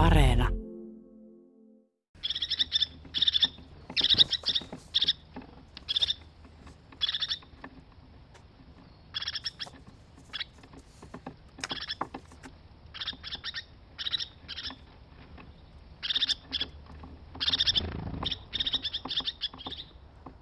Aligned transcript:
Areena. 0.00 0.48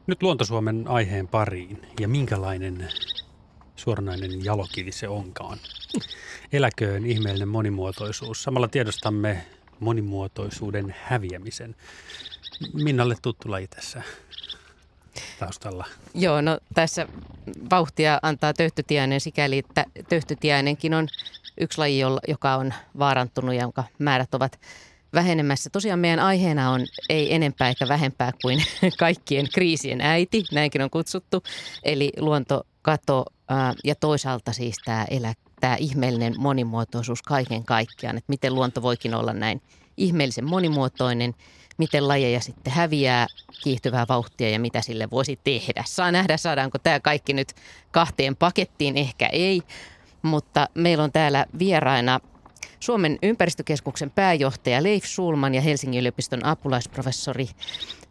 Nyt 0.07 0.23
Luontosuomen 0.23 0.89
aiheen 0.89 1.29
pariin 1.29 1.83
ja 2.01 2.09
minkälainen 2.09 2.89
suoranainen 3.77 4.45
jalokivi 4.45 4.93
se 4.93 5.09
onkaan. 5.09 5.59
Eläköön 6.53 7.07
ihmeellinen 7.07 7.49
monimuotoisuus. 7.49 8.43
Samalla 8.43 8.69
tiedostamme 8.69 9.45
monimuotoisuuden 9.81 10.95
häviämisen. 11.03 11.77
Minnalle 12.73 13.17
tuttu 13.23 13.51
laji 13.51 13.67
tässä 13.67 14.03
taustalla. 15.39 15.85
Joo, 16.15 16.41
no 16.41 16.59
tässä 16.75 17.09
vauhtia 17.71 18.19
antaa 18.23 18.53
töyhtötiainen 18.53 19.21
sikäli, 19.21 19.59
että 19.59 19.85
töyhtötiainenkin 20.09 20.95
on 20.95 21.09
yksi 21.61 21.79
laji, 21.79 22.01
joka 22.29 22.55
on 22.55 22.75
vaarantunut 22.99 23.55
ja 23.55 23.61
jonka 23.61 23.85
määrät 23.99 24.35
ovat 24.35 24.61
vähenemässä. 25.13 25.71
Tosiaan 25.71 25.99
meidän 25.99 26.21
aiheena 26.21 26.71
on 26.71 26.87
ei 27.09 27.35
enempää 27.35 27.69
eikä 27.69 27.89
vähempää 27.89 28.33
kuin 28.43 28.63
kaikkien 28.99 29.49
kriisien 29.55 30.01
äiti, 30.01 30.45
näinkin 30.53 30.83
on 30.83 30.91
kutsuttu, 30.91 31.43
eli 31.83 32.13
luontokato 32.19 33.25
ja 33.85 33.95
toisaalta 33.95 34.53
siis 34.53 34.77
tämä, 34.85 35.07
elä, 35.11 35.35
tämä 35.61 35.77
ihmeellinen 35.77 36.35
monimuotoisuus 36.39 37.23
kaiken 37.23 37.65
kaikkiaan, 37.65 38.17
että 38.17 38.31
miten 38.33 38.55
luonto 38.55 38.83
voikin 38.83 39.15
olla 39.15 39.33
näin 39.33 39.63
ihmeellisen 39.97 40.49
monimuotoinen, 40.49 41.35
miten 41.79 42.09
lajeja 42.09 42.41
sitten 42.41 42.73
häviää 42.73 43.27
kiihtyvää 43.63 44.07
vauhtia 44.09 44.51
ja 44.51 44.61
mitä 44.61 44.83
sille 44.83 45.11
voisi 45.11 45.39
tehdä. 45.45 45.85
Saa 45.87 46.13
nähdä, 46.13 46.37
saadaanko 46.37 46.79
tämä 46.79 47.01
kaikki 47.01 47.33
nyt 47.33 47.55
kahteen 47.91 48.37
pakettiin, 48.37 48.97
ehkä 48.97 49.27
ei, 49.27 49.63
mutta 50.23 50.69
meillä 50.75 51.05
on 51.05 51.13
täällä 51.13 51.47
vieraina 51.59 52.21
Suomen 52.81 53.19
ympäristökeskuksen 53.23 54.11
pääjohtaja 54.11 54.83
Leif 54.83 55.05
Sulman 55.05 55.55
ja 55.55 55.61
Helsingin 55.61 56.01
yliopiston 56.01 56.45
apulaisprofessori 56.45 57.49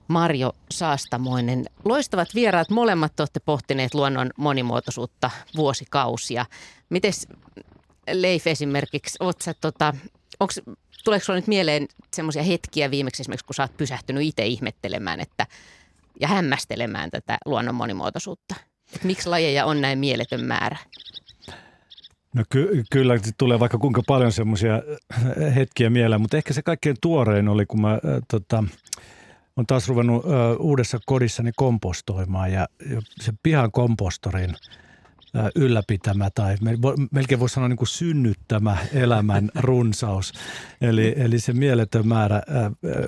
Marjo 0.08 0.54
Saastamoinen. 0.72 1.66
Loistavat 1.86 2.36
vieraat, 2.36 2.70
molemmat 2.70 3.20
olette 3.20 3.40
pohtineet 3.40 3.94
luonnon 3.94 4.30
monimuotoisuutta 4.38 5.32
vuosikausia. 5.56 6.46
Mites 6.90 7.28
Leif 8.12 8.48
esimerkiksi, 8.48 9.18
sä, 9.44 9.54
tota, 9.62 9.94
onks, 10.40 10.62
tuleeko 11.04 11.26
sinulla 11.26 11.40
nyt 11.40 11.48
mieleen 11.48 11.88
semmoisia 12.14 12.44
hetkiä 12.44 12.92
viimeksi 12.92 13.24
esimerkiksi, 13.24 13.46
kun 13.46 13.56
sä 13.56 13.64
oot 13.64 13.78
pysähtynyt 13.78 14.24
itse 14.24 14.46
ihmettelemään 14.46 15.20
että, 15.20 15.48
ja 16.20 16.28
hämmästelemään 16.28 17.12
tätä 17.12 17.38
luonnon 17.46 17.76
monimuotoisuutta? 17.76 18.56
Et 18.96 19.04
miksi 19.04 19.30
lajeja 19.30 19.66
on 19.66 19.82
näin 19.82 20.00
mieletön 20.00 20.44
määrä? 20.44 20.78
No 22.34 22.44
ky- 22.50 22.84
kyllä 22.92 23.14
tulee 23.38 23.60
vaikka 23.60 23.78
kuinka 23.78 24.02
paljon 24.08 24.32
semmoisia 24.32 24.76
äh, 24.76 25.56
hetkiä 25.56 25.90
mieleen, 25.90 26.22
mutta 26.22 26.38
ehkä 26.38 26.54
se 26.54 26.62
kaikkein 26.62 26.96
tuorein 27.02 27.50
oli, 27.50 27.66
kun 27.66 27.82
mä 27.82 27.94
äh, 27.94 28.00
tota, 28.32 28.64
on 29.58 29.66
taas 29.66 29.88
ruvennut 29.88 30.26
äh, 30.26 30.32
uudessa 30.60 31.00
kodissani 31.06 31.52
kompostoimaan 31.56 32.52
ja, 32.52 32.68
ja 32.90 33.02
se 33.22 33.34
pihan 33.44 33.72
kompostorin 33.72 34.50
äh, 35.36 35.46
ylläpitämä 35.56 36.30
tai 36.36 36.56
melkein 37.12 37.40
voisi 37.40 37.54
sanoa 37.54 37.70
niin 37.70 37.78
kuin 37.78 37.88
synnyttämä 37.88 38.78
elämän 38.94 39.50
runsaus. 39.60 40.34
Eli, 40.82 41.14
eli 41.18 41.40
se 41.40 41.54
mieletön 41.54 42.08
määrä 42.08 42.36
äh, 42.36 42.44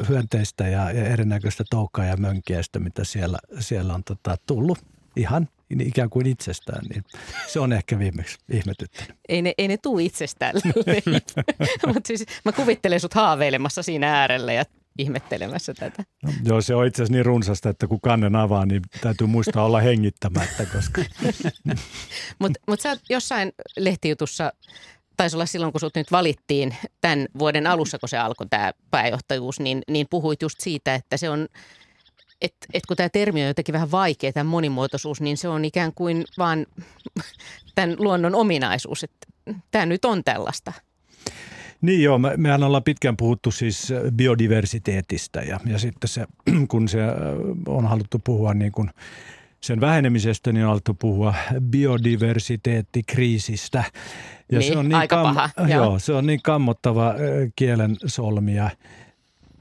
hyönteistä 0.09 0.67
ja, 0.67 0.91
ja 0.91 1.05
erinäköistä 1.05 1.63
toukkaa 1.69 2.05
ja 2.05 2.17
mönkiäistä, 2.17 2.79
mitä 2.79 3.03
siellä, 3.03 3.39
siellä 3.59 3.93
on 3.93 4.03
tota, 4.03 4.37
tullut 4.45 4.79
ihan 5.15 5.47
niin 5.69 5.87
ikään 5.87 6.09
kuin 6.09 6.27
itsestään, 6.27 6.85
niin 6.85 7.03
se 7.47 7.59
on 7.59 7.73
ehkä 7.73 7.99
viimeksi 7.99 8.37
ihmetyttänyt. 8.51 9.15
Ei 9.29 9.41
ne, 9.41 9.53
ei 9.57 9.67
ne 9.67 9.77
tule 9.77 10.03
itsestään, 10.03 10.55
mutta 11.93 12.07
siis 12.07 12.25
mä 12.45 12.51
kuvittelen 12.51 12.99
sut 12.99 13.13
haaveilemassa 13.13 13.83
siinä 13.83 14.19
äärellä 14.19 14.53
ja 14.53 14.63
ihmettelemässä 14.99 15.73
tätä. 15.73 16.03
No, 16.23 16.31
joo, 16.45 16.61
se 16.61 16.75
on 16.75 16.87
itse 16.87 17.01
asiassa 17.01 17.13
niin 17.13 17.25
runsasta, 17.25 17.69
että 17.69 17.87
kun 17.87 18.01
kannen 18.01 18.35
avaa, 18.35 18.65
niin 18.65 18.81
täytyy 19.01 19.27
muistaa 19.27 19.65
olla 19.65 19.81
hengittämättä. 19.81 20.65
Koska... 20.65 21.01
Mutta 22.39 22.59
mut 22.67 22.81
sä 22.81 22.97
jossain 23.09 23.51
lehtijutussa 23.77 24.53
taisi 25.17 25.35
olla 25.35 25.45
silloin, 25.45 25.71
kun 25.71 25.79
sut 25.79 25.95
nyt 25.95 26.11
valittiin 26.11 26.75
tämän 27.01 27.27
vuoden 27.39 27.67
alussa, 27.67 27.99
kun 27.99 28.09
se 28.09 28.17
alkoi 28.17 28.47
tämä 28.49 28.71
pääjohtajuus, 28.91 29.59
niin, 29.59 29.81
niin 29.87 30.07
puhuit 30.09 30.41
just 30.41 30.59
siitä, 30.59 30.95
että 30.95 31.17
se 31.17 31.29
on 31.29 31.47
että 32.41 32.67
et 32.73 32.85
kun 32.85 32.97
tämä 32.97 33.09
termi 33.09 33.41
on 33.41 33.47
jotenkin 33.47 33.73
vähän 33.73 33.91
vaikea, 33.91 34.33
tämä 34.33 34.43
monimuotoisuus, 34.43 35.21
niin 35.21 35.37
se 35.37 35.47
on 35.47 35.65
ikään 35.65 35.93
kuin 35.93 36.25
vaan 36.37 36.65
tämän 37.75 37.95
luonnon 37.99 38.35
ominaisuus, 38.35 39.03
että 39.03 39.27
tämä 39.71 39.85
nyt 39.85 40.05
on 40.05 40.23
tällaista. 40.23 40.73
Niin 41.81 42.03
joo, 42.03 42.17
me, 42.17 42.33
mehän 42.37 42.63
ollaan 42.63 42.83
pitkään 42.83 43.17
puhuttu 43.17 43.51
siis 43.51 43.93
biodiversiteetistä 44.15 45.41
ja, 45.41 45.59
ja 45.65 45.79
sitten 45.79 46.07
se, 46.07 46.25
kun 46.71 46.87
se 46.87 47.03
äh, 47.03 47.13
on 47.67 47.87
haluttu 47.87 48.21
puhua 48.23 48.53
niin 48.53 48.71
kuin 48.71 48.89
sen 49.61 49.81
vähenemisestä, 49.81 50.53
niin 50.53 50.63
on 50.63 50.67
haluttu 50.67 50.93
puhua 50.93 51.33
biodiversiteettikriisistä. 51.61 53.83
Ja 54.51 54.59
niin, 54.59 54.73
se 54.73 54.77
on 54.77 54.89
niin 54.89 54.95
aika 54.95 55.23
kam- 55.23 55.25
paha. 55.25 55.49
Joo. 55.57 55.67
joo, 55.67 55.99
se 55.99 56.13
on 56.13 56.25
niin 56.25 56.41
kammottava 56.43 57.09
äh, 57.09 57.15
kielen 57.55 57.95
solmia 58.05 58.69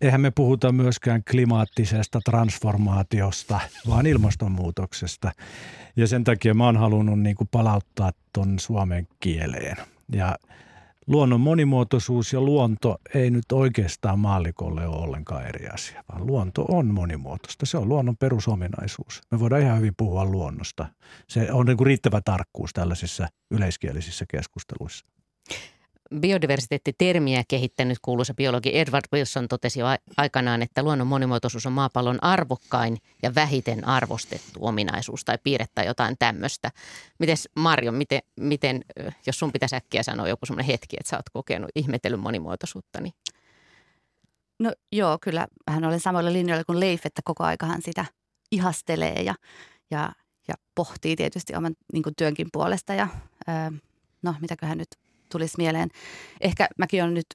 eihän 0.01 0.21
me 0.21 0.31
puhuta 0.31 0.73
myöskään 0.73 1.23
klimaattisesta 1.31 2.21
transformaatiosta, 2.25 3.61
vaan 3.89 4.07
ilmastonmuutoksesta. 4.07 5.33
Ja 5.97 6.07
sen 6.07 6.25
takia 6.25 6.55
mä 6.55 6.65
oon 6.65 6.77
halunnut 6.77 7.21
niin 7.21 7.37
kuin 7.37 7.49
palauttaa 7.51 8.13
ton 8.33 8.59
suomen 8.59 9.09
kieleen. 9.21 9.77
Ja 10.13 10.37
luonnon 11.09 11.41
monimuotoisuus 11.41 12.33
ja 12.33 12.41
luonto 12.41 12.99
ei 13.15 13.31
nyt 13.31 13.53
oikeastaan 13.53 14.19
maallikolle 14.19 14.87
ole 14.87 14.97
ollenkaan 14.97 15.47
eri 15.47 15.69
asia, 15.69 16.05
vaan 16.13 16.27
luonto 16.27 16.65
on 16.69 16.95
monimuotoista. 16.95 17.67
Se 17.67 17.79
on 17.79 17.89
luonnon 17.89 18.17
perusominaisuus. 18.17 19.21
Me 19.31 19.41
voidaan 19.41 19.63
ihan 19.63 19.79
hyvin 19.79 19.95
puhua 19.97 20.25
luonnosta. 20.25 20.87
Se 21.29 21.53
on 21.53 21.67
niin 21.67 21.77
kuin 21.77 21.87
riittävä 21.87 22.21
tarkkuus 22.25 22.71
tällaisissa 22.73 23.29
yleiskielisissä 23.51 24.25
keskusteluissa 24.31 25.07
biodiversiteettitermiä 26.17 27.45
kehittänyt 27.49 27.99
kuuluisa 28.03 28.35
biologi 28.35 28.79
Edward 28.79 29.05
Wilson 29.13 29.49
totesi 29.49 29.81
aikanaan, 30.17 30.63
että 30.63 30.83
luonnon 30.83 31.07
monimuotoisuus 31.07 31.67
on 31.67 31.73
maapallon 31.73 32.25
arvokkain 32.25 32.97
ja 33.23 33.35
vähiten 33.35 33.89
arvostettu 33.89 34.67
ominaisuus 34.67 35.25
tai 35.25 35.39
piirre 35.45 35.67
tai 35.75 35.87
jotain 35.87 36.17
tämmöistä. 36.19 36.71
Mites 37.19 37.49
Marjo, 37.57 37.93
miten, 37.93 38.21
miten, 38.37 38.85
jos 39.27 39.39
sun 39.39 39.53
pitäisi 39.53 39.77
äkkiä 39.77 40.03
sanoa 40.03 40.29
joku 40.29 40.47
semmoinen 40.47 40.67
hetki, 40.67 40.97
että 41.01 41.11
sä 41.11 41.17
oot 41.17 41.31
kokenut 41.33 41.71
ihmetellyn 41.75 42.21
monimuotoisuutta, 42.21 43.01
niin 43.01 43.13
No 44.59 44.73
joo, 44.93 45.19
kyllä 45.21 45.47
hän 45.69 45.85
oli 45.85 46.01
samoilla 46.01 46.33
linjoilla 46.33 46.65
kuin 46.65 46.81
Leif, 46.81 47.07
että 47.07 47.23
koko 47.25 47.45
aikahan 47.45 47.83
sitä 47.83 48.05
ihastelee 48.51 49.23
ja, 49.23 49.35
ja, 49.91 50.13
ja 50.49 50.55
pohtii 50.75 51.17
tietysti 51.17 51.55
oman 51.55 51.75
niin 51.93 52.03
työnkin 52.17 52.49
puolesta 52.53 52.95
ja 52.95 53.09
no 54.23 54.35
mitäköhän 54.41 54.79
nyt 54.79 54.89
tulisi 55.29 55.55
mieleen. 55.59 55.89
Ehkä 56.41 56.69
mäkin 56.79 57.03
olen 57.03 57.15
nyt 57.15 57.27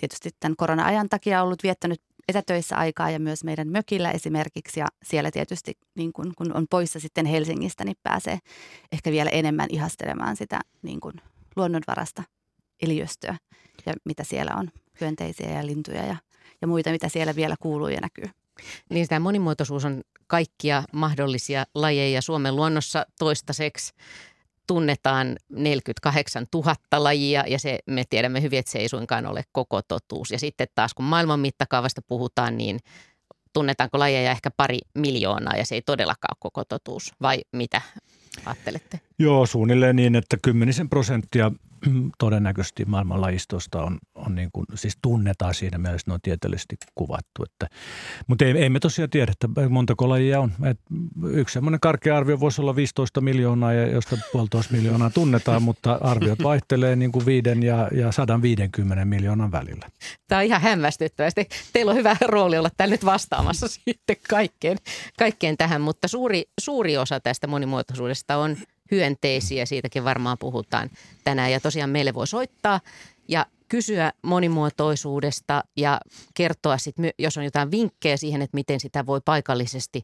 tietysti 0.00 0.30
tämän 0.40 0.56
korona-ajan 0.56 1.08
takia 1.08 1.42
ollut 1.42 1.62
viettänyt 1.62 2.02
etätöissä 2.28 2.76
aikaa 2.76 3.10
ja 3.10 3.20
myös 3.20 3.44
meidän 3.44 3.68
mökillä 3.68 4.10
esimerkiksi. 4.10 4.80
Ja 4.80 4.86
siellä 5.04 5.30
tietysti, 5.30 5.72
niin 5.94 6.12
kun, 6.12 6.32
kun 6.36 6.56
on 6.56 6.66
poissa 6.70 7.00
sitten 7.00 7.26
Helsingistä, 7.26 7.84
niin 7.84 7.96
pääsee 8.02 8.38
ehkä 8.92 9.10
vielä 9.10 9.30
enemmän 9.30 9.68
ihastelemaan 9.70 10.36
sitä 10.36 10.60
niin 10.82 11.00
kun 11.00 11.12
luonnonvarasta 11.56 12.22
eliöstöä 12.82 13.36
ja 13.86 13.94
mitä 14.04 14.24
siellä 14.24 14.52
on, 14.56 14.70
hyönteisiä 15.00 15.50
ja 15.50 15.66
lintuja 15.66 16.06
ja, 16.06 16.16
ja 16.60 16.66
muita, 16.66 16.90
mitä 16.90 17.08
siellä 17.08 17.36
vielä 17.36 17.56
kuuluu 17.60 17.88
ja 17.88 18.00
näkyy. 18.00 18.30
Niin 18.90 19.08
tämä 19.08 19.20
monimuotoisuus 19.20 19.84
on 19.84 20.02
kaikkia 20.26 20.82
mahdollisia 20.92 21.64
lajeja 21.74 22.22
Suomen 22.22 22.56
luonnossa 22.56 23.06
toistaiseksi 23.18 23.92
tunnetaan 24.70 25.36
48 25.48 26.46
000 26.54 26.74
lajia 26.92 27.44
ja 27.46 27.58
se, 27.58 27.78
me 27.86 28.02
tiedämme 28.10 28.42
hyvin, 28.42 28.58
että 28.58 28.72
se 28.72 28.78
ei 28.78 28.88
suinkaan 28.88 29.26
ole 29.26 29.42
koko 29.52 29.82
totuus. 29.82 30.30
Ja 30.30 30.38
sitten 30.38 30.68
taas 30.74 30.94
kun 30.94 31.04
maailman 31.04 31.40
mittakaavasta 31.40 32.02
puhutaan, 32.02 32.56
niin 32.56 32.78
tunnetaanko 33.52 33.98
lajeja 33.98 34.30
ehkä 34.30 34.50
pari 34.50 34.78
miljoonaa 34.94 35.56
ja 35.56 35.66
se 35.66 35.74
ei 35.74 35.82
todellakaan 35.82 36.32
ole 36.32 36.36
koko 36.40 36.64
totuus 36.64 37.12
vai 37.22 37.40
mitä 37.52 37.80
ajattelette? 38.46 39.00
Joo, 39.20 39.46
suunnilleen 39.46 39.96
niin, 39.96 40.16
että 40.16 40.36
kymmenisen 40.42 40.88
prosenttia 40.88 41.52
todennäköisesti 42.18 42.84
maailman 42.84 43.20
lajistosta 43.20 43.82
on, 43.82 43.98
on 44.14 44.34
niin 44.34 44.48
kuin, 44.52 44.66
siis 44.74 44.98
tunnetaan 45.02 45.54
siinä 45.54 45.78
mielessä, 45.78 46.10
ne 46.10 46.14
on 46.14 46.20
tieteellisesti 46.22 46.76
kuvattu. 46.94 47.42
Että, 47.42 47.76
mutta 48.26 48.44
ei, 48.44 48.58
ei 48.58 48.70
me 48.70 48.80
tosiaan 48.80 49.10
tiedä, 49.10 49.32
että 49.32 49.68
montako 49.68 50.08
lajia 50.08 50.40
on. 50.40 50.52
Et 50.64 50.80
yksi 51.30 51.52
semmoinen 51.52 51.80
karkea 51.80 52.16
arvio 52.16 52.40
voisi 52.40 52.60
olla 52.60 52.76
15 52.76 53.20
miljoonaa, 53.20 53.72
ja 53.72 53.86
josta 53.86 54.16
puolitoista 54.32 54.74
miljoonaa 54.74 55.10
tunnetaan, 55.10 55.62
mutta 55.62 55.98
arviot 56.00 56.42
vaihtelee 56.42 56.96
niin 56.96 57.12
kuin 57.12 57.26
5 57.26 57.48
ja, 57.66 57.88
ja 57.92 58.12
150 58.12 59.04
miljoonan 59.04 59.52
välillä. 59.52 59.88
Tämä 60.28 60.38
on 60.38 60.44
ihan 60.44 60.60
hämmästyttävästi. 60.60 61.48
Teillä 61.72 61.90
on 61.90 61.96
hyvä 61.96 62.16
rooli 62.20 62.58
olla 62.58 62.70
täällä 62.76 62.92
nyt 62.92 63.04
vastaamassa 63.04 63.68
sitten 63.84 64.16
kaikkeen, 64.28 64.78
kaikkeen 65.18 65.56
tähän, 65.56 65.80
mutta 65.80 66.08
suuri, 66.08 66.44
suuri 66.60 66.96
osa 66.96 67.20
tästä 67.20 67.46
monimuotoisuudesta 67.46 68.36
on 68.36 68.56
hyönteisiä, 68.90 69.66
siitäkin 69.66 70.04
varmaan 70.04 70.38
puhutaan 70.38 70.90
tänään. 71.24 71.52
Ja 71.52 71.60
tosiaan 71.60 71.90
meille 71.90 72.14
voi 72.14 72.26
soittaa 72.26 72.80
ja 73.28 73.46
kysyä 73.68 74.12
monimuotoisuudesta 74.22 75.64
ja 75.76 76.00
kertoa 76.34 76.78
sitten, 76.78 77.10
jos 77.18 77.38
on 77.38 77.44
jotain 77.44 77.70
vinkkejä 77.70 78.16
siihen, 78.16 78.42
että 78.42 78.54
miten 78.54 78.80
sitä 78.80 79.06
voi 79.06 79.20
paikallisesti 79.24 80.02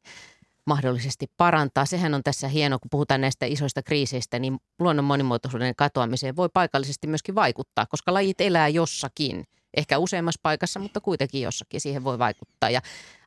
mahdollisesti 0.67 1.27
parantaa. 1.37 1.87
Sehän 1.87 2.15
on 2.15 2.23
tässä 2.23 2.49
hieno, 2.49 2.79
kun 2.79 2.89
puhutaan 2.91 3.21
näistä 3.21 3.47
isoista 3.47 3.83
kriiseistä, 3.83 4.39
niin 4.39 4.59
luonnon 4.79 5.05
monimuotoisuuden 5.05 5.75
katoamiseen 5.77 6.37
voi 6.37 6.49
paikallisesti 6.53 7.07
myöskin 7.07 7.35
vaikuttaa, 7.35 7.87
koska 7.87 8.15
lajit 8.15 8.41
elää 8.41 8.69
jossakin. 8.69 9.45
Ehkä 9.77 9.99
useammassa 9.99 10.41
paikassa, 10.43 10.81
mutta 10.81 11.01
kuitenkin 11.01 11.43
jossakin 11.43 11.81
siihen 11.81 12.05
voi 12.05 12.19
vaikuttaa. 12.19 12.71
Ja 12.71 12.81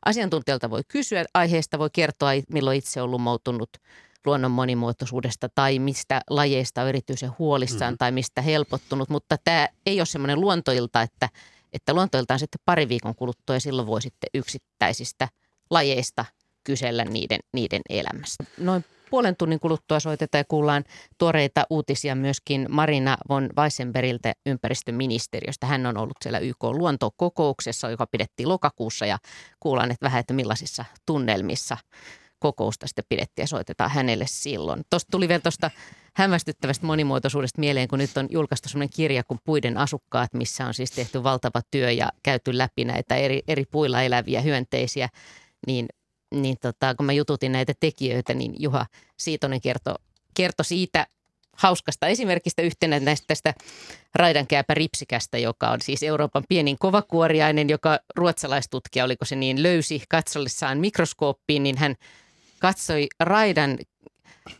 asiantuntijalta 0.04 0.70
voi 0.70 0.82
kysyä 0.88 1.24
aiheesta, 1.34 1.78
voi 1.78 1.90
kertoa, 1.92 2.30
milloin 2.52 2.78
itse 2.78 3.02
on 3.02 3.10
lumoutunut– 3.10 3.70
luonnon 4.26 4.50
monimuotoisuudesta 4.50 5.48
tai 5.54 5.78
mistä 5.78 6.20
lajeista 6.30 6.82
on 6.82 6.88
erityisen 6.88 7.30
huolissaan 7.38 7.94
mm. 7.94 7.98
tai 7.98 8.12
mistä 8.12 8.42
helpottunut, 8.42 9.10
mutta 9.10 9.36
tämä 9.44 9.68
ei 9.86 10.00
ole 10.00 10.06
semmoinen 10.06 10.40
luontoilta, 10.40 11.02
että, 11.02 11.28
että 11.72 11.94
luontoiltaan 11.94 12.38
sitten 12.38 12.60
pari 12.64 12.88
viikon 12.88 13.14
kuluttua 13.14 13.56
ja 13.56 13.60
silloin 13.60 13.86
voi 13.86 14.02
sitten 14.02 14.30
yksittäisistä 14.34 15.28
lajeista 15.70 16.24
kysellä 16.64 17.04
niiden, 17.04 17.40
niiden 17.52 17.80
elämästä. 17.90 18.44
Noin 18.58 18.84
puolen 19.10 19.36
tunnin 19.36 19.60
kuluttua 19.60 20.00
soitetaan 20.00 20.40
ja 20.40 20.44
kuullaan 20.48 20.84
tuoreita 21.18 21.66
uutisia 21.70 22.14
myöskin 22.14 22.66
Marina 22.70 23.16
von 23.28 23.50
Weissenbergiltä 23.58 24.32
ympäristöministeriöstä. 24.46 25.66
Hän 25.66 25.86
on 25.86 25.96
ollut 25.96 26.16
siellä 26.22 26.38
YK 26.38 26.62
luontokokouksessa, 26.62 27.90
joka 27.90 28.06
pidettiin 28.06 28.48
lokakuussa 28.48 29.06
ja 29.06 29.18
kuullaan 29.60 29.90
että 29.90 30.04
vähän, 30.04 30.20
että 30.20 30.34
millaisissa 30.34 30.84
tunnelmissa 31.06 31.76
kokousta 32.40 32.86
sitten 32.86 33.04
pidettiin 33.08 33.42
ja 33.42 33.46
soitetaan 33.46 33.90
hänelle 33.90 34.24
silloin. 34.28 34.82
Tuosta 34.90 35.08
tuli 35.10 35.28
vielä 35.28 35.40
tuosta 35.40 35.70
hämmästyttävästä 36.14 36.86
monimuotoisuudesta 36.86 37.60
mieleen, 37.60 37.88
kun 37.88 37.98
nyt 37.98 38.16
on 38.16 38.28
julkaistu 38.30 38.68
sellainen 38.68 38.92
kirja 38.96 39.24
kuin 39.24 39.40
Puiden 39.44 39.78
asukkaat, 39.78 40.34
missä 40.34 40.66
on 40.66 40.74
siis 40.74 40.90
tehty 40.90 41.22
valtava 41.22 41.60
työ 41.70 41.90
ja 41.90 42.08
käyty 42.22 42.58
läpi 42.58 42.84
näitä 42.84 43.16
eri, 43.16 43.42
eri 43.48 43.64
puilla 43.70 44.02
eläviä 44.02 44.40
hyönteisiä, 44.40 45.08
niin, 45.66 45.86
niin 46.34 46.56
tota, 46.60 46.94
kun 46.94 47.06
mä 47.06 47.12
jututin 47.12 47.52
näitä 47.52 47.72
tekijöitä, 47.80 48.34
niin 48.34 48.54
Juha 48.58 48.86
Siitonen 49.18 49.60
kertoi 49.60 49.94
kerto 50.34 50.62
siitä 50.62 51.06
hauskasta 51.56 52.06
esimerkistä 52.06 52.62
yhtenä 52.62 53.00
näistä 53.00 53.24
tästä 53.26 53.54
raidankääpä 54.14 54.74
ripsikästä, 54.74 55.38
joka 55.38 55.70
on 55.70 55.80
siis 55.82 56.02
Euroopan 56.02 56.44
pienin 56.48 56.78
kovakuoriainen, 56.78 57.68
joka 57.68 57.98
ruotsalaistutkija, 58.16 59.04
oliko 59.04 59.24
se 59.24 59.36
niin, 59.36 59.62
löysi 59.62 60.02
katsollessaan 60.08 60.78
mikroskooppiin, 60.78 61.62
niin 61.62 61.78
hän 61.78 61.94
katsoi 62.60 63.06
raidan 63.20 63.78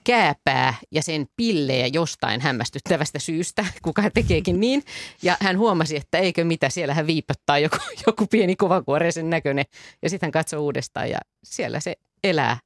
kääpää 0.04 0.74
ja 0.90 1.02
sen 1.02 1.26
pillejä 1.36 1.86
jostain 1.86 2.40
hämmästyttävästä 2.40 3.18
syystä, 3.18 3.66
kuka 3.84 4.10
tekeekin 4.14 4.60
niin. 4.60 4.82
Ja 5.22 5.36
hän 5.40 5.58
huomasi, 5.58 5.96
että 5.96 6.18
eikö 6.18 6.44
mitä, 6.44 6.68
siellä 6.68 6.94
hän 6.94 7.06
viipottaa 7.06 7.58
joku, 7.58 7.76
joku 8.06 8.26
pieni 8.26 8.56
kovakuoreisen 8.56 9.30
näköinen. 9.30 9.64
Ja 10.02 10.10
sitten 10.10 10.26
hän 10.26 10.32
katsoi 10.32 10.60
uudestaan 10.60 11.10
ja 11.10 11.18
siellä 11.44 11.80
se 11.80 11.96
elää, 12.24 12.58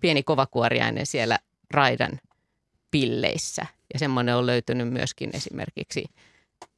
pieni 0.00 0.22
kovakuoriainen 0.22 1.06
siellä 1.06 1.38
raidan 1.70 2.18
pilleissä. 2.90 3.66
Ja 3.92 3.98
semmoinen 3.98 4.36
on 4.36 4.46
löytynyt 4.46 4.88
myöskin 4.88 5.30
esimerkiksi 5.34 6.04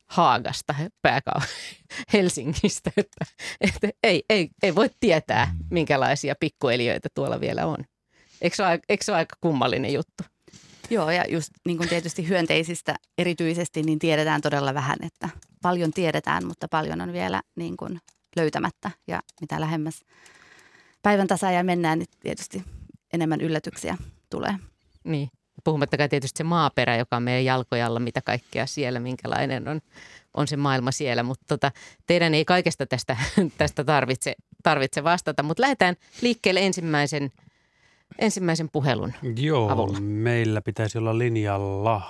Haagasta, 0.08 0.74
pääkau 1.02 1.40
Helsingistä, 2.12 2.90
että, 2.96 3.24
että 3.60 3.88
ei, 4.02 4.22
ei, 4.30 4.50
ei 4.62 4.74
voi 4.74 4.90
tietää, 5.00 5.46
mm. 5.46 5.66
minkälaisia 5.70 6.34
pikkueliöitä 6.40 7.08
tuolla 7.14 7.40
vielä 7.40 7.66
on. 7.66 7.76
Eikö 8.42 8.56
se 8.56 8.62
ole, 8.62 8.80
eikö 8.88 9.04
se 9.04 9.12
ole 9.12 9.18
aika 9.18 9.36
kummallinen 9.40 9.92
juttu? 9.92 10.24
Joo, 10.90 11.10
ja 11.10 11.24
just 11.28 11.50
niin 11.66 11.76
kuin 11.76 11.88
tietysti 11.88 12.28
hyönteisistä 12.28 12.94
erityisesti, 13.18 13.82
niin 13.82 13.98
tiedetään 13.98 14.40
todella 14.40 14.74
vähän, 14.74 14.96
että 15.02 15.28
paljon 15.62 15.92
tiedetään, 15.92 16.46
mutta 16.46 16.68
paljon 16.68 17.00
on 17.00 17.12
vielä 17.12 17.42
niin 17.56 17.76
kuin 17.76 18.00
löytämättä. 18.36 18.90
Ja 19.06 19.22
mitä 19.40 19.60
lähemmäs 19.60 20.00
päivän 21.02 21.28
ja 21.54 21.64
mennään, 21.64 21.98
niin 21.98 22.08
tietysti 22.20 22.64
enemmän 23.12 23.40
yllätyksiä 23.40 23.96
tulee. 24.30 24.54
Niin. 25.04 25.28
Puhumattakaan 25.64 26.10
tietysti 26.10 26.38
se 26.38 26.44
maaperä, 26.44 26.96
joka 26.96 27.16
on 27.16 27.22
meidän 27.22 27.44
jalkojalla, 27.44 28.00
mitä 28.00 28.22
kaikkea 28.22 28.66
siellä, 28.66 29.00
minkälainen 29.00 29.68
on, 29.68 29.80
on 30.34 30.48
se 30.48 30.56
maailma 30.56 30.90
siellä. 30.90 31.22
Mutta 31.22 31.44
tota, 31.48 31.72
teidän 32.06 32.34
ei 32.34 32.44
kaikesta 32.44 32.86
tästä, 32.86 33.16
tästä 33.58 33.84
tarvitse, 33.84 34.34
tarvitse 34.62 35.04
vastata, 35.04 35.42
mutta 35.42 35.60
lähdetään 35.60 35.94
liikkeelle 36.20 36.60
ensimmäisen, 36.66 37.32
ensimmäisen 38.18 38.68
puhelun 38.72 39.12
Joo, 39.36 39.70
avulla. 39.70 40.00
meillä 40.00 40.62
pitäisi 40.62 40.98
olla 40.98 41.18
linjalla 41.18 42.02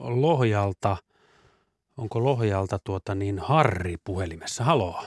Lohjalta. 0.00 0.96
Onko 1.96 2.24
Lohjalta 2.24 2.78
tuota 2.84 3.14
niin 3.14 3.38
Harri 3.38 3.96
puhelimessa? 4.04 4.64
Haloo. 4.64 5.04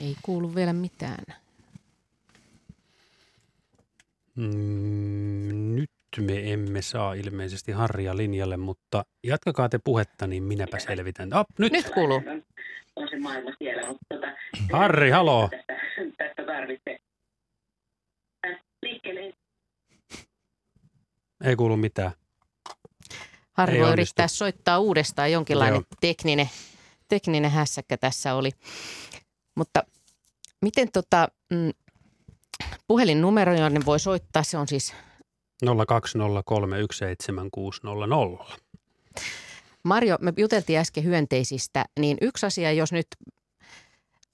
Ei 0.00 0.16
kuulu 0.22 0.54
vielä 0.54 0.72
mitään. 0.72 1.24
Mm, 4.36 5.74
nyt 5.74 5.90
me 6.20 6.52
emme 6.52 6.82
saa 6.82 7.14
ilmeisesti 7.14 7.72
Harria 7.72 8.16
linjalle, 8.16 8.56
mutta 8.56 9.04
jatkakaa 9.24 9.68
te 9.68 9.78
puhetta, 9.84 10.26
niin 10.26 10.42
minäpä 10.42 10.78
selvitän. 10.78 11.34
Oh, 11.34 11.44
nyt. 11.58 11.72
nyt 11.72 11.90
kuuluu. 11.90 12.22
On 12.96 13.08
se 13.10 13.18
maailma 13.18 13.50
siellä, 13.58 13.88
mutta 13.88 14.06
tota, 14.14 14.26
Harri, 14.72 15.10
haloo. 15.10 15.48
Tästä, 15.48 15.74
tästä 16.18 16.44
tarvitse. 16.46 16.98
Liikkeelle. 18.82 19.32
Ei 21.44 21.56
kuulu 21.56 21.76
mitään. 21.76 22.12
Harri 23.52 23.80
voi 23.80 23.92
yrittää 23.92 24.28
soittaa 24.28 24.78
uudestaan. 24.78 25.32
Jonkinlainen 25.32 25.74
Joo. 25.74 25.98
tekninen, 26.00 26.50
tekninen 27.08 27.50
hässäkkä 27.50 27.96
tässä 27.96 28.34
oli. 28.34 28.50
Mutta 29.56 29.82
miten 30.62 30.88
tota, 30.92 31.28
mm, 31.50 31.70
puhelinnumero, 32.86 33.54
jonne 33.54 33.80
voi 33.86 34.00
soittaa, 34.00 34.42
se 34.42 34.58
on 34.58 34.68
siis 34.68 34.94
020317600. 35.64 35.68
Marjo, 39.82 40.18
me 40.20 40.32
juteltiin 40.36 40.78
äsken 40.78 41.04
hyönteisistä, 41.04 41.84
niin 42.00 42.18
yksi 42.20 42.46
asia, 42.46 42.72
jos 42.72 42.92
nyt 42.92 43.06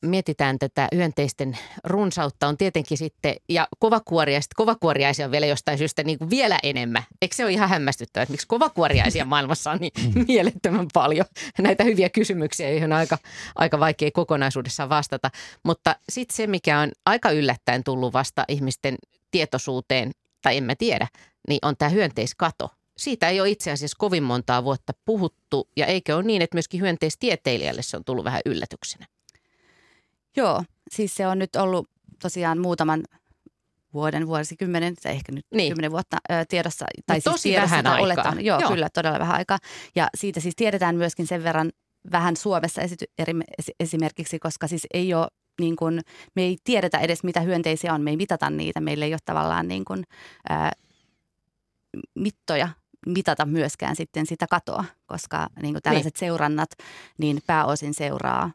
mietitään 0.02 0.58
tätä 0.58 0.88
hyönteisten 0.94 1.58
runsautta, 1.84 2.48
on 2.48 2.56
tietenkin 2.56 2.98
sitten, 2.98 3.36
ja 3.48 3.68
kovakuoriaista, 3.78 4.54
kovakuoriaisia 4.56 5.26
on 5.26 5.32
vielä 5.32 5.46
jostain 5.46 5.78
syystä 5.78 6.04
niin 6.04 6.18
kuin 6.18 6.30
vielä 6.30 6.58
enemmän. 6.62 7.02
Eikö 7.22 7.34
se 7.34 7.44
ole 7.44 7.52
ihan 7.52 7.68
hämmästyttävää, 7.68 8.22
että 8.22 8.32
miksi 8.32 8.46
kovakuoriaisia 8.46 9.24
maailmassa 9.24 9.70
on 9.70 9.78
niin 9.78 9.92
mielettömän 10.28 10.86
paljon 10.94 11.26
näitä 11.58 11.84
hyviä 11.84 12.08
kysymyksiä, 12.08 12.70
joihin 12.70 12.92
on 12.92 12.98
aika, 12.98 13.18
aika 13.54 13.80
vaikea 13.80 14.10
kokonaisuudessaan 14.10 14.88
vastata. 14.88 15.30
Mutta 15.62 15.96
sitten 16.08 16.36
se, 16.36 16.46
mikä 16.46 16.80
on 16.80 16.92
aika 17.06 17.30
yllättäen 17.30 17.84
tullut 17.84 18.12
vasta 18.12 18.44
ihmisten 18.48 18.96
tietoisuuteen, 19.30 20.10
tai 20.42 20.56
en 20.56 20.64
mä 20.64 20.74
tiedä, 20.74 21.08
niin 21.48 21.58
on 21.62 21.76
tämä 21.76 21.88
hyönteiskato. 21.88 22.70
Siitä 22.96 23.28
ei 23.28 23.40
ole 23.40 23.50
itse 23.50 23.70
asiassa 23.70 23.96
kovin 23.98 24.22
montaa 24.22 24.64
vuotta 24.64 24.92
puhuttu, 25.04 25.68
ja 25.76 25.86
eikö 25.86 26.16
ole 26.16 26.22
niin, 26.22 26.42
että 26.42 26.56
myöskin 26.56 26.80
hyönteistieteilijälle 26.80 27.82
se 27.82 27.96
on 27.96 28.04
tullut 28.04 28.24
vähän 28.24 28.42
yllätyksenä? 28.46 29.06
Joo, 30.36 30.64
siis 30.90 31.14
se 31.14 31.26
on 31.26 31.38
nyt 31.38 31.56
ollut 31.56 31.88
tosiaan 32.22 32.58
muutaman 32.58 33.02
vuoden, 33.94 34.26
vuosikymmenen, 34.26 34.94
tai 35.02 35.12
ehkä 35.12 35.32
nyt 35.32 35.46
Niin. 35.50 35.56
niin. 35.56 35.70
kymmenen 35.72 35.90
vuotta 35.90 36.16
ö, 36.30 36.34
tiedossa. 36.48 36.86
Tai 37.06 37.16
siis 37.16 37.24
tosi 37.24 37.48
tiedossa 37.48 37.76
vähän 37.84 37.86
aikaa. 38.08 38.34
Joo, 38.40 38.60
Joo. 38.60 38.70
Kyllä, 38.70 38.88
todella 38.90 39.18
vähän 39.18 39.36
aikaa. 39.36 39.58
Ja 39.94 40.08
siitä 40.14 40.40
siis 40.40 40.56
tiedetään 40.56 40.96
myöskin 40.96 41.26
sen 41.26 41.44
verran 41.44 41.72
vähän 42.12 42.36
Suomessa 42.36 42.82
esity, 42.82 43.04
eri, 43.18 43.32
esi- 43.58 43.74
esimerkiksi, 43.80 44.38
koska 44.38 44.66
siis 44.68 44.86
ei 44.94 45.14
ole 45.14 45.26
niin 45.60 45.76
kuin, 45.76 46.00
me 46.36 46.42
ei 46.42 46.56
tiedetä 46.64 46.98
edes 46.98 47.24
mitä 47.24 47.40
hyönteisiä 47.40 47.94
on, 47.94 48.02
me 48.02 48.10
ei 48.10 48.16
mitata 48.16 48.50
niitä, 48.50 48.80
meillä 48.80 49.04
ei 49.04 49.12
ole 49.14 49.18
tavallaan 49.24 49.68
niin 49.68 49.84
kuin, 49.84 50.04
ää, 50.48 50.72
mittoja 52.14 52.68
mitata 53.06 53.46
myöskään 53.46 53.96
sitten 53.96 54.26
sitä 54.26 54.46
katoa, 54.50 54.84
koska 55.06 55.46
niin 55.62 55.74
kuin 55.74 55.82
tällaiset 55.82 56.16
seurannat 56.16 56.70
niin 57.18 57.42
pääosin 57.46 57.94
seuraa 57.94 58.50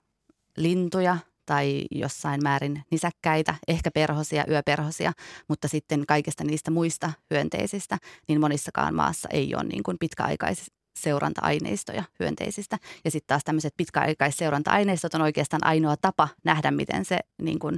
lintuja 0.58 1.18
tai 1.48 1.86
jossain 1.92 2.40
määrin 2.44 2.84
nisäkkäitä, 2.92 3.56
ehkä 3.68 3.92
perhosia, 3.92 4.46
yöperhosia, 4.50 5.14
mutta 5.48 5.68
sitten 5.68 6.06
kaikista 6.08 6.44
niistä 6.44 6.72
muista 6.72 7.12
hyönteisistä, 7.32 7.98
niin 8.28 8.42
monissakaan 8.42 8.96
maassa 8.96 9.30
ei 9.32 9.56
ole 9.56 9.64
niin 9.64 9.84
kuin 9.84 9.98
pitkäaikaisesti 10.00 10.78
seuranta-aineistoja 10.98 12.04
hyönteisistä. 12.20 12.78
Ja 13.06 13.12
sitten 13.12 13.28
taas 13.28 13.44
tämmöiset 13.44 13.74
pitkäaikaisseuranta-aineistot 13.78 15.14
on 15.14 15.22
oikeastaan 15.22 15.66
ainoa 15.66 15.96
tapa 16.02 16.28
nähdä, 16.44 16.72
miten 16.72 17.06
se 17.06 17.20
niin 17.42 17.60
kuin 17.60 17.78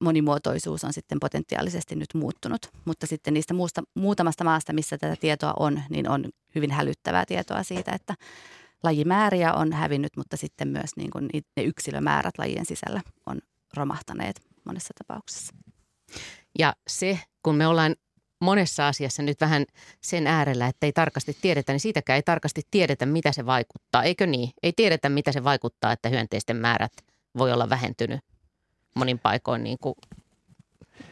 monimuotoisuus 0.00 0.84
on 0.84 0.92
sitten 0.92 1.20
potentiaalisesti 1.20 1.96
nyt 1.96 2.14
muuttunut. 2.14 2.70
Mutta 2.84 3.06
sitten 3.06 3.34
niistä 3.34 3.54
muusta, 3.54 3.82
muutamasta 3.94 4.44
maasta, 4.44 4.72
missä 4.72 4.98
tätä 4.98 5.16
tietoa 5.16 5.54
on, 5.58 5.82
niin 5.90 6.08
on 6.08 6.24
hyvin 6.54 6.70
hälyttävää 6.70 7.24
tietoa 7.26 7.62
siitä, 7.62 7.92
että 7.94 8.14
lajimääriä 8.82 9.52
on 9.52 9.72
hävinnyt, 9.72 10.16
mutta 10.16 10.36
sitten 10.36 10.68
myös 10.68 10.96
niin 10.96 11.10
kuin 11.10 11.28
ne 11.56 11.62
yksilömäärät 11.62 12.38
lajien 12.38 12.66
sisällä 12.66 13.00
on 13.26 13.38
romahtaneet 13.76 14.40
monessa 14.64 14.94
tapauksessa. 14.98 15.54
Ja 16.58 16.74
se, 16.88 17.20
kun 17.42 17.54
me 17.54 17.66
ollaan 17.66 17.96
monessa 18.40 18.88
asiassa 18.88 19.22
nyt 19.22 19.40
vähän 19.40 19.64
sen 20.00 20.26
äärellä, 20.26 20.66
että 20.66 20.86
ei 20.86 20.92
tarkasti 20.92 21.36
tiedetä, 21.40 21.72
niin 21.72 21.80
siitäkään 21.80 22.16
ei 22.16 22.22
tarkasti 22.22 22.62
tiedetä, 22.70 23.06
mitä 23.06 23.32
se 23.32 23.46
vaikuttaa. 23.46 24.02
Eikö 24.02 24.26
niin? 24.26 24.50
Ei 24.62 24.72
tiedetä, 24.72 25.08
mitä 25.08 25.32
se 25.32 25.44
vaikuttaa, 25.44 25.92
että 25.92 26.08
hyönteisten 26.08 26.56
määrät 26.56 26.92
voi 27.38 27.52
olla 27.52 27.70
vähentynyt 27.70 28.20
monin 28.96 29.18
paikoin 29.18 29.64
niin 29.64 29.78
kuin 29.80 29.94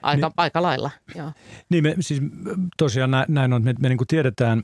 aika, 0.03 0.27
niin, 0.27 0.35
aika 0.37 0.63
lailla. 0.63 0.91
Joo. 1.15 1.33
Niin 1.69 1.85
me 1.85 1.95
siis 2.01 2.21
tosiaan 2.77 3.11
näin 3.29 3.53
on, 3.53 3.69
että 3.69 3.81
me, 3.81 3.83
me 3.83 3.89
niin 3.89 3.99
kuin 3.99 4.09
tiedetään 4.09 4.63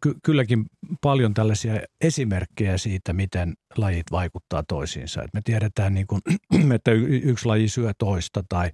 ky, 0.00 0.14
kylläkin 0.22 0.64
paljon 1.00 1.34
tällaisia 1.34 1.74
esimerkkejä 2.00 2.78
siitä, 2.78 3.12
miten 3.12 3.54
lajit 3.76 4.06
vaikuttaa 4.10 4.62
toisiinsa. 4.68 5.22
Et 5.22 5.34
me 5.34 5.40
tiedetään, 5.44 5.94
niin 5.94 6.06
kuin, 6.06 6.20
että 6.74 6.90
yksi 7.22 7.46
laji 7.46 7.68
syö 7.68 7.92
toista 7.98 8.44
tai, 8.48 8.70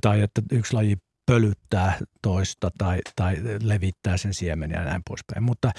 tai 0.00 0.20
että 0.20 0.42
yksi 0.52 0.74
laji 0.74 0.96
pölyttää 1.26 1.98
toista 2.22 2.70
tai, 2.78 2.98
tai 3.16 3.36
levittää 3.62 4.16
sen 4.16 4.34
siemeniä 4.34 4.78
ja 4.78 4.84
näin 4.84 5.02
poispäin. 5.08 5.42
Mutta, 5.42 5.70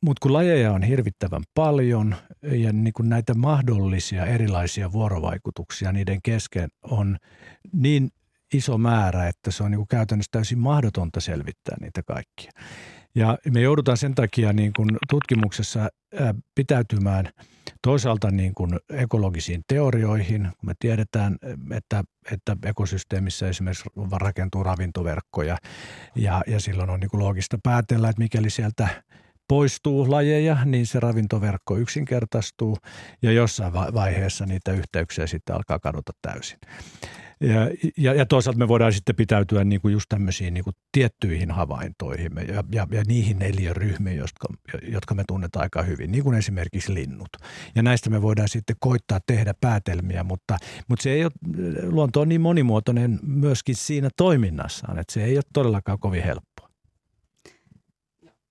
mutta 0.00 0.20
kun 0.22 0.32
lajeja 0.32 0.72
on 0.72 0.82
hirvittävän 0.82 1.42
paljon 1.54 2.16
ja 2.42 2.72
niin 2.72 2.92
kuin 2.92 3.08
näitä 3.08 3.34
mahdollisia 3.34 4.26
erilaisia 4.26 4.92
vuorovaikutuksia 4.92 5.92
niiden 5.92 6.22
kesken 6.22 6.68
on 6.82 7.16
niin 7.72 8.10
iso 8.54 8.78
määrä, 8.78 9.28
että 9.28 9.50
se 9.50 9.62
on 9.62 9.70
niin 9.70 9.88
käytännössä 9.88 10.30
täysin 10.32 10.58
mahdotonta 10.58 11.20
selvittää 11.20 11.76
niitä 11.80 12.02
kaikkia. 12.02 12.50
Ja 13.14 13.38
me 13.52 13.60
joudutaan 13.60 13.96
sen 13.96 14.14
takia 14.14 14.52
niin 14.52 14.72
kuin 14.76 14.88
tutkimuksessa 15.10 15.88
pitäytymään 16.54 17.28
toisaalta 17.82 18.30
niin 18.30 18.54
kuin 18.54 18.70
ekologisiin 18.90 19.62
teorioihin. 19.68 20.48
Me 20.62 20.72
tiedetään, 20.78 21.36
että, 21.74 22.04
että 22.32 22.56
ekosysteemissä 22.64 23.48
esimerkiksi 23.48 23.90
rakentuu 24.12 24.62
ravintoverkkoja 24.62 25.56
ja, 26.16 26.42
ja 26.46 26.60
silloin 26.60 26.90
on 26.90 27.00
niin 27.00 27.10
kuin 27.10 27.22
loogista 27.22 27.58
päätellä, 27.62 28.08
että 28.08 28.22
mikäli 28.22 28.50
sieltä 28.50 28.88
poistuu 29.48 30.10
lajeja, 30.10 30.64
niin 30.64 30.86
se 30.86 31.00
ravintoverkko 31.00 31.76
yksinkertaistuu 31.76 32.76
ja 33.22 33.32
jossain 33.32 33.72
vaiheessa 33.72 34.46
niitä 34.46 34.72
yhteyksiä 34.72 35.26
sitten 35.26 35.56
alkaa 35.56 35.78
kadota 35.78 36.12
täysin. 36.22 36.58
Ja, 37.40 37.90
ja, 37.96 38.14
ja 38.14 38.26
toisaalta 38.26 38.58
me 38.58 38.68
voidaan 38.68 38.92
sitten 38.92 39.16
pitäytyä 39.16 39.64
niin 39.64 39.80
kuin 39.80 39.92
just 39.92 40.06
tämmöisiin 40.08 40.54
niin 40.54 40.64
kuin 40.64 40.76
tiettyihin 40.92 41.50
havaintoihin 41.50 42.32
ja, 42.48 42.64
ja, 42.72 42.86
ja 42.90 43.02
niihin 43.06 43.38
ryhmiin, 43.72 44.16
jotka, 44.16 44.48
jotka 44.82 45.14
me 45.14 45.24
tunnetaan 45.28 45.62
aika 45.62 45.82
hyvin, 45.82 46.12
niin 46.12 46.24
kuin 46.24 46.38
esimerkiksi 46.38 46.94
linnut. 46.94 47.28
Ja 47.74 47.82
näistä 47.82 48.10
me 48.10 48.22
voidaan 48.22 48.48
sitten 48.48 48.76
koittaa 48.80 49.20
tehdä 49.26 49.54
päätelmiä, 49.60 50.24
mutta, 50.24 50.56
mutta 50.88 51.02
se 51.02 51.10
ei 51.10 51.24
ole, 51.24 51.32
luonto 51.82 52.20
on 52.20 52.28
niin 52.28 52.40
monimuotoinen 52.40 53.18
myöskin 53.22 53.76
siinä 53.76 54.08
toiminnassaan, 54.16 54.98
että 54.98 55.12
se 55.12 55.24
ei 55.24 55.36
ole 55.36 55.44
todellakaan 55.52 55.98
kovin 55.98 56.22
helppoa. 56.22 56.70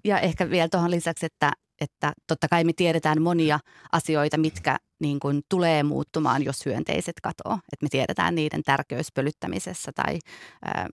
Ja 0.05 0.19
ehkä 0.19 0.49
vielä 0.49 0.69
tuohon 0.69 0.91
lisäksi, 0.91 1.25
että 1.25 1.51
että 1.81 2.13
totta 2.27 2.47
kai 2.47 2.63
me 2.63 2.73
tiedetään 2.73 3.21
monia 3.21 3.59
asioita, 3.91 4.37
mitkä 4.37 4.77
niin 4.99 5.19
kuin 5.19 5.41
tulee 5.49 5.83
muuttumaan, 5.83 6.43
jos 6.43 6.65
hyönteiset 6.65 7.15
katoo. 7.23 7.53
Että 7.53 7.85
me 7.85 7.89
tiedetään 7.89 8.35
niiden 8.35 8.63
tärkeys 8.63 9.07
pölyttämisessä 9.13 9.91
tai 9.95 10.19
ää, 10.65 10.87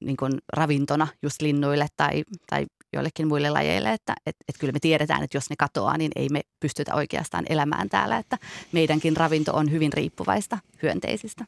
niin 0.00 0.16
kuin 0.16 0.32
ravintona 0.52 1.08
just 1.22 1.42
linnuille 1.42 1.86
tai, 1.96 2.24
tai 2.50 2.66
joillekin 2.92 3.28
muille 3.28 3.50
lajeille, 3.50 3.92
että 3.92 4.14
et, 4.26 4.36
et 4.48 4.54
kyllä 4.58 4.72
me 4.72 4.80
tiedetään, 4.80 5.22
että 5.22 5.36
jos 5.36 5.50
ne 5.50 5.56
katoaa, 5.58 5.98
niin 5.98 6.12
ei 6.16 6.28
me 6.28 6.40
pystytä 6.60 6.94
oikeastaan 6.94 7.44
elämään 7.48 7.88
täällä, 7.88 8.18
että 8.18 8.38
meidänkin 8.72 9.16
ravinto 9.16 9.56
on 9.56 9.70
hyvin 9.70 9.92
riippuvaista 9.92 10.58
hyönteisistä. 10.82 11.44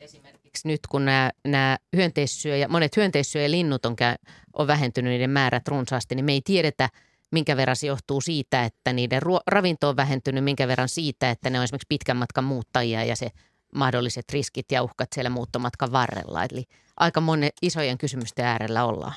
Esimerkiksi 0.00 0.68
nyt 0.68 0.80
kun 0.88 1.04
nämä, 1.04 1.30
nämä 1.44 1.78
hyönteissyöjä, 1.96 2.68
monet 2.68 2.96
hyönteissyöjälinnut 2.96 3.86
on, 3.86 3.96
käy, 3.96 4.14
on 4.52 4.66
vähentynyt 4.66 5.10
niiden 5.10 5.30
määrät 5.30 5.68
runsaasti, 5.68 6.14
niin 6.14 6.24
me 6.24 6.32
ei 6.32 6.40
tiedetä– 6.44 6.88
minkä 7.30 7.56
verran 7.56 7.76
se 7.76 7.86
johtuu 7.86 8.20
siitä, 8.20 8.64
että 8.64 8.92
niiden 8.92 9.22
ruo- 9.22 9.42
ravinto 9.46 9.88
on 9.88 9.96
vähentynyt, 9.96 10.44
minkä 10.44 10.68
verran 10.68 10.88
siitä, 10.88 11.30
että 11.30 11.50
ne 11.50 11.58
on 11.58 11.64
esimerkiksi 11.64 11.86
pitkän 11.88 12.16
matkan 12.16 12.44
muuttajia 12.44 13.04
ja 13.04 13.16
se 13.16 13.30
mahdolliset 13.74 14.24
riskit 14.32 14.72
ja 14.72 14.82
uhkat 14.82 15.08
siellä 15.14 15.30
muuttomatkan 15.30 15.92
varrella. 15.92 16.44
Eli 16.44 16.64
aika 16.96 17.20
monen 17.20 17.50
isojen 17.62 17.98
kysymysten 17.98 18.44
äärellä 18.44 18.84
ollaan. 18.84 19.14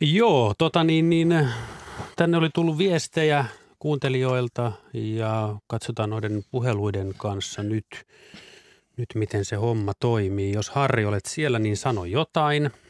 Joo, 0.00 0.54
tota 0.58 0.84
niin, 0.84 1.10
niin, 1.10 1.48
tänne 2.16 2.36
oli 2.36 2.50
tullut 2.54 2.78
viestejä 2.78 3.44
kuuntelijoilta 3.78 4.72
ja 4.92 5.56
katsotaan 5.66 6.10
noiden 6.10 6.44
puheluiden 6.50 7.14
kanssa 7.16 7.62
nyt, 7.62 7.86
nyt 8.96 9.08
miten 9.14 9.44
se 9.44 9.56
homma 9.56 9.92
toimii. 10.00 10.52
Jos 10.52 10.70
Harri 10.70 11.04
olet 11.04 11.26
siellä, 11.26 11.58
niin 11.58 11.76
sano 11.76 12.04
jotain– 12.04 12.70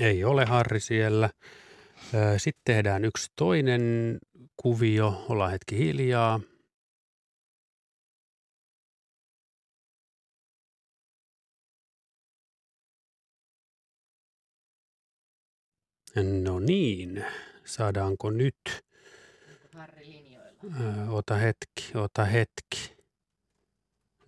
ei 0.00 0.24
ole 0.24 0.44
Harri 0.44 0.80
siellä. 0.80 1.30
Sitten 2.36 2.62
tehdään 2.64 3.04
yksi 3.04 3.32
toinen 3.36 4.18
kuvio. 4.56 5.26
Ollaan 5.28 5.50
hetki 5.50 5.78
hiljaa. 5.78 6.40
No 16.42 16.58
niin, 16.58 17.24
saadaanko 17.64 18.30
nyt? 18.30 18.84
Harri 19.74 20.06
linjoilla. 20.06 21.10
Ota 21.12 21.34
hetki, 21.34 21.98
ota 21.98 22.24
hetki. 22.24 23.03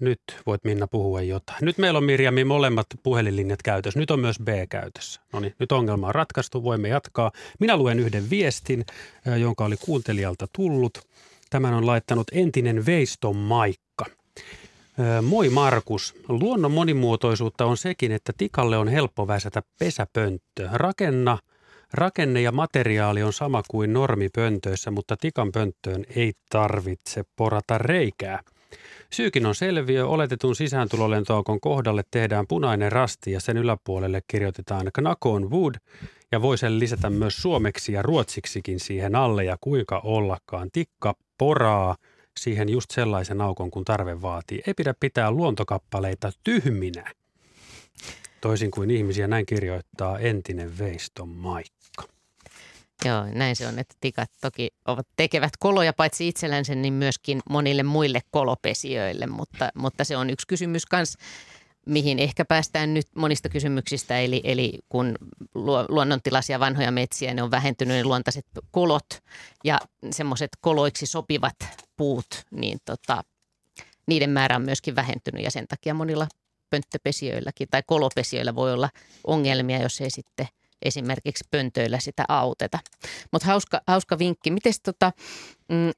Nyt 0.01 0.21
voit 0.47 0.65
Minna 0.65 0.87
puhua 0.87 1.23
jotain. 1.23 1.59
Nyt 1.63 1.79
meillä 1.79 1.97
on 1.97 2.05
Mirjami 2.05 2.45
molemmat 2.45 2.87
puhelinlinjat 3.03 3.63
käytössä. 3.63 4.01
Nyt 4.01 4.11
on 4.11 4.21
myös 4.21 4.39
B 4.45 4.49
käytössä. 4.69 5.21
No 5.33 5.41
niin, 5.41 5.55
nyt 5.59 5.73
ongelma 5.73 6.07
on 6.07 6.15
ratkaistu. 6.15 6.63
Voimme 6.63 6.89
jatkaa. 6.89 7.33
Minä 7.61 7.77
luen 7.77 7.99
yhden 7.99 8.31
viestin, 8.31 8.85
jonka 9.41 9.65
oli 9.65 9.77
kuuntelijalta 9.77 10.47
tullut. 10.53 10.99
Tämän 11.51 11.75
on 11.75 11.87
laittanut 11.87 12.27
entinen 12.33 12.87
Veiston 12.87 13.37
Maikka. 13.37 14.05
Moi 15.23 15.49
Markus. 15.49 16.15
Luonnon 16.29 16.73
monimuotoisuutta 16.73 17.65
on 17.65 17.77
sekin, 17.77 18.13
että 18.13 18.33
tikalle 18.39 18.79
on 18.79 18.89
helppo 18.89 19.29
väsätä 19.29 19.63
pesäpönttö. 19.79 20.69
Rakenna, 20.73 21.39
rakenne 21.93 22.41
ja 22.41 22.53
materiaali 22.53 23.23
on 23.23 23.33
sama 23.33 23.63
kuin 23.71 23.93
normipöntöissä, 23.93 24.91
mutta 24.91 25.17
tikan 25.17 25.53
pönttöön 25.53 26.05
ei 26.17 26.33
tarvitse 26.51 27.23
porata 27.37 27.79
reikää– 27.79 28.41
Syykin 29.13 29.47
on 29.47 29.55
selviö. 29.55 30.07
Oletetun 30.07 30.57
sisääntulolentoaukon 30.57 31.61
kohdalle 31.61 32.03
tehdään 32.11 32.47
punainen 32.47 32.93
rasti 32.93 33.33
ja 33.33 33.41
sen 33.41 33.57
yläpuolelle 33.57 34.23
kirjoitetaan 34.29 34.91
Knakon 34.95 35.51
Wood 35.51 35.75
ja 36.33 36.43
voi 36.43 36.59
sen 36.59 36.79
lisätä 36.79 37.11
myös 37.11 37.37
suomeksi 37.37 37.93
ja 37.93 38.03
ruotsiksikin 38.03 38.81
siihen 38.81 39.15
alle 39.15 39.45
ja 39.45 39.57
kuinka 39.61 40.01
ollakaan. 40.05 40.69
Tikka 40.73 41.15
poraa 41.39 41.97
siihen 42.41 42.69
just 42.69 42.91
sellaisen 42.91 43.41
aukon, 43.41 43.71
kun 43.71 43.85
tarve 43.85 44.23
vaatii. 44.23 44.63
Ei 44.67 44.75
pidä 44.75 44.95
pitää 45.01 45.31
luontokappaleita 45.31 46.33
tyhminä. 46.45 47.13
Toisin 48.41 48.71
kuin 48.71 48.91
ihmisiä 48.91 49.27
näin 49.27 49.47
kirjoittaa 49.47 50.19
entinen 50.19 50.79
Veiston 50.79 51.29
Maikka. 51.29 52.16
Joo, 53.05 53.25
näin 53.33 53.57
se 53.57 53.67
on, 53.67 53.79
että 53.79 53.95
tikat 54.01 54.31
toki 54.41 54.71
ovat, 54.87 55.07
tekevät 55.17 55.53
koloja 55.59 55.93
paitsi 55.93 56.29
itsellänsä, 56.29 56.75
niin 56.75 56.93
myöskin 56.95 57.41
monille 57.51 57.83
muille 57.83 58.21
kolopesijöille, 58.31 59.27
mutta, 59.27 59.69
mutta 59.75 60.05
se 60.05 60.17
on 60.17 60.31
yksi 60.31 60.47
kysymys 60.47 60.83
myös, 60.93 61.15
mihin 61.87 62.19
ehkä 62.19 62.45
päästään 62.45 62.95
nyt 62.95 63.07
monista 63.15 63.49
kysymyksistä, 63.49 64.21
eli, 64.21 64.41
eli 64.45 64.79
kun 64.89 65.15
luonnontilaisia 65.89 66.61
vanhoja 66.61 66.91
metsiä, 66.91 67.35
ne 67.35 67.43
on 67.43 67.51
vähentynyt 67.51 67.97
ne 67.97 68.05
luontaiset 68.05 68.47
kolot 68.71 69.07
ja 69.65 69.81
semmoiset 70.11 70.51
koloiksi 70.61 71.07
sopivat 71.07 71.57
puut, 71.97 72.27
niin 72.51 72.79
tota, 72.85 73.25
niiden 74.07 74.31
määrä 74.31 74.57
on 74.57 74.63
myöskin 74.63 74.97
vähentynyt 74.97 75.45
ja 75.45 75.51
sen 75.51 75.69
takia 75.69 75.95
monilla 75.95 76.27
pönttöpesijöilläkin 76.71 77.69
tai 77.71 77.83
kolopesijöillä 77.87 78.55
voi 78.55 78.73
olla 78.73 78.89
ongelmia, 79.25 79.83
jos 79.83 80.01
ei 80.01 80.11
sitten 80.11 80.47
esimerkiksi 80.83 81.45
pöntöillä 81.51 81.99
sitä 82.01 82.25
auteta. 82.29 82.79
Mutta 83.33 83.47
hauska, 83.47 83.81
hauska 83.87 84.19
vinkki. 84.19 84.51
Miten 84.51 84.73
tota, 84.83 85.13
mm, 85.69 85.91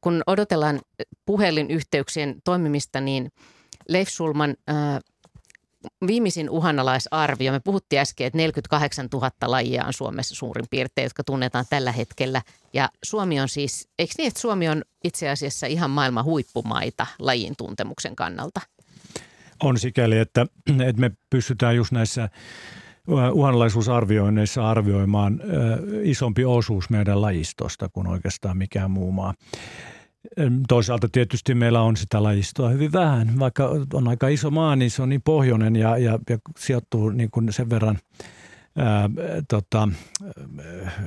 kun 0.00 0.22
odotellaan 0.26 0.80
puhelinyhteyksien 1.26 2.36
toimimista, 2.44 3.00
niin 3.00 3.30
Leif 3.88 4.08
Sulman 4.08 4.54
äh, 4.70 4.98
viimeisin 6.06 6.50
uhanalaisarvio, 6.50 7.52
me 7.52 7.60
puhuttiin 7.60 8.00
äsken, 8.00 8.26
että 8.26 8.36
48 8.36 9.08
000 9.12 9.30
lajia 9.46 9.84
on 9.84 9.92
Suomessa 9.92 10.34
suurin 10.34 10.66
piirtein, 10.70 11.04
jotka 11.04 11.24
tunnetaan 11.24 11.64
tällä 11.70 11.92
hetkellä. 11.92 12.42
Ja 12.72 12.88
Suomi 13.04 13.40
on 13.40 13.48
siis, 13.48 13.88
eikö 13.98 14.12
niin, 14.18 14.28
että 14.28 14.40
Suomi 14.40 14.68
on 14.68 14.82
itse 15.04 15.28
asiassa 15.28 15.66
ihan 15.66 15.90
maailman 15.90 16.24
huippumaita 16.24 17.06
lajin 17.18 17.54
tuntemuksen 17.58 18.16
kannalta? 18.16 18.60
On 19.62 19.78
sikäli, 19.78 20.18
että, 20.18 20.46
että 20.86 21.00
me 21.00 21.10
pystytään 21.30 21.76
just 21.76 21.92
näissä 21.92 22.28
uhanalaisuusarvioinneissa 23.32 24.70
arvioimaan 24.70 25.40
isompi 26.02 26.44
osuus 26.44 26.90
meidän 26.90 27.22
lajistosta 27.22 27.88
kuin 27.88 28.06
oikeastaan 28.06 28.58
mikään 28.58 28.90
muu 28.90 29.12
maa. 29.12 29.34
Toisaalta 30.68 31.08
tietysti 31.12 31.54
meillä 31.54 31.80
on 31.80 31.96
sitä 31.96 32.22
lajistoa 32.22 32.68
hyvin 32.68 32.92
vähän. 32.92 33.38
Vaikka 33.38 33.70
on 33.92 34.08
aika 34.08 34.28
iso 34.28 34.50
maa, 34.50 34.76
niin 34.76 34.90
se 34.90 35.02
on 35.02 35.08
niin 35.08 35.22
pohjoinen 35.22 35.76
ja, 35.76 35.98
ja, 35.98 36.18
ja 36.30 36.38
sijoittuu 36.58 37.10
niin 37.10 37.30
kuin 37.30 37.52
sen 37.52 37.70
verran 37.70 37.98
ää, 38.76 39.10
tota, 39.48 39.88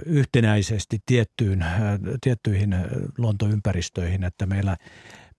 yhtenäisesti 0.05 0.99
tiettyyn, 1.05 1.61
ää, 1.61 1.99
tiettyihin 2.21 2.75
luontoympäristöihin, 3.17 4.23
että 4.23 4.45
meillä, 4.45 4.77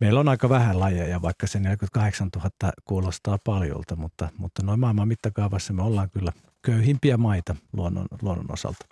meillä 0.01 0.21
on 0.21 0.29
aika 0.29 0.49
vähän 0.49 0.81
lajeja, 0.81 1.23
vaikka 1.23 1.47
se 1.47 1.61
48 1.61 2.29
000 2.37 2.73
kuulostaa 2.85 3.39
paljolta, 3.45 3.97
mutta, 3.97 4.29
mutta 4.39 4.63
noin 4.63 4.81
maailman 4.81 5.09
mittakaavassa 5.09 5.73
me 5.73 5.83
ollaan 5.83 6.11
kyllä 6.11 6.33
köyhimpiä 6.63 7.17
maita 7.17 7.57
luonnon, 7.73 8.07
luonnon 8.23 8.53
osalta. 8.53 8.87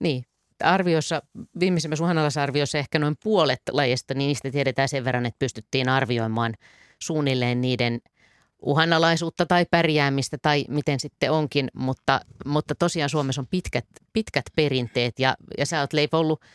Niin, 0.00 0.24
arviossa, 0.60 1.22
viimeisimmässä 1.60 2.04
uhanalaisarviossa 2.04 2.78
ehkä 2.78 2.98
noin 2.98 3.16
puolet 3.22 3.62
lajista, 3.70 4.14
niin 4.14 4.28
niistä 4.28 4.50
tiedetään 4.50 4.88
sen 4.88 5.04
verran, 5.04 5.26
että 5.26 5.38
pystyttiin 5.38 5.88
arvioimaan 5.88 6.54
suunnilleen 6.98 7.60
niiden 7.60 8.00
uhanalaisuutta 8.62 9.46
tai 9.46 9.66
pärjäämistä 9.70 10.38
tai 10.42 10.64
miten 10.68 11.00
sitten 11.00 11.30
onkin, 11.30 11.68
mutta, 11.74 12.20
mutta 12.46 12.74
tosiaan 12.74 13.10
Suomessa 13.10 13.40
on 13.40 13.46
pitkät, 13.50 13.86
pitkät 14.12 14.44
perinteet 14.56 15.18
ja, 15.18 15.36
ja 15.58 15.66
sä 15.66 15.80
oot 15.80 15.92
Leif 15.92 16.14
ollut– 16.14 16.40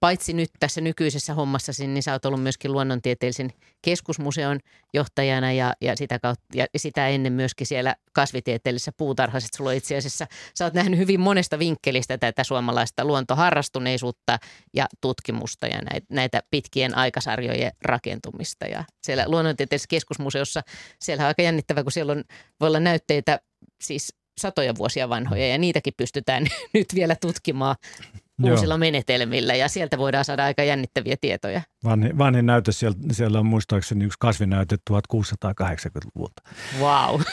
paitsi 0.00 0.32
nyt 0.32 0.50
tässä 0.60 0.80
nykyisessä 0.80 1.34
hommassa, 1.34 1.72
niin 1.86 2.02
sä 2.02 2.12
oot 2.12 2.24
ollut 2.24 2.42
myöskin 2.42 2.72
luonnontieteellisen 2.72 3.50
keskusmuseon 3.82 4.60
johtajana 4.94 5.52
ja, 5.52 5.74
ja, 5.80 5.96
sitä 5.96 6.18
kautta, 6.18 6.44
ja 6.54 6.66
sitä 6.76 7.08
ennen 7.08 7.32
myöskin 7.32 7.66
siellä 7.66 7.96
kasvitieteellisessä 8.12 8.92
puutarhassa. 8.96 9.48
Sulla 9.56 9.72
itse 9.72 9.96
asiassa, 9.96 10.26
sä 10.58 10.64
oot 10.64 10.74
nähnyt 10.74 10.98
hyvin 10.98 11.20
monesta 11.20 11.58
vinkkelistä 11.58 12.18
tätä 12.18 12.44
suomalaista 12.44 13.04
luontoharrastuneisuutta 13.04 14.38
ja 14.74 14.86
tutkimusta 15.00 15.66
ja 15.66 15.78
näitä, 15.90 16.06
näitä 16.10 16.42
pitkien 16.50 16.96
aikasarjojen 16.96 17.72
rakentumista. 17.84 18.66
Ja 18.66 18.84
siellä 19.02 19.24
luonnontieteellisessä 19.26 19.90
keskusmuseossa, 19.90 20.62
siellä 21.00 21.22
on 21.22 21.28
aika 21.28 21.42
jännittävä, 21.42 21.82
kun 21.82 21.92
siellä 21.92 22.12
on, 22.12 22.24
voi 22.60 22.68
olla 22.68 22.80
näytteitä 22.80 23.40
siis 23.82 24.14
satoja 24.40 24.74
vuosia 24.74 25.08
vanhoja 25.08 25.48
ja 25.48 25.58
niitäkin 25.58 25.92
pystytään 25.96 26.46
nyt 26.74 26.86
vielä 26.94 27.16
tutkimaan 27.20 27.76
uusilla 28.44 28.74
Joo. 28.74 28.78
menetelmillä 28.78 29.54
ja 29.54 29.68
sieltä 29.68 29.98
voidaan 29.98 30.24
saada 30.24 30.44
aika 30.44 30.62
jännittäviä 30.62 31.16
tietoja. 31.20 31.62
Vanhin, 31.84 32.18
vanhin 32.18 32.46
näytös 32.46 32.80
siellä, 32.80 32.98
siellä 33.12 33.38
on 33.38 33.46
muistaakseni 33.46 34.04
yksi 34.04 34.16
kasvinäyte 34.20 34.76
1680-luvulta. 34.90 36.42
Wow. 36.80 37.20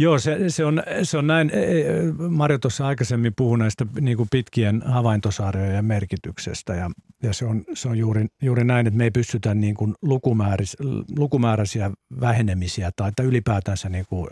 Joo, 0.00 0.18
se, 0.18 0.38
se, 0.48 0.64
on, 0.64 0.82
se 1.02 1.18
on 1.18 1.26
näin. 1.26 1.50
E, 1.54 1.60
e, 1.60 2.12
Marjo 2.28 2.58
tuossa 2.58 2.86
aikaisemmin 2.86 3.32
puhui 3.36 3.58
näistä 3.58 3.86
niin 4.00 4.16
kuin 4.16 4.28
pitkien 4.30 4.82
havaintosarjojen 4.86 5.84
merkityksestä 5.84 6.74
ja, 6.74 6.90
ja 7.22 7.32
se 7.32 7.44
on, 7.44 7.64
se 7.74 7.88
on 7.88 7.98
juuri, 7.98 8.26
juuri 8.42 8.64
näin, 8.64 8.86
että 8.86 8.98
me 8.98 9.04
ei 9.04 9.10
pystytä 9.10 9.54
niin 9.54 9.74
kuin 9.74 9.94
lukumääris, 10.02 10.76
lukumääräisiä 11.18 11.90
vähenemisiä 12.20 12.90
tai 12.96 13.08
että 13.08 13.22
ylipäätänsä 13.22 13.88
niin 13.88 14.06
kuin 14.08 14.28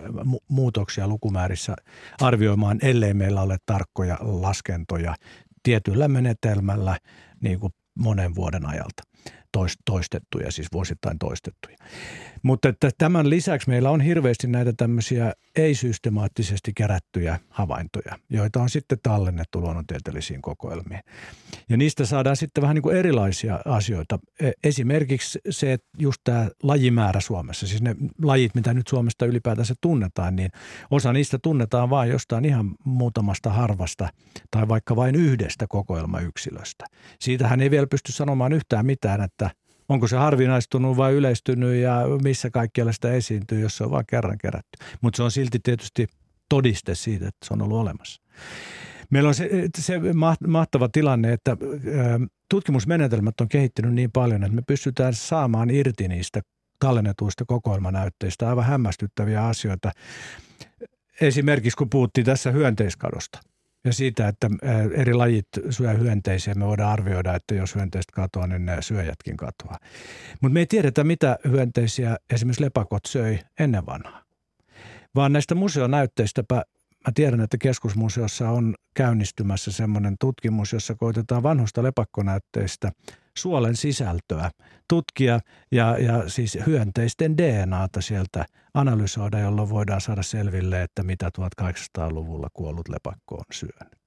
muutoksia 0.48 1.08
lukumäärissä 1.08 1.76
arvioimaan, 2.20 2.78
ellei 2.82 3.14
meillä 3.14 3.42
ole 3.42 3.56
tarkkoja 3.66 4.18
laskentoja 4.20 5.14
tietyllä 5.62 6.08
menetelmällä 6.08 6.98
niin 7.40 7.60
kuin 7.60 7.72
monen 7.94 8.34
vuoden 8.34 8.66
ajalta 8.66 9.02
toistettuja, 9.84 10.52
siis 10.52 10.68
vuosittain 10.72 11.18
toistettuja. 11.18 11.76
Mutta 12.42 12.68
että 12.68 12.90
tämän 12.98 13.30
lisäksi 13.30 13.68
meillä 13.68 13.90
on 13.90 14.00
hirveästi 14.00 14.46
näitä 14.46 14.72
tämmöisiä 14.76 15.32
ei-systemaattisesti 15.56 16.72
kerättyjä 16.76 17.38
havaintoja, 17.50 18.18
joita 18.30 18.62
on 18.62 18.70
sitten 18.70 18.98
tallennettu 19.02 19.60
luonnontieteellisiin 19.60 20.42
kokoelmiin. 20.42 21.00
Ja 21.68 21.76
niistä 21.76 22.04
saadaan 22.04 22.36
sitten 22.36 22.62
vähän 22.62 22.74
niin 22.74 22.82
kuin 22.82 22.96
erilaisia 22.96 23.60
asioita. 23.64 24.18
E, 24.40 24.50
esimerkiksi 24.64 25.38
se, 25.50 25.72
että 25.72 25.88
just 25.98 26.20
tämä 26.24 26.48
lajimäärä 26.62 27.20
Suomessa, 27.20 27.66
siis 27.66 27.82
ne 27.82 27.96
lajit, 28.22 28.54
mitä 28.54 28.74
nyt 28.74 28.88
Suomesta 28.88 29.26
ylipäätänsä 29.26 29.74
tunnetaan, 29.80 30.36
niin 30.36 30.50
osa 30.90 31.12
niistä 31.12 31.38
tunnetaan 31.42 31.90
vain 31.90 32.10
jostain 32.10 32.44
ihan 32.44 32.74
muutamasta 32.84 33.50
harvasta 33.50 34.08
tai 34.50 34.68
vaikka 34.68 34.96
vain 34.96 35.14
yhdestä 35.14 35.66
kokoelmayksilöstä. 35.68 36.84
Siitähän 37.20 37.60
ei 37.60 37.70
vielä 37.70 37.86
pysty 37.86 38.12
sanomaan 38.12 38.52
yhtään 38.52 38.86
mitään, 38.86 39.20
että 39.20 39.50
onko 39.88 40.08
se 40.08 40.16
harvinaistunut 40.16 40.96
vai 40.96 41.12
yleistynyt 41.12 41.74
ja 41.74 42.02
missä 42.22 42.50
kaikkialla 42.50 42.92
sitä 42.92 43.12
esiintyy, 43.12 43.60
jos 43.60 43.76
se 43.76 43.84
on 43.84 43.90
vain 43.90 44.06
kerran 44.06 44.38
kerätty. 44.38 44.78
Mutta 45.00 45.16
se 45.16 45.22
on 45.22 45.30
silti 45.30 45.58
tietysti 45.62 46.06
todiste 46.48 46.94
siitä, 46.94 47.28
että 47.28 47.46
se 47.46 47.54
on 47.54 47.62
ollut 47.62 47.78
olemassa. 47.78 48.22
Meillä 49.10 49.28
on 49.28 49.34
se, 49.34 49.50
se 49.78 50.00
mahtava 50.46 50.88
tilanne, 50.92 51.32
että 51.32 51.56
tutkimusmenetelmät 52.50 53.40
on 53.40 53.48
kehittynyt 53.48 53.94
niin 53.94 54.12
paljon, 54.12 54.44
että 54.44 54.54
me 54.54 54.62
pystytään 54.66 55.14
saamaan 55.14 55.70
irti 55.70 56.08
niistä 56.08 56.40
tallennetuista 56.78 57.44
kokoelmanäytteistä 57.44 58.48
aivan 58.48 58.64
hämmästyttäviä 58.64 59.46
asioita. 59.46 59.92
Esimerkiksi 61.20 61.76
kun 61.76 61.90
puhuttiin 61.90 62.24
tässä 62.24 62.50
hyönteiskadosta– 62.50 63.40
ja 63.84 63.92
siitä, 63.92 64.28
että 64.28 64.50
eri 64.94 65.14
lajit 65.14 65.48
syö 65.70 65.92
hyönteisiä, 65.92 66.54
me 66.54 66.66
voidaan 66.66 66.92
arvioida, 66.92 67.34
että 67.34 67.54
jos 67.54 67.74
hyönteistä 67.74 68.12
katoaa, 68.14 68.46
niin 68.46 68.66
ne 68.66 68.82
syöjätkin 68.82 69.36
katoaa. 69.36 69.78
Mutta 70.40 70.52
me 70.52 70.60
ei 70.60 70.66
tiedetä, 70.66 71.04
mitä 71.04 71.38
hyönteisiä 71.48 72.16
esimerkiksi 72.30 72.64
lepakot 72.64 73.04
söi 73.06 73.38
ennen 73.60 73.86
vanhaa. 73.86 74.22
Vaan 75.14 75.32
näistä 75.32 75.54
museonäytteistä 75.54 76.44
mä 77.06 77.12
tiedän, 77.14 77.40
että 77.40 77.58
keskusmuseossa 77.58 78.50
on 78.50 78.74
käynnistymässä 78.94 79.72
semmoinen 79.72 80.16
tutkimus, 80.20 80.72
jossa 80.72 80.94
koitetaan 80.94 81.42
vanhoista 81.42 81.82
lepakkonäytteistä 81.82 82.92
suolen 83.40 83.76
sisältöä 83.76 84.50
tutkia 84.88 85.40
ja, 85.72 85.98
ja 85.98 86.28
siis 86.28 86.58
hyönteisten 86.66 87.38
DNAta 87.38 88.00
sieltä 88.00 88.46
analysoida, 88.74 89.38
jolloin 89.38 89.70
voidaan 89.70 90.00
saada 90.00 90.22
selville, 90.22 90.82
että 90.82 91.02
mitä 91.02 91.30
1800-luvulla 91.62 92.48
kuollut 92.52 92.88
lepakko 92.88 93.34
on 93.34 93.44
syönyt. 93.52 93.98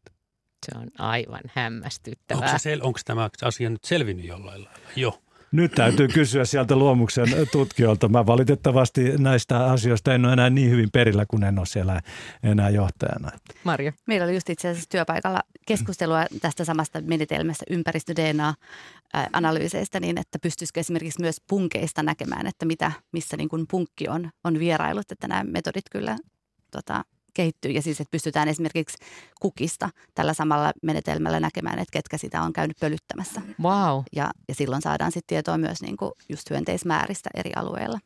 Se 0.65 0.77
on 0.77 0.87
aivan 0.97 1.41
hämmästyttävää. 1.53 2.45
Onko, 2.45 2.57
se 2.57 2.75
sel- 2.75 2.83
onko 2.83 2.99
tämä 3.05 3.29
asia 3.41 3.69
nyt 3.69 3.83
selvinnyt 3.83 4.25
jollain 4.25 4.63
lailla? 4.63 4.79
Joo. 4.95 5.21
Nyt 5.51 5.71
täytyy 5.71 6.07
kysyä 6.07 6.45
sieltä 6.45 6.75
luomuksen 6.75 7.27
tutkijoilta. 7.51 8.07
Mä 8.07 8.25
valitettavasti 8.25 9.17
näistä 9.17 9.65
asioista 9.65 10.13
en 10.13 10.25
ole 10.25 10.33
enää 10.33 10.49
niin 10.49 10.69
hyvin 10.69 10.89
perillä, 10.93 11.25
kun 11.27 11.43
en 11.43 11.59
ole 11.59 11.65
siellä 11.65 12.01
enää 12.43 12.69
johtajana. 12.69 13.31
Marja. 13.63 13.93
Meillä 14.05 14.25
oli 14.25 14.33
just 14.33 14.49
itse 14.49 14.69
asiassa 14.69 14.89
työpaikalla 14.89 15.39
keskustelua 15.67 16.25
tästä 16.41 16.65
samasta 16.65 17.01
menetelmästä 17.01 17.65
ympäristö-DNA-analyyseistä, 19.13 19.99
niin 19.99 20.17
että 20.17 20.39
pystyisikö 20.39 20.79
esimerkiksi 20.79 21.21
myös 21.21 21.41
punkeista 21.49 22.03
näkemään, 22.03 22.47
että 22.47 22.65
mitä, 22.65 22.91
missä 23.11 23.37
niin 23.37 23.49
kuin 23.49 23.65
punkki 23.71 24.07
on, 24.07 24.29
on 24.43 24.59
vierailut, 24.59 25.11
että 25.11 25.27
nämä 25.27 25.43
metodit 25.43 25.85
kyllä 25.91 26.17
tota, 26.71 27.05
kehittyy 27.33 27.71
ja 27.71 27.81
siis, 27.81 28.01
että 28.01 28.11
pystytään 28.11 28.47
esimerkiksi 28.47 28.97
kukista 29.39 29.89
tällä 30.15 30.33
samalla 30.33 30.71
menetelmällä 30.83 31.39
näkemään, 31.39 31.79
että 31.79 31.91
ketkä 31.93 32.17
sitä 32.17 32.41
on 32.41 32.53
käynyt 32.53 32.77
pölyttämässä. 32.79 33.41
Wow. 33.61 34.03
Ja, 34.15 34.31
ja 34.47 34.55
silloin 34.55 34.81
saadaan 34.81 35.11
sitten 35.11 35.27
tietoa 35.27 35.57
myös 35.57 35.81
niin 35.81 35.97
kuin 35.97 36.11
just 36.29 36.49
hyönteismääristä 36.49 37.29
eri 37.35 37.51
alueilla. 37.55 37.99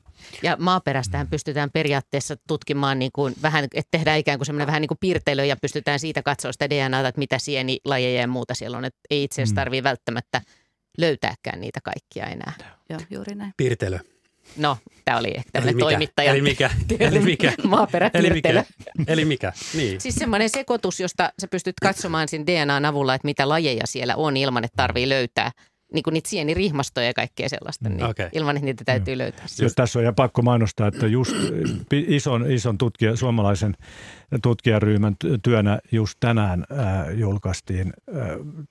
Ja 0.43 0.57
maaperästähän 0.59 1.27
pystytään 1.27 1.71
periaatteessa 1.71 2.35
tutkimaan 2.47 2.99
niin 2.99 3.11
kuin 3.13 3.35
vähän, 3.41 3.63
että 3.63 3.91
tehdään 3.91 4.19
ikään 4.19 4.39
kuin 4.39 4.45
semmoinen 4.45 4.67
vähän 4.67 4.81
niin 4.81 4.87
kuin 4.87 4.97
piirtelö 5.01 5.45
ja 5.45 5.57
pystytään 5.61 5.99
siitä 5.99 6.23
katsoa 6.23 6.51
sitä 6.51 6.69
DNAta, 6.69 7.07
että 7.07 7.19
mitä 7.19 7.39
sienilajeja 7.39 8.21
ja 8.21 8.27
muuta 8.27 8.53
siellä 8.53 8.77
on. 8.77 8.85
Että 8.85 8.99
ei 9.09 9.23
itse 9.23 9.41
asiassa 9.41 9.53
mm. 9.53 9.55
tarvitse 9.55 9.83
välttämättä 9.83 10.41
löytääkään 10.97 11.61
niitä 11.61 11.79
kaikkia 11.83 12.25
enää. 12.25 12.53
Joo, 12.89 12.99
juuri 13.09 13.35
näin. 13.35 13.53
Piirtelö. 13.57 13.99
No, 14.57 14.77
tämä 15.05 15.17
oli 15.17 15.31
ehkä 15.35 15.49
tämmöinen 15.53 15.79
toimittaja. 15.79 16.31
Eli 16.31 16.41
mikä? 16.41 16.69
Eli 16.99 17.19
mikä? 17.19 17.53
Eli 18.13 18.29
mikä? 18.29 18.63
Eli 19.07 19.25
mikä? 19.25 19.53
Niin. 19.73 20.01
Siis 20.01 20.15
semmoinen 20.15 20.49
sekoitus, 20.49 20.99
josta 20.99 21.33
sä 21.41 21.47
pystyt 21.47 21.75
katsomaan 21.81 22.27
sin 22.27 22.47
DNAn 22.47 22.85
avulla, 22.85 23.15
että 23.15 23.25
mitä 23.25 23.49
lajeja 23.49 23.87
siellä 23.87 24.15
on 24.15 24.37
ilman, 24.37 24.63
että 24.63 24.75
tarvii 24.75 25.09
löytää 25.09 25.51
niin 25.93 26.03
kuin 26.03 26.13
niitä 26.13 26.29
sienirihmastoja 26.29 27.07
ja 27.07 27.13
kaikkea 27.13 27.49
sellaista, 27.49 27.89
niin 27.89 28.03
Okei. 28.03 28.29
ilman, 28.33 28.55
että 28.55 28.65
niitä 28.65 28.83
täytyy 28.83 29.17
löytää. 29.17 29.45
Jos 29.61 29.73
tässä 29.75 29.99
on 29.99 30.05
ja 30.05 30.13
pakko 30.13 30.41
mainostaa, 30.41 30.87
että 30.87 31.07
just 31.07 31.35
pi- 31.89 32.05
ison, 32.07 32.51
ison 32.51 32.77
tutkija, 32.77 33.15
suomalaisen 33.15 33.73
tutkijaryhmän 34.41 35.15
ty- 35.23 35.39
työnä 35.43 35.79
just 35.91 36.17
tänään 36.19 36.65
äh, 36.71 37.17
julkaistiin 37.17 37.93
äh, 38.15 38.21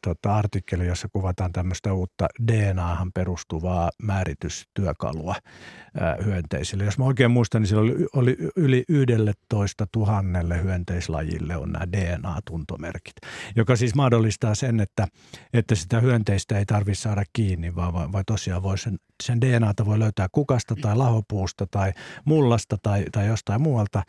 tota, 0.02 0.36
artikkeli, 0.36 0.86
jossa 0.86 1.08
kuvataan 1.12 1.52
tämmöistä 1.52 1.92
uutta 1.92 2.28
DNAhan 2.52 3.12
perustuvaa 3.12 3.90
määritystyökalua 4.02 5.34
äh, 5.36 6.24
hyönteisille. 6.24 6.84
Jos 6.84 6.98
mä 6.98 7.04
oikein 7.04 7.30
muistan, 7.30 7.62
niin 7.62 7.68
siellä 7.68 7.82
oli, 7.82 8.06
oli 8.14 8.36
yli 8.56 8.84
11 8.88 9.86
tuhannelle 9.92 10.62
hyönteislajille 10.62 11.56
on 11.56 11.72
nämä 11.72 11.86
DNA-tuntomerkit, 11.92 13.16
joka 13.56 13.76
siis 13.76 13.94
mahdollistaa 13.94 14.54
sen, 14.54 14.80
että, 14.80 15.08
että 15.52 15.74
sitä 15.74 16.00
hyönteistä 16.00 16.58
ei 16.58 16.66
tarvitse 16.66 17.02
saada 17.02 17.22
kiinni, 17.32 17.74
vaan, 17.74 17.92
vaan, 17.92 18.12
vaan 18.12 18.24
tosiaan 18.26 18.62
voi 18.62 18.78
sen, 18.78 18.98
sen 19.24 19.40
DNAta 19.40 19.86
voi 19.86 19.98
löytää 19.98 20.28
kukasta 20.32 20.74
tai 20.80 20.96
lahopuusta 20.96 21.66
tai 21.70 21.92
mullasta 22.24 22.76
tai, 22.82 23.04
tai 23.12 23.26
jostain 23.26 23.62
muualta 23.62 24.02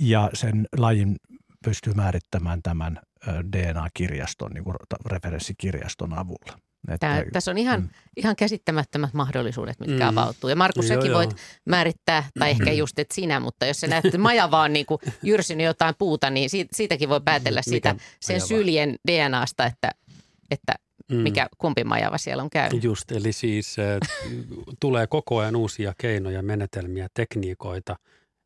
ja 0.00 0.30
sen 0.34 0.66
lajin 0.78 1.16
pystyy 1.64 1.94
määrittämään 1.94 2.62
tämän 2.62 3.00
DNA-kirjaston, 3.52 4.50
niin 4.50 4.64
kuin 4.64 4.76
referenssikirjaston 5.06 6.18
avulla. 6.18 6.58
Tää, 7.00 7.24
tässä 7.32 7.50
on 7.50 7.58
ihan, 7.58 7.80
mm. 7.80 7.88
ihan 8.16 8.36
käsittämättömät 8.36 9.14
mahdollisuudet, 9.14 9.80
mitkä 9.80 10.10
Mm. 10.10 10.18
avautuu. 10.18 10.50
Ja 10.50 10.56
Markus, 10.56 10.88
Joo, 10.88 10.96
säkin 10.96 11.10
joo. 11.10 11.18
voit 11.18 11.36
määrittää, 11.64 12.24
tai 12.38 12.50
ehkä 12.50 12.72
just 12.72 12.98
et 12.98 13.10
sinä, 13.10 13.40
mutta 13.40 13.66
jos 13.66 13.80
sä 13.80 13.86
näet, 13.86 14.04
että 14.04 14.18
maja 14.18 14.50
vaan 14.50 14.72
niin 14.72 14.86
kuin 14.86 14.98
jyrsinyt 15.22 15.66
jotain 15.66 15.94
puuta, 15.98 16.30
niin 16.30 16.50
siitä, 16.50 16.76
siitäkin 16.76 17.08
voi 17.08 17.20
päätellä 17.24 17.60
Mikä 17.66 17.70
sitä 17.70 17.96
sen 18.20 18.40
syljen 18.40 18.96
DNAsta, 19.10 19.66
että, 19.66 19.90
että 20.50 20.74
Mm. 21.12 21.16
mikä, 21.16 21.48
kumpi 21.58 21.84
majava 21.84 22.18
siellä 22.18 22.42
on 22.42 22.50
käynyt. 22.50 22.84
Just, 22.84 23.12
eli 23.12 23.32
siis 23.32 23.76
äh, 23.78 23.98
tulee 24.80 25.06
koko 25.06 25.38
ajan 25.38 25.56
uusia 25.56 25.94
keinoja, 25.98 26.42
menetelmiä, 26.42 27.08
tekniikoita 27.14 27.96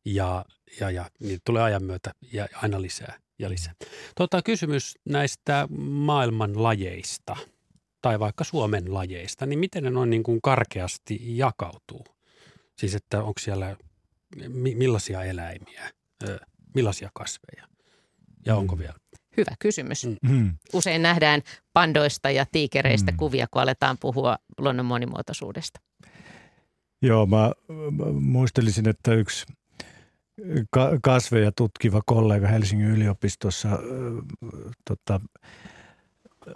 ja, 0.05 0.45
ja, 0.79 0.91
ja 0.91 1.05
niitä 1.19 1.41
tulee 1.45 1.63
ajan 1.63 1.83
myötä 1.83 2.11
ja 2.33 2.47
aina 2.53 2.81
lisää 2.81 3.17
ja 3.39 3.49
lisää. 3.49 3.73
Tota, 4.15 4.41
kysymys 4.41 4.97
näistä 5.05 5.67
maailman 5.79 6.63
lajeista 6.63 7.35
tai 8.01 8.19
vaikka 8.19 8.43
Suomen 8.43 8.93
lajeista, 8.93 9.45
niin 9.45 9.59
miten 9.59 9.83
ne 9.83 9.89
noin 9.89 10.09
niin 10.09 10.23
kuin 10.23 10.41
karkeasti 10.41 11.37
jakautuu? 11.37 12.05
Siis 12.77 12.95
että 12.95 13.23
onko 13.23 13.39
siellä 13.39 13.75
mi- 14.47 14.75
millaisia 14.75 15.23
eläimiä, 15.23 15.91
millaisia 16.75 17.09
kasveja 17.13 17.67
ja 18.45 18.55
onko 18.55 18.79
vielä? 18.79 19.02
Hyvä 19.37 19.51
kysymys. 19.59 20.05
Mm. 20.05 20.17
Hmm. 20.29 20.51
Usein 20.73 21.01
nähdään 21.01 21.41
pandoista 21.73 22.29
ja 22.29 22.45
tiikereistä 22.51 23.11
Mm. 23.11 23.17
kuvia, 23.17 23.47
kun 23.51 23.61
aletaan 23.61 23.97
puhua 23.99 24.37
luonnon 24.57 24.85
monimuotoisuudesta. 24.85 25.79
Joo, 27.01 27.25
mä, 27.25 27.51
mä 27.91 28.05
muistelisin, 28.11 28.89
että 28.89 29.13
yksi 29.13 29.45
ka- 30.71 30.91
kasveja 31.03 31.51
tutkiva 31.51 32.01
kollega 32.05 32.47
Helsingin 32.47 32.87
yliopistossa 32.87 33.69
äh, 33.69 33.77
tota, 34.89 35.19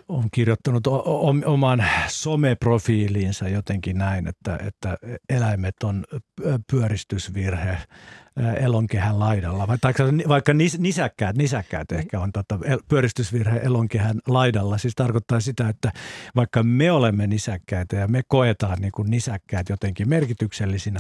on 0.08 0.24
kirjoittanut 0.34 0.88
o- 0.88 1.34
oman 1.46 1.86
someprofiiliinsa 2.08 3.50
jotenkin 3.50 3.98
näin, 3.98 4.28
että, 4.28 4.60
että 4.68 4.98
eläimet 5.30 5.76
on 5.84 6.06
pyöristysvirhe 6.72 7.78
elonkehän 8.60 9.20
laidalla. 9.20 9.68
Vai- 9.68 9.78
Vaikka, 9.84 10.04
vaikka 10.28 10.54
nis, 10.54 10.80
nisäkkäät, 10.80 11.38
nisäkkäät 11.38 11.92
ehkä 11.92 12.20
on 12.20 12.32
tota, 12.32 12.60
pyöristysvirhe 12.90 13.60
elonkehän 13.64 14.20
laidalla. 14.28 14.78
Siis 14.78 14.96
tarkoittaa 14.96 15.40
sitä, 15.40 15.70
että 15.70 15.92
vaikka 16.36 16.64
me 16.64 16.92
olemme 16.92 17.28
nisäkkäitä 17.28 17.96
ja 17.96 18.08
me 18.08 18.22
koetaan 18.28 18.78
niin 18.82 18.92
kuin 18.92 19.10
nisäkkäät 19.12 19.70
jotenkin 19.70 20.10
merkityksellisinä, 20.10 21.00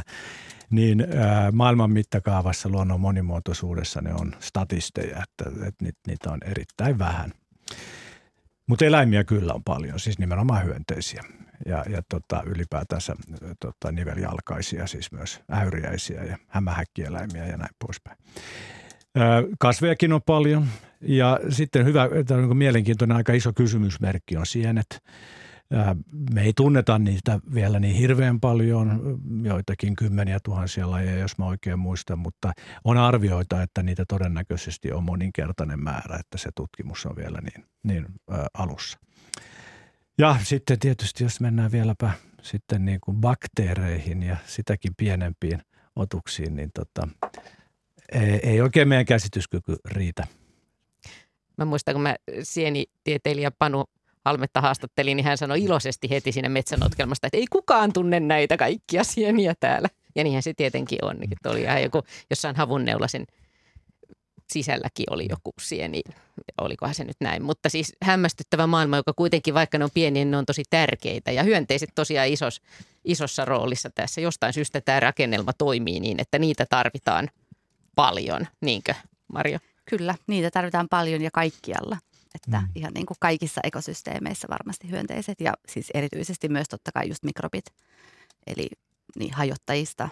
niin 0.69 1.07
ää, 1.17 1.51
maailman 1.51 1.91
mittakaavassa 1.91 2.69
luonnon 2.69 3.01
monimuotoisuudessa 3.01 4.01
ne 4.01 4.13
on 4.13 4.33
statisteja, 4.39 5.23
että, 5.23 5.67
että 5.67 5.85
niitä, 5.85 5.99
niitä 6.07 6.31
on 6.31 6.39
erittäin 6.45 6.99
vähän. 6.99 7.31
Mutta 8.67 8.85
eläimiä 8.85 9.23
kyllä 9.23 9.53
on 9.53 9.63
paljon, 9.63 9.99
siis 9.99 10.19
nimenomaan 10.19 10.65
hyönteisiä 10.65 11.23
ja, 11.65 11.85
ja 11.89 12.01
tota, 12.09 12.43
ylipäätänsä 12.45 13.15
tota, 13.59 13.91
niveljalkaisia, 13.91 14.87
siis 14.87 15.11
myös 15.11 15.41
äyriäisiä 15.51 16.23
ja 16.23 16.37
hämähäkkieläimiä 16.47 17.45
ja 17.45 17.57
näin 17.57 17.75
poispäin. 17.85 18.17
Kasvejakin 19.59 20.13
on 20.13 20.21
paljon 20.25 20.67
ja 21.01 21.39
sitten 21.49 21.85
hyvä, 21.85 22.07
tämä 22.27 22.41
on 22.41 22.47
niin 22.47 22.57
mielenkiintoinen 22.57 23.17
aika 23.17 23.33
iso 23.33 23.53
kysymysmerkki 23.53 24.37
on 24.37 24.45
sienet. 24.45 25.03
Me 26.33 26.41
ei 26.41 26.53
tunneta 26.55 26.99
niitä 26.99 27.39
vielä 27.53 27.79
niin 27.79 27.95
hirveän 27.95 28.39
paljon, 28.39 29.19
joitakin 29.43 29.95
kymmeniä 29.95 30.39
tuhansia 30.43 30.91
lajeja, 30.91 31.19
jos 31.19 31.37
mä 31.37 31.45
oikein 31.45 31.79
muistan, 31.79 32.19
mutta 32.19 32.53
on 32.83 32.97
arvioita, 32.97 33.61
että 33.61 33.83
niitä 33.83 34.05
todennäköisesti 34.07 34.91
on 34.91 35.03
moninkertainen 35.03 35.83
määrä, 35.83 36.17
että 36.19 36.37
se 36.37 36.49
tutkimus 36.55 37.05
on 37.05 37.15
vielä 37.15 37.39
niin, 37.41 37.65
niin 37.83 38.05
alussa. 38.53 38.99
Ja 40.17 40.35
sitten 40.43 40.79
tietysti, 40.79 41.23
jos 41.23 41.39
mennään 41.39 41.71
vieläpä 41.71 42.11
sitten 42.41 42.85
niin 42.85 42.99
kuin 43.01 43.17
bakteereihin 43.17 44.23
ja 44.23 44.37
sitäkin 44.45 44.95
pienempiin 44.97 45.61
otuksiin, 45.95 46.55
niin 46.55 46.71
tota, 46.73 47.07
ei, 48.11 48.39
ei 48.43 48.61
oikein 48.61 48.87
meidän 48.87 49.05
käsityskyky 49.05 49.75
riitä. 49.85 50.27
Mä 51.57 51.65
muistan, 51.65 51.93
kun 51.95 52.01
mä 52.01 52.15
sienitieteilijä 52.43 53.51
Panu 53.51 53.85
Halmetta 54.25 54.61
haastattelin, 54.61 55.17
niin 55.17 55.25
hän 55.25 55.37
sanoi 55.37 55.63
iloisesti 55.63 56.09
heti 56.09 56.31
siinä 56.31 56.49
metsänotkelmasta, 56.49 57.27
että 57.27 57.37
ei 57.37 57.47
kukaan 57.47 57.93
tunne 57.93 58.19
näitä 58.19 58.57
kaikkia 58.57 59.03
sieniä 59.03 59.53
täällä. 59.59 59.89
Ja 60.15 60.23
niinhän 60.23 60.43
se 60.43 60.53
tietenkin 60.53 61.05
on. 61.05 61.17
Että 61.31 61.49
oli 61.49 61.61
ihan 61.61 61.83
joku, 61.83 62.03
jossain 62.29 62.55
havunneulasen 62.55 63.25
sisälläkin 64.53 65.05
oli 65.09 65.25
joku 65.29 65.53
sieni, 65.61 66.01
olikohan 66.61 66.95
se 66.95 67.03
nyt 67.03 67.17
näin. 67.19 67.43
Mutta 67.43 67.69
siis 67.69 67.93
hämmästyttävä 68.03 68.67
maailma, 68.67 68.97
joka 68.97 69.13
kuitenkin, 69.13 69.53
vaikka 69.53 69.77
ne 69.77 69.83
on 69.83 69.89
pieniä, 69.93 70.25
niin 70.25 70.31
ne 70.31 70.37
on 70.37 70.45
tosi 70.45 70.63
tärkeitä. 70.69 71.31
Ja 71.31 71.43
hyönteiset 71.43 71.89
tosiaan 71.95 72.27
isos, 72.27 72.61
isossa 73.05 73.45
roolissa 73.45 73.89
tässä. 73.89 74.21
Jostain 74.21 74.53
syystä 74.53 74.81
tämä 74.81 74.99
rakennelma 74.99 75.53
toimii 75.53 75.99
niin, 75.99 76.21
että 76.21 76.39
niitä 76.39 76.65
tarvitaan 76.69 77.29
paljon. 77.95 78.47
Niinkö, 78.61 78.93
Marjo? 79.33 79.59
Kyllä, 79.89 80.15
niitä 80.27 80.51
tarvitaan 80.51 80.87
paljon 80.89 81.21
ja 81.21 81.29
kaikkialla. 81.33 81.97
Että 82.35 82.61
Mm. 82.61 82.67
ihan 82.75 82.93
niin 82.93 83.05
kuin 83.05 83.17
kaikissa 83.19 83.61
ekosysteemeissä 83.63 84.47
varmasti 84.49 84.89
hyönteiset 84.89 85.41
ja 85.41 85.53
siis 85.69 85.87
erityisesti 85.93 86.49
myös 86.49 86.67
totta 86.69 86.91
kai 86.91 87.07
just 87.07 87.23
mikrobit. 87.23 87.65
Eli 88.47 88.69
niin 89.15 89.33
hajottajista 89.33 90.09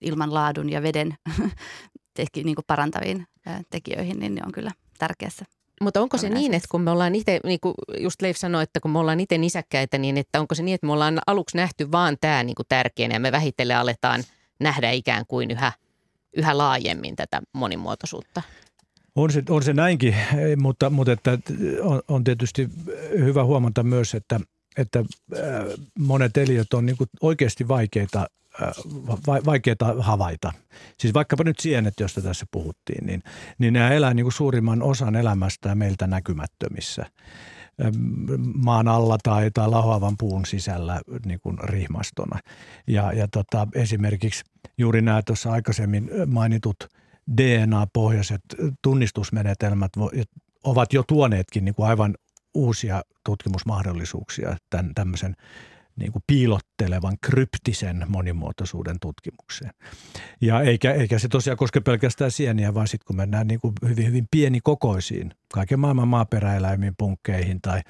ilmanlaadun 0.00 0.70
ja 0.70 0.82
veden 0.82 1.14
teki, 2.14 2.44
niin 2.44 2.54
kuin 2.54 2.64
parantaviin 2.66 3.26
tekijöihin, 3.70 4.18
niin 4.18 4.34
ne 4.34 4.42
on 4.46 4.52
kyllä 4.52 4.72
tärkeässä. 4.98 5.44
Mutta 5.80 6.00
onko 6.00 6.18
se 6.18 6.28
niin, 6.28 6.54
että 6.54 6.68
kun 6.70 6.80
me 6.80 6.90
ollaan 6.90 7.14
itse, 7.14 7.40
niin 7.44 7.60
kuin 7.60 7.74
just 8.00 8.22
Leif 8.22 8.36
sanoi, 8.36 8.62
että 8.62 8.80
kun 8.80 8.90
me 8.90 8.98
ollaan 8.98 9.20
itse 9.20 9.38
nisäkkäitä, 9.38 9.98
niin 9.98 10.18
että 10.18 10.40
onko 10.40 10.54
se 10.54 10.62
niin, 10.62 10.74
että 10.74 10.86
me 10.86 10.92
ollaan 10.92 11.18
aluksi 11.26 11.56
nähty 11.56 11.92
vaan 11.92 12.16
tämä 12.20 12.42
niin 12.42 12.54
kuin 12.54 12.66
tärkeänä 12.68 13.14
ja 13.14 13.20
me 13.20 13.32
vähitellen 13.32 13.76
aletaan 13.76 14.22
nähdä 14.60 14.90
ikään 14.90 15.24
kuin 15.28 15.50
yhä, 15.50 15.72
yhä 16.36 16.58
laajemmin 16.58 17.16
tätä 17.16 17.42
monimuotoisuutta? 17.52 18.42
On 19.14 19.32
se, 19.32 19.42
on 19.50 19.62
se 19.62 19.72
näinkin, 19.72 20.16
mutta, 20.56 20.90
mutta 20.90 21.12
että 21.12 21.38
on, 21.82 22.02
on 22.08 22.24
tietysti 22.24 22.68
hyvä 23.18 23.44
huomata 23.44 23.82
myös, 23.82 24.14
että, 24.14 24.40
että 24.76 25.04
monet 25.98 26.36
eliöt 26.36 26.74
on 26.74 26.86
niin 26.86 26.96
kuin 26.96 27.10
oikeasti 27.20 27.68
vaikeita, 27.68 28.26
va, 29.26 29.40
vaikeita 29.46 29.94
havaita. 29.98 30.52
Siis 30.98 31.14
vaikkapa 31.14 31.44
nyt 31.44 31.60
sienet, 31.60 31.94
josta 32.00 32.22
tässä 32.22 32.46
puhuttiin, 32.50 33.06
niin, 33.06 33.22
niin 33.58 33.72
nämä 33.72 33.90
elää 33.90 34.14
niin 34.14 34.24
kuin 34.24 34.32
suurimman 34.32 34.82
osan 34.82 35.16
elämästään 35.16 35.78
meiltä 35.78 36.06
näkymättömissä 36.06 37.06
maan 38.54 38.88
alla 38.88 39.18
tai, 39.22 39.50
tai 39.50 39.68
lahoavan 39.68 40.14
puun 40.18 40.46
sisällä 40.46 41.00
niin 41.26 41.40
kuin 41.40 41.58
rihmastona. 41.58 42.38
Ja, 42.86 43.12
ja 43.12 43.28
tota, 43.28 43.68
esimerkiksi 43.74 44.44
juuri 44.78 45.02
nämä 45.02 45.22
tuossa 45.22 45.52
aikaisemmin 45.52 46.10
mainitut 46.26 46.76
DNA-pohjaiset 47.36 48.40
tunnistusmenetelmät 48.82 49.92
ovat 50.64 50.92
jo 50.92 51.02
tuoneetkin 51.02 51.64
niin 51.64 51.74
kuin 51.74 51.88
aivan 51.88 52.14
uusia 52.54 53.02
tutkimusmahdollisuuksia 53.24 54.56
tämän 54.70 54.94
tämmöisen 54.94 55.36
niin 55.96 56.12
kuin 56.12 56.22
piilottelevan 56.26 57.16
kryptisen 57.20 58.04
monimuotoisuuden 58.08 58.96
tutkimukseen. 59.00 59.70
Ja 60.40 60.60
eikä, 60.60 60.92
eikä 60.92 61.18
se 61.18 61.28
tosiaan 61.28 61.56
koske 61.56 61.80
pelkästään 61.80 62.30
sieniä, 62.30 62.74
vaan 62.74 62.88
sitten 62.88 63.06
kun 63.06 63.16
mennään 63.16 63.46
niin 63.46 63.60
kuin 63.60 63.72
hyvin, 63.88 64.06
hyvin 64.06 64.28
pienikokoisiin, 64.30 65.34
kaiken 65.52 65.80
maailman 65.80 66.08
maaperäeläimiin, 66.08 66.94
punkkeihin 66.98 67.60
tai, 67.60 67.80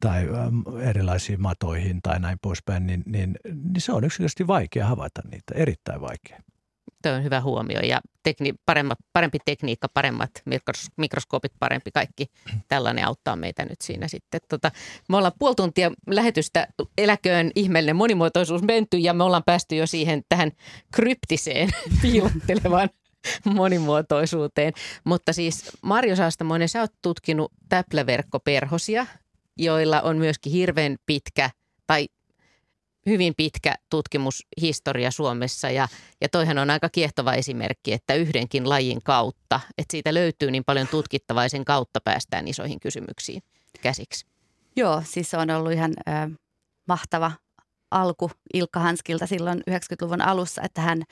tai 0.00 0.28
äm, 0.28 0.78
erilaisiin 0.80 1.42
matoihin 1.42 2.02
tai 2.02 2.20
näin 2.20 2.38
poispäin, 2.42 2.86
niin, 2.86 3.02
niin, 3.06 3.36
niin 3.44 3.80
se 3.80 3.92
on 3.92 4.04
yksinkertaisesti 4.04 4.46
vaikea 4.46 4.86
havaita 4.86 5.22
niitä, 5.30 5.54
erittäin 5.54 6.00
vaikea. 6.00 6.40
Tuo 7.02 7.12
on 7.12 7.24
hyvä 7.24 7.40
huomio 7.40 7.80
ja 7.80 8.00
tekni, 8.22 8.54
paremmat, 8.66 8.98
parempi 9.12 9.38
tekniikka, 9.44 9.88
paremmat 9.94 10.30
mikros, 10.44 10.86
mikroskoopit, 10.96 11.52
parempi 11.58 11.90
kaikki. 11.90 12.26
Tällainen 12.68 13.06
auttaa 13.06 13.36
meitä 13.36 13.64
nyt 13.64 13.80
siinä 13.80 14.08
sitten. 14.08 14.40
Tota, 14.48 14.70
me 15.08 15.16
ollaan 15.16 15.32
puoli 15.38 15.54
tuntia 15.54 15.92
lähetystä 16.06 16.66
eläköön 16.98 17.50
ihmeellinen 17.54 17.96
monimuotoisuus 17.96 18.62
menty 18.62 18.98
ja 18.98 19.14
me 19.14 19.24
ollaan 19.24 19.44
päästy 19.46 19.76
jo 19.76 19.86
siihen 19.86 20.22
tähän 20.28 20.52
kryptiseen 20.94 21.70
piilottelevaan 22.02 22.90
monimuotoisuuteen. 23.44 24.72
Mutta 25.04 25.32
siis 25.32 25.70
Marjo 25.82 26.16
Saastamoinen, 26.16 26.68
sä 26.68 26.80
oot 26.80 26.92
tutkinut 27.02 27.52
täpläverkkoperhosia, 27.68 29.06
joilla 29.56 30.00
on 30.00 30.16
myöskin 30.16 30.52
hirveän 30.52 30.96
pitkä 31.06 31.50
tai 31.86 32.08
hyvin 33.06 33.34
pitkä 33.36 33.74
tutkimushistoria 33.90 35.10
Suomessa 35.10 35.70
ja, 35.70 35.88
ja 36.20 36.28
toihan 36.28 36.58
on 36.58 36.70
aika 36.70 36.88
kiehtova 36.88 37.34
esimerkki, 37.34 37.92
että 37.92 38.14
yhdenkin 38.14 38.68
lajin 38.68 39.02
kautta, 39.02 39.60
että 39.78 39.92
siitä 39.92 40.14
löytyy 40.14 40.50
niin 40.50 40.64
paljon 40.64 40.88
tutkittavaa 40.88 41.44
ja 41.44 41.48
sen 41.48 41.64
kautta 41.64 42.00
päästään 42.00 42.48
isoihin 42.48 42.80
kysymyksiin 42.80 43.42
käsiksi. 43.82 44.26
Joo, 44.76 45.02
siis 45.04 45.30
se 45.30 45.36
on 45.36 45.50
ollut 45.50 45.72
ihan 45.72 45.92
ö, 46.08 46.30
mahtava 46.88 47.32
alku 47.90 48.30
Ilkka 48.54 48.80
Hanskilta 48.80 49.26
silloin 49.26 49.58
90-luvun 49.70 50.22
alussa, 50.22 50.62
että 50.62 50.80
hän 50.80 51.02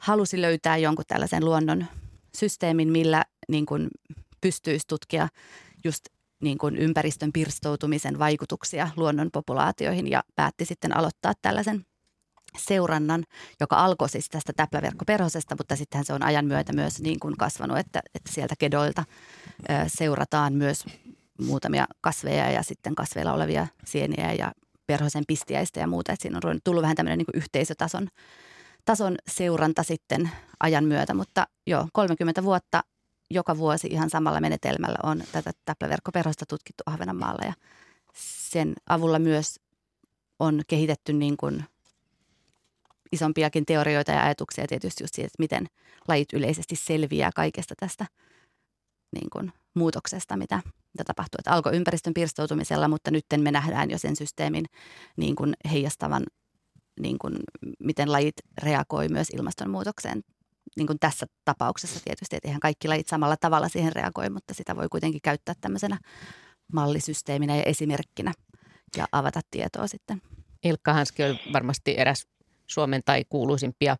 halusi 0.00 0.42
löytää 0.42 0.76
jonkun 0.76 1.04
tällaisen 1.08 1.44
luonnon 1.44 1.86
systeemin, 2.36 2.92
millä 2.92 3.24
niin 3.48 3.66
kuin 3.66 3.88
pystyisi 4.40 4.86
tutkia 4.86 5.28
just 5.84 6.06
niin 6.42 6.58
kuin 6.58 6.76
ympäristön 6.76 7.32
pirstoutumisen 7.32 8.18
vaikutuksia 8.18 8.88
luonnon 8.96 9.30
populaatioihin 9.32 10.10
ja 10.10 10.22
päätti 10.34 10.64
sitten 10.64 10.96
aloittaa 10.96 11.32
tällaisen 11.42 11.86
seurannan, 12.58 13.24
joka 13.60 13.76
alkoi 13.76 14.08
siis 14.08 14.28
tästä 14.28 14.52
täpläverkkoperhosesta, 14.56 15.56
mutta 15.58 15.76
sittenhän 15.76 16.04
se 16.04 16.12
on 16.12 16.22
ajan 16.22 16.46
myötä 16.46 16.72
myös 16.72 17.00
niin 17.00 17.20
kuin 17.20 17.36
kasvanut, 17.36 17.78
että, 17.78 18.00
että 18.14 18.32
sieltä 18.32 18.54
kedoilta 18.58 19.04
ö, 19.70 19.72
seurataan 19.86 20.52
myös 20.52 20.84
muutamia 21.40 21.86
kasveja 22.00 22.50
ja 22.50 22.62
sitten 22.62 22.94
kasveilla 22.94 23.32
olevia 23.32 23.66
sieniä 23.84 24.32
ja 24.32 24.52
perhosen 24.86 25.24
pistiäistä 25.26 25.80
ja 25.80 25.86
muuta. 25.86 26.12
Että 26.12 26.22
siinä 26.22 26.40
on 26.44 26.60
tullut 26.64 26.82
vähän 26.82 26.96
tämmöinen 26.96 27.18
niin 27.18 27.42
yhteisötason 27.42 28.08
tason 28.84 29.16
seuranta 29.30 29.82
sitten 29.82 30.30
ajan 30.60 30.84
myötä, 30.84 31.14
mutta 31.14 31.46
joo, 31.66 31.88
30 31.92 32.42
vuotta 32.42 32.82
joka 33.30 33.58
vuosi 33.58 33.86
ihan 33.90 34.10
samalla 34.10 34.40
menetelmällä 34.40 34.98
on 35.02 35.22
tätä 35.32 35.50
täpläverkkoperhosta 35.64 36.46
tutkittu 36.46 36.82
Ahvenanmaalla 36.86 37.46
ja 37.46 37.52
sen 38.14 38.74
avulla 38.86 39.18
myös 39.18 39.60
on 40.38 40.62
kehitetty 40.68 41.12
niin 41.12 41.36
kuin 41.36 41.64
isompiakin 43.12 43.66
teorioita 43.66 44.12
ja 44.12 44.24
ajatuksia 44.24 44.66
tietysti 44.68 45.04
just 45.04 45.14
siitä, 45.14 45.26
että 45.26 45.42
miten 45.42 45.66
lajit 46.08 46.32
yleisesti 46.32 46.76
selviää 46.76 47.30
kaikesta 47.34 47.74
tästä 47.80 48.06
niin 49.12 49.30
kuin 49.32 49.52
muutoksesta, 49.74 50.36
mitä, 50.36 50.62
mitä 50.92 51.04
tapahtuu. 51.04 51.36
Että 51.38 51.52
alkoi 51.52 51.76
ympäristön 51.76 52.14
pirstoutumisella, 52.14 52.88
mutta 52.88 53.10
nyt 53.10 53.24
me 53.36 53.50
nähdään 53.50 53.90
jo 53.90 53.98
sen 53.98 54.16
systeemin 54.16 54.64
niin 55.16 55.36
kuin 55.36 55.54
heijastavan, 55.70 56.22
niin 57.00 57.18
kuin, 57.18 57.36
miten 57.78 58.12
lajit 58.12 58.34
reagoi 58.62 59.08
myös 59.08 59.28
ilmastonmuutokseen 59.30 60.22
niin 60.76 60.86
kuin 60.86 60.98
tässä 60.98 61.26
tapauksessa 61.44 62.00
tietysti, 62.04 62.36
että 62.36 62.48
eihän 62.48 62.60
kaikki 62.60 62.88
lajit 62.88 63.08
samalla 63.08 63.36
tavalla 63.36 63.68
siihen 63.68 63.92
reagoi, 63.92 64.30
mutta 64.30 64.54
sitä 64.54 64.76
voi 64.76 64.88
kuitenkin 64.88 65.20
käyttää 65.22 65.54
tämmöisenä 65.60 65.98
mallisysteeminä 66.72 67.56
ja 67.56 67.62
esimerkkinä 67.62 68.32
ja 68.96 69.06
avata 69.12 69.40
tietoa 69.50 69.86
sitten. 69.86 70.22
Ilkka 70.64 70.92
Hanski 70.92 71.24
oli 71.24 71.40
varmasti 71.52 71.94
eräs 71.98 72.26
Suomen 72.66 73.02
tai 73.04 73.24
kuuluisimpia 73.28 73.96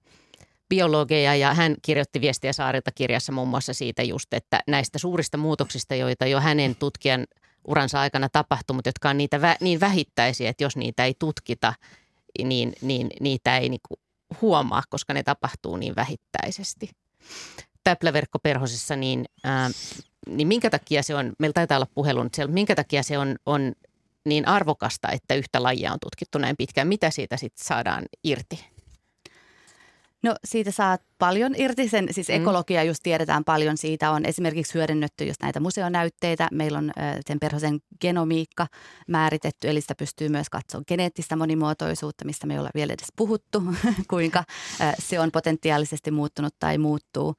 biologeja 0.69 1.35
ja 1.35 1.55
hän 1.55 1.77
kirjoitti 1.83 2.21
Viestiä 2.21 2.53
saarilta 2.53 2.91
kirjassa 2.93 3.33
muun 3.33 3.49
muassa 3.49 3.75
siitä 3.75 4.03
just, 4.03 4.35
että 4.35 4.61
näistä 4.67 4.99
suurista 4.99 5.39
muutoksista, 5.39 5.95
joita 5.95 6.27
jo 6.27 6.41
hänen 6.41 6.77
tutkijan 6.77 7.27
uransa 7.67 8.01
aikana 8.01 8.29
tapahtuu, 8.29 8.75
mutta 8.75 8.89
jotka 8.89 9.11
on 9.11 9.19
niitä 9.19 9.39
vä- 9.39 9.57
niin 9.61 9.81
vähittäisiä, 9.81 10.51
että 10.51 10.65
jos 10.65 10.77
niitä 10.77 11.05
ei 11.05 11.15
tutkita, 11.19 11.75
niin, 12.45 12.73
niin 12.83 13.11
niitä 13.21 13.59
ei 13.59 13.69
niinku 13.69 13.95
huomaa, 14.41 14.83
koska 14.91 15.15
ne 15.15 15.23
tapahtuu 15.23 15.77
niin 15.77 15.97
vähittäisesti. 15.97 16.91
Täpläverkkoperhosessa, 17.85 18.97
niin, 18.97 19.25
ää, 19.45 19.71
niin 20.29 20.49
minkä 20.49 20.71
takia 20.71 21.03
se 21.03 21.15
on, 21.15 21.33
meillä 21.39 21.53
taitaa 21.53 21.79
olla 21.79 21.89
puhelu 21.95 22.23
nyt 22.23 22.35
siellä, 22.35 22.53
minkä 22.53 22.75
takia 22.75 23.03
se 23.03 23.19
on, 23.19 23.37
on 23.47 23.73
niin 24.25 24.49
arvokasta, 24.49 25.09
että 25.11 25.35
yhtä 25.35 25.63
lajia 25.63 25.93
on 25.93 25.99
tutkittu 26.01 26.39
näin 26.39 26.57
pitkään. 26.57 26.89
Mitä 26.89 27.11
siitä 27.11 27.37
sitten 27.37 27.67
saadaan 27.67 28.05
irti? 28.25 28.76
No 30.27 30.35
siitä 30.45 30.71
saat 30.71 31.03
paljon 31.19 31.55
irti. 31.57 31.89
Sen, 31.89 32.09
siis 32.11 32.29
mm. 32.29 32.35
ekologia 32.35 32.85
just 32.85 33.03
tiedetään 33.03 33.45
paljon. 33.45 33.77
Siitä 33.77 34.11
on 34.11 34.25
esimerkiksi 34.25 34.75
hyödynnetty 34.75 35.25
just 35.25 35.43
näitä 35.43 35.61
museonäytteitä. 35.61 36.49
Meillä 36.53 36.79
on 36.79 36.93
sen 37.27 37.41
perhosen 37.41 37.79
genomiikka 38.01 38.67
määritetty, 39.09 39.69
eli 39.69 39.81
sitä 39.81 39.95
pystyy 39.95 40.29
myös 40.29 40.51
katsomaan 40.51 40.85
geneettistä 40.89 41.37
monimuotoisuutta, 41.37 42.25
mistä 42.25 42.47
me 42.47 42.55
ei 42.55 42.59
olla 42.59 42.71
vielä 42.75 42.93
edes 42.93 43.09
puhuttu, 43.17 43.63
kuinka 44.11 44.45
se 44.99 45.21
on 45.21 45.31
potentiaalisesti 45.33 46.11
muuttunut 46.11 46.55
tai 46.59 46.79
muuttuu. 46.79 47.35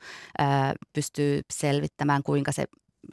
Pystyy 0.93 1.41
selvittämään, 1.53 2.23
kuinka 2.23 2.51
se 2.51 2.65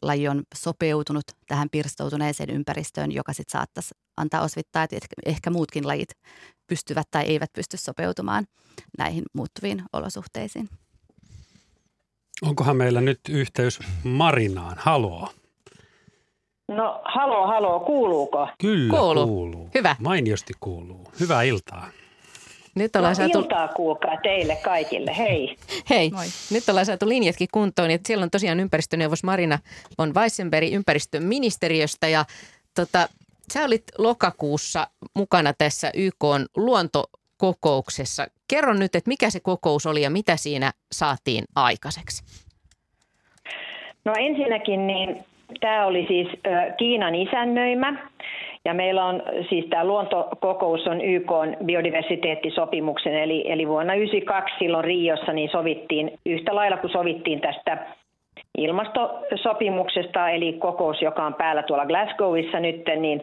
laji 0.02 0.28
on 0.28 0.42
sopeutunut 0.54 1.24
tähän 1.46 1.68
pirstoutuneeseen 1.70 2.50
ympäristöön, 2.50 3.12
joka 3.12 3.32
sitten 3.32 3.52
saattaisi 3.52 3.94
antaa 4.16 4.42
osvittaa, 4.42 4.82
että 4.82 4.98
ehkä 5.26 5.50
muutkin 5.50 5.86
lajit 5.86 6.08
pystyvät 6.66 7.06
tai 7.10 7.24
eivät 7.24 7.52
pysty 7.52 7.76
sopeutumaan 7.76 8.44
näihin 8.98 9.24
muuttuviin 9.32 9.82
olosuhteisiin. 9.92 10.68
Onkohan 12.42 12.76
meillä 12.76 13.00
nyt 13.00 13.20
yhteys 13.28 13.80
Marinaan? 14.04 14.76
Haloo. 14.78 15.28
No, 16.68 17.02
haloo, 17.04 17.46
haloo, 17.46 17.80
kuuluuko? 17.80 18.48
Kyllä 18.60 18.90
Kuuluu. 18.98 19.26
kuuluu. 19.26 19.70
Hyvä. 19.74 19.96
Mainiosti 20.00 20.52
kuuluu. 20.60 21.08
Hyvää 21.20 21.42
iltaa. 21.42 21.88
Nyt 22.74 22.96
ollaan 22.96 23.10
No, 23.10 23.14
saatu, 23.14 23.38
iltaa 23.38 23.68
kuulkaa 23.68 24.16
teille 24.22 24.56
kaikille, 24.56 25.16
hei. 25.18 25.56
hei, 25.90 26.10
Moi. 26.10 26.24
nyt 26.50 26.68
ollaan 26.68 26.86
saatu 26.86 27.08
linjatkin 27.08 27.48
kuntoon. 27.52 27.90
Ja 27.90 27.98
siellä 28.06 28.22
on 28.22 28.30
tosiaan 28.30 28.60
ympäristöneuvos 28.60 29.24
Marina 29.24 29.58
von 29.98 30.14
Weissenberg 30.14 30.72
ympäristöministeriöstä 30.72 32.08
ja 32.08 32.24
tota, 32.74 33.08
sä 33.52 33.64
olit 33.64 33.84
lokakuussa 33.98 34.86
mukana 35.14 35.52
tässä 35.58 35.90
YK 35.94 36.24
luontokokouksessa. 36.56 38.26
Kerro 38.48 38.74
nyt, 38.74 38.94
että 38.94 39.08
mikä 39.08 39.30
se 39.30 39.40
kokous 39.40 39.86
oli 39.86 40.02
ja 40.02 40.10
mitä 40.10 40.36
siinä 40.36 40.72
saatiin 40.92 41.44
aikaiseksi? 41.56 42.24
No 44.04 44.12
ensinnäkin 44.18 44.86
niin 44.86 45.24
tämä 45.60 45.86
oli 45.86 46.04
siis 46.08 46.28
ö, 46.28 46.74
Kiinan 46.78 47.14
isännöimä 47.14 48.08
ja 48.64 48.74
meillä 48.74 49.04
on 49.04 49.22
siis 49.48 49.64
tämä 49.70 49.84
luontokokous 49.84 50.86
on 50.86 51.00
YK 51.00 51.30
biodiversiteettisopimuksen 51.64 53.14
eli, 53.14 53.52
eli 53.52 53.68
vuonna 53.68 53.92
1992 53.92 54.54
silloin 54.58 54.84
Riossa 54.84 55.32
niin 55.32 55.50
sovittiin 55.52 56.18
yhtä 56.26 56.54
lailla 56.54 56.76
kuin 56.76 56.92
sovittiin 56.92 57.40
tästä 57.40 57.86
ilmastosopimuksesta 58.58 60.30
eli 60.30 60.52
kokous, 60.52 61.02
joka 61.02 61.26
on 61.26 61.34
päällä 61.34 61.62
tuolla 61.62 61.86
Glasgowissa 61.86 62.60
nyt, 62.60 62.82
niin 62.96 63.22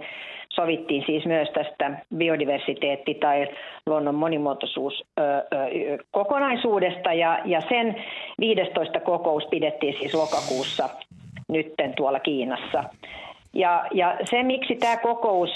sovittiin 0.53 1.03
siis 1.05 1.25
myös 1.25 1.49
tästä 1.49 1.91
biodiversiteetti- 2.15 3.19
tai 3.19 3.47
luonnon 3.85 4.15
monimuotoisuus 4.15 5.03
ö, 5.19 5.23
ö, 5.23 5.43
kokonaisuudesta 6.11 7.13
ja, 7.13 7.39
ja 7.45 7.61
sen 7.69 7.95
15 8.39 8.99
kokous 8.99 9.43
pidettiin 9.49 9.95
siis 9.99 10.13
lokakuussa 10.13 10.89
nytten 11.49 11.93
tuolla 11.95 12.19
Kiinassa. 12.19 12.83
Ja, 13.53 13.85
ja 13.91 14.17
se, 14.23 14.43
miksi 14.43 14.75
tämä 14.75 14.97
kokous 14.97 15.49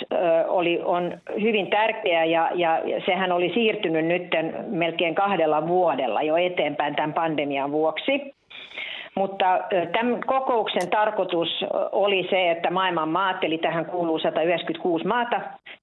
oli, 0.47 0.81
on 0.84 1.17
hyvin 1.41 1.69
tärkeä 1.69 2.25
ja, 2.25 2.49
ja 2.53 2.81
sehän 3.05 3.31
oli 3.31 3.51
siirtynyt 3.53 4.05
nyt 4.05 4.27
melkein 4.67 5.15
kahdella 5.15 5.67
vuodella 5.67 6.21
jo 6.21 6.36
eteenpäin 6.36 6.95
tämän 6.95 7.13
pandemian 7.13 7.71
vuoksi. 7.71 8.36
Mutta 9.15 9.60
tämän 9.91 10.21
kokouksen 10.25 10.89
tarkoitus 10.89 11.65
oli 11.91 12.27
se, 12.29 12.51
että 12.51 12.71
maailman 12.71 13.10
maat, 13.10 13.43
eli 13.43 13.58
tähän 13.58 13.86
kuuluu 13.86 14.19
196 14.19 15.08
maata 15.08 15.41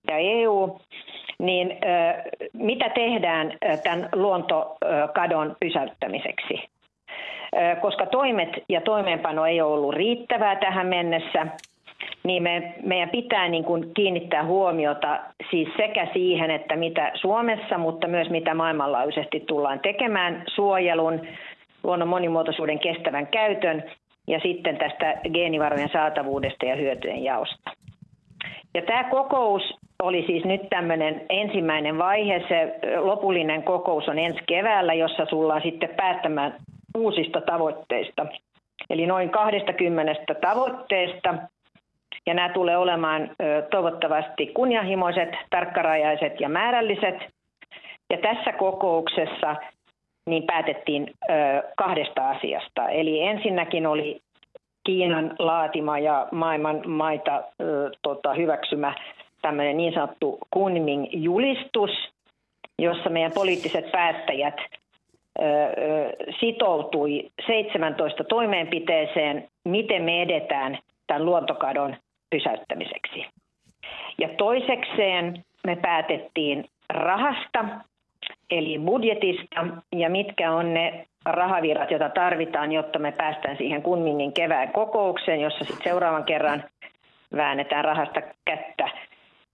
ja 0.09 0.17
EU, 0.17 0.79
niin 1.39 1.79
mitä 2.53 2.89
tehdään 2.89 3.53
tämän 3.83 4.09
luontokadon 4.13 5.57
pysäyttämiseksi? 5.61 6.69
Koska 7.81 8.07
toimet 8.07 8.49
ja 8.69 8.81
toimeenpano 8.81 9.47
ei 9.47 9.61
ole 9.61 9.75
ollut 9.75 9.95
riittävää 9.95 10.57
tähän 10.57 10.87
mennessä, 10.87 11.47
niin 12.25 12.43
me, 12.43 12.75
meidän 12.83 13.11
pitää 13.11 13.49
niin 13.49 13.65
kuin 13.65 13.95
kiinnittää 13.95 14.45
huomiota 14.45 15.21
siis 15.51 15.69
sekä 15.77 16.09
siihen, 16.13 16.51
että 16.51 16.77
mitä 16.77 17.13
Suomessa, 17.15 17.79
mutta 17.79 18.09
myös 18.09 18.31
mitä 18.31 18.55
maailmanlaajuisesti 18.55 19.41
tullaan 19.41 19.81
tekemään 19.81 20.45
suojelun, 20.55 21.21
luonnon 21.83 22.09
monimuotoisuuden 22.09 22.79
kestävän 22.79 23.27
käytön 23.27 23.85
ja 24.27 24.41
sitten 24.41 24.77
tästä 24.77 25.17
geenivarojen 25.33 25.91
saatavuudesta 25.93 26.67
ja 26.67 26.77
hyötyjen 26.77 27.25
jaosta. 27.25 27.71
Ja 28.75 28.83
tämä 28.83 29.05
kokous 29.05 29.63
oli 30.03 30.25
siis 30.27 30.45
nyt 30.45 30.61
tämmöinen 30.71 31.23
ensimmäinen 31.29 31.99
vaihe. 31.99 32.45
Se 32.49 32.79
lopullinen 33.01 33.63
kokous 33.63 34.09
on 34.09 34.19
ensi 34.19 34.41
keväällä, 34.49 34.95
jossa 34.95 35.27
tullaan 35.27 35.63
sitten 35.63 35.89
päättämään 35.97 36.55
uusista 36.97 37.41
tavoitteista. 37.41 38.27
Eli 38.91 39.07
noin 39.07 39.31
20 39.31 40.13
tavoitteesta. 40.41 41.35
Ja 42.27 42.35
nämä 42.35 42.49
tulee 42.49 42.77
olemaan 42.77 43.31
toivottavasti 43.71 44.47
kunnianhimoiset, 44.47 45.29
tarkkarajaiset 45.51 46.41
ja 46.41 46.49
määrälliset. 46.49 47.15
Ja 48.11 48.19
tässä 48.19 48.53
kokouksessa 48.53 49.57
niin 50.29 50.43
päätettiin 50.43 51.11
kahdesta 51.77 52.31
asiasta. 52.31 52.89
Eli 52.89 53.23
ensinnäkin 53.23 53.87
oli 53.87 54.21
Kiinan 54.87 55.35
laatima 55.39 55.99
ja 55.99 56.29
maailman 56.33 56.89
maita 56.89 57.43
tota, 58.03 58.35
hyväksymä 58.35 58.95
tämmöinen 59.43 59.77
niin 59.77 59.95
sanottu 59.95 60.39
Kunming-julistus, 60.51 61.91
jossa 62.79 63.11
meidän 63.11 63.33
poliittiset 63.33 63.93
päättäjät 63.93 64.55
sitoutui 66.41 67.31
17 67.47 68.25
toimeenpiteeseen, 68.25 69.49
miten 69.65 70.03
me 70.03 70.23
edetään 70.23 70.79
tämän 71.07 71.25
luontokadon 71.25 71.97
pysäyttämiseksi. 72.33 73.27
Ja 74.19 74.29
toisekseen 74.29 75.45
me 75.67 75.77
päätettiin 75.77 76.65
rahasta, 76.89 77.65
eli 78.51 78.79
budjetista, 78.79 79.67
ja 79.93 80.11
mitkä 80.11 80.53
on 80.53 80.75
ne 80.75 81.07
rahavirrat, 81.25 81.91
joita 81.91 82.09
tarvitaan, 82.09 82.73
jotta 82.73 82.99
me 82.99 83.13
päästään 83.13 83.57
siihen 83.57 83.83
Kunmingin 83.83 84.33
kevään 84.33 84.73
kokoukseen, 84.73 85.41
jossa 85.41 85.65
sitten 85.65 85.85
seuraavan 85.85 86.25
kerran 86.25 86.65
väännetään 87.37 87.85
rahasta 87.85 88.23
kättä. 88.45 88.89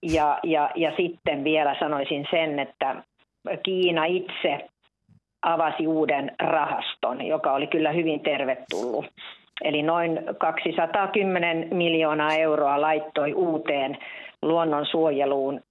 Ja, 0.03 0.39
ja, 0.43 0.69
ja 0.75 0.91
sitten 0.97 1.43
vielä 1.43 1.75
sanoisin 1.79 2.27
sen, 2.31 2.59
että 2.59 2.95
Kiina 3.63 4.05
itse 4.05 4.69
avasi 5.41 5.87
uuden 5.87 6.31
rahaston, 6.39 7.25
joka 7.25 7.53
oli 7.53 7.67
kyllä 7.67 7.91
hyvin 7.91 8.19
tervetullut. 8.19 9.05
Eli 9.63 9.81
noin 9.81 10.19
210 10.37 11.67
miljoonaa 11.71 12.33
euroa 12.33 12.81
laittoi 12.81 13.33
uuteen 13.33 13.97
luonnonsuojeluun 14.41 15.61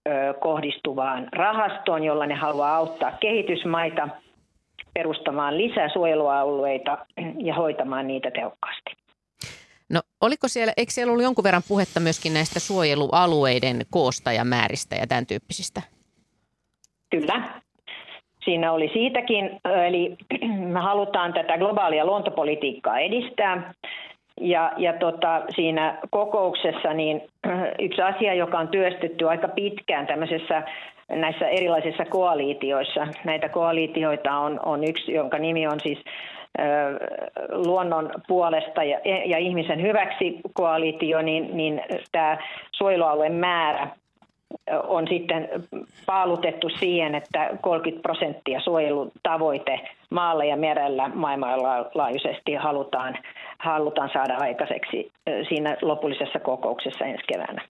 kohdistuvaan 0.40 1.28
rahastoon, 1.32 2.04
jolla 2.04 2.26
ne 2.26 2.34
haluaa 2.34 2.76
auttaa 2.76 3.12
kehitysmaita 3.20 4.08
perustamaan 4.94 5.58
lisää 5.58 5.88
suojelualueita 5.92 6.98
ja 7.38 7.54
hoitamaan 7.54 8.06
niitä 8.06 8.30
tehokkaasti. 8.30 8.90
No 9.90 10.00
oliko 10.20 10.48
siellä, 10.48 10.72
eikö 10.76 10.92
siellä 10.92 11.10
ollut 11.10 11.22
jonkun 11.22 11.44
verran 11.44 11.62
puhetta 11.68 12.00
myöskin 12.00 12.34
näistä 12.34 12.60
suojelualueiden 12.60 13.80
koosta 13.90 14.32
ja 14.32 14.44
määristä 14.44 14.96
ja 14.96 15.06
tämän 15.06 15.26
tyyppisistä? 15.26 15.82
Kyllä. 17.10 17.60
Siinä 18.44 18.72
oli 18.72 18.90
siitäkin, 18.92 19.60
eli 19.86 20.16
me 20.74 20.80
halutaan 20.80 21.32
tätä 21.32 21.58
globaalia 21.58 22.06
luontopolitiikkaa 22.06 22.98
edistää. 22.98 23.74
Ja, 24.40 24.72
ja 24.76 24.92
tota, 24.92 25.42
siinä 25.56 25.98
kokouksessa 26.10 26.92
niin 26.94 27.22
yksi 27.86 28.02
asia, 28.02 28.34
joka 28.34 28.58
on 28.58 28.68
työstetty 28.68 29.28
aika 29.28 29.48
pitkään 29.48 30.06
tämmöisessä 30.06 30.62
näissä 31.08 31.48
erilaisissa 31.48 32.04
koaliitioissa. 32.04 33.06
Näitä 33.24 33.48
koaliitioita 33.48 34.38
on, 34.38 34.60
on 34.64 34.84
yksi, 34.84 35.12
jonka 35.12 35.38
nimi 35.38 35.66
on 35.66 35.80
siis 35.80 35.98
luonnon 37.52 38.10
puolesta 38.28 38.84
ja, 38.84 38.98
ja 39.04 39.38
ihmisen 39.38 39.82
hyväksi 39.82 40.40
koalitio, 40.52 41.22
niin, 41.22 41.56
niin 41.56 41.82
tämä 42.12 42.38
suojelualueen 42.72 43.34
määrä 43.34 43.88
on 44.88 45.06
sitten 45.08 45.48
paalutettu 46.06 46.68
siihen, 46.68 47.14
että 47.14 47.50
30 47.62 48.02
prosenttia 48.02 48.60
suojelutavoite 48.60 49.80
maalla 50.10 50.44
ja 50.44 50.56
merellä 50.56 51.08
maailmanlaajuisesti 51.08 52.54
halutaan, 52.54 53.18
halutaan 53.58 54.10
saada 54.12 54.36
aikaiseksi 54.36 55.12
siinä 55.48 55.76
lopullisessa 55.82 56.38
kokouksessa 56.38 57.04
ensi 57.04 57.24
keväänä. 57.32 57.68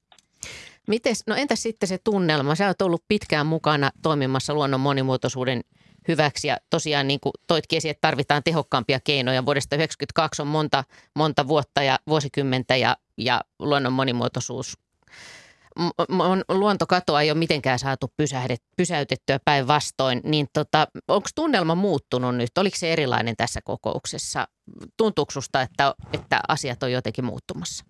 Mites, 0.88 1.26
no 1.26 1.34
entäs 1.34 1.62
sitten 1.62 1.88
se 1.88 1.98
tunnelma? 2.04 2.54
Sä 2.54 2.66
oot 2.66 2.82
ollut 2.82 3.02
pitkään 3.08 3.46
mukana 3.46 3.90
toimimassa 4.02 4.54
luonnon 4.54 4.80
monimuotoisuuden 4.80 5.60
hyväksi 6.08 6.48
ja 6.48 6.56
tosiaan 6.70 7.08
niin 7.08 7.20
kuin 7.20 7.32
toitkin 7.46 7.76
esiin, 7.76 7.90
että 7.90 8.08
tarvitaan 8.08 8.42
tehokkaampia 8.44 9.00
keinoja. 9.04 9.46
Vuodesta 9.46 9.76
1992 9.76 10.42
on 10.42 10.48
monta, 10.48 10.84
monta 11.14 11.48
vuotta 11.48 11.82
ja 11.82 11.98
vuosikymmentä 12.08 12.76
ja, 12.76 12.96
ja 13.18 13.40
luonnon 13.58 13.92
monimuotoisuus 13.92 14.78
luontokatoa 16.48 17.22
ei 17.22 17.30
ole 17.30 17.38
mitenkään 17.38 17.78
saatu 17.78 18.06
pysäytettyä 18.76 19.38
päinvastoin, 19.44 20.20
niin 20.24 20.46
tota, 20.54 20.86
onko 21.08 21.28
tunnelma 21.34 21.74
muuttunut 21.74 22.36
nyt? 22.36 22.58
Oliko 22.58 22.76
se 22.76 22.92
erilainen 22.92 23.36
tässä 23.36 23.60
kokouksessa? 23.64 24.46
Tuntuuko 24.96 25.30
susta, 25.30 25.62
että, 25.62 25.94
että 26.14 26.40
asiat 26.48 26.82
on 26.82 26.92
jotenkin 26.92 27.24
muuttumassa? 27.24 27.84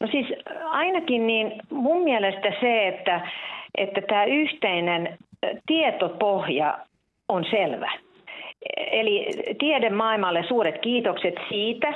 No 0.00 0.08
siis 0.10 0.26
ainakin 0.64 1.26
niin 1.26 1.52
mun 1.70 2.04
mielestä 2.04 2.52
se, 2.60 2.88
että, 2.88 3.30
että 3.78 4.00
tämä 4.08 4.24
yhteinen 4.24 5.18
tietopohja 5.66 6.78
on 7.28 7.44
selvä. 7.50 7.92
Eli 8.76 9.26
tiedemaailmalle 9.58 10.44
suuret 10.48 10.80
kiitokset 10.80 11.34
siitä, 11.48 11.94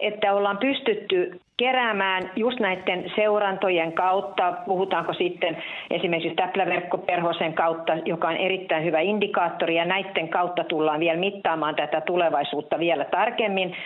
että 0.00 0.34
ollaan 0.34 0.58
pystytty 0.58 1.40
keräämään 1.58 2.30
just 2.36 2.60
näiden 2.60 3.12
seurantojen 3.16 3.92
kautta, 3.92 4.54
puhutaanko 4.66 5.12
sitten 5.12 5.56
esimerkiksi 5.90 6.36
täpläverkkoperhosen 6.36 7.54
kautta, 7.54 7.92
joka 8.04 8.28
on 8.28 8.36
erittäin 8.36 8.84
hyvä 8.84 9.00
indikaattori, 9.00 9.76
ja 9.76 9.84
näiden 9.84 10.28
kautta 10.28 10.64
tullaan 10.64 11.00
vielä 11.00 11.18
mittaamaan 11.18 11.74
tätä 11.74 12.00
tulevaisuutta 12.00 12.78
vielä 12.78 13.04
tarkemmin. 13.04 13.76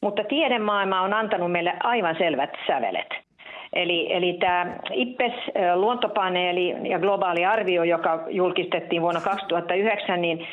Mutta 0.00 0.24
tiedemaailma 0.24 1.00
on 1.00 1.14
antanut 1.14 1.52
meille 1.52 1.72
aivan 1.82 2.16
selvät 2.18 2.50
sävelet. 2.66 3.08
Eli, 3.72 4.12
eli 4.12 4.32
tämä 4.32 4.66
IPPES 4.92 5.32
luontopaneeli 5.74 6.90
ja 6.90 6.98
globaali 6.98 7.44
arvio, 7.44 7.82
joka 7.84 8.24
julkistettiin 8.28 9.02
vuonna 9.02 9.20
2009, 9.20 10.22
niin 10.22 10.46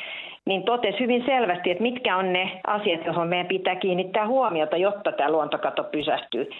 niin 0.48 0.62
totesi 0.62 1.00
hyvin 1.00 1.24
selvästi, 1.26 1.70
että 1.70 1.82
mitkä 1.82 2.16
on 2.16 2.32
ne 2.32 2.60
asiat, 2.66 3.04
joihin 3.04 3.28
meidän 3.28 3.46
pitää 3.46 3.76
kiinnittää 3.76 4.26
huomiota, 4.26 4.76
jotta 4.76 5.12
tämä 5.12 5.30
luontokato 5.30 5.84
pysähtyy. 5.84 6.50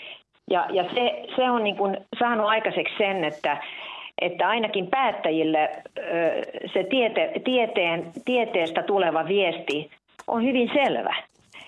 Ja, 0.50 0.66
ja 0.70 0.84
se, 0.94 1.22
se 1.36 1.50
on 1.50 1.64
niin 1.64 1.76
kuin 1.76 1.96
saanut 2.18 2.46
aikaiseksi 2.46 2.94
sen, 2.98 3.24
että, 3.24 3.56
että 4.20 4.48
ainakin 4.48 4.86
päättäjille 4.86 5.70
se 6.72 6.84
tiete, 6.84 7.32
tieteen, 7.44 8.06
tieteestä 8.24 8.82
tuleva 8.82 9.28
viesti 9.28 9.90
on 10.26 10.44
hyvin 10.44 10.70
selvä. 10.74 11.14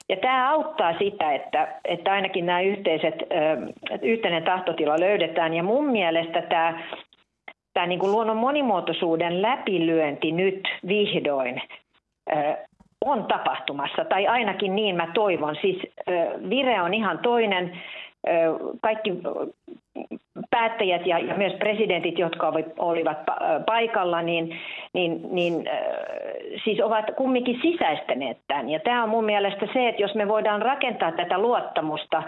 Ja 0.09 0.17
tämä 0.17 0.51
auttaa 0.51 0.99
sitä, 0.99 1.33
että, 1.33 1.69
että 1.85 2.13
ainakin 2.13 2.47
nämä 2.47 2.61
yhteiset, 2.61 3.15
yhteinen 4.03 4.43
tahtotila 4.43 5.01
löydetään. 5.01 5.55
Ja 5.55 5.63
mun 5.63 5.87
mielestä 5.87 6.43
tämä, 6.43 6.81
tämä 7.75 7.87
niin 7.87 7.99
kuin 7.99 8.13
luonnon 8.13 8.37
monimuotoisuuden 8.37 9.43
läpilyönti 9.43 10.33
nyt 10.33 10.69
vihdoin 10.89 11.63
on 13.05 13.25
tapahtumassa, 13.25 14.05
tai 14.05 14.27
ainakin 14.27 14.77
niin 14.77 14.97
mä 14.97 15.09
toivon. 15.15 15.57
Siis 15.61 15.83
vire 16.51 16.83
on 16.83 16.95
ihan 16.95 17.19
toinen. 17.19 17.73
Kaikki 18.81 19.13
päättäjät 20.51 21.07
ja, 21.07 21.37
myös 21.37 21.53
presidentit, 21.53 22.19
jotka 22.19 22.53
olivat 22.79 23.19
paikalla, 23.67 24.23
niin, 24.23 24.61
niin, 24.93 25.21
niin 25.31 25.65
siis 26.65 26.81
ovat 26.81 27.05
kumminkin 27.17 27.59
sisäistäneet 27.63 28.39
tämän. 28.49 28.71
Ja 28.71 28.81
tämä 28.81 29.03
on 29.03 29.09
mun 29.09 29.25
mielestä 29.25 29.67
se, 29.73 29.89
että 29.89 30.03
jos 30.03 30.15
me 30.15 30.29
voidaan 30.29 30.63
rakentaa 30.63 31.13
tätä 31.13 31.39
luottamusta 31.39 32.23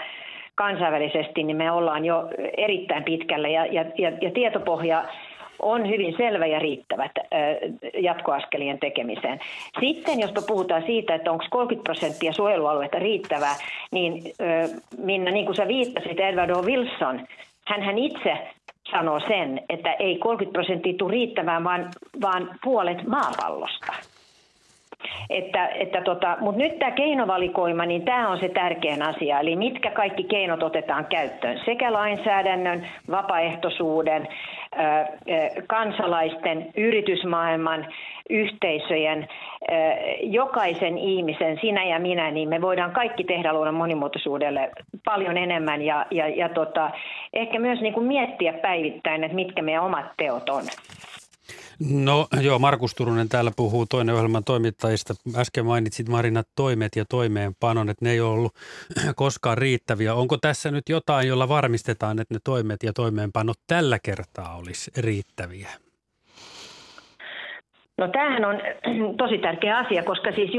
kansainvälisesti, 0.55 1.43
niin 1.43 1.57
me 1.57 1.71
ollaan 1.71 2.05
jo 2.05 2.29
erittäin 2.57 3.05
pitkällä 3.05 3.49
ja, 3.49 3.67
ja, 3.67 3.85
ja, 3.99 4.13
ja 4.21 4.31
tietopohja 4.31 5.05
on 5.63 5.89
hyvin 5.89 6.15
selvä 6.17 6.47
ja 6.47 6.59
riittävät 6.59 7.13
jatkoaskelien 7.99 8.79
tekemiseen. 8.79 9.41
Sitten 9.81 10.21
jos 10.21 10.31
puhutaan 10.47 10.83
siitä, 10.87 11.15
että 11.15 11.33
onko 11.33 11.45
30 11.51 11.85
prosenttia 11.85 12.33
suojelualueita 12.33 12.99
riittävää, 12.99 13.55
niin 13.93 14.23
Minna, 14.99 15.31
niin 15.31 15.47
kuin 15.47 15.57
sä 15.57 15.69
viittasit, 15.69 16.21
Edward 16.21 16.51
O. 16.51 16.63
Wilson, 16.63 17.27
hän 17.67 17.99
itse 17.99 18.39
sanoo 18.91 19.21
sen, 19.21 19.61
että 19.69 19.93
ei 19.93 20.19
30 20.19 20.53
prosenttia 20.53 20.95
tule 20.99 21.13
riittävään, 21.13 21.65
vaan, 21.65 21.91
vaan 22.23 22.51
puolet 22.65 23.07
maapallosta. 23.07 23.93
Että, 25.31 25.67
että 25.69 26.01
tota, 26.01 26.37
Mutta 26.41 26.63
nyt 26.63 26.79
tämä 26.79 26.91
keinovalikoima, 26.91 27.87
niin 27.87 28.05
tämä 28.05 28.29
on 28.29 28.39
se 28.41 28.49
tärkein 28.49 29.03
asia. 29.03 29.41
Eli 29.41 29.57
mitkä 29.57 29.91
kaikki 29.91 30.25
keinot 30.25 30.63
otetaan 30.63 31.07
käyttöön. 31.07 31.61
Sekä 31.65 31.93
lainsäädännön, 31.93 32.87
vapaaehtoisuuden, 33.11 34.29
kansalaisten, 35.67 36.71
yritysmaailman, 36.77 37.87
yhteisöjen, 38.31 39.29
jokaisen 40.23 40.99
ihmisen, 40.99 41.59
sinä 41.61 41.85
ja 41.85 41.99
minä, 41.99 42.31
niin 42.31 42.49
me 42.49 42.61
voidaan 42.61 42.93
kaikki 42.93 43.25
tehdä 43.25 43.53
luonnon 43.53 43.75
monimuotoisuudelle 43.75 44.71
paljon 45.05 45.37
enemmän 45.37 45.83
ja, 45.83 46.07
ja, 46.11 46.29
ja 46.29 46.49
tota, 46.49 46.91
ehkä 47.33 47.59
myös 47.59 47.81
niin 47.81 47.95
kuin 47.95 48.07
miettiä 48.07 48.53
päivittäin, 48.53 49.25
että 49.25 49.35
mitkä 49.35 49.63
meidän 49.63 49.83
omat 49.83 50.07
teot 50.17 50.49
on. 50.49 50.63
No 51.81 52.27
joo, 52.41 52.59
Markus 52.59 52.95
Turunen 52.95 53.29
täällä 53.29 53.51
puhuu 53.57 53.87
toinen 53.87 54.15
ohjelman 54.15 54.45
toimittajista. 54.45 55.15
Äsken 55.37 55.67
mainitsit 55.67 56.09
Marina 56.09 56.43
toimet 56.57 56.97
ja 56.97 57.05
toimeenpanon, 57.09 57.91
että 57.91 58.05
ne 58.05 58.11
ei 58.11 58.21
ole 58.21 58.33
ollut 58.33 58.53
koskaan 59.17 59.59
riittäviä. 59.59 60.15
Onko 60.15 60.37
tässä 60.37 60.71
nyt 60.71 60.89
jotain, 60.89 61.29
jolla 61.29 61.49
varmistetaan, 61.49 62.19
että 62.19 62.35
ne 62.35 62.41
toimet 62.45 62.83
ja 62.83 62.93
toimeenpanot 62.93 63.57
tällä 63.67 63.99
kertaa 64.03 64.57
olisi 64.57 64.91
riittäviä? 64.97 65.69
No 67.99 68.09
tämähän 68.09 68.45
on 68.45 68.61
tosi 69.23 69.39
tärkeä 69.39 69.79
asia, 69.79 70.03
koska 70.03 70.33
siis 70.33 70.51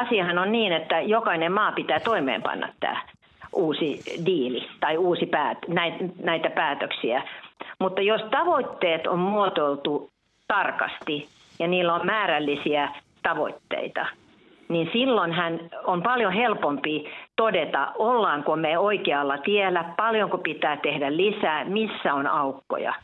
asiahan 0.00 0.38
on 0.38 0.52
niin, 0.52 0.72
että 0.72 1.00
jokainen 1.00 1.52
maa 1.52 1.72
pitää 1.72 2.00
toimeenpanna 2.00 2.72
tämä 2.80 3.02
uusi 3.52 4.02
diili 4.26 4.68
tai 4.80 4.96
uusi 4.96 5.26
päät, 5.26 5.58
näitä 6.22 6.50
päätöksiä. 6.50 7.22
Mutta 7.80 8.02
jos 8.02 8.20
tavoitteet 8.30 9.06
on 9.06 9.18
muotoiltu 9.18 10.09
tarkasti 10.50 11.28
ja 11.58 11.68
niillä 11.68 11.94
on 11.94 12.06
määrällisiä 12.06 12.88
tavoitteita, 13.22 14.06
niin 14.68 14.90
silloin 14.92 15.32
hän 15.32 15.60
on 15.84 16.02
paljon 16.02 16.32
helpompi 16.32 17.10
todeta, 17.36 17.92
ollaanko 17.98 18.56
me 18.56 18.78
oikealla 18.78 19.38
tiellä, 19.38 19.84
paljonko 19.96 20.38
pitää 20.38 20.76
tehdä 20.76 21.16
lisää, 21.16 21.64
missä 21.64 22.14
on 22.14 22.26
aukkoja. 22.26 22.94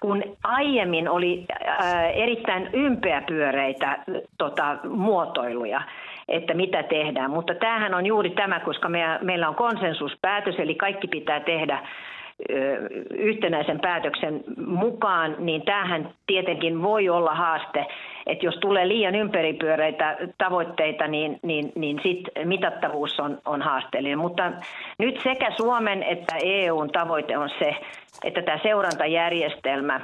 Kun 0.00 0.22
aiemmin 0.44 1.08
oli 1.08 1.44
äh, 1.50 2.04
erittäin 2.14 2.70
ympeäpyöreitä 2.72 3.98
tota, 4.38 4.76
muotoiluja, 4.88 5.82
että 6.28 6.54
mitä 6.54 6.82
tehdään, 6.82 7.30
mutta 7.30 7.54
tämähän 7.54 7.94
on 7.94 8.06
juuri 8.06 8.30
tämä, 8.30 8.60
koska 8.60 8.88
meillä 9.22 9.48
on 9.48 9.54
konsensuspäätös, 9.54 10.54
eli 10.58 10.74
kaikki 10.74 11.08
pitää 11.08 11.40
tehdä 11.40 11.78
yhtenäisen 13.10 13.80
päätöksen 13.80 14.44
mukaan, 14.66 15.36
niin 15.38 15.62
tämähän 15.62 16.10
tietenkin 16.26 16.82
voi 16.82 17.08
olla 17.08 17.34
haaste, 17.34 17.86
että 18.26 18.46
jos 18.46 18.54
tulee 18.54 18.88
liian 18.88 19.14
ympäripyöreitä 19.14 20.16
tavoitteita, 20.38 21.08
niin, 21.08 21.38
niin, 21.42 21.72
niin 21.74 22.00
sit 22.02 22.20
mitattavuus 22.44 23.20
on, 23.20 23.38
on 23.44 23.62
haasteellinen. 23.62 24.18
Mutta 24.18 24.52
nyt 24.98 25.20
sekä 25.20 25.50
Suomen 25.56 26.02
että 26.02 26.36
EUn 26.42 26.90
tavoite 26.90 27.38
on 27.38 27.50
se, 27.58 27.76
että 28.24 28.42
tämä 28.42 28.58
seurantajärjestelmä 28.62 30.00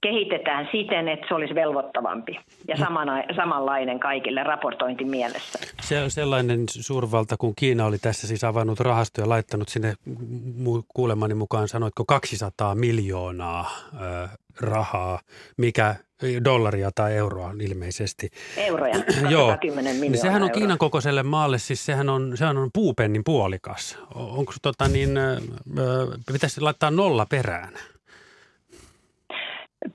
kehitetään 0.00 0.68
siten, 0.72 1.08
että 1.08 1.28
se 1.28 1.34
olisi 1.34 1.54
velvoittavampi 1.54 2.40
ja 2.68 2.76
samana, 2.76 3.22
samanlainen 3.36 4.00
kaikille 4.00 4.42
raportointimielessä. 4.42 5.58
Se 5.80 6.02
on 6.02 6.10
sellainen 6.10 6.64
suurvalta, 6.68 7.36
kun 7.36 7.54
Kiina 7.54 7.86
oli 7.86 7.98
tässä 7.98 8.26
siis 8.26 8.44
avannut 8.44 8.80
rahastoja 8.80 9.24
ja 9.24 9.28
laittanut 9.28 9.68
sinne 9.68 9.94
kuulemani 10.88 11.34
mukaan, 11.34 11.68
sanoitko 11.68 12.04
200 12.04 12.74
miljoonaa 12.74 13.70
ö, 13.94 14.28
rahaa, 14.60 15.20
mikä 15.56 15.94
dollaria 16.44 16.90
tai 16.94 17.16
euroa 17.16 17.54
ilmeisesti. 17.60 18.30
Euroja, 18.56 18.94
Joo, 19.30 19.58
niin 20.00 20.18
sehän 20.18 20.42
on 20.42 20.48
euroa. 20.48 20.58
Kiinan 20.58 20.78
kokoiselle 20.78 21.22
maalle, 21.22 21.58
siis 21.58 21.86
sehän 21.86 22.08
on, 22.08 22.36
sehän 22.36 22.56
on 22.56 22.70
puupennin 22.74 23.24
puolikas. 23.24 23.98
Onko 24.14 24.52
tota 24.62 24.88
niin, 24.88 25.10
pitäisi 26.32 26.60
laittaa 26.60 26.90
nolla 26.90 27.26
perään? 27.26 27.72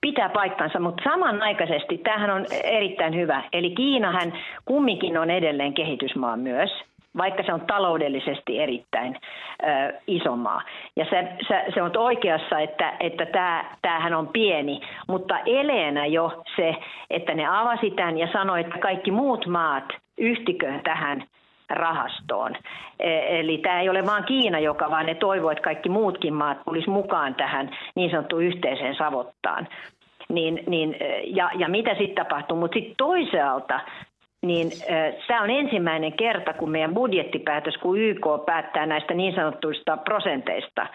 Pitää 0.01 0.29
paikkansa, 0.29 0.79
mutta 0.79 1.03
samanaikaisesti 1.03 1.97
tämähän 1.97 2.29
on 2.29 2.45
erittäin 2.63 3.15
hyvä. 3.15 3.43
Eli 3.53 3.69
Kiinahan 3.69 4.33
kumminkin 4.65 5.17
on 5.17 5.29
edelleen 5.29 5.73
kehitysmaa 5.73 6.37
myös, 6.37 6.69
vaikka 7.17 7.43
se 7.43 7.53
on 7.53 7.61
taloudellisesti 7.61 8.59
erittäin 8.59 9.17
ö, 9.63 9.93
iso 10.07 10.35
maa. 10.35 10.61
Ja 10.95 11.05
se, 11.09 11.27
se, 11.47 11.65
se 11.73 11.81
on 11.81 11.97
oikeassa, 11.97 12.59
että, 12.59 12.93
että 12.99 13.25
tämä, 13.25 13.65
tämähän 13.81 14.13
on 14.13 14.27
pieni, 14.27 14.81
mutta 15.07 15.39
eleenä 15.39 16.05
jo 16.05 16.43
se, 16.55 16.75
että 17.09 17.33
ne 17.33 17.47
avasi 17.47 17.91
tämän 17.91 18.17
ja 18.17 18.27
sanoi, 18.33 18.61
että 18.61 18.77
kaikki 18.79 19.11
muut 19.11 19.47
maat 19.47 19.85
yhtiköön 20.17 20.81
tähän 20.83 21.23
rahastoon. 21.69 22.55
E, 22.99 23.39
eli 23.39 23.57
tämä 23.57 23.81
ei 23.81 23.89
ole 23.89 24.05
vain 24.05 24.23
Kiina, 24.23 24.59
joka 24.59 24.91
vaan 24.91 25.05
ne 25.05 25.15
toivoo, 25.15 25.51
että 25.51 25.63
kaikki 25.63 25.89
muutkin 25.89 26.33
maat 26.33 26.57
tulisi 26.65 26.89
mukaan 26.89 27.35
tähän 27.35 27.69
niin 27.95 28.11
sanottuun 28.11 28.43
yhteiseen 28.43 28.95
savottaan. 28.95 29.67
Niin, 30.29 30.63
niin, 30.67 30.95
e, 30.99 31.21
ja, 31.25 31.51
ja 31.57 31.69
mitä 31.69 31.95
sitten 31.95 32.25
tapahtuu? 32.25 32.57
Mutta 32.57 32.79
sitten 32.79 32.95
toisaalta 32.97 33.79
niin 34.41 34.71
äh, 34.91 35.13
tämä 35.27 35.41
on 35.41 35.49
ensimmäinen 35.49 36.13
kerta, 36.13 36.53
kun 36.53 36.69
meidän 36.69 36.93
budjettipäätös, 36.93 37.77
kun 37.77 37.99
YK 37.99 38.25
päättää 38.45 38.85
näistä 38.85 39.13
niin 39.13 39.35
sanottuista 39.35 39.97
prosenteista, 39.97 40.87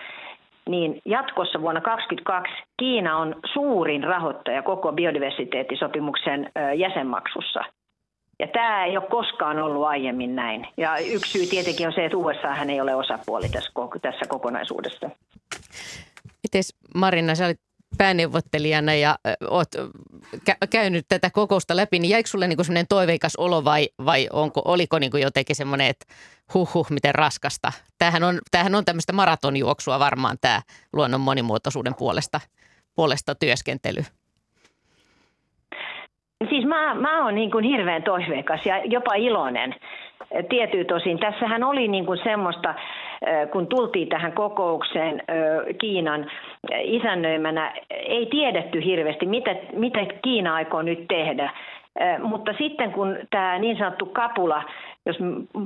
niin 0.69 1.01
jatkossa 1.05 1.61
vuonna 1.61 1.81
2022 1.81 2.73
Kiina 2.77 3.17
on 3.17 3.37
suurin 3.53 4.05
rahoittaja 4.05 4.63
koko 4.63 4.93
biodiversiteettisopimuksen 4.93 6.51
jäsenmaksussa– 6.77 7.65
ja 8.41 8.47
tämä 8.47 8.85
ei 8.85 8.97
ole 8.97 9.07
koskaan 9.11 9.59
ollut 9.59 9.87
aiemmin 9.87 10.37
näin. 10.37 10.67
Ja 10.77 10.99
yksi 10.99 11.33
syy 11.33 11.47
tietenkin 11.47 11.87
on 11.87 11.93
se, 11.93 12.05
että 12.05 12.17
USA 12.17 12.55
hän 12.55 12.71
ei 12.71 12.81
ole 12.81 12.95
osapuoli 12.95 13.49
tässä, 13.49 13.71
tässä 14.03 14.25
kokonaisuudessa. 14.29 15.11
Miten 16.43 16.63
Marina, 16.95 17.35
sä 17.35 17.47
olit 17.47 17.61
pääneuvottelijana 17.99 18.95
ja 18.95 19.17
oot 19.51 19.69
käynyt 20.71 21.05
tätä 21.09 21.31
kokousta 21.31 21.77
läpi, 21.77 21.99
niin 21.99 22.11
jäikö 22.11 22.29
sulle 22.29 22.49
niinku 22.49 22.65
semmoinen 22.65 22.87
toiveikas 22.89 23.37
olo 23.37 23.65
vai, 23.65 23.89
vai 24.05 24.29
onko, 24.33 24.63
oliko 24.65 24.99
niinku 24.99 25.17
jotenkin 25.17 25.57
semmoinen, 25.57 25.87
että 25.87 26.07
huh, 26.55 26.75
huh 26.75 26.87
miten 26.91 27.15
raskasta? 27.15 27.73
Tämähän 27.99 28.23
on, 28.23 28.39
tämähän 28.51 28.75
on 28.75 28.85
tämmöistä 28.85 29.13
maratonjuoksua 29.13 29.99
varmaan 29.99 30.37
tämä 30.41 30.63
luonnon 30.93 31.21
monimuotoisuuden 31.21 31.95
puolesta, 31.95 32.41
puolesta 32.95 33.35
työskentely. 33.35 34.05
Siis 36.49 36.65
mä, 36.65 36.95
mä 36.95 37.25
oon 37.25 37.35
niin 37.35 37.51
kuin 37.51 37.65
hirveän 37.65 38.03
toiveikas 38.03 38.67
ja 38.67 38.83
jopa 38.85 39.15
iloinen 39.15 39.75
tietyy 40.49 40.85
tosin. 40.85 41.19
Tässähän 41.19 41.65
oli 41.65 41.89
niin 41.89 42.07
kuin 42.07 42.19
semmoista, 42.25 42.75
kun 43.53 43.67
tultiin 43.67 44.09
tähän 44.09 44.33
kokoukseen 44.33 45.23
Kiinan 45.79 46.31
isännöimänä, 46.83 47.73
ei 47.91 48.27
tiedetty 48.27 48.85
hirveästi, 48.85 49.27
mitä, 49.27 49.57
mitä 49.73 50.07
Kiina 50.23 50.55
aikoo 50.55 50.83
nyt 50.83 51.09
tehdä. 51.09 51.53
Mutta 52.23 52.53
sitten 52.59 52.93
kun 52.93 53.19
tämä 53.31 53.59
niin 53.59 53.79
sanottu 53.79 54.07
kapula, 54.07 54.63
jos 55.07 55.17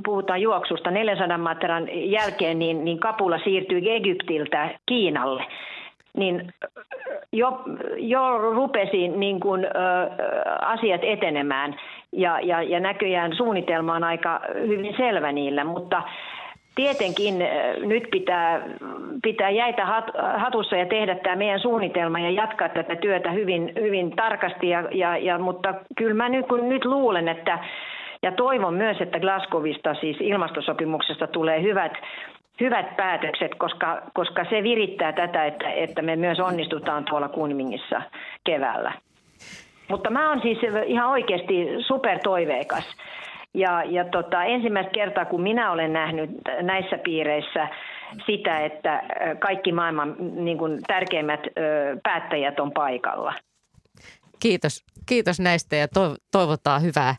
puhutaan 0.05 0.41
juoksusta 0.41 0.91
400 0.91 1.37
matran 1.37 1.87
jälkeen, 1.91 2.59
niin, 2.59 2.85
niin 2.85 2.99
kapula 2.99 3.39
siirtyi 3.43 3.89
Egyptiltä 3.91 4.69
Kiinalle 4.85 5.45
niin 6.17 6.53
jo, 7.31 7.63
jo 7.97 8.37
rupesi 8.37 9.07
niin 9.07 9.39
kuin, 9.39 9.65
ö, 9.65 9.69
asiat 10.61 11.01
etenemään. 11.03 11.75
Ja, 12.11 12.39
ja, 12.39 12.61
ja 12.61 12.79
näköjään 12.79 13.35
suunnitelma 13.35 13.95
on 13.95 14.03
aika 14.03 14.41
hyvin 14.67 14.93
selvä 14.97 15.31
niillä, 15.31 15.63
mutta 15.63 16.03
tietenkin 16.75 17.35
nyt 17.85 18.03
pitää, 18.11 18.61
pitää 19.23 19.49
jäitä 19.49 19.85
hat, 19.85 20.05
hatussa 20.37 20.75
ja 20.75 20.85
tehdä 20.85 21.15
tämä 21.15 21.35
meidän 21.35 21.59
suunnitelma 21.59 22.19
ja 22.19 22.29
jatkaa 22.29 22.69
tätä 22.69 22.95
työtä 22.95 23.31
hyvin, 23.31 23.71
hyvin 23.81 24.11
tarkasti, 24.15 24.69
ja, 24.69 24.83
ja, 24.91 25.17
ja, 25.17 25.37
mutta 25.37 25.73
kyllä 25.97 26.13
mä 26.13 26.29
nyt, 26.29 26.47
kun 26.47 26.69
nyt 26.69 26.85
luulen, 26.85 27.27
että 27.27 27.59
ja 28.23 28.31
toivon 28.31 28.73
myös, 28.73 28.97
että 29.01 29.19
Glasgowista, 29.19 29.93
siis 29.93 30.17
ilmastosopimuksesta, 30.19 31.27
tulee 31.27 31.61
hyvät 31.61 31.91
hyvät 32.59 32.97
päätökset, 32.97 33.51
koska, 33.57 34.01
koska 34.13 34.45
se 34.49 34.63
virittää 34.63 35.13
tätä, 35.13 35.45
että, 35.45 35.71
että 35.71 36.01
me 36.01 36.15
myös 36.15 36.39
onnistutaan 36.39 37.05
tuolla 37.05 37.29
Kunmingissa 37.29 38.01
keväällä. 38.43 38.93
Mutta 39.89 40.09
mä 40.09 40.29
oon 40.29 40.41
siis 40.41 40.57
ihan 40.85 41.09
oikeasti 41.09 41.67
supertoiveikas. 41.87 42.83
Ja, 43.53 43.83
ja 43.83 44.05
tota, 44.05 44.43
ensimmäistä 44.43 44.91
kertaa, 44.91 45.25
kun 45.25 45.41
minä 45.41 45.71
olen 45.71 45.93
nähnyt 45.93 46.29
näissä 46.61 46.97
piireissä 46.97 47.67
sitä, 48.25 48.59
että 48.59 49.03
kaikki 49.39 49.71
maailman 49.71 50.15
niin 50.19 50.57
kuin, 50.57 50.79
tärkeimmät 50.87 51.39
ö, 51.39 51.51
päättäjät 52.03 52.59
on 52.59 52.71
paikalla. 52.71 53.33
Kiitos, 54.39 54.83
kiitos 55.05 55.39
näistä 55.39 55.75
ja 55.75 55.87
toivotaan 56.31 56.81
hyvää, 56.81 57.15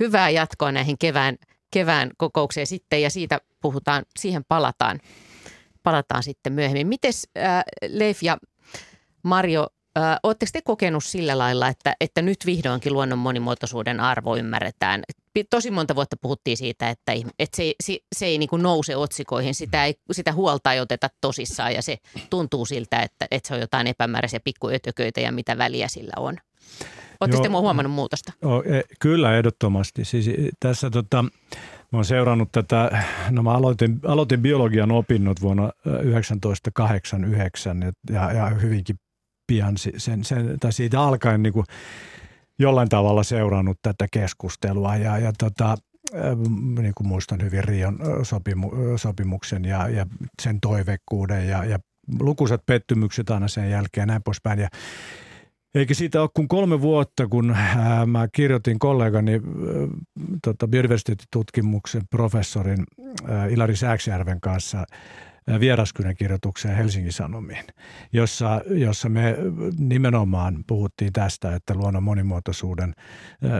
hyvää 0.00 0.30
jatkoa 0.30 0.72
näihin 0.72 0.96
kevään, 1.00 1.36
kevään 1.70 2.10
kokoukseen 2.16 2.66
sitten 2.66 3.02
ja 3.02 3.10
siitä 3.10 3.40
puhutaan, 3.60 4.04
siihen 4.18 4.44
palataan, 4.48 5.00
palataan 5.82 6.22
sitten 6.22 6.52
myöhemmin. 6.52 6.86
Mites 6.86 7.28
äh, 7.38 7.62
Leif 7.88 8.22
ja 8.22 8.38
Mario, 9.22 9.66
Oletteko 10.22 10.50
te 10.52 10.62
kokenut 10.62 11.04
sillä 11.04 11.38
lailla, 11.38 11.68
että, 11.68 11.94
että 12.00 12.22
nyt 12.22 12.46
vihdoinkin 12.46 12.92
luonnon 12.92 13.18
monimuotoisuuden 13.18 14.00
arvo 14.00 14.36
ymmärretään? 14.36 15.02
Tosi 15.50 15.70
monta 15.70 15.94
vuotta 15.94 16.16
puhuttiin 16.20 16.56
siitä, 16.56 16.90
että, 16.90 17.12
että 17.38 17.56
se, 17.56 17.74
se, 17.82 17.98
se 18.16 18.26
ei 18.26 18.38
niin 18.38 18.48
nouse 18.58 18.96
otsikoihin, 18.96 19.54
sitä, 19.54 19.84
ei, 19.84 19.94
sitä 20.12 20.32
huolta 20.32 20.72
ei 20.72 20.80
oteta 20.80 21.08
tosissaan 21.20 21.74
ja 21.74 21.82
se 21.82 21.98
tuntuu 22.30 22.66
siltä, 22.66 23.02
että, 23.02 23.26
että 23.30 23.48
se 23.48 23.54
on 23.54 23.60
jotain 23.60 23.86
epämääräisiä 23.86 24.40
pikkuötököitä 24.44 25.20
ja 25.20 25.32
mitä 25.32 25.58
väliä 25.58 25.88
sillä 25.88 26.12
on. 26.16 26.36
Oletteko 27.20 27.42
te 27.42 27.48
huomannut 27.48 27.92
muutosta? 27.92 28.32
O, 28.44 28.62
e, 28.62 28.82
kyllä, 29.00 29.36
ehdottomasti. 29.36 30.04
Siis 30.04 30.30
tässä 30.60 30.90
tota, 30.90 31.24
Mä 31.92 31.96
oon 31.96 32.04
seurannut 32.04 32.52
tätä, 32.52 33.04
no 33.30 33.42
mä 33.42 33.52
aloitin, 33.52 34.00
aloitin 34.06 34.42
biologian 34.42 34.90
opinnot 34.90 35.40
vuonna 35.40 35.72
1989 35.84 37.92
ja, 38.10 38.32
ja 38.32 38.48
hyvinkin 38.48 38.96
pian 39.46 39.74
sen, 39.96 40.24
sen, 40.24 40.56
tai 40.60 40.72
siitä 40.72 41.00
alkaen 41.00 41.42
niin 41.42 41.52
kuin 41.52 41.66
jollain 42.58 42.88
tavalla 42.88 43.22
seurannut 43.22 43.78
tätä 43.82 44.06
keskustelua 44.12 44.96
ja, 44.96 45.18
ja 45.18 45.32
tota, 45.38 45.76
niin 46.80 46.92
kuin 46.96 47.08
muistan 47.08 47.42
hyvin 47.42 47.64
Rion 47.64 47.98
sopimu, 48.22 48.70
sopimuksen 48.96 49.64
ja, 49.64 49.88
ja 49.88 50.06
sen 50.42 50.60
toivekkuuden 50.60 51.48
ja, 51.48 51.64
ja 51.64 51.78
lukuisat 52.20 52.66
pettymykset 52.66 53.30
aina 53.30 53.48
sen 53.48 53.70
jälkeen 53.70 54.02
ja 54.02 54.06
näin 54.06 54.22
poispäin. 54.22 54.58
Ja 54.58 54.68
eikä 55.74 55.94
siitä 55.94 56.22
ole 56.22 56.30
kuin 56.34 56.48
kolme 56.48 56.80
vuotta, 56.80 57.28
kun 57.28 57.56
mä 58.06 58.28
kirjoitin 58.32 58.78
kollegani 58.78 59.40
tota, 60.44 60.68
biodiversiteettitutkimuksen 60.68 62.02
professorin 62.10 62.84
Ilari 63.50 63.76
Sääksjärven 63.76 64.40
kanssa 64.40 64.84
vieraskynän 65.60 66.16
kirjoitukseen 66.16 66.76
Helsingin 66.76 67.12
Sanomiin, 67.12 67.64
jossa, 68.12 68.60
jossa 68.66 69.08
me 69.08 69.36
nimenomaan 69.78 70.64
puhuttiin 70.66 71.12
tästä, 71.12 71.54
että 71.54 71.74
luonnon 71.74 72.02
monimuotoisuuden 72.02 72.94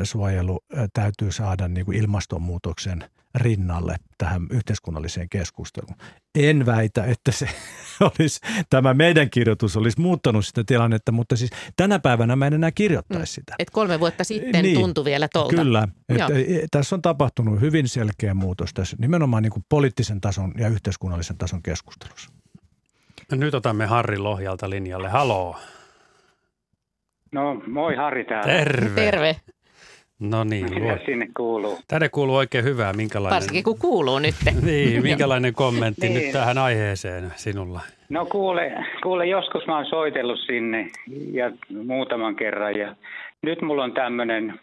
suojelu 0.04 0.60
täytyy 0.92 1.32
saada 1.32 1.68
niin 1.68 1.86
kuin 1.86 1.98
ilmastonmuutoksen– 1.98 3.04
rinnalle 3.34 3.96
tähän 4.18 4.46
yhteiskunnalliseen 4.50 5.28
keskusteluun. 5.28 5.96
En 6.34 6.66
väitä, 6.66 7.04
että 7.04 7.32
se 7.32 7.48
olisi, 8.18 8.40
tämä 8.70 8.94
meidän 8.94 9.30
kirjoitus 9.30 9.76
olisi 9.76 10.00
muuttanut 10.00 10.46
sitä 10.46 10.64
tilannetta, 10.66 11.12
mutta 11.12 11.36
siis 11.36 11.50
tänä 11.76 11.98
päivänä 11.98 12.36
mä 12.36 12.46
en 12.46 12.54
enää 12.54 12.70
kirjoittaisi 12.70 13.32
sitä. 13.32 13.54
Et 13.58 13.70
kolme 13.70 14.00
vuotta 14.00 14.24
sitten 14.24 14.62
niin, 14.62 14.80
tuntui 14.80 15.04
vielä 15.04 15.28
tolta. 15.32 15.56
Kyllä. 15.56 15.88
Että 16.08 16.26
e, 16.26 16.66
tässä 16.70 16.96
on 16.96 17.02
tapahtunut 17.02 17.60
hyvin 17.60 17.88
selkeä 17.88 18.34
muutos 18.34 18.74
tässä 18.74 18.96
nimenomaan 19.00 19.42
niin 19.42 19.52
kuin 19.52 19.64
poliittisen 19.68 20.20
tason 20.20 20.52
ja 20.58 20.68
yhteiskunnallisen 20.68 21.38
tason 21.38 21.62
keskustelussa. 21.62 22.30
No 23.30 23.36
nyt 23.36 23.54
otamme 23.54 23.86
Harri 23.86 24.18
Lohjalta 24.18 24.70
linjalle. 24.70 25.08
Haloo. 25.08 25.56
No 27.32 27.54
moi 27.66 27.96
Harri 27.96 28.24
täällä. 28.24 28.52
Terve. 28.52 29.04
Terve. 29.04 29.36
No 30.20 30.44
niin. 30.44 30.74
Mitä 30.74 30.98
sinne 31.06 31.28
kuuluu? 31.36 31.78
Tänne 31.88 32.08
kuuluu 32.08 32.36
oikein 32.36 32.64
hyvää. 32.64 32.92
Minkälainen... 32.92 33.34
Varsinkin 33.34 33.64
kun 33.64 33.78
kuuluu 33.78 34.18
nyt. 34.18 34.34
niin, 34.66 35.02
minkälainen 35.02 35.54
kommentti 35.54 36.08
niin. 36.08 36.22
nyt 36.22 36.32
tähän 36.32 36.58
aiheeseen 36.58 37.32
sinulla? 37.36 37.80
No 38.08 38.26
kuule, 38.26 38.72
kuule, 39.02 39.26
joskus 39.26 39.66
mä 39.66 39.76
oon 39.76 39.86
soitellut 39.86 40.40
sinne 40.46 40.90
ja 41.32 41.52
muutaman 41.84 42.36
kerran 42.36 42.76
ja 42.76 42.94
nyt 43.42 43.62
mulla 43.62 43.84
on 43.84 43.92
tämmöinen 43.92 44.60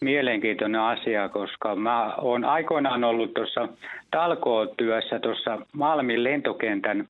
mielenkiintoinen 0.00 0.80
asia, 0.80 1.28
koska 1.28 1.76
mä 1.76 2.14
oon 2.14 2.44
aikoinaan 2.44 3.04
ollut 3.04 3.34
tuossa 3.34 3.68
talkootyössä 4.10 5.18
tuossa 5.18 5.58
Malmin 5.72 6.24
lentokentän 6.24 7.08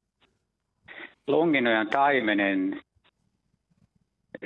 Longinojan 1.27 1.89
taimenen 1.89 2.81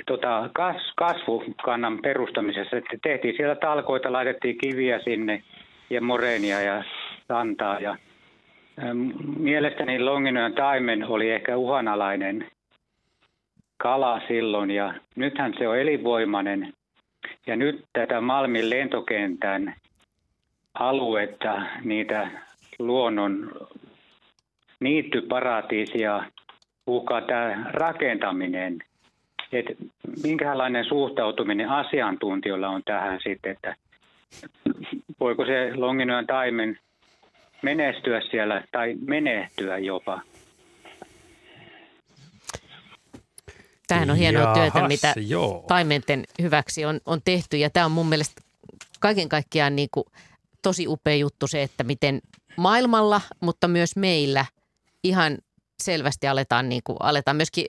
tota, 0.05 0.49
kas, 0.53 0.93
kasvukannan 0.95 1.99
perustamisessa. 2.01 2.77
Että 2.77 2.97
tehtiin 3.03 3.35
siellä 3.37 3.55
talkoita, 3.55 4.11
laitettiin 4.11 4.57
kiviä 4.57 4.99
sinne 4.99 5.43
ja 5.89 6.01
moreenia 6.01 6.61
ja 6.61 6.83
santaa. 7.27 7.79
Ja, 7.79 7.97
ähm, 8.83 9.09
mielestäni 9.39 9.99
Longinojan 9.99 10.53
taimen 10.53 11.07
oli 11.07 11.31
ehkä 11.31 11.57
uhanalainen 11.57 12.51
kala 13.77 14.21
silloin 14.27 14.71
ja 14.71 14.93
nythän 15.15 15.53
se 15.57 15.67
on 15.67 15.79
elinvoimainen. 15.79 16.73
Ja 17.47 17.55
nyt 17.55 17.85
tätä 17.93 18.21
Malmin 18.21 18.69
lentokentän 18.69 19.75
aluetta, 20.73 21.61
niitä 21.83 22.29
luonnon 22.79 23.51
niittyparatiisia 24.79 26.23
uhkaa 26.87 27.21
tämä 27.21 27.65
rakentaminen– 27.73 28.79
että 29.59 29.73
minkälainen 30.23 30.85
suhtautuminen 30.85 31.69
asiantuntijoilla 31.69 32.69
on 32.69 32.81
tähän 32.85 33.19
sitten, 33.23 33.51
että 33.51 33.75
voiko 35.19 35.45
se 35.45 35.71
Longinojan 35.75 36.27
taimen 36.27 36.79
menestyä 37.61 38.21
siellä 38.31 38.63
tai 38.71 38.95
menehtyä 39.05 39.77
jopa. 39.77 40.21
Tämähän 43.87 44.09
on 44.09 44.17
hienoa 44.17 44.41
Jahas, 44.41 44.57
työtä, 44.57 44.87
mitä 44.87 45.13
joo. 45.27 45.65
taimenten 45.67 46.23
hyväksi 46.41 46.85
on, 46.85 46.99
on 47.05 47.21
tehty 47.25 47.57
ja 47.57 47.69
tämä 47.69 47.85
on 47.85 47.91
mun 47.91 48.09
mielestä 48.09 48.41
kaiken 48.99 49.29
kaikkiaan 49.29 49.75
niin 49.75 49.89
kuin 49.91 50.05
tosi 50.61 50.87
upea 50.87 51.15
juttu 51.15 51.47
se, 51.47 51.63
että 51.63 51.83
miten 51.83 52.21
maailmalla, 52.57 53.21
mutta 53.39 53.67
myös 53.67 53.95
meillä 53.95 54.45
ihan 55.03 55.37
selvästi 55.83 56.27
aletaan, 56.27 56.69
niin 56.69 56.81
kuin, 56.83 56.97
aletaan 56.99 57.37
myöskin 57.37 57.65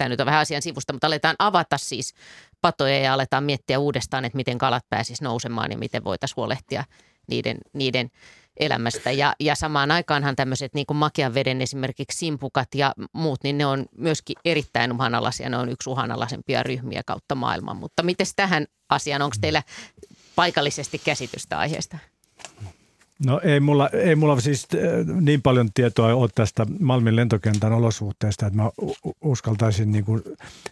tämä 0.00 0.08
nyt 0.08 0.20
on 0.20 0.26
vähän 0.26 0.40
asian 0.40 0.62
sivusta, 0.62 0.92
mutta 0.92 1.06
aletaan 1.06 1.36
avata 1.38 1.78
siis 1.78 2.14
patoja 2.60 2.98
ja 2.98 3.14
aletaan 3.14 3.44
miettiä 3.44 3.78
uudestaan, 3.78 4.24
että 4.24 4.36
miten 4.36 4.58
kalat 4.58 4.84
pääsisi 4.90 5.24
nousemaan 5.24 5.70
ja 5.70 5.78
miten 5.78 6.04
voitaisiin 6.04 6.36
huolehtia 6.36 6.84
niiden, 7.28 7.58
niiden 7.72 8.10
elämästä. 8.56 9.10
Ja, 9.10 9.34
ja 9.40 9.54
samaan 9.54 9.90
aikaanhan 9.90 10.36
tämmöiset 10.36 10.74
niin 10.74 10.86
makean 10.94 11.34
veden 11.34 11.60
esimerkiksi 11.60 12.18
simpukat 12.18 12.68
ja 12.74 12.94
muut, 13.12 13.42
niin 13.42 13.58
ne 13.58 13.66
on 13.66 13.86
myöskin 13.96 14.36
erittäin 14.44 14.92
uhanalaisia. 14.92 15.48
Ne 15.48 15.56
on 15.56 15.68
yksi 15.68 15.90
uhanalaisempia 15.90 16.62
ryhmiä 16.62 17.02
kautta 17.06 17.34
maailman. 17.34 17.76
Mutta 17.76 18.02
miten 18.02 18.26
tähän 18.36 18.66
asiaan, 18.88 19.22
onko 19.22 19.36
teillä 19.40 19.62
paikallisesti 20.36 20.98
käsitystä 20.98 21.58
aiheesta? 21.58 21.98
No 23.26 23.40
ei 23.44 23.60
mulla, 23.60 23.88
ei 23.88 24.16
mulla 24.16 24.40
siis 24.40 24.68
äh, 24.74 25.16
niin 25.20 25.42
paljon 25.42 25.68
tietoa 25.74 26.14
ole 26.14 26.28
tästä 26.34 26.66
Malmin 26.80 27.16
lentokentän 27.16 27.72
olosuhteista, 27.72 28.46
että 28.46 28.56
mä 28.62 28.70
uskaltaisin 29.20 29.92
niin 29.92 30.04
kuin 30.04 30.22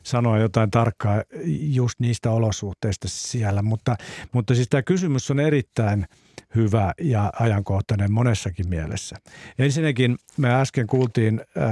sanoa 0.03 0.39
jotain 0.39 0.71
tarkkaa 0.71 1.23
just 1.61 2.01
niistä 2.01 2.31
olosuhteista 2.31 3.09
siellä. 3.09 3.63
Mutta, 3.63 3.97
mutta 4.33 4.55
siis 4.55 4.69
tämä 4.69 4.83
kysymys 4.83 5.31
on 5.31 5.41
erittäin 5.41 6.07
hyvä 6.55 6.93
ja 7.01 7.33
ajankohtainen 7.41 8.13
monessakin 8.13 8.69
mielessä. 8.69 9.17
Ensinnäkin 9.59 10.17
me 10.37 10.55
äsken 10.55 10.87
kuultiin 10.87 11.41
äh, 11.41 11.65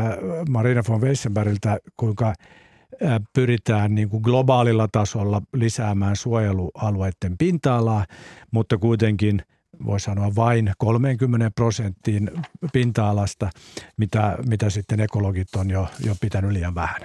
Marina 0.48 0.82
von 0.88 1.00
Weissenbergiltä, 1.00 1.78
kuinka 1.96 2.28
äh, 2.28 3.20
pyritään 3.32 3.94
niin 3.94 4.08
kuin 4.08 4.22
globaalilla 4.22 4.88
tasolla 4.92 5.42
lisäämään 5.54 6.16
suojelualueiden 6.16 7.38
pinta-alaa, 7.38 8.06
mutta 8.50 8.78
kuitenkin– 8.78 9.42
voi 9.86 10.00
sanoa 10.00 10.34
vain 10.36 10.72
30 10.78 11.50
prosenttiin 11.50 12.30
pinta-alasta, 12.72 13.50
mitä, 13.96 14.38
mitä 14.48 14.70
sitten 14.70 15.00
ekologit 15.00 15.54
on 15.56 15.70
jo, 15.70 15.88
jo 16.04 16.16
pitänyt 16.20 16.52
liian 16.52 16.74
vähän. 16.74 17.00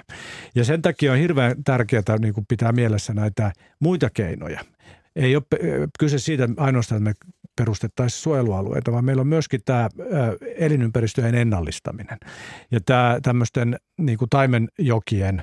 Ja 0.55 0.63
sen 0.63 0.81
takia 0.81 1.11
on 1.11 1.17
hirveän 1.17 1.63
tärkeää 1.63 2.17
niin 2.19 2.33
kuin 2.33 2.45
pitää 2.45 2.71
mielessä 2.71 3.13
näitä 3.13 3.51
muita 3.79 4.09
keinoja. 4.09 4.59
Ei 5.15 5.35
ole 5.35 5.43
kyse 5.99 6.19
siitä 6.19 6.49
ainoastaan, 6.57 7.07
että 7.07 7.27
me 7.27 7.35
perustettaisiin 7.55 8.21
suojelualueita, 8.21 8.91
vaan 8.91 9.05
meillä 9.05 9.21
on 9.21 9.27
myöskin 9.27 9.61
tämä 9.65 9.89
elinympäristöjen 10.57 11.35
ennallistaminen. 11.35 12.17
Ja 12.71 12.79
tämä 12.85 13.19
tämmöisten 13.23 13.77
niin 13.97 14.17
kuin 14.17 14.29
taimenjokien 14.29 15.41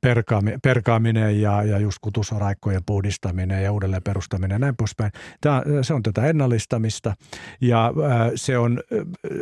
perkaami, 0.00 0.54
perkaaminen 0.62 1.40
ja, 1.40 1.62
ja 1.62 1.78
just 1.78 1.98
kutusoraikkojen 2.00 2.84
puhdistaminen 2.86 3.62
ja 3.62 3.72
uudelleen 3.72 4.02
perustaminen 4.02 4.54
ja 4.54 4.58
näin 4.58 4.76
poispäin. 4.76 5.12
Tämä, 5.40 5.62
se 5.82 5.94
on 5.94 6.02
tätä 6.02 6.26
ennallistamista 6.26 7.14
ja 7.60 7.92
se 8.34 8.58
on 8.58 8.80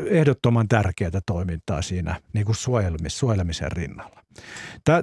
ehdottoman 0.07 0.68
tärkeää 0.68 1.20
toimintaa 1.26 1.82
siinä 1.82 2.20
niin 2.32 2.47
kuin 2.47 2.57
suojelmis, 2.57 3.18
suojelemisen 3.18 3.72
rinnalla. 3.72 4.24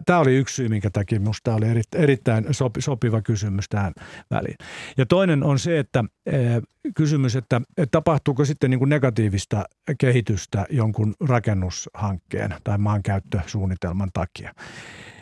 Tämä 0.05 0.19
oli 0.19 0.37
yksi 0.37 0.55
syy, 0.55 0.69
minkä 0.69 0.89
takia 0.89 1.19
minusta 1.19 1.55
oli 1.55 1.65
erittäin 1.95 2.45
sopiva 2.79 3.21
kysymys 3.21 3.69
tähän 3.69 3.93
väliin. 4.31 4.57
Ja 4.97 5.05
toinen 5.05 5.43
on 5.43 5.59
se, 5.59 5.79
että 5.79 6.03
kysymys, 6.95 7.35
että, 7.35 7.61
tapahtuuko 7.91 8.45
sitten 8.45 8.69
niin 8.69 8.89
negatiivista 8.89 9.63
kehitystä 9.97 10.65
jonkun 10.69 11.13
rakennushankkeen 11.19 12.55
tai 12.63 12.77
maankäyttösuunnitelman 12.77 14.09
takia. 14.13 14.53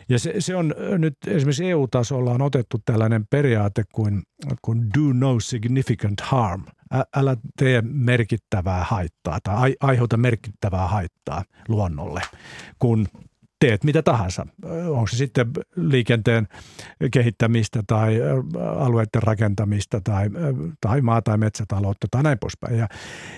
Ja 0.09 0.19
se, 0.19 0.33
se 0.39 0.55
on 0.55 0.73
nyt 0.97 1.17
esimerkiksi 1.27 1.69
EU-tasolla 1.69 2.31
on 2.31 2.41
otettu 2.41 2.77
tällainen 2.85 3.27
periaate 3.27 3.83
kuin, 3.93 4.23
kuin 4.61 4.81
do 4.81 5.13
no 5.13 5.39
significant 5.39 6.21
harm. 6.21 6.63
Älä 7.15 7.37
tee 7.57 7.81
merkittävää 7.81 8.83
haittaa 8.83 9.39
tai 9.43 9.75
aiheuta 9.79 10.17
merkittävää 10.17 10.87
haittaa 10.87 11.43
luonnolle, 11.67 12.21
kun 12.79 13.07
teet 13.59 13.83
mitä 13.83 14.01
tahansa. 14.03 14.47
Onko 14.89 15.07
se 15.07 15.17
sitten 15.17 15.51
liikenteen 15.75 16.47
kehittämistä 17.11 17.83
tai 17.87 18.19
alueiden 18.77 19.23
rakentamista 19.23 20.01
tai, 20.01 20.29
tai 20.81 21.01
maa- 21.01 21.21
tai 21.21 21.37
metsätaloutta 21.37 22.07
tai 22.11 22.23
näin 22.23 22.39
poispäin. 22.39 22.77
Ja, 22.77 22.87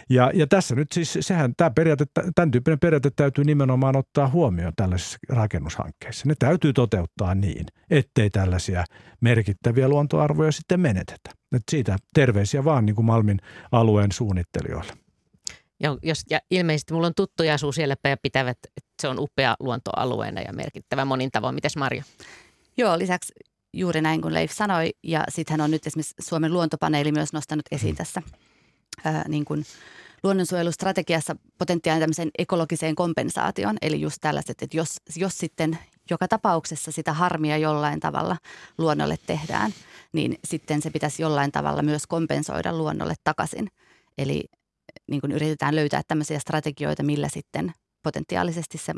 ja, 0.10 0.32
ja 0.34 0.48
tässä 0.48 0.76
nyt 0.76 0.92
siis 0.92 1.18
sehän 1.22 1.54
tämä 1.58 1.70
periaate, 1.70 2.06
tämän 2.36 2.52
tyyppinen 2.52 2.80
periaate 2.80 3.10
täytyy 3.16 3.44
nimenomaan 3.44 3.96
ottaa 3.96 4.30
huomioon 4.30 4.74
tällaisissa 4.76 5.18
rakennushankkeissa. 5.30 6.28
Ne 6.28 6.34
täytyy 6.40 6.74
toteuttaa 6.74 7.36
niin, 7.36 7.66
ettei 7.90 8.30
tällaisia 8.30 8.84
merkittäviä 9.22 9.90
luontoarvoja 9.90 10.52
sitten 10.52 10.80
menetetä. 10.80 11.30
Et 11.56 11.64
siitä 11.72 11.98
terveisiä 12.14 12.64
vaan 12.66 12.86
niin 12.86 12.96
kuin 12.96 13.06
Malmin 13.06 13.40
alueen 13.72 14.12
suunnittelijoille. 14.12 14.94
Ja, 15.82 15.98
jos, 16.04 16.24
ja 16.30 16.40
ilmeisesti 16.52 16.94
mulla 16.94 17.08
on 17.08 17.14
tuttuja 17.16 17.54
asuu 17.54 17.72
siellä 17.72 17.96
ja 18.04 18.18
pitävät, 18.18 18.58
että 18.78 18.90
se 19.02 19.08
on 19.08 19.20
upea 19.20 19.56
luontoalueena 19.60 20.42
ja 20.42 20.54
merkittävä 20.54 21.06
monin 21.06 21.32
tavoin. 21.32 21.56
Mites 21.56 21.78
Marja? 21.78 22.04
Joo, 22.78 23.00
lisäksi 23.00 23.34
juuri 23.74 24.02
näin 24.02 24.22
kuin 24.22 24.34
Leif 24.34 24.52
sanoi, 24.52 24.90
ja 25.04 25.24
sitten 25.30 25.62
on 25.62 25.72
nyt 25.72 25.88
esimerkiksi 25.88 26.16
Suomen 26.20 26.54
luontopaneeli 26.54 27.12
myös 27.12 27.34
nostanut 27.34 27.66
esiin 27.72 27.96
tässä 27.96 28.22
ää, 29.04 29.26
niin 29.28 29.46
kuin 29.46 29.66
luonnonsuojelustrategiassa 30.24 31.36
potentiaalinen 31.58 32.02
tämmöisen 32.02 32.32
ekologiseen 32.38 32.96
kompensaation, 32.96 33.78
eli 33.82 34.02
just 34.02 34.18
tällaiset, 34.22 34.62
että 34.62 34.78
jos, 34.78 34.98
jos 35.16 35.38
sitten 35.38 35.80
joka 36.10 36.28
tapauksessa 36.28 36.92
sitä 36.92 37.14
harmia 37.14 37.58
jollain 37.58 38.00
tavalla 38.00 38.38
luonnolle 38.78 39.18
tehdään, 39.28 39.74
niin 40.14 40.38
sitten 40.48 40.82
se 40.82 40.90
pitäisi 40.90 41.22
jollain 41.22 41.52
tavalla 41.52 41.82
myös 41.82 42.08
kompensoida 42.08 42.78
luonnolle 42.78 43.14
takaisin. 43.24 43.68
Eli 44.18 44.44
niin 45.10 45.22
kuin 45.22 45.32
yritetään 45.32 45.76
löytää 45.76 46.02
tämmöisiä 46.08 46.40
strategioita, 46.40 47.04
millä 47.04 47.30
sitten 47.30 47.74
potentiaalisesti 48.04 48.78
se 48.78 48.94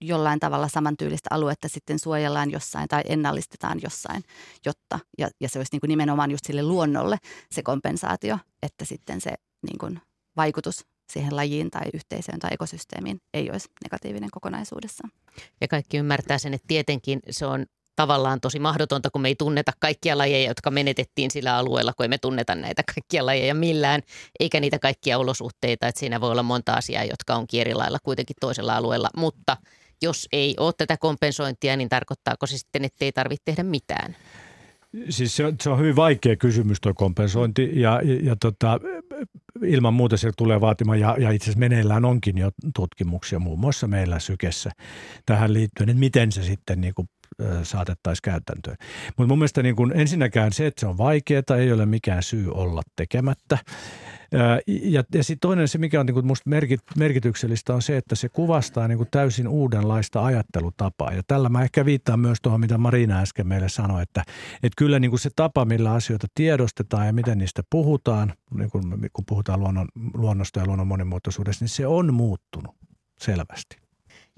jollain 0.00 0.40
tavalla 0.40 0.68
samantyylistä 0.68 1.28
aluetta 1.30 1.68
sitten 1.68 1.98
suojellaan 1.98 2.50
jossain 2.50 2.88
tai 2.88 3.02
ennallistetaan 3.08 3.80
jossain, 3.82 4.24
jotta, 4.66 4.98
ja, 5.18 5.30
ja 5.40 5.48
se 5.48 5.58
olisi 5.58 5.72
niin 5.72 5.80
kuin 5.80 5.88
nimenomaan 5.88 6.30
just 6.30 6.44
sille 6.46 6.62
luonnolle 6.62 7.16
se 7.52 7.62
kompensaatio, 7.62 8.38
että 8.62 8.84
sitten 8.84 9.20
se 9.20 9.34
niin 9.66 9.78
kuin 9.78 10.00
vaikutus 10.36 10.86
siihen 11.12 11.36
lajiin 11.36 11.70
tai 11.70 11.82
yhteisöön 11.94 12.38
tai 12.38 12.50
ekosysteemiin 12.52 13.20
ei 13.34 13.50
olisi 13.50 13.68
negatiivinen 13.84 14.30
kokonaisuudessa. 14.30 15.08
Ja 15.60 15.68
kaikki 15.68 15.96
ymmärtää 15.96 16.38
sen, 16.38 16.54
että 16.54 16.68
tietenkin 16.68 17.20
se 17.30 17.46
on 17.46 17.66
tavallaan 17.96 18.40
tosi 18.40 18.58
mahdotonta, 18.58 19.10
kun 19.10 19.22
me 19.22 19.28
ei 19.28 19.34
tunneta 19.34 19.72
kaikkia 19.80 20.18
lajeja, 20.18 20.48
jotka 20.48 20.70
menetettiin 20.70 21.30
sillä 21.30 21.56
alueella, 21.56 21.92
kun 21.92 22.04
emme 22.04 22.18
tunneta 22.18 22.54
näitä 22.54 22.82
kaikkia 22.94 23.26
lajeja 23.26 23.54
millään, 23.54 24.02
eikä 24.40 24.60
niitä 24.60 24.78
kaikkia 24.78 25.18
olosuhteita. 25.18 25.88
Että 25.88 25.98
siinä 25.98 26.20
voi 26.20 26.30
olla 26.30 26.42
monta 26.42 26.72
asiaa, 26.72 27.04
jotka 27.04 27.34
on 27.34 27.46
kierilailla 27.46 27.98
kuitenkin 28.02 28.36
toisella 28.40 28.76
alueella, 28.76 29.08
mutta 29.16 29.56
jos 30.02 30.28
ei 30.32 30.54
ole 30.58 30.72
tätä 30.78 30.96
kompensointia, 30.96 31.76
niin 31.76 31.88
tarkoittaako 31.88 32.46
se 32.46 32.58
sitten, 32.58 32.84
että 32.84 33.04
ei 33.04 33.12
tarvitse 33.12 33.42
tehdä 33.44 33.62
mitään? 33.62 34.16
Siis 35.08 35.36
se 35.36 35.46
on, 35.46 35.54
se 35.62 35.70
on 35.70 35.78
hyvin 35.78 35.96
vaikea 35.96 36.36
kysymys 36.36 36.80
tuo 36.80 36.94
kompensointi 36.94 37.80
ja, 37.80 38.00
ja, 38.22 38.36
tota, 38.36 38.80
ilman 39.66 39.94
muuta 39.94 40.16
se 40.16 40.30
tulee 40.36 40.60
vaatimaan 40.60 41.00
ja, 41.00 41.16
ja 41.18 41.30
itse 41.30 41.44
asiassa 41.44 41.58
meneillään 41.58 42.04
onkin 42.04 42.38
jo 42.38 42.50
tutkimuksia 42.74 43.38
muun 43.38 43.58
muassa 43.58 43.86
meillä 43.86 44.18
sykessä 44.18 44.70
tähän 45.26 45.52
liittyen, 45.52 45.88
että 45.88 46.00
miten 46.00 46.32
se 46.32 46.42
sitten 46.42 46.80
niin 46.80 46.94
kuin 46.94 47.08
saatettaisiin 47.62 48.22
käytäntöön. 48.22 48.76
Mutta 49.06 49.28
mun 49.28 49.38
mielestä 49.38 49.62
niin 49.62 49.76
kun 49.76 49.92
ensinnäkään 49.94 50.52
se, 50.52 50.66
että 50.66 50.80
se 50.80 50.86
on 50.86 50.98
vaikeaa, 50.98 51.42
ei 51.58 51.72
ole 51.72 51.86
mikään 51.86 52.22
syy 52.22 52.50
olla 52.52 52.82
tekemättä. 52.96 53.58
Ja, 54.68 55.04
ja 55.14 55.24
sitten 55.24 55.48
toinen 55.48 55.68
se, 55.68 55.78
mikä 55.78 56.00
on 56.00 56.06
niin 56.06 56.26
musta 56.26 56.50
merkit, 56.50 56.80
merkityksellistä, 56.98 57.74
on 57.74 57.82
se, 57.82 57.96
että 57.96 58.14
se 58.14 58.28
kuvastaa 58.28 58.88
niin 58.88 59.06
täysin 59.10 59.48
uudenlaista 59.48 60.24
ajattelutapaa. 60.24 61.12
Ja 61.12 61.22
tällä 61.26 61.48
mä 61.48 61.62
ehkä 61.62 61.84
viittaan 61.84 62.20
myös 62.20 62.38
tuohon, 62.42 62.60
mitä 62.60 62.78
Marina 62.78 63.20
äsken 63.20 63.46
meille 63.46 63.68
sanoi, 63.68 64.02
että, 64.02 64.22
että 64.54 64.76
kyllä 64.76 64.98
niin 64.98 65.18
se 65.18 65.30
tapa, 65.36 65.64
millä 65.64 65.92
asioita 65.92 66.26
tiedostetaan 66.34 67.06
ja 67.06 67.12
miten 67.12 67.38
niistä 67.38 67.62
puhutaan, 67.70 68.34
niin 68.54 68.70
kun, 68.70 68.98
kun 69.12 69.24
puhutaan 69.28 69.60
luonnon, 69.60 69.88
luonnosta 70.14 70.60
ja 70.60 70.66
luonnon 70.66 70.86
monimuotoisuudesta, 70.86 71.64
niin 71.64 71.70
se 71.70 71.86
on 71.86 72.14
muuttunut 72.14 72.74
selvästi. 73.20 73.76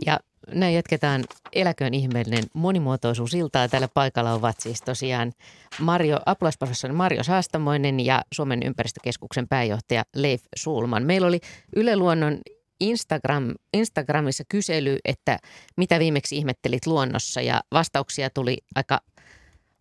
Ja 0.07 0.21
näin 0.55 0.75
jatketaan 0.75 1.25
Eläköön 1.53 1.95
ihmeellinen 1.95 2.45
monimuotoisuusiltaa. 2.53 3.69
Täällä 3.69 3.89
paikalla 3.95 4.33
ovat 4.33 4.61
siis 4.61 4.83
tosiaan 4.83 5.33
Mario, 5.81 6.19
apulaisprofessori 6.27 6.93
Mario 6.93 7.25
Saastamoinen 7.25 8.01
ja 8.01 8.23
Suomen 8.35 8.63
ympäristökeskuksen 8.63 9.49
pääjohtaja 9.49 10.05
Leif 10.17 10.43
Sulman. 10.57 11.03
Meillä 11.03 11.27
oli 11.27 11.41
Yle 11.77 11.97
Luonnon 11.97 12.39
Instagram, 12.81 13.55
Instagramissa 13.73 14.45
kysely, 14.49 14.99
että 15.05 15.39
mitä 15.77 15.99
viimeksi 15.99 16.37
ihmettelit 16.37 16.87
luonnossa 16.87 17.41
ja 17.41 17.61
vastauksia 17.73 18.31
tuli 18.31 18.59
aika 18.75 19.01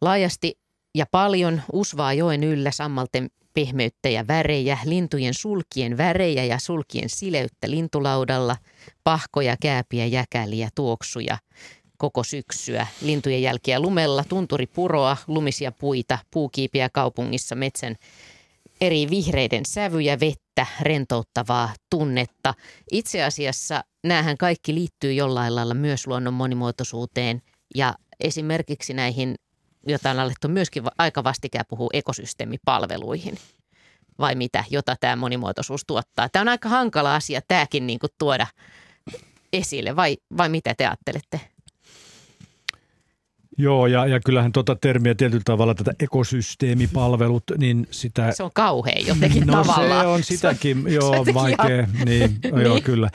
laajasti 0.01 0.59
ja 0.95 1.05
paljon 1.11 1.61
usvaa 1.73 2.13
joen 2.13 2.43
yllä 2.43 2.71
sammalten 2.71 3.29
pehmeyttä 3.55 4.09
ja 4.09 4.27
värejä, 4.27 4.77
lintujen 4.85 5.33
sulkien 5.33 5.97
värejä 5.97 6.43
ja 6.43 6.59
sulkien 6.59 7.09
sileyttä 7.09 7.69
lintulaudalla, 7.69 8.55
pahkoja, 9.03 9.55
kääpiä, 9.61 10.05
jäkäliä, 10.05 10.69
tuoksuja 10.75 11.37
koko 11.97 12.23
syksyä, 12.23 12.87
lintujen 13.01 13.41
jälkiä 13.41 13.79
lumella, 13.79 14.23
tunturipuroa, 14.29 15.17
lumisia 15.27 15.71
puita, 15.71 16.19
puukiipiä 16.31 16.89
kaupungissa, 16.93 17.55
metsän 17.55 17.95
eri 18.81 19.07
vihreiden 19.09 19.65
sävyjä, 19.65 20.19
vettä, 20.19 20.65
rentouttavaa 20.81 21.73
tunnetta. 21.89 22.53
Itse 22.91 23.23
asiassa 23.23 23.83
näähän 24.03 24.37
kaikki 24.37 24.73
liittyy 24.73 25.13
jollain 25.13 25.55
lailla 25.55 25.73
myös 25.73 26.07
luonnon 26.07 26.33
monimuotoisuuteen 26.33 27.41
ja 27.75 27.95
esimerkiksi 28.19 28.93
näihin 28.93 29.35
jota 29.85 30.11
on 30.11 30.19
alettu 30.19 30.47
myöskin 30.47 30.83
aika 30.97 31.23
vastikään 31.23 31.65
puhua 31.69 31.89
ekosysteemipalveluihin 31.93 33.37
vai 34.19 34.35
mitä, 34.35 34.63
jota 34.69 34.95
tämä 34.99 35.15
monimuotoisuus 35.15 35.85
tuottaa. 35.87 36.29
Tämä 36.29 36.41
on 36.41 36.49
aika 36.49 36.69
hankala 36.69 37.15
asia 37.15 37.41
tämäkin 37.47 37.87
niin 37.87 37.99
kuin 37.99 38.11
tuoda 38.17 38.47
esille 39.53 39.95
vai, 39.95 40.17
vai 40.37 40.49
mitä 40.49 40.75
te 40.77 40.87
ajattelette? 40.87 41.54
Joo, 43.57 43.87
ja, 43.87 44.05
ja 44.05 44.19
kyllähän 44.25 44.51
tuota 44.51 44.75
termiä 44.75 45.15
tietyllä 45.15 45.41
tavalla 45.45 45.75
tätä 45.75 45.91
ekosysteemipalvelut, 45.99 47.43
niin 47.57 47.87
sitä... 47.91 48.31
Se 48.31 48.43
on 48.43 48.51
kauhean 48.53 49.07
jotenkin 49.07 49.47
no, 49.47 49.53
tavallaan. 49.53 50.01
se 50.01 50.07
on 50.07 50.23
sitäkin, 50.23 50.77
se 50.77 50.87
on, 50.87 50.93
joo, 50.93 51.25
vaikea, 51.33 51.87
niin, 52.05 52.05
niin. 52.43 52.61
joo, 52.63 52.81
kyllä. 52.81 53.09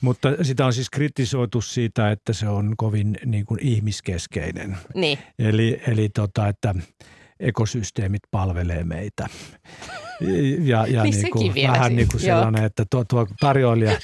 Mutta 0.00 0.28
sitä 0.42 0.66
on 0.66 0.72
siis 0.72 0.90
kritisoitu 0.90 1.60
siitä, 1.60 2.10
että 2.10 2.32
se 2.32 2.48
on 2.48 2.74
kovin 2.76 3.18
niin 3.26 3.46
kuin 3.46 3.60
ihmiskeskeinen. 3.62 4.76
Niin. 4.94 5.18
Eli, 5.38 5.82
eli 5.86 6.08
tota, 6.08 6.48
että 6.48 6.74
ekosysteemit 7.40 8.22
palvelee 8.30 8.84
meitä 8.84 9.28
ja, 10.58 10.86
ja 10.86 11.02
niin 11.02 11.14
niin 11.14 11.30
kuin, 11.30 11.54
vähän 11.68 11.96
niin 11.96 12.08
kuin 12.08 12.20
sellainen, 12.20 12.60
Joo. 12.60 12.66
että 12.66 12.84
tuo, 12.90 13.04
tuo 13.04 13.26
tarjoilija, 13.40 13.98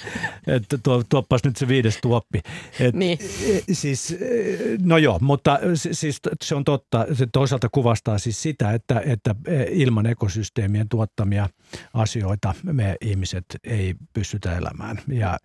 että 0.47 0.79
tuo, 0.79 1.03
tuoppas 1.09 1.45
nyt 1.45 1.57
se 1.57 1.69
viides 1.69 1.99
tuoppi. 2.03 2.41
Et, 2.81 2.95
niin. 2.95 3.19
E, 3.47 3.75
siis, 3.75 4.17
no 4.83 4.99
joo, 4.99 5.19
mutta 5.21 5.59
siis 5.75 6.21
se 6.45 6.55
on 6.55 6.65
totta. 6.65 7.07
Se 7.13 7.27
toisaalta 7.33 7.69
kuvastaa 7.69 8.19
siis 8.19 8.43
sitä, 8.43 8.73
että, 8.73 9.03
että 9.05 9.35
ilman 9.71 10.07
ekosysteemien 10.07 10.89
tuottamia 10.89 11.49
asioita 11.95 12.55
me 12.63 12.97
ihmiset 13.01 13.45
ei 13.65 13.95
pystytä 14.13 14.57
elämään. 14.57 14.99
Ja, 15.09 15.39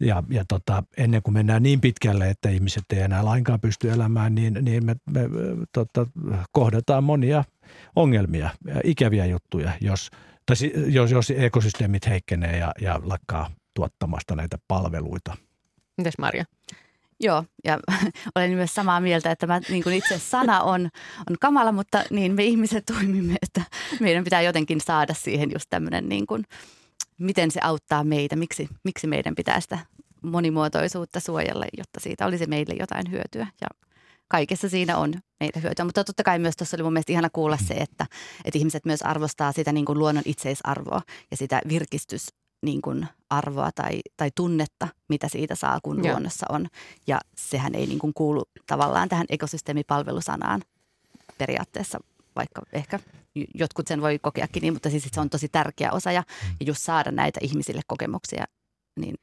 ja, 0.00 0.22
ja 0.30 0.44
tota, 0.48 0.82
ennen 0.96 1.22
kuin 1.22 1.34
mennään 1.34 1.62
niin 1.62 1.80
pitkälle, 1.80 2.30
että 2.30 2.48
ihmiset 2.48 2.84
ei 2.92 3.00
enää 3.00 3.24
lainkaan 3.24 3.60
pysty 3.60 3.90
elämään, 3.90 4.34
niin, 4.34 4.58
niin 4.62 4.86
me, 4.86 4.96
me 5.10 5.20
tota, 5.72 6.06
kohdataan 6.52 7.04
monia 7.04 7.44
ongelmia, 7.96 8.50
ikäviä 8.84 9.26
juttuja, 9.26 9.72
jos, 9.80 10.10
tai 10.46 10.56
jos, 10.86 11.10
jos 11.10 11.30
ekosysteemit 11.30 12.06
heikkenee 12.06 12.58
ja, 12.58 12.72
ja 12.80 13.00
lakkaa 13.04 13.50
tuottamasta 13.74 14.36
näitä 14.36 14.58
palveluita. 14.68 15.36
Mitäs 15.96 16.14
Marja? 16.18 16.44
Joo, 17.20 17.44
ja 17.64 17.78
olen 18.34 18.50
myös 18.50 18.74
samaa 18.74 19.00
mieltä, 19.00 19.30
että 19.30 19.46
mä, 19.46 19.60
niin 19.68 19.82
kuin 19.82 19.94
itse 19.96 20.18
sana 20.18 20.60
on, 20.60 20.88
on 21.30 21.36
kamala, 21.40 21.72
mutta 21.72 22.04
niin 22.10 22.34
me 22.34 22.44
ihmiset 22.44 22.84
toimimme, 22.86 23.34
että 23.42 23.62
meidän 24.00 24.24
pitää 24.24 24.42
jotenkin 24.42 24.80
saada 24.80 25.14
siihen 25.14 25.50
just 25.52 25.66
tämmöinen, 25.70 26.08
niin 26.08 26.26
kuin, 26.26 26.44
miten 27.18 27.50
se 27.50 27.60
auttaa 27.62 28.04
meitä, 28.04 28.36
miksi, 28.36 28.68
miksi 28.84 29.06
meidän 29.06 29.34
pitää 29.34 29.60
sitä 29.60 29.78
monimuotoisuutta 30.22 31.20
suojella, 31.20 31.64
jotta 31.78 32.00
siitä 32.00 32.26
olisi 32.26 32.46
meille 32.46 32.74
jotain 32.80 33.10
hyötyä. 33.10 33.46
Ja 33.60 33.66
kaikessa 34.28 34.68
siinä 34.68 34.96
on 34.96 35.14
meitä 35.40 35.60
hyötyä. 35.60 35.84
Mutta 35.84 36.04
totta 36.04 36.22
kai 36.22 36.38
myös 36.38 36.56
tuossa 36.56 36.76
oli 36.76 36.82
mun 36.82 36.92
mielestä 36.92 37.12
ihana 37.12 37.30
kuulla 37.30 37.56
se, 37.56 37.74
että, 37.74 38.06
että 38.44 38.58
ihmiset 38.58 38.84
myös 38.84 39.02
arvostaa 39.02 39.52
sitä 39.52 39.72
niin 39.72 39.84
kuin 39.84 39.98
luonnon 39.98 40.24
itseisarvoa 40.26 41.02
ja 41.30 41.36
sitä 41.36 41.60
virkistys 41.68 42.26
niin 42.62 42.82
kuin 42.82 43.06
arvoa 43.30 43.70
tai, 43.72 44.00
tai 44.16 44.30
tunnetta, 44.34 44.88
mitä 45.08 45.28
siitä 45.28 45.54
saa, 45.54 45.78
kun 45.82 46.04
Joo. 46.04 46.12
luonnossa 46.12 46.46
on. 46.48 46.66
Ja 47.06 47.20
sehän 47.36 47.74
ei 47.74 47.86
niin 47.86 47.98
kuin 47.98 48.14
kuulu 48.14 48.42
tavallaan 48.66 49.08
tähän 49.08 49.26
ekosysteemipalvelusanaan 49.28 50.62
periaatteessa, 51.38 51.98
vaikka 52.36 52.62
ehkä 52.72 52.98
jotkut 53.54 53.86
sen 53.86 54.02
voi 54.02 54.18
kokeakin 54.18 54.60
niin, 54.60 54.72
mutta 54.72 54.90
siis 54.90 55.08
se 55.12 55.20
on 55.20 55.30
tosi 55.30 55.48
tärkeä 55.48 55.92
osa 55.92 56.12
ja, 56.12 56.22
ja 56.60 56.66
just 56.66 56.82
saada 56.82 57.10
näitä 57.10 57.40
ihmisille 57.42 57.80
kokemuksia, 57.86 58.44
niin 58.96 59.14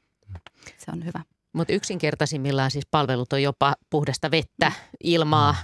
se 0.78 0.92
on 0.94 1.06
hyvä. 1.06 1.24
Mutta 1.54 1.74
yksinkertaisimmillaan 1.74 2.72
siis 2.72 2.88
palvelut 2.92 3.34
on 3.34 3.44
jopa 3.44 3.74
puhdasta 3.90 4.32
vettä, 4.32 4.72
ilmaa, 5.04 5.56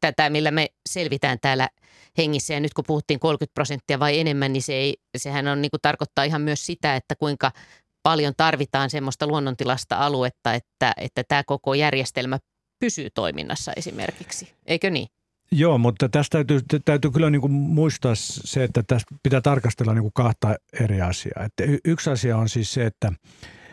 tätä, 0.00 0.30
millä 0.30 0.50
me 0.50 0.68
selvitään 0.88 1.38
täällä 1.42 1.68
hengissä. 2.18 2.54
Ja 2.54 2.60
nyt 2.60 2.74
kun 2.74 2.84
puhuttiin 2.86 3.20
30 3.20 3.54
prosenttia 3.54 3.98
vai 3.98 4.18
enemmän, 4.18 4.52
niin 4.52 4.62
se 4.62 4.72
ei, 4.72 4.96
sehän 5.16 5.48
on, 5.48 5.62
niin 5.62 5.70
kuin 5.70 5.80
tarkoittaa 5.82 6.24
ihan 6.24 6.42
myös 6.42 6.66
sitä, 6.66 6.96
että 6.96 7.14
kuinka 7.16 7.52
paljon 8.02 8.32
tarvitaan 8.36 8.90
semmoista 8.90 9.26
luonnontilasta 9.26 9.96
aluetta, 9.96 10.54
että, 10.54 10.92
että 10.96 11.22
tämä 11.28 11.42
koko 11.46 11.74
järjestelmä 11.74 12.38
pysyy 12.78 13.08
toiminnassa 13.14 13.72
esimerkiksi. 13.76 14.52
Eikö 14.66 14.90
niin? 14.90 15.08
Joo, 15.52 15.78
mutta 15.78 16.08
tästä 16.08 16.44
täytyy, 16.44 16.60
täytyy 16.84 17.10
kyllä 17.10 17.30
niin 17.30 17.40
kuin 17.40 17.52
muistaa 17.52 18.14
se, 18.14 18.64
että 18.64 18.82
tästä 18.86 19.14
pitää 19.22 19.40
tarkastella 19.40 19.94
niin 19.94 20.02
kuin 20.02 20.12
kahta 20.14 20.56
eri 20.80 21.00
asiaa. 21.00 21.44
Että 21.44 21.64
yksi 21.84 22.10
asia 22.10 22.36
on 22.36 22.48
siis 22.48 22.74
se, 22.74 22.86
että 22.86 23.12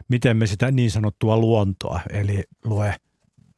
miten 0.10 0.38
me 0.38 0.47
sitä 0.47 0.72
niin 0.72 0.91
sanottua 0.91 1.38
luontoa, 1.38 1.99
eli 2.10 2.43
lue 2.66 2.95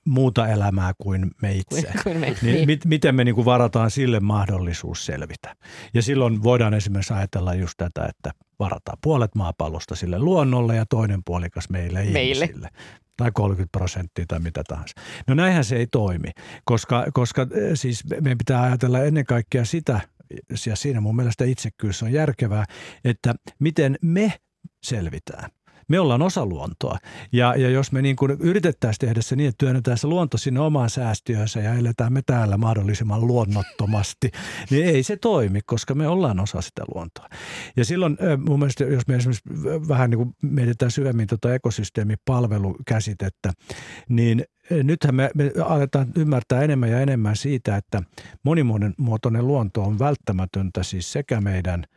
muuta 0.05 0.47
elämää 0.47 0.91
kuin 0.97 1.31
me 1.41 1.53
itse. 1.53 1.81
Kuin, 1.81 1.93
kuin 2.03 2.17
me, 2.17 2.27
Niin, 2.27 2.55
niin. 2.55 2.67
mit, 2.67 2.85
miten 2.85 3.15
me 3.15 3.23
niin 3.23 3.35
kuin 3.35 3.45
varataan 3.45 3.91
sille 3.91 4.19
mahdollisuus 4.19 5.05
selvitä. 5.05 5.55
Ja 5.93 6.01
silloin 6.01 6.43
voidaan 6.43 6.73
esimerkiksi 6.73 7.13
ajatella 7.13 7.53
just 7.53 7.73
tätä, 7.77 8.05
että 8.05 8.31
varataan 8.59 8.97
puolet 9.03 9.35
maapallosta 9.35 9.95
sille 9.95 10.19
luonnolle 10.19 10.75
ja 10.75 10.85
toinen 10.85 11.21
puolikas 11.25 11.69
meille, 11.69 12.03
Meille. 12.03 12.21
ihmisille. 12.21 12.69
Tai 13.17 13.31
30 13.33 13.77
prosenttia 13.77 14.25
tai 14.27 14.39
mitä 14.39 14.63
tahansa. 14.67 14.93
No 15.27 15.33
näinhän 15.33 15.65
se 15.65 15.75
ei 15.75 15.87
toimi, 15.87 16.31
koska, 16.65 17.05
koska 17.13 17.41
eh, 17.41 17.71
siis 17.73 18.03
meidän 18.09 18.37
pitää 18.37 18.61
ajatella 18.61 18.99
ennen 18.99 19.25
kaikkea 19.25 19.65
sitä, 19.65 19.99
ja 20.65 20.75
siinä 20.75 21.01
mun 21.01 21.15
mielestä 21.15 21.45
itsekkyys 21.45 22.03
on 22.03 22.11
järkevää, 22.11 22.65
että 23.05 23.35
miten 23.59 23.97
me 24.01 24.33
selvitään. 24.83 25.49
Me 25.91 25.99
ollaan 25.99 26.21
osa 26.21 26.45
luontoa. 26.45 26.97
Ja, 27.31 27.55
ja 27.55 27.69
jos 27.69 27.91
me 27.91 28.01
niin 28.01 28.15
kuin 28.15 28.31
yritettäisiin 28.39 28.99
tehdä 28.99 29.21
se 29.21 29.35
niin, 29.35 29.49
että 29.49 29.65
työnnetään 29.65 29.97
se 29.97 30.07
luonto 30.07 30.37
sinne 30.37 30.59
omaan 30.59 30.89
säästiöönsä 30.89 31.59
ja 31.59 31.73
eletään 31.73 32.13
me 32.13 32.21
täällä 32.25 32.57
mahdollisimman 32.57 33.27
luonnottomasti, 33.27 34.31
niin 34.71 34.85
ei 34.85 35.03
se 35.03 35.17
toimi, 35.17 35.59
koska 35.65 35.95
me 35.95 36.07
ollaan 36.07 36.39
osa 36.39 36.61
sitä 36.61 36.83
luontoa. 36.95 37.29
Ja 37.77 37.85
silloin 37.85 38.17
mun 38.47 38.59
mielestä, 38.59 38.83
jos 38.83 39.07
me 39.07 39.15
esimerkiksi 39.15 39.49
vähän 39.87 40.09
niin 40.09 40.17
kuin 40.17 40.35
mietitään 40.41 40.91
syvemmin 40.91 41.27
tuota 41.27 41.53
ekosysteemipalvelukäsitettä, 41.53 43.51
niin 44.09 44.43
nythän 44.83 45.15
me, 45.15 45.29
me 45.35 45.51
aletaan 45.65 46.07
ymmärtää 46.15 46.61
enemmän 46.61 46.89
ja 46.89 47.01
enemmän 47.01 47.35
siitä, 47.35 47.77
että 47.77 48.03
monimuotoinen 48.43 49.47
luonto 49.47 49.83
on 49.83 49.99
välttämätöntä 49.99 50.83
siis 50.83 51.11
sekä 51.11 51.41
meidän– 51.41 51.83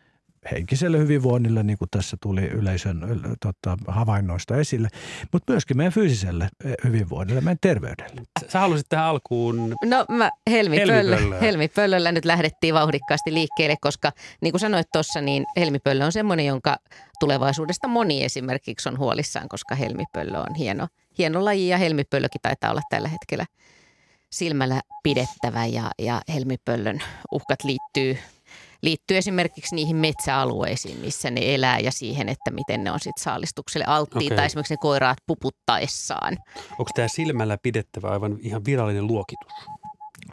henkiselle 0.51 0.99
hyvinvoinnille, 0.99 1.63
niin 1.63 1.79
kuin 1.79 1.91
tässä 1.91 2.17
tuli 2.23 2.43
yleisön 2.43 3.01
tota, 3.41 3.77
havainnoista 3.87 4.57
esille, 4.57 4.89
mutta 5.33 5.53
myöskin 5.53 5.77
meidän 5.77 5.93
fyysiselle 5.93 6.49
hyvinvoinnille, 6.85 7.41
meidän 7.41 7.59
terveydelle. 7.61 8.23
Sä- 8.49 8.61
halusit 8.61 8.87
tähän 8.89 9.07
alkuun, 9.07 9.75
No 9.85 10.05
mä 10.09 10.31
Helmi, 10.51 10.77
Pöllö, 10.77 10.95
Helmipöllöä. 10.95 11.41
Helmi 11.41 11.69
Pöllöllä 11.69 12.13
nyt 12.13 12.25
lähdettiin 12.25 12.75
vauhdikkaasti 12.75 13.35
liikkeelle, 13.35 13.77
koska 13.81 14.13
niin 14.41 14.53
kuin 14.53 14.61
sanoit 14.61 14.87
tuossa, 14.93 15.21
niin 15.21 15.45
Helmipöllö 15.57 16.05
on 16.05 16.13
semmoinen, 16.13 16.47
jonka 16.47 16.77
tulevaisuudesta 17.21 17.89
moni 17.89 18.25
esimerkiksi 18.25 18.89
on 18.89 18.99
huolissaan, 18.99 19.49
koska 19.49 19.75
Helmipöllö 19.75 20.39
on 20.39 20.55
hieno, 20.55 20.89
hieno 21.19 21.45
laji 21.45 21.69
ja 21.69 21.79
Helmipöllökin 21.79 22.41
taitaa 22.43 22.71
olla 22.71 22.83
tällä 22.91 23.09
hetkellä 23.09 23.47
silmällä 24.33 24.81
pidettävä 25.03 25.67
ja, 25.67 25.91
ja 25.99 26.23
Helmipöllön 26.35 27.03
uhkat 27.33 27.65
liittyy, 27.65 28.19
liittyy 28.85 29.17
esimerkiksi 29.17 29.75
niihin 29.75 29.97
metsäalueisiin, 29.97 30.99
missä 31.01 31.31
ne 31.31 31.55
elää 31.55 31.79
ja 31.79 31.93
siihen, 31.93 32.29
että 32.29 32.51
miten 32.51 32.85
ne 32.85 32.91
on 32.91 33.01
sitten 33.01 33.25
saalistukselle 33.25 33.85
alttiita, 33.89 34.35
Okei. 34.35 34.47
esimerkiksi 34.47 34.75
ne 34.75 34.79
koiraat 34.81 35.19
puputtaessaan. 35.27 36.39
onko 36.79 36.91
tämä 36.95 37.09
silmällä 37.09 37.59
pidettävä 37.63 38.09
aivan 38.09 38.39
ihan 38.41 38.65
virallinen 38.65 39.07
luokitus? 39.07 39.53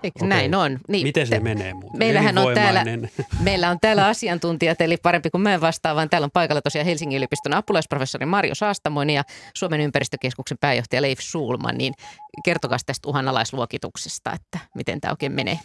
Eikö 0.03 0.19
Okei. 0.19 0.29
näin 0.29 0.55
on? 0.55 0.79
Niin, 0.87 1.07
Miten 1.07 1.27
se 1.27 1.35
te- 1.35 1.39
menee 1.39 1.73
muuten? 1.73 1.97
meillähän 1.99 2.37
on 2.37 2.53
täällä-. 2.53 2.83
Meillä 3.39 3.69
on 3.69 3.77
täällä 3.81 4.07
asiantuntijat, 4.07 4.81
eli 4.81 4.97
parempi 4.97 5.29
kuin 5.29 5.41
mä 5.41 5.61
vastaan, 5.61 5.95
vaan 5.95 6.09
täällä 6.09 6.25
on 6.25 6.31
paikalla 6.31 6.61
tosiaan 6.61 6.85
Helsingin 6.85 7.17
yliopiston 7.17 7.53
apulaisprofessori 7.53 8.25
Marjo 8.25 8.55
Saastamoinen 8.55 9.15
ja 9.15 9.23
Suomen 9.53 9.81
ympäristökeskuksen 9.81 10.57
pääjohtaja 10.61 11.01
Leif 11.01 11.19
Sulman. 11.19 11.77
Niin 11.77 11.93
kertokaa 12.45 12.77
tästä 12.85 13.09
uhanalaisluokituksesta, 13.09 14.33
että 14.33 14.59
miten 14.75 15.01
tämä 15.01 15.11
oikein 15.11 15.31
menee. 15.31 15.59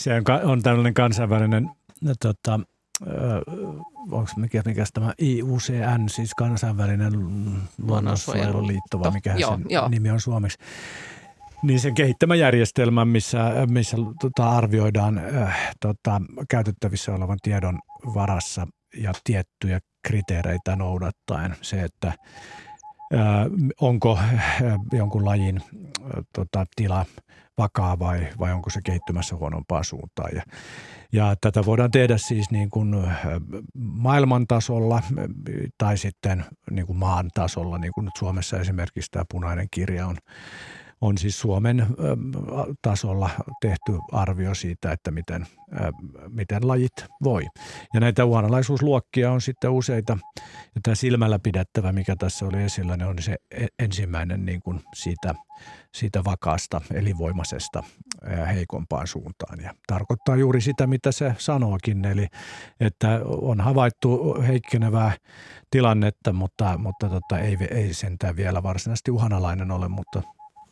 Se 0.00 0.14
on, 0.14 0.50
on 0.50 0.62
tällainen 0.62 0.94
kansainvälinen, 0.94 1.70
no, 2.00 2.14
tota, 2.22 2.60
onko 4.10 4.30
mikä, 4.36 4.62
mikä 4.64 4.84
tämä 4.94 5.14
IUCN, 5.22 6.08
siis 6.08 6.34
kansainvälinen 6.34 7.12
luonnonsuojeluliitto, 7.82 9.00
vai 9.00 9.10
mikä 9.10 9.34
Joo, 9.34 9.50
sen 9.50 9.64
joo. 9.68 9.88
nimi 9.88 10.10
on 10.10 10.20
suomeksi. 10.20 10.58
Niin 11.62 11.80
sen 11.80 11.94
kehittämä 11.94 12.34
järjestelmä, 12.34 13.04
missä, 13.04 13.52
missä 13.70 13.96
tota, 14.20 14.50
arvioidaan 14.50 15.18
äh, 15.18 15.70
tota, 15.80 16.20
käytettävissä 16.50 17.14
olevan 17.14 17.38
tiedon 17.42 17.78
varassa 18.14 18.66
ja 18.96 19.12
tiettyjä 19.24 19.78
kriteereitä 20.08 20.76
noudattaen 20.76 21.56
se, 21.62 21.82
että 21.82 22.08
äh, 22.08 22.16
onko 23.80 24.18
äh, 24.18 24.78
jonkun 24.92 25.24
lajin 25.24 25.56
äh, 25.56 26.10
tota, 26.34 26.64
tila 26.76 27.06
vakaa 27.62 27.98
vai, 27.98 28.28
vai 28.38 28.52
onko 28.52 28.70
se 28.70 28.80
kehittymässä 28.84 29.36
huonompaan 29.36 29.84
suuntaan. 29.84 30.30
Ja, 30.34 30.42
ja 31.12 31.34
tätä 31.40 31.64
voidaan 31.64 31.90
tehdä 31.90 32.18
siis 32.18 32.50
niin 32.50 32.70
kuin 32.70 32.94
maailman 33.74 34.46
tasolla 34.46 35.02
tai 35.78 35.96
sitten 35.96 36.44
niin 36.70 36.86
kuin 36.86 36.98
maan 36.98 37.30
tasolla, 37.34 37.78
niin 37.78 37.92
kuin 37.92 38.04
nyt 38.04 38.16
Suomessa 38.18 38.60
esimerkiksi 38.60 39.10
tämä 39.10 39.24
punainen 39.30 39.66
kirja 39.70 40.06
on, 40.06 40.16
on 41.00 41.18
siis 41.18 41.40
Suomen 41.40 41.86
tasolla 42.82 43.30
tehty 43.60 43.98
arvio 44.12 44.54
siitä, 44.54 44.92
että 44.92 45.10
miten, 45.10 45.46
miten 46.28 46.68
lajit 46.68 46.92
voi. 47.24 47.46
Ja 47.94 48.00
näitä 48.00 48.24
uhanalaisuusluokkia 48.24 49.32
on 49.32 49.40
sitten 49.40 49.70
useita. 49.70 50.18
Ja 50.74 50.80
tämä 50.82 50.94
silmällä 50.94 51.38
pidettävä, 51.38 51.92
mikä 51.92 52.16
tässä 52.16 52.46
oli 52.46 52.62
esillä, 52.62 52.96
niin 52.96 53.08
on 53.08 53.16
se 53.20 53.36
e- 53.50 53.66
ensimmäinen 53.78 54.44
niin 54.44 54.62
kuin 54.62 54.80
siitä, 54.94 55.34
siitä 55.94 56.24
vakaasta, 56.24 56.80
elinvoimaisesta 56.94 57.82
heikompaan 58.54 59.06
suuntaan. 59.06 59.60
Ja 59.60 59.74
tarkoittaa 59.86 60.36
juuri 60.36 60.60
sitä, 60.60 60.86
mitä 60.86 61.12
se 61.12 61.34
sanookin, 61.38 62.04
eli 62.04 62.26
että 62.80 63.20
on 63.24 63.60
havaittu 63.60 64.36
heikkenevää 64.46 65.12
tilannetta, 65.70 66.32
mutta, 66.32 66.78
mutta 66.78 67.08
tota, 67.08 67.38
ei, 67.38 67.56
ei 67.70 67.94
sentään 67.94 68.36
vielä 68.36 68.62
varsinaisesti 68.62 69.10
uhanalainen 69.10 69.70
ole, 69.70 69.88
mutta 69.88 70.22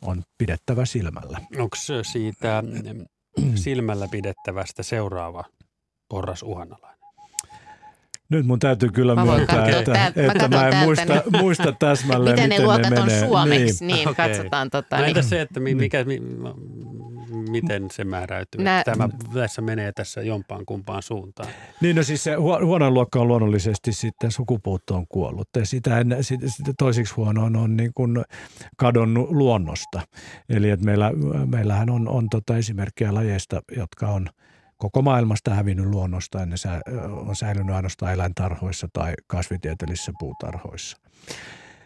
on 0.03 0.22
pidettävä 0.38 0.84
silmällä. 0.84 1.40
Onko 1.59 1.76
siitä 2.03 2.62
mm, 2.62 3.07
silmällä 3.55 4.09
pidettävästä 4.11 4.82
seuraava 4.82 5.44
porras 6.09 6.42
uhanalainen? 6.42 6.97
Nyt 8.31 8.47
mun 8.47 8.59
täytyy 8.59 8.89
kyllä 8.91 9.14
Mä 9.14 9.24
myöntää, 9.24 9.57
katsoa 9.57 9.79
että, 9.79 9.93
täältä- 9.93 10.20
mä 10.20 10.26
että 10.26 10.39
katson 10.39 10.51
mä 10.61 10.66
en 10.66 10.70
täältä 10.72 10.85
muista, 10.87 11.22
muista 11.43 11.72
täsmälleen, 11.79 12.37
Miten 12.37 12.51
ne 12.51 12.62
luokat 12.64 12.87
on 12.99 13.07
menee. 13.07 13.26
suomeksi, 13.26 13.85
niin, 13.87 13.97
niin 13.97 14.09
Okei. 14.09 14.29
katsotaan. 14.29 14.70
Tota, 14.70 14.97
No 14.97 15.03
niin. 15.03 15.09
entäs 15.09 15.29
se, 15.29 15.41
että 15.41 15.61
mi- 15.61 15.74
mikä, 15.74 16.05
mi- 16.05 16.20
miten 17.51 17.91
se 17.91 18.05
määräytyy? 18.05 18.62
Nää- 18.64 18.85
Tämä 18.85 19.09
tässä 19.35 19.62
menee 19.62 19.93
tässä 19.93 20.22
jompaan 20.22 20.66
kumpaan 20.66 21.03
suuntaan. 21.03 21.49
Niin 21.81 21.97
no 21.97 22.03
siis 22.03 22.24
se 22.24 22.35
huo- 22.35 22.64
huonoin 22.64 22.95
luokka 22.95 23.20
on 23.20 23.29
luonnollisesti 23.29 23.93
sitten 23.93 24.31
sukupuutto 24.31 24.95
on 24.95 25.07
kuollut. 25.09 25.49
Ja 25.57 25.66
sitä, 25.66 25.99
en, 25.99 26.16
sit, 26.20 26.41
sit 26.47 26.66
toisiksi 26.79 27.14
huonoin 27.14 27.57
on 27.57 27.76
niin 27.76 27.91
kuin 27.95 28.24
kadonnut 28.76 29.31
luonnosta. 29.31 30.01
Eli 30.49 30.70
että 30.70 30.87
meillä, 30.87 31.11
meillähän 31.47 31.91
on, 31.91 32.09
on 32.09 32.29
tota 32.31 32.57
esimerkkejä 32.57 33.14
lajeista, 33.14 33.61
jotka 33.76 34.09
on 34.09 34.26
koko 34.79 35.03
maailmasta 35.03 35.55
hävinnyt 35.55 35.87
luonnosta. 35.87 36.47
Ne 36.47 36.57
sä, 36.57 36.81
on 37.26 37.37
säilynyt 37.37 37.74
ainoastaan 37.74 38.12
eläintarhoissa 38.12 38.89
tai 38.93 39.14
kasvitieteellisissä 39.26 40.12
puutarhoissa. 40.18 40.97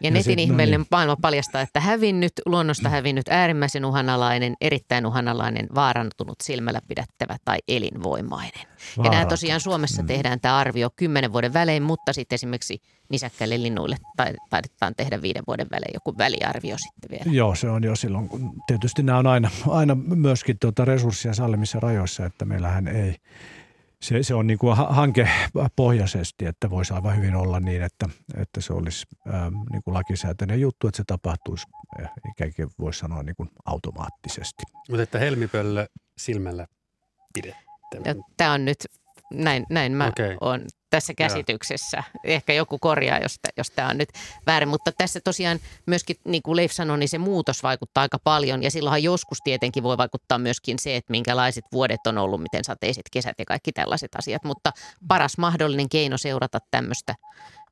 Ja 0.03 0.07
Ja 0.07 0.11
netin 0.11 0.23
sit- 0.23 0.37
no 0.37 0.43
ihmeellinen 0.43 0.79
niin. 0.81 0.87
maailma 0.91 1.15
paljastaa, 1.21 1.61
että 1.61 1.79
hävinnyt, 1.79 2.31
luonnosta 2.45 2.89
hävinnyt, 2.89 3.25
äärimmäisen 3.29 3.85
uhanalainen, 3.85 4.53
erittäin 4.61 5.05
uhanalainen, 5.05 5.67
vaarantunut, 5.75 6.35
silmällä 6.43 6.79
pidettävä 6.87 7.37
tai 7.45 7.57
elinvoimainen. 7.67 8.51
Ja 8.61 8.65
nämä 8.97 9.03
Vaarantunut. 9.03 9.29
tosiaan 9.29 9.59
Suomessa 9.61 10.01
Mm. 10.01 10.07
tehdään 10.07 10.39
tämä 10.39 10.57
arvio 10.57 10.89
kymmenen 10.95 11.33
vuoden 11.33 11.53
välein, 11.53 11.83
mutta 11.83 12.13
sitten 12.13 12.35
esimerkiksi 12.35 12.81
nisäkkäille 13.09 13.61
linnuille 13.63 13.97
tai- 14.17 14.33
taidetaan 14.49 14.93
tehdä 14.97 15.21
viiden 15.21 15.43
vuoden 15.47 15.67
välein 15.71 15.91
joku 15.93 16.17
väliarvio 16.17 16.75
sitten 16.77 17.11
vielä. 17.11 17.35
Joo, 17.37 17.55
se 17.55 17.69
on 17.69 17.83
jo 17.83 17.95
silloin, 17.95 18.29
kun 18.29 18.53
tietysti 18.67 19.03
nämä 19.03 19.17
on 19.17 19.27
aina, 19.27 19.49
aina 19.67 19.95
myöskin 19.95 20.59
tuota 20.59 20.85
resurssia 20.85 21.33
sallimissa 21.33 21.79
rajoissa, 21.79 22.25
että 22.25 22.45
meillähän 22.45 22.87
ei, 22.87 23.15
se, 24.03 24.23
se 24.23 24.33
on 24.33 24.47
niin 24.47 24.59
kuin 24.59 24.77
ha- 24.77 24.93
hankepohjaisesti, 24.93 26.45
että 26.45 26.69
voisi 26.69 26.93
aivan 26.93 27.17
hyvin 27.17 27.35
olla 27.35 27.59
niin, 27.59 27.81
että, 27.81 28.09
että 28.37 28.61
se 28.61 28.73
olisi 28.73 29.05
ähm, 29.27 29.53
niin 29.71 29.83
kuin 29.83 29.93
lakisääteinen 29.93 30.61
juttu, 30.61 30.87
että 30.87 30.97
se 30.97 31.03
tapahtuisi 31.07 31.67
eh, 31.99 32.09
ikään 32.31 32.53
kuin 32.55 32.69
voisi 32.79 32.99
sanoa 32.99 33.23
niin 33.23 33.35
kuin 33.35 33.49
automaattisesti. 33.65 34.63
Mutta 34.89 35.03
että 35.03 35.19
helmipöllö 35.19 35.85
silmällä 36.17 36.67
pidettävä. 37.33 38.03
Ja 38.05 38.15
tämä 38.37 38.53
on 38.53 38.65
nyt, 38.65 38.77
näin, 39.33 39.65
näin 39.69 39.91
mä 39.91 40.07
Okei. 40.07 40.37
oon 40.41 40.61
tässä 40.93 41.13
käsityksessä. 41.13 42.03
Ehkä 42.23 42.53
joku 42.53 42.79
korjaa, 42.79 43.19
jos, 43.19 43.39
jos 43.57 43.71
tämä 43.71 43.89
on 43.89 43.97
nyt 43.97 44.09
väärin. 44.47 44.69
Mutta 44.69 44.91
tässä 44.91 45.19
tosiaan 45.23 45.59
myöskin, 45.85 46.15
niin 46.25 46.43
kuin 46.43 46.55
Leif 46.55 46.71
sanoi, 46.71 46.97
niin 46.97 47.09
se 47.09 47.17
muutos 47.17 47.63
vaikuttaa 47.63 48.01
aika 48.01 48.19
paljon. 48.23 48.63
Ja 48.63 48.71
silloinhan 48.71 49.03
joskus 49.03 49.37
tietenkin 49.43 49.83
voi 49.83 49.97
vaikuttaa 49.97 50.37
myöskin 50.37 50.79
se, 50.79 50.95
että 50.95 51.11
minkälaiset 51.11 51.65
vuodet 51.71 52.07
on 52.07 52.17
ollut, 52.17 52.41
miten 52.41 52.63
sateiset 52.63 53.03
kesät 53.11 53.39
ja 53.39 53.45
kaikki 53.45 53.71
tällaiset 53.71 54.15
asiat. 54.15 54.43
Mutta 54.43 54.71
paras 55.07 55.37
mahdollinen 55.37 55.89
keino 55.89 56.17
seurata 56.17 56.59
tämmöistä 56.71 57.15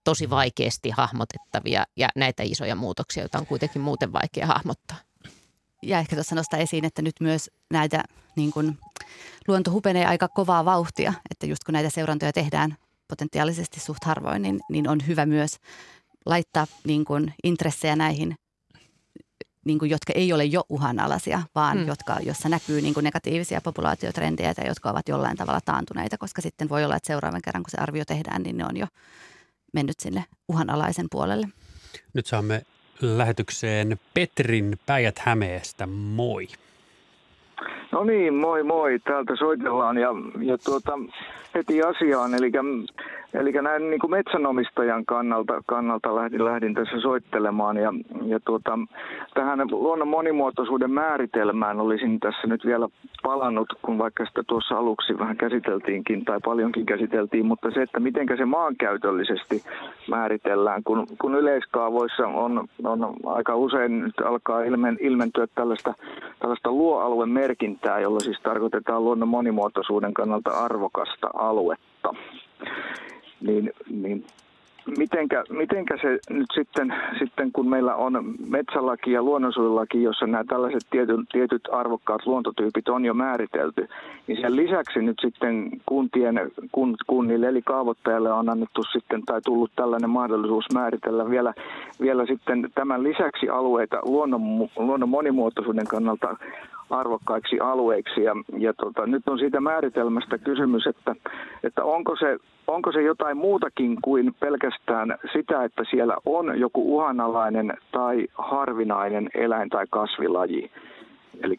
tosi 0.03 0.29
vaikeasti 0.29 0.89
hahmotettavia 0.89 1.83
ja 1.97 2.09
näitä 2.15 2.43
isoja 2.43 2.75
muutoksia, 2.75 3.23
joita 3.23 3.37
on 3.37 3.45
kuitenkin 3.45 3.81
muuten 3.81 4.13
vaikea 4.13 4.47
hahmottaa. 4.47 4.97
Ja 5.81 5.99
ehkä 5.99 6.15
tuossa 6.15 6.35
nostaa 6.35 6.59
esiin, 6.59 6.85
että 6.85 7.01
nyt 7.01 7.15
myös 7.19 7.51
näitä 7.71 8.03
niin 8.35 8.51
kuin, 8.51 8.77
luonto 9.47 9.71
hupenee 9.71 10.05
aika 10.05 10.27
kovaa 10.27 10.65
vauhtia, 10.65 11.13
että 11.31 11.45
just 11.45 11.63
kun 11.63 11.73
näitä 11.73 11.89
seurantoja 11.89 12.33
tehdään 12.33 12.77
potentiaalisesti 13.11 13.79
suht 13.79 14.03
harvoin, 14.03 14.41
niin, 14.41 14.59
niin 14.69 14.89
on 14.89 14.99
hyvä 15.07 15.25
myös 15.25 15.57
laittaa 16.25 16.67
niin 16.83 17.05
kuin, 17.05 17.33
intressejä 17.43 17.95
näihin, 17.95 18.35
niin 19.65 19.79
kuin, 19.79 19.91
jotka 19.91 20.13
ei 20.15 20.33
ole 20.33 20.45
jo 20.45 20.63
uhanalaisia, 20.69 21.41
vaan 21.55 21.77
mm. 21.77 21.87
jotka, 21.87 22.17
jossa 22.19 22.49
näkyy 22.49 22.81
niin 22.81 22.93
kuin, 22.93 23.03
negatiivisia 23.03 23.61
populaatiotrendejä 23.61 24.53
tai 24.53 24.67
jotka 24.67 24.89
ovat 24.89 25.07
jollain 25.09 25.37
tavalla 25.37 25.61
taantuneita, 25.65 26.17
koska 26.17 26.41
sitten 26.41 26.69
voi 26.69 26.83
olla, 26.85 26.95
että 26.95 27.07
seuraavan 27.07 27.41
kerran 27.41 27.63
kun 27.63 27.71
se 27.71 27.77
arvio 27.77 28.05
tehdään, 28.05 28.43
niin 28.43 28.57
ne 28.57 28.65
on 28.65 28.77
jo 28.77 28.87
mennyt 29.73 29.99
sinne 29.99 30.25
uhanalaisen 30.47 31.07
puolelle. 31.11 31.47
Nyt 32.13 32.25
saamme 32.25 32.65
lähetykseen 33.01 33.99
Petrin 34.13 34.79
Päijät 34.85 35.19
Hämeestä. 35.19 35.87
Moi. 35.87 36.47
No 37.91 38.03
niin, 38.03 38.33
moi 38.33 38.63
moi. 38.63 38.99
Täältä 38.99 39.35
soitellaan 39.35 39.97
ja, 39.97 40.09
ja 40.39 40.57
tuota, 40.57 40.99
heti 41.55 41.83
asiaan. 41.83 42.35
Eli 42.35 42.51
Eli 43.33 43.51
näin 43.51 43.89
niin 43.89 43.99
kuin 43.99 44.11
metsänomistajan 44.11 45.05
kannalta, 45.05 45.61
kannalta 45.65 46.15
lähdin, 46.15 46.45
lähdin 46.45 46.73
tässä 46.73 47.01
soittelemaan 47.01 47.77
ja, 47.77 47.93
ja 48.25 48.39
tuota, 48.39 48.79
tähän 49.33 49.59
luonnon 49.71 50.07
monimuotoisuuden 50.07 50.91
määritelmään 50.91 51.79
olisin 51.79 52.19
tässä 52.19 52.47
nyt 52.47 52.65
vielä 52.65 52.87
palannut, 53.23 53.67
kun 53.81 53.97
vaikka 53.97 54.25
sitä 54.25 54.43
tuossa 54.47 54.75
aluksi 54.75 55.19
vähän 55.19 55.37
käsiteltiinkin 55.37 56.25
tai 56.25 56.39
paljonkin 56.45 56.85
käsiteltiin, 56.85 57.45
mutta 57.45 57.71
se, 57.71 57.81
että 57.81 57.99
miten 57.99 58.27
se 58.37 58.45
maankäytöllisesti 58.45 59.63
määritellään, 60.09 60.83
kun, 60.83 61.07
kun 61.21 61.35
yleiskaavoissa 61.35 62.27
on, 62.27 62.67
on 62.83 63.15
aika 63.25 63.55
usein 63.55 63.99
nyt 63.99 64.19
alkaa 64.25 64.63
ilmen, 64.63 64.97
ilmentyä 65.01 65.47
tällaista, 65.55 65.93
tällaista 66.39 66.71
luoaluemerkintää, 66.71 67.99
jolla 67.99 68.19
siis 68.19 68.41
tarkoitetaan 68.43 69.03
luonnon 69.03 69.29
monimuotoisuuden 69.29 70.13
kannalta 70.13 70.49
arvokasta 70.49 71.29
aluetta. 71.33 72.13
Niin, 73.41 73.71
niin 73.89 74.25
mitenkä, 74.97 75.43
mitenkä 75.49 75.97
se 76.01 76.19
nyt 76.29 76.47
sitten, 76.53 76.93
sitten, 77.19 77.51
kun 77.51 77.69
meillä 77.69 77.95
on 77.95 78.35
metsälaki 78.49 79.11
ja 79.11 79.23
luonnonsuojelulaki, 79.23 80.03
jossa 80.03 80.27
nämä 80.27 80.43
tällaiset 80.43 80.81
tietyt, 80.91 81.19
tietyt 81.31 81.61
arvokkaat 81.71 82.25
luontotyypit 82.25 82.89
on 82.89 83.05
jo 83.05 83.13
määritelty, 83.13 83.87
niin 84.27 84.41
sen 84.41 84.55
lisäksi 84.55 84.99
nyt 84.99 85.17
sitten 85.21 85.69
kuntien, 85.85 86.51
kun, 86.71 86.95
kunnille 87.07 87.47
eli 87.47 87.61
kaavoittajalle 87.61 88.31
on 88.31 88.49
annettu 88.49 88.83
sitten 88.91 89.21
tai 89.25 89.41
tullut 89.45 89.71
tällainen 89.75 90.09
mahdollisuus 90.09 90.65
määritellä 90.73 91.29
vielä, 91.29 91.53
vielä 92.01 92.25
sitten 92.25 92.69
tämän 92.75 93.03
lisäksi 93.03 93.49
alueita 93.49 93.99
luonnon, 94.03 94.69
luonnon 94.75 95.09
monimuotoisuuden 95.09 95.87
kannalta 95.87 96.37
arvokkaiksi 96.91 97.59
alueiksi. 97.59 98.23
Ja, 98.23 98.35
ja 98.57 98.73
tota, 98.73 99.07
nyt 99.07 99.27
on 99.27 99.39
siitä 99.39 99.61
määritelmästä 99.61 100.37
kysymys, 100.37 100.87
että, 100.87 101.15
että 101.63 101.83
onko, 101.83 102.15
se, 102.15 102.37
onko 102.67 102.91
se 102.91 103.01
jotain 103.01 103.37
muutakin 103.37 103.97
kuin 104.01 104.33
pelkästään 104.39 105.17
sitä, 105.33 105.63
että 105.63 105.83
siellä 105.89 106.17
on 106.25 106.59
joku 106.59 106.95
uhanalainen 106.95 107.73
tai 107.91 108.27
harvinainen 108.37 109.29
eläin- 109.33 109.69
tai 109.69 109.85
kasvilaji. 109.89 110.71
Eli 111.43 111.55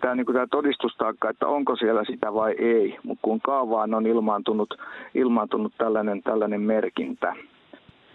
tämä, 0.00 0.14
niin 0.14 0.26
tämä 0.32 0.46
todistustaakka, 0.50 1.30
että 1.30 1.46
onko 1.46 1.76
siellä 1.76 2.04
sitä 2.04 2.34
vai 2.34 2.54
ei, 2.58 2.98
mutta 3.02 3.22
kun 3.22 3.40
kaavaan 3.40 3.94
on 3.94 4.06
ilmaantunut, 4.06 4.74
ilmaantunut 5.14 5.72
tällainen, 5.78 6.22
tällainen 6.22 6.60
merkintä. 6.60 7.34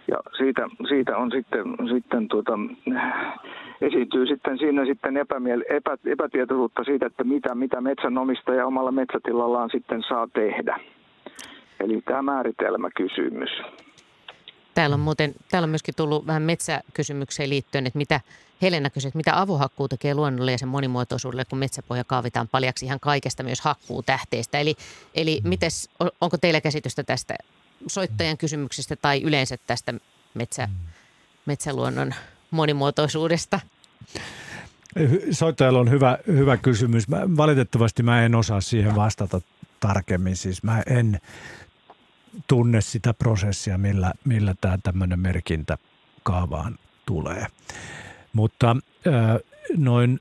Ja 0.08 0.16
siitä, 0.38 0.68
siitä 0.88 1.16
on 1.16 1.30
sitten, 1.30 1.64
sitten 1.94 2.28
tuota, 2.28 2.52
esiintyy 3.80 4.26
sitten 4.26 4.58
siinä 4.58 4.84
sitten 4.84 5.16
epämiel, 5.16 5.62
epä, 5.70 5.96
epätietoisuutta 6.06 6.84
siitä, 6.84 7.06
että 7.06 7.24
mitä, 7.24 7.54
mitä 7.54 7.80
metsänomistaja 7.80 8.66
omalla 8.66 8.92
metsätilallaan 8.92 9.70
sitten 9.70 10.02
saa 10.08 10.28
tehdä. 10.32 10.80
Eli 11.80 12.00
tämä 12.00 12.22
määritelmäkysymys. 12.22 13.50
Täällä 14.74 14.94
on 14.94 15.00
muuten, 15.00 15.34
täällä 15.50 15.66
on 15.66 15.70
myöskin 15.70 15.94
tullut 15.96 16.26
vähän 16.26 16.42
metsäkysymykseen 16.42 17.50
liittyen, 17.50 17.86
että 17.86 17.98
mitä 17.98 18.20
Helena 18.62 18.90
kysyi, 18.90 19.08
että 19.08 19.16
mitä 19.16 19.40
avohakkuu 19.40 19.88
tekee 19.88 20.14
luonnolle 20.14 20.52
ja 20.52 20.58
sen 20.58 20.68
monimuotoisuudelle, 20.68 21.44
kun 21.44 21.58
metsäpohja 21.58 22.04
kaavitaan 22.04 22.48
paljaksi 22.48 22.86
ihan 22.86 23.00
kaikesta, 23.00 23.42
myös 23.42 23.60
hakkuu 23.60 24.02
tähteistä. 24.02 24.58
Eli, 24.58 24.74
eli 25.14 25.40
mites, 25.44 25.90
onko 26.20 26.36
teillä 26.40 26.60
käsitystä 26.60 27.02
tästä 27.02 27.34
soittajan 27.86 28.38
kysymyksistä 28.38 28.96
tai 28.96 29.22
yleensä 29.22 29.56
tästä 29.66 29.94
metsä, 30.34 30.68
metsäluonnon 31.46 32.14
monimuotoisuudesta? 32.50 33.60
Soittajalla 35.30 35.78
on 35.78 35.90
hyvä, 35.90 36.18
hyvä 36.26 36.56
kysymys. 36.56 37.08
Mä, 37.08 37.20
valitettavasti 37.36 38.02
mä 38.02 38.24
en 38.24 38.34
osaa 38.34 38.60
siihen 38.60 38.94
vastata 38.94 39.40
tarkemmin. 39.80 40.36
Siis 40.36 40.62
mä 40.62 40.82
en 40.86 41.20
tunne 42.46 42.80
sitä 42.80 43.14
prosessia, 43.14 43.78
millä, 43.78 44.12
millä 44.24 44.54
tämä 44.60 44.78
tämmöinen 44.82 45.20
merkintä 45.20 45.78
kaavaan 46.22 46.78
tulee. 47.06 47.46
Mutta 48.32 48.76
äh, 49.06 49.36
noin 49.76 50.20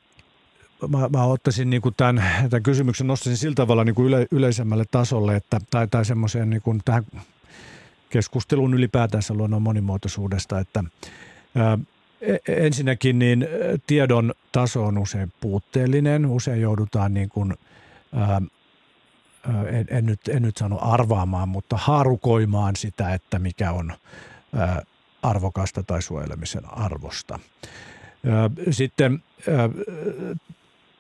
mä, 0.88 1.10
mä 1.10 1.24
ottaisin 1.24 1.70
niin 1.70 1.82
kuin 1.82 1.96
tämän, 1.98 2.24
tämän 2.50 2.64
kysymyksen, 2.64 3.08
nostaisin 3.08 3.38
sillä 3.38 3.56
tavalla 3.56 3.84
niin 3.84 3.96
kuin 3.96 4.08
yle, 4.08 4.28
yleisemmälle 4.32 4.86
tasolle, 4.92 5.36
että, 5.36 5.60
tai, 5.70 5.88
tai 5.88 6.06
semmoiseen 6.06 6.50
niin 6.50 6.62
kuin 6.62 6.82
tähän 6.86 7.06
keskustelun 8.10 8.74
ylipäätänsä 8.74 9.34
luonnon 9.34 9.62
monimuotoisuudesta, 9.62 10.60
että 10.60 10.84
ää, 11.56 11.80
e, 12.22 12.38
ensinnäkin 12.48 13.20
niin 13.20 13.48
tiedon 13.88 14.34
taso 14.52 14.86
on 14.86 14.98
usein 14.98 15.34
puutteellinen, 15.42 16.26
usein 16.26 16.62
joudutaan 16.62 17.14
niin 17.14 17.30
kuin, 17.30 17.54
en, 19.68 19.88
en, 19.90 20.06
nyt, 20.06 20.28
en 20.28 20.42
nyt 20.42 20.58
sano 20.58 20.78
arvaamaan, 20.82 21.50
mutta 21.50 21.78
harukoimaan 21.78 22.76
sitä, 22.76 23.14
että 23.14 23.40
mikä 23.40 23.72
on 23.72 23.94
arvokasta 25.22 25.84
tai 25.84 26.02
suojelemisen 26.02 26.74
arvosta. 26.74 27.40
Sitten 28.72 29.24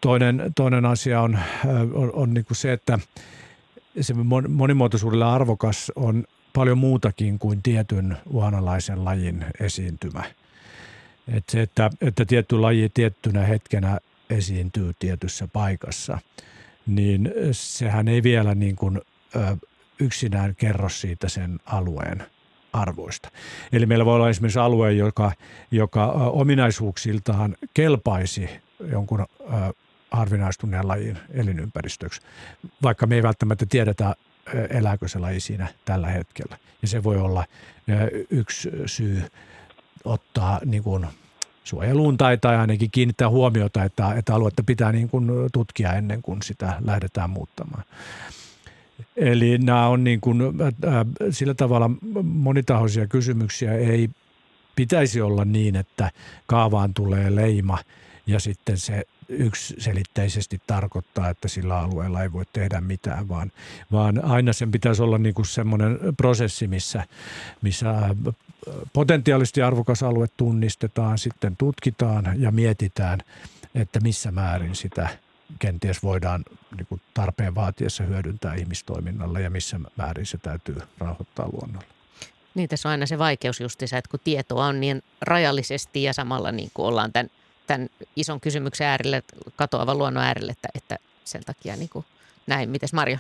toinen, 0.01 0.53
toinen 0.55 0.85
asia 0.85 1.21
on, 1.21 1.39
on, 1.93 2.13
on 2.13 2.33
niin 2.33 2.45
kuin 2.45 2.57
se, 2.57 2.73
että 2.73 2.99
se 4.01 4.13
monimuotoisuudelle 4.47 5.25
arvokas 5.25 5.91
on 5.95 6.25
paljon 6.53 6.77
muutakin 6.77 7.39
kuin 7.39 7.63
tietyn 7.63 8.17
uhanalaisen 8.29 9.05
lajin 9.05 9.45
esiintymä. 9.59 10.23
Et 11.27 11.43
se, 11.49 11.61
että, 11.61 11.89
että 12.01 12.25
tietty 12.25 12.59
laji 12.59 12.89
tiettynä 12.89 13.41
hetkenä 13.43 13.97
esiintyy 14.29 14.93
tietyssä 14.99 15.47
paikassa, 15.47 16.19
niin 16.87 17.31
sehän 17.51 18.07
ei 18.07 18.23
vielä 18.23 18.55
niin 18.55 18.75
kuin, 18.75 19.01
ö, 19.35 19.57
yksinään 19.99 20.55
kerro 20.55 20.89
siitä 20.89 21.29
sen 21.29 21.59
alueen 21.65 22.23
arvoista. 22.73 23.29
Eli 23.71 23.85
meillä 23.85 24.05
voi 24.05 24.15
olla 24.15 24.29
esimerkiksi 24.29 24.59
alue, 24.59 24.93
joka, 24.93 25.31
joka 25.71 26.05
ominaisuuksiltaan 26.13 27.55
kelpaisi 27.73 28.49
jonkun 28.91 29.19
ö, 29.19 29.25
harvinaistuneen 30.11 30.87
lajin 30.87 31.17
elinympäristöksi, 31.31 32.21
vaikka 32.83 33.07
me 33.07 33.15
ei 33.15 33.23
välttämättä 33.23 33.65
tiedetä 33.69 34.15
elääkö 34.69 35.07
se 35.07 35.19
laji 35.19 35.39
siinä 35.39 35.67
tällä 35.85 36.07
hetkellä. 36.07 36.57
Ja 36.81 36.87
se 36.87 37.03
voi 37.03 37.17
olla 37.17 37.45
yksi 38.29 38.69
syy 38.85 39.23
ottaa 40.03 40.59
niin 40.65 40.83
kuin 40.83 41.07
suojeluun 41.63 42.17
tai, 42.17 42.37
tai 42.37 42.57
ainakin 42.57 42.91
kiinnittää 42.91 43.29
huomiota, 43.29 43.83
että, 43.83 44.13
että 44.13 44.35
aluetta 44.35 44.63
pitää 44.63 44.91
niin 44.91 45.09
kuin 45.09 45.29
tutkia 45.53 45.93
ennen 45.93 46.21
kuin 46.21 46.41
sitä 46.41 46.73
lähdetään 46.85 47.29
muuttamaan. 47.29 47.83
Eli 49.15 49.57
nämä 49.57 49.87
on 49.87 50.03
niin 50.03 50.21
kuin, 50.21 50.41
äh, 50.41 51.05
sillä 51.29 51.53
tavalla 51.53 51.89
monitahoisia 52.23 53.07
kysymyksiä. 53.07 53.73
Ei 53.73 54.09
pitäisi 54.75 55.21
olla 55.21 55.45
niin, 55.45 55.75
että 55.75 56.11
kaavaan 56.47 56.93
tulee 56.93 57.35
leima 57.35 57.77
ja 58.27 58.39
sitten 58.39 58.77
se 58.77 59.03
yksiselitteisesti 59.29 60.61
tarkoittaa, 60.67 61.29
että 61.29 61.47
sillä 61.47 61.79
alueella 61.79 62.23
ei 62.23 62.31
voi 62.31 62.45
tehdä 62.53 62.81
mitään, 62.81 63.29
vaan, 63.29 63.51
vaan 63.91 64.25
aina 64.25 64.53
sen 64.53 64.71
pitäisi 64.71 65.01
olla 65.01 65.17
niin 65.17 65.33
kuin 65.33 65.45
semmoinen 65.45 65.99
prosessi, 66.17 66.67
missä, 66.67 67.03
missä 67.61 68.15
potentiaalisesti 68.93 69.61
arvokas 69.61 70.03
alue 70.03 70.27
tunnistetaan, 70.37 71.17
sitten 71.17 71.57
tutkitaan 71.57 72.41
ja 72.41 72.51
mietitään, 72.51 73.19
että 73.75 73.99
missä 73.99 74.31
määrin 74.31 74.75
sitä 74.75 75.09
kenties 75.59 76.03
voidaan 76.03 76.45
niin 76.77 76.87
kuin 76.87 77.01
tarpeen 77.13 77.55
vaatiessa 77.55 78.03
hyödyntää 78.03 78.53
ihmistoiminnalla 78.55 79.39
ja 79.39 79.49
missä 79.49 79.79
määrin 79.95 80.25
se 80.25 80.37
täytyy 80.37 80.77
rauhoittaa 80.97 81.49
luonnolla. 81.53 81.87
Niin 82.55 82.69
tässä 82.69 82.89
on 82.89 82.91
aina 82.91 83.05
se 83.05 83.17
vaikeus 83.17 83.59
justiinsa, 83.59 83.97
että 83.97 84.11
kun 84.11 84.19
tietoa 84.23 84.65
on 84.65 84.79
niin 84.79 85.03
rajallisesti 85.21 86.03
ja 86.03 86.13
samalla 86.13 86.51
niin 86.51 86.71
kuin 86.73 86.85
ollaan 86.85 87.11
tämän, 87.11 87.29
tämän 87.69 87.89
ison 88.15 88.39
kysymyksen 88.39 88.87
äärelle, 88.87 89.23
katoavan 89.55 89.97
luonnon 89.97 90.23
äärelle, 90.23 90.51
että, 90.51 90.69
että 90.75 90.97
sen 91.25 91.43
takia 91.45 91.75
niin 91.75 91.89
kuin 91.89 92.05
näin. 92.47 92.69
Mites 92.69 92.93
Marja? 92.93 93.19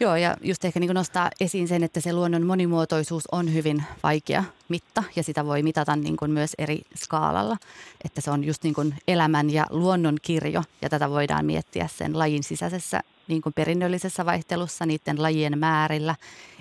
Joo, 0.00 0.16
ja 0.16 0.36
just 0.40 0.64
ehkä 0.64 0.80
niin 0.80 0.94
nostaa 0.94 1.30
esiin 1.40 1.68
sen, 1.68 1.82
että 1.82 2.00
se 2.00 2.12
luonnon 2.12 2.46
monimuotoisuus 2.46 3.24
on 3.32 3.54
hyvin 3.54 3.82
vaikea 4.02 4.44
mitta 4.68 5.02
ja 5.16 5.22
sitä 5.22 5.46
voi 5.46 5.62
mitata 5.62 5.96
niin 5.96 6.16
kuin 6.16 6.30
myös 6.30 6.50
eri 6.58 6.82
skaalalla. 6.94 7.56
Että 8.04 8.20
se 8.20 8.30
on 8.30 8.44
just 8.44 8.62
niin 8.62 8.74
kuin 8.74 8.94
elämän 9.08 9.50
ja 9.50 9.66
luonnon 9.70 10.16
kirjo 10.22 10.62
ja 10.82 10.88
tätä 10.88 11.10
voidaan 11.10 11.46
miettiä 11.46 11.88
sen 11.98 12.18
lajin 12.18 12.42
sisäisessä 12.42 13.00
niin 13.28 13.42
kuin 13.42 13.52
perinnöllisessä 13.52 14.26
vaihtelussa, 14.26 14.86
niiden 14.86 15.22
lajien 15.22 15.58
määrillä, 15.58 16.14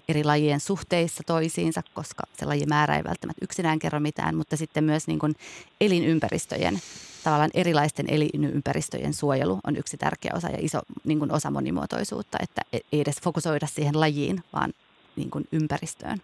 eri 0.07 0.23
lajien 0.23 0.59
suhteissa 0.59 1.23
toisiinsa, 1.25 1.81
koska 1.93 2.23
se 2.39 2.45
lajimäärä 2.45 2.97
ei 2.97 3.03
välttämättä 3.03 3.45
yksinään 3.45 3.79
kerro 3.79 3.99
mitään, 3.99 4.35
mutta 4.35 4.57
sitten 4.57 4.83
myös 4.83 5.07
niin 5.07 5.19
kuin 5.19 5.35
elinympäristöjen 5.81 6.81
tavallaan 7.23 7.51
erilaisten 7.53 8.05
elinympäristöjen 8.09 9.13
suojelu 9.13 9.59
on 9.63 9.77
yksi 9.77 9.97
tärkeä 9.97 10.31
osa 10.35 10.49
ja 10.49 10.57
iso 10.61 10.79
niin 11.03 11.19
kuin 11.19 11.31
osa 11.31 11.51
monimuotoisuutta, 11.51 12.37
että 12.41 12.61
ei 12.73 13.01
edes 13.01 13.15
fokusoida 13.23 13.67
siihen 13.67 13.99
lajiin, 13.99 14.43
vaan 14.53 14.73
niin 15.15 15.29
kuin 15.29 15.47
ympäristöön. 15.51 16.21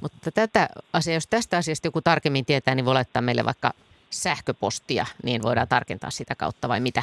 Mutta 0.00 0.30
tätä 0.30 0.68
asiaa, 0.92 1.14
jos 1.14 1.26
tästä 1.26 1.56
asiasta 1.56 1.86
joku 1.86 2.00
tarkemmin 2.00 2.44
tietää, 2.44 2.74
niin 2.74 2.84
voi 2.84 2.94
laittaa 2.94 3.22
meille 3.22 3.44
vaikka 3.44 3.74
sähköpostia, 4.10 5.06
niin 5.22 5.42
voidaan 5.42 5.68
tarkentaa 5.68 6.10
sitä 6.10 6.34
kautta 6.34 6.68
vai 6.68 6.80
mitä? 6.80 7.02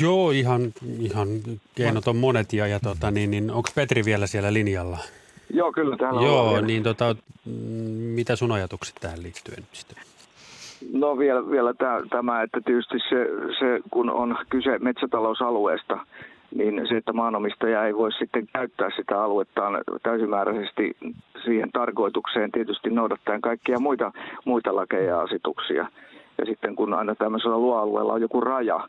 Joo, 0.00 0.30
ihan, 0.30 0.60
ihan 0.98 1.28
keinot 1.74 2.08
on 2.08 2.16
monet 2.16 2.52
ja, 2.52 2.66
ja 2.66 2.80
tota, 2.80 3.10
niin, 3.10 3.30
niin, 3.30 3.50
onko 3.50 3.68
Petri 3.74 4.04
vielä 4.04 4.26
siellä 4.26 4.52
linjalla? 4.52 4.98
Joo, 5.54 5.72
kyllä 5.72 5.96
täällä 5.96 6.22
Joo, 6.22 6.52
on. 6.52 6.66
niin 6.66 6.82
tota, 6.82 7.16
mm, 7.46 7.52
mitä 8.14 8.36
sun 8.36 8.52
ajatukset 8.52 8.94
tähän 9.00 9.22
liittyen 9.22 9.64
sitten? 9.72 9.96
No 10.92 11.18
vielä, 11.18 11.50
vielä 11.50 11.74
tämä, 12.10 12.42
että 12.42 12.60
tietysti 12.64 12.98
se, 12.98 13.26
se, 13.58 13.80
kun 13.90 14.10
on 14.10 14.38
kyse 14.48 14.78
metsätalousalueesta, 14.78 15.98
niin 16.54 16.86
se, 16.88 16.96
että 16.96 17.12
maanomistaja 17.12 17.86
ei 17.86 17.94
voi 17.94 18.12
sitten 18.12 18.46
käyttää 18.52 18.88
sitä 18.96 19.22
aluettaan 19.22 19.84
täysimääräisesti 20.02 20.96
siihen 21.44 21.70
tarkoitukseen 21.72 22.52
tietysti 22.52 22.90
noudattaen 22.90 23.40
kaikkia 23.40 23.78
muita, 23.78 24.12
muita 24.44 24.76
lakeja 24.76 25.04
ja 25.04 25.20
asetuksia. 25.20 25.86
Ja 26.38 26.46
sitten 26.46 26.76
kun 26.76 26.94
aina 26.94 27.14
tämmöisellä 27.14 27.58
luoalueella 27.58 28.12
on 28.12 28.20
joku 28.20 28.40
raja, 28.40 28.88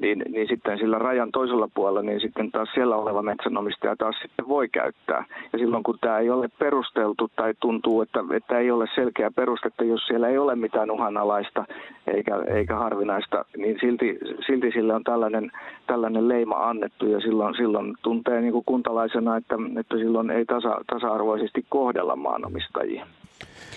niin, 0.00 0.22
niin 0.28 0.48
sitten 0.48 0.78
sillä 0.78 0.98
rajan 0.98 1.32
toisella 1.32 1.68
puolella, 1.74 2.02
niin 2.02 2.20
sitten 2.20 2.50
taas 2.50 2.68
siellä 2.74 2.96
oleva 2.96 3.22
metsänomistaja 3.22 3.96
taas 3.96 4.16
sitten 4.22 4.48
voi 4.48 4.68
käyttää. 4.68 5.24
Ja 5.52 5.58
silloin 5.58 5.82
kun 5.82 5.98
tämä 6.00 6.18
ei 6.18 6.30
ole 6.30 6.48
perusteltu 6.58 7.30
tai 7.36 7.54
tuntuu, 7.60 8.02
että, 8.02 8.20
että 8.34 8.58
ei 8.58 8.70
ole 8.70 8.86
selkeä 8.94 9.30
perustetta, 9.30 9.84
jos 9.84 10.06
siellä 10.06 10.28
ei 10.28 10.38
ole 10.38 10.56
mitään 10.56 10.90
uhanalaista 10.90 11.64
eikä, 12.06 12.36
eikä 12.46 12.76
harvinaista, 12.76 13.44
niin 13.56 13.76
silti, 13.80 14.18
silti 14.46 14.70
sille 14.70 14.94
on 14.94 15.04
tällainen, 15.04 15.50
tällainen 15.86 16.28
leima 16.28 16.68
annettu 16.68 17.06
ja 17.06 17.20
silloin, 17.20 17.54
silloin 17.54 17.94
tuntee 18.02 18.40
niin 18.40 18.52
kuin 18.52 18.64
kuntalaisena, 18.64 19.36
että, 19.36 19.56
että 19.80 19.96
silloin 19.96 20.30
ei 20.30 20.44
tasa, 20.44 20.80
tasa-arvoisesti 20.92 21.66
kohdella 21.68 22.16
maanomistajia. 22.16 23.06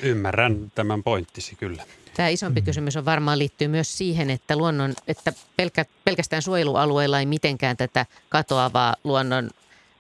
Ymmärrän 0.02 0.72
tämän 0.76 1.04
pointtisi 1.04 1.56
kyllä. 1.56 1.84
Tämä 2.14 2.30
isompi 2.30 2.62
kysymys 2.62 2.98
on 2.98 3.06
varmaan 3.06 3.40
liittyy 3.40 3.68
myös 3.68 3.98
siihen, 3.98 4.30
että, 4.30 4.56
luonnon, 4.56 4.94
että 5.08 5.34
pelkä, 5.58 5.86
pelkästään 6.06 6.42
suojelualueilla 6.42 7.20
ei 7.20 7.26
mitenkään 7.26 7.78
tätä 7.78 8.06
katoavaa 8.30 8.96
luonnon, 9.04 9.50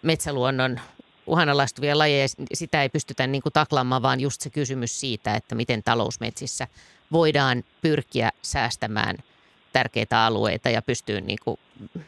metsäluonnon 0.01 0.79
uhanalaistuvia 1.27 1.97
lajeja, 1.97 2.27
sitä 2.53 2.81
ei 2.81 2.89
pystytä 2.89 3.27
niin 3.27 3.41
kuin 3.41 3.53
taklaamaan, 3.53 4.01
vaan 4.01 4.19
just 4.19 4.41
se 4.41 4.49
kysymys 4.49 4.99
siitä, 4.99 5.35
että 5.35 5.55
miten 5.55 5.83
talousmetsissä 5.83 6.67
voidaan 7.11 7.63
pyrkiä 7.81 8.31
säästämään 8.41 9.17
tärkeitä 9.75 10.25
alueita 10.25 10.69
ja 10.69 10.81
pystyy 10.81 11.21
niin 11.21 11.37
kuin 11.43 11.59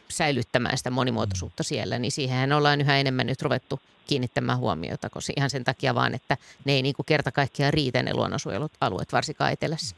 säilyttämään 0.08 0.78
sitä 0.78 0.90
monimuotoisuutta 0.90 1.62
siellä, 1.62 1.98
niin 1.98 2.12
siihen 2.12 2.52
ollaan 2.52 2.80
yhä 2.80 2.96
enemmän 2.96 3.26
nyt 3.26 3.42
ruvettu 3.42 3.80
kiinnittämään 4.06 4.58
huomiota, 4.58 5.10
koska 5.10 5.32
ihan 5.36 5.50
sen 5.50 5.64
takia 5.64 5.94
vaan, 5.94 6.14
että 6.14 6.36
ne 6.64 6.72
ei 6.72 6.82
niin 6.82 6.94
kuin 6.94 7.06
kerta 7.06 7.32
kaikkiaan 7.32 7.72
riitä 7.72 8.02
ne 8.02 8.14
luonnonsuojelualueet, 8.14 9.12
varsinkaan 9.12 9.52
etelässä. 9.52 9.96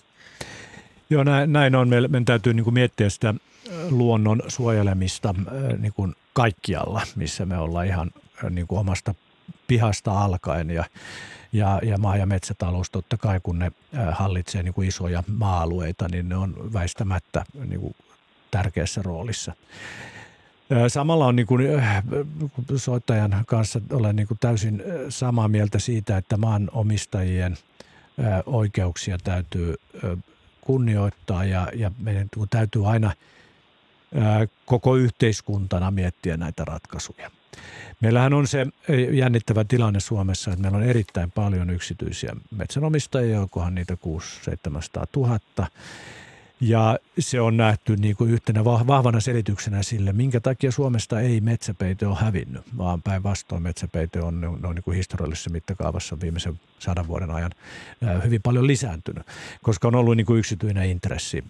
Joo, 1.11 1.25
näin, 1.25 1.53
näin 1.53 1.75
on. 1.75 1.89
Meidän 1.89 2.25
täytyy 2.25 2.55
niin 2.55 2.65
kuin 2.65 2.75
miettiä 2.75 3.11
sitä 3.11 3.35
luonnon 3.91 4.43
suojelemista 4.49 5.35
niin 5.79 5.93
kuin 5.93 6.15
kaikkialla, 6.33 7.03
missä 7.17 7.47
me 7.47 7.59
ollaan 7.59 7.87
ihan 7.87 8.11
niin 8.51 8.67
kuin 8.67 8.79
omasta 8.79 9.15
pihasta 9.67 10.21
alkaen 10.21 10.71
ja, 10.71 10.85
ja, 11.53 11.81
ja 11.83 11.99
maa- 11.99 12.17
ja 12.17 12.27
metsätalous 12.27 12.91
totta 12.91 13.17
kai, 13.17 13.41
kun 13.43 13.59
ne 13.59 13.73
hallitsee 14.13 14.63
niin 14.63 14.75
kuin 14.75 14.89
isoja 14.89 15.23
maa-alueita, 15.27 16.09
niin 16.09 16.29
ne 16.29 16.37
on 16.37 16.73
väistämättä 16.73 17.45
niin 17.65 17.81
kuin 17.81 17.95
tärkeässä 18.51 19.03
roolissa. 19.03 19.53
Samalla 20.89 21.27
on 21.27 21.37
niin 21.37 21.47
kuin, 21.47 21.67
soittajan 22.77 23.45
kanssa 23.47 23.81
olen 23.93 24.17
niin 24.17 24.29
kuin 24.29 24.39
täysin 24.39 24.83
samaa 25.09 25.49
mieltä 25.49 25.79
siitä, 25.79 26.17
että 26.17 26.37
maanomistajien 26.37 27.57
oikeuksia 28.47 29.19
täytyy 29.25 29.75
kunnioittaa 30.61 31.45
ja, 31.45 31.69
ja 31.75 31.91
meidän 31.99 32.29
täytyy 32.51 32.91
aina 32.91 33.13
koko 34.67 34.97
yhteiskuntana 34.97 35.91
miettiä 35.91 36.37
näitä 36.37 36.65
ratkaisuja. 36.65 37.31
Meillähän 38.01 38.33
on 38.33 38.47
se 38.47 38.67
jännittävä 39.13 39.65
tilanne 39.65 40.01
Suomessa, 40.01 40.51
että 40.51 40.63
meillä 40.63 40.79
on 40.79 40.85
erittäin 40.85 41.31
paljon 41.31 41.71
yksityisiä 41.71 42.33
metsänomistajia, 42.51 43.41
onkohan 43.41 43.75
niitä 43.75 43.95
600-700 43.95 43.99
000. 45.17 45.39
Ja 46.61 46.99
se 47.19 47.41
on 47.41 47.57
nähty 47.57 47.97
niin 47.97 48.17
kuin 48.17 48.31
yhtenä 48.31 48.65
vahvana 48.65 49.21
selityksenä 49.21 49.83
sille, 49.83 50.13
minkä 50.13 50.41
takia 50.41 50.73
Suomesta 50.73 51.21
ei 51.21 51.41
metsäpeite 51.41 52.07
ole 52.07 52.17
hävinnyt, 52.17 52.63
vaan 52.79 53.03
päinvastoin 53.03 53.63
metsäpeite 53.63 54.21
on, 54.21 54.59
on 54.63 54.75
niin 54.75 54.83
kuin 54.83 54.97
historiallisessa 54.97 55.51
mittakaavassa 55.51 56.21
viimeisen 56.21 56.61
sadan 56.79 57.09
vuoden 57.09 57.31
ajan 57.31 57.51
hyvin 58.25 58.43
paljon 58.43 58.67
lisääntynyt, 58.67 59.27
koska 59.63 59.89
on 59.89 59.95
ollut 59.95 60.17
niin 60.17 60.27
kuin 60.27 60.39
yksityinen 60.39 60.91
intressi 60.91 61.45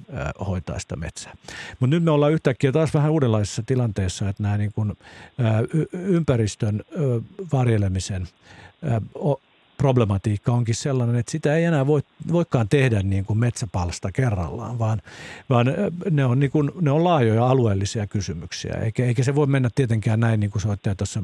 hoitaa 0.47 0.79
sitä 0.79 0.97
metsää. 0.97 1.37
Mutta 1.81 1.97
nyt 1.97 2.05
me 2.05 2.11
ollaan 2.11 2.33
yhtäkkiä 2.33 2.73
taas 2.73 2.95
vähän 2.95 3.11
uudenlaisessa 3.11 3.63
tilanteessa, 3.67 4.29
että 4.29 4.43
nämä 4.43 4.59
niin 4.59 4.73
kuin 4.73 4.93
ympäristön 5.93 6.83
varjelemisen 7.53 8.29
problematiikka 9.81 10.53
onkin 10.53 10.75
sellainen, 10.75 11.17
että 11.17 11.33
sitä 11.33 11.57
ei 11.57 11.65
enää 11.65 11.87
voi, 11.87 12.03
voikaan 12.33 12.69
tehdä 12.69 13.03
niin 13.03 13.25
kuin 13.25 13.39
metsäpalsta 13.39 14.13
kerrallaan, 14.13 14.79
vaan, 14.79 15.03
vaan 15.51 15.67
ne, 16.11 16.25
on 16.25 16.41
niin 16.41 16.51
kuin, 16.51 16.71
ne 16.81 16.91
on 16.91 17.05
laajoja 17.05 17.47
alueellisia 17.47 18.07
kysymyksiä. 18.07 18.75
Eikä, 18.75 19.05
eikä 19.05 19.23
se 19.23 19.35
voi 19.35 19.47
mennä 19.47 19.71
tietenkään 19.75 20.21
näin, 20.21 20.41
niin 20.41 20.51
kuin 20.51 20.63
soittaja 20.63 20.95
tuossa 20.95 21.23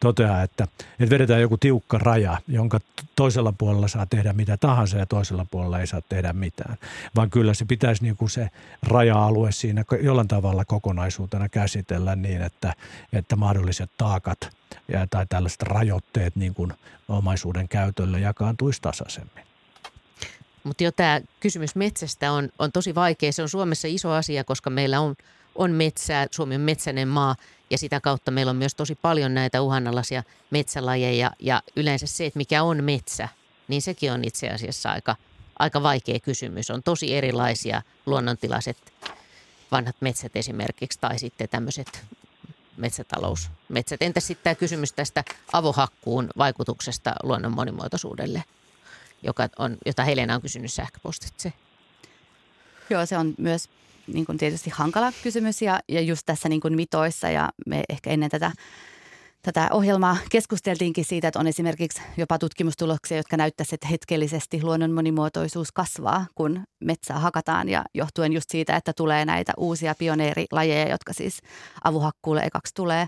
toteaa, 0.00 0.42
että, 0.42 0.68
että 1.00 1.10
vedetään 1.10 1.40
joku 1.40 1.56
tiukka 1.56 1.98
raja, 1.98 2.38
jonka 2.48 2.80
toisella 3.16 3.52
puolella 3.58 3.88
saa 3.88 4.06
tehdä 4.06 4.32
mitä 4.32 4.56
tahansa 4.56 4.98
ja 4.98 5.06
toisella 5.06 5.46
puolella 5.50 5.80
ei 5.80 5.86
saa 5.86 6.02
tehdä 6.08 6.32
mitään. 6.32 6.76
Vaan 7.16 7.30
kyllä 7.30 7.54
se 7.54 7.64
pitäisi 7.64 8.02
niin 8.02 8.16
kuin 8.16 8.30
se 8.30 8.50
raja-alue 8.82 9.52
siinä 9.52 9.84
jollain 10.02 10.28
tavalla 10.28 10.64
kokonaisuutena 10.64 11.48
käsitellä 11.48 12.16
niin, 12.16 12.42
että, 12.42 12.74
että 13.12 13.36
mahdolliset 13.36 13.90
taakat– 13.98 14.38
ja, 14.88 15.06
tai 15.10 15.26
tällaiset 15.28 15.62
rajoitteet 15.62 16.36
niin 16.36 16.54
kuin 16.54 16.72
omaisuuden 17.08 17.68
käytölle 17.68 18.20
jakaantuisi 18.20 18.80
tasaisemmin. 18.82 19.44
Mutta 20.64 20.84
jo 20.84 20.92
tämä 20.92 21.20
kysymys 21.40 21.76
metsästä 21.76 22.32
on, 22.32 22.48
on 22.58 22.72
tosi 22.72 22.94
vaikea. 22.94 23.32
Se 23.32 23.42
on 23.42 23.48
Suomessa 23.48 23.88
iso 23.88 24.10
asia, 24.10 24.44
koska 24.44 24.70
meillä 24.70 25.00
on, 25.00 25.14
on 25.54 25.70
metsää, 25.70 26.26
Suomi 26.30 26.54
on 26.54 26.60
metsäinen 26.60 27.08
maa 27.08 27.36
ja 27.70 27.78
sitä 27.78 28.00
kautta 28.00 28.30
meillä 28.30 28.50
on 28.50 28.56
myös 28.56 28.74
tosi 28.74 28.94
paljon 28.94 29.34
näitä 29.34 29.62
uhanalaisia 29.62 30.22
metsälajeja 30.50 31.30
ja 31.38 31.62
yleensä 31.76 32.06
se, 32.06 32.26
että 32.26 32.36
mikä 32.36 32.62
on 32.62 32.84
metsä, 32.84 33.28
niin 33.68 33.82
sekin 33.82 34.12
on 34.12 34.24
itse 34.24 34.48
asiassa 34.48 34.90
aika, 34.90 35.16
aika 35.58 35.82
vaikea 35.82 36.20
kysymys. 36.20 36.70
On 36.70 36.82
tosi 36.82 37.14
erilaisia 37.14 37.82
luonnontilaiset 38.06 38.76
vanhat 39.72 39.96
metsät 40.00 40.36
esimerkiksi 40.36 40.98
tai 41.00 41.18
sitten 41.18 41.48
tämmöiset 41.48 42.04
metsätalousmetsät. 42.76 44.02
Entä 44.02 44.20
sitten 44.20 44.44
tämä 44.44 44.54
kysymys 44.54 44.92
tästä 44.92 45.24
avohakkuun 45.52 46.28
vaikutuksesta 46.38 47.14
luonnon 47.22 47.52
monimuotoisuudelle, 47.52 48.44
joka 49.22 49.48
on, 49.58 49.76
jota 49.86 50.04
Helena 50.04 50.34
on 50.34 50.42
kysynyt 50.42 50.72
sähköpostitse? 50.72 51.52
Joo, 52.90 53.06
se 53.06 53.18
on 53.18 53.34
myös 53.38 53.68
niin 54.06 54.26
kuin 54.26 54.38
tietysti 54.38 54.70
hankala 54.70 55.12
kysymys 55.22 55.62
ja, 55.62 55.80
ja 55.88 56.00
just 56.00 56.26
tässä 56.26 56.48
niin 56.48 56.60
kuin 56.60 56.76
mitoissa 56.76 57.30
ja 57.30 57.50
me 57.66 57.82
ehkä 57.88 58.10
ennen 58.10 58.30
tätä 58.30 58.52
tätä 59.42 59.68
ohjelmaa 59.72 60.16
keskusteltiinkin 60.30 61.04
siitä, 61.04 61.28
että 61.28 61.40
on 61.40 61.46
esimerkiksi 61.46 62.02
jopa 62.16 62.38
tutkimustuloksia, 62.38 63.16
jotka 63.16 63.36
näyttäisivät, 63.36 63.74
että 63.74 63.86
hetkellisesti 63.86 64.62
luonnon 64.62 64.92
monimuotoisuus 64.92 65.72
kasvaa, 65.72 66.26
kun 66.34 66.64
metsää 66.84 67.18
hakataan 67.18 67.68
ja 67.68 67.84
johtuen 67.94 68.32
just 68.32 68.50
siitä, 68.50 68.76
että 68.76 68.92
tulee 68.92 69.24
näitä 69.24 69.52
uusia 69.56 69.94
pioneerilajeja, 69.98 70.90
jotka 70.90 71.12
siis 71.12 71.38
avuhakkuulle 71.84 72.40
ekaksi 72.40 72.74
tulee, 72.74 73.06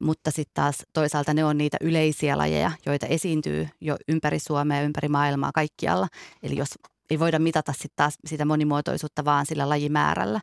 mutta 0.00 0.30
sitten 0.30 0.54
taas 0.54 0.76
toisaalta 0.92 1.34
ne 1.34 1.44
on 1.44 1.58
niitä 1.58 1.76
yleisiä 1.80 2.38
lajeja, 2.38 2.72
joita 2.86 3.06
esiintyy 3.06 3.68
jo 3.80 3.96
ympäri 4.08 4.38
Suomea, 4.38 4.82
ympäri 4.82 5.08
maailmaa, 5.08 5.50
kaikkialla. 5.54 6.08
Eli 6.42 6.56
jos 6.56 6.68
ei 7.10 7.18
voida 7.18 7.38
mitata 7.38 7.72
sit 7.72 7.92
taas 7.96 8.14
sitä 8.26 8.44
monimuotoisuutta 8.44 9.24
vaan 9.24 9.46
sillä 9.46 9.68
lajimäärällä. 9.68 10.40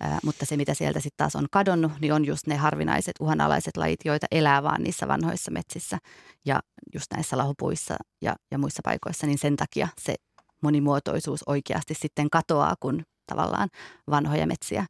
Ää, 0.00 0.18
mutta 0.24 0.46
se, 0.46 0.56
mitä 0.56 0.74
sieltä 0.74 1.00
sitten 1.00 1.16
taas 1.16 1.36
on 1.36 1.46
kadonnut, 1.50 1.92
niin 2.00 2.12
on 2.12 2.24
just 2.24 2.46
ne 2.46 2.56
harvinaiset 2.56 3.14
uhanalaiset 3.20 3.76
lajit, 3.76 4.00
joita 4.04 4.26
elää 4.30 4.62
vaan 4.62 4.82
niissä 4.82 5.08
vanhoissa 5.08 5.50
metsissä 5.50 5.98
ja 6.44 6.60
just 6.94 7.06
näissä 7.14 7.38
lahopuissa 7.38 7.96
ja, 8.22 8.36
ja 8.50 8.58
muissa 8.58 8.80
paikoissa. 8.84 9.26
Niin 9.26 9.38
sen 9.38 9.56
takia 9.56 9.88
se 9.98 10.14
monimuotoisuus 10.62 11.42
oikeasti 11.46 11.94
sitten 11.94 12.30
katoaa, 12.30 12.74
kun 12.80 13.02
tavallaan 13.26 13.68
vanhoja 14.10 14.46
metsiä 14.46 14.86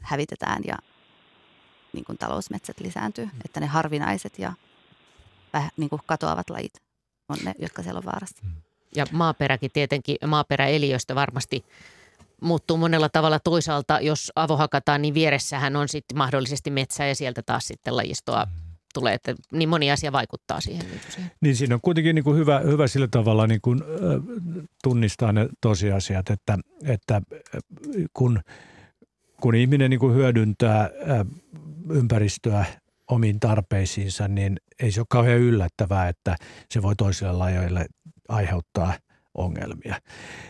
hävitetään 0.00 0.62
ja 0.66 0.76
niin 1.92 2.04
kuin 2.04 2.18
talousmetsät 2.18 2.80
lisääntyy. 2.80 3.24
Mm. 3.24 3.30
Että 3.44 3.60
ne 3.60 3.66
harvinaiset 3.66 4.38
ja 4.38 4.52
väh, 5.52 5.72
niin 5.76 5.90
kuin 5.90 6.02
katoavat 6.06 6.50
lajit 6.50 6.72
on 7.28 7.36
ne, 7.44 7.54
jotka 7.58 7.82
siellä 7.82 7.98
on 7.98 8.04
vaarassa. 8.04 8.65
Ja 8.96 9.06
maaperäkin 9.12 9.70
tietenkin, 9.72 10.16
maaperäeliöstä 10.26 11.14
varmasti 11.14 11.64
muuttuu 12.40 12.76
monella 12.76 13.08
tavalla. 13.08 13.38
Toisaalta, 13.38 14.00
jos 14.00 14.32
avohakataan, 14.36 15.02
niin 15.02 15.14
vieressähän 15.14 15.76
on 15.76 15.88
sitten 15.88 16.18
mahdollisesti 16.18 16.70
metsää 16.70 17.08
ja 17.08 17.14
sieltä 17.14 17.42
taas 17.42 17.66
sitten 17.66 17.96
lajistoa 17.96 18.46
tulee, 18.94 19.14
että 19.14 19.34
niin 19.52 19.68
moni 19.68 19.90
asia 19.90 20.12
vaikuttaa 20.12 20.60
siihen. 20.60 20.86
Niin, 20.86 21.30
niin 21.40 21.56
siinä 21.56 21.74
on 21.74 21.80
kuitenkin 21.80 22.14
niin 22.14 22.24
kuin 22.24 22.38
hyvä, 22.38 22.60
hyvä 22.60 22.86
sillä 22.86 23.08
tavalla 23.10 23.46
niin 23.46 23.60
kuin, 23.60 23.82
tunnistaa 24.82 25.32
ne 25.32 25.48
tosiasiat, 25.60 26.30
että, 26.30 26.58
että 26.84 27.22
kun, 28.14 28.40
kun 29.40 29.54
ihminen 29.54 29.90
niin 29.90 30.00
kuin 30.00 30.14
hyödyntää 30.14 30.90
ympäristöä 31.90 32.64
omiin 33.10 33.40
tarpeisiinsa, 33.40 34.28
niin 34.28 34.56
ei 34.82 34.92
se 34.92 35.00
ole 35.00 35.06
kauhean 35.10 35.38
yllättävää, 35.38 36.08
että 36.08 36.36
se 36.70 36.82
voi 36.82 36.96
toisille 36.96 37.32
lajoille 37.32 37.86
aiheuttaa 38.28 38.94
ongelmia. 39.36 40.00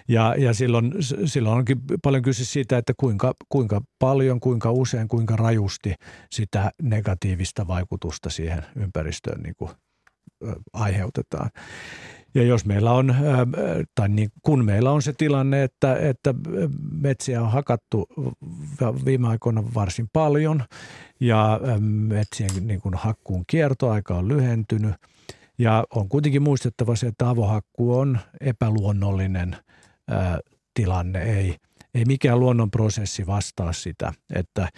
Ja, 0.09 0.35
ja 0.39 0.55
silloin, 0.55 0.93
silloin 1.25 1.59
onkin 1.59 1.81
paljon 2.03 2.23
kyse 2.23 2.45
siitä, 2.45 2.79
että 2.79 2.93
kuinka, 2.97 3.35
kuinka 3.49 3.81
paljon, 3.99 4.41
kuinka 4.41 4.71
usein, 4.73 5.09
kuinka 5.09 5.37
rajusti 5.37 5.95
sitä 6.31 6.71
negatiivista 6.83 7.67
vaikutusta 7.67 8.31
siihen 8.31 8.67
ympäristöön 8.77 9.41
niin 9.43 9.55
kuin, 9.59 9.71
aiheutetaan. 10.73 11.51
Ja 12.35 12.43
jos 12.43 12.65
meillä 12.65 12.93
on, 12.93 13.15
tai 13.95 14.09
niin, 14.09 14.29
kun 14.43 14.65
meillä 14.65 14.91
on 14.91 15.03
se 15.03 15.13
tilanne, 15.13 15.63
että, 15.63 15.97
että 15.97 16.35
metsiä 16.93 17.43
on 17.43 17.53
hakattu 17.53 18.09
viime 19.05 19.29
aikoina 19.29 19.65
varsin 19.75 20.09
paljon 20.13 20.65
ja 21.21 21.61
metsien 21.81 22.51
niin 22.61 22.81
kuin 22.81 22.95
hakkuun 22.95 23.45
kiertoaika 23.47 24.15
on 24.15 24.29
lyhentynyt– 24.29 24.95
ja 25.59 25.85
on 25.95 26.09
kuitenkin 26.09 26.43
muistettava 26.43 26.97
se, 26.97 27.07
että 27.07 27.29
avohakkuu 27.29 27.99
on 27.99 28.19
epäluonnollinen 28.41 29.57
ää, 30.09 30.41
tilanne. 30.75 31.23
Ei, 31.23 31.57
ei 31.95 32.05
mikään 32.05 32.41
luonnonprosessi 32.41 33.27
vastaa 33.27 33.73
sitä, 33.73 34.13
että 34.35 34.69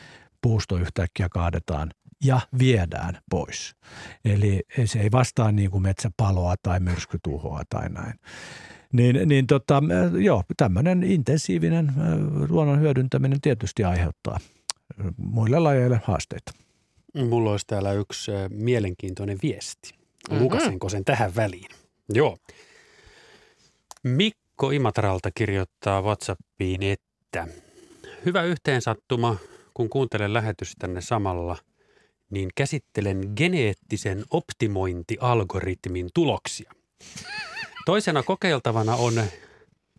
puusto 0.42 0.76
yhtäkkiä 0.76 1.28
kaadetaan 1.28 1.90
ja 2.24 2.40
viedään 2.58 3.18
pois. 3.30 3.76
Eli 4.24 4.62
se 4.84 5.00
ei 5.00 5.12
vastaa 5.12 5.52
niin 5.52 5.70
kuin 5.70 5.82
metsäpaloa 5.82 6.54
tai 6.62 6.80
myrskytuhoa 6.80 7.62
tai 7.68 7.88
näin. 7.88 8.14
Niin, 8.92 9.28
niin 9.28 9.46
tota, 9.46 9.82
joo, 10.20 10.42
tämmöinen 10.56 11.02
intensiivinen 11.02 11.92
luonnon 12.48 12.80
hyödyntäminen 12.80 13.40
tietysti 13.40 13.84
aiheuttaa 13.84 14.38
muille 15.16 15.58
lajeille 15.58 16.00
haasteita. 16.04 16.52
Mulla 17.14 17.50
olisi 17.50 17.66
täällä 17.66 17.92
yksi 17.92 18.30
mielenkiintoinen 18.50 19.38
viesti. 19.42 19.97
Mm-hmm. 20.28 20.44
Lukasinko 20.44 20.88
sen 20.88 21.04
tähän 21.04 21.36
väliin? 21.36 21.70
Joo. 22.08 22.38
Mikko 24.02 24.70
Imatralta 24.70 25.30
kirjoittaa 25.34 26.02
WhatsAppiin, 26.02 26.82
että 26.82 27.48
hyvä 28.24 28.42
yhteensattuma, 28.42 29.36
kun 29.74 29.88
kuuntelen 29.88 30.32
lähetystänne 30.32 31.00
samalla, 31.00 31.56
niin 32.30 32.50
käsittelen 32.54 33.32
geneettisen 33.36 34.24
optimointialgoritmin 34.30 36.08
tuloksia. 36.14 36.72
Toisena 37.86 38.22
kokeiltavana 38.22 38.96
on 38.96 39.22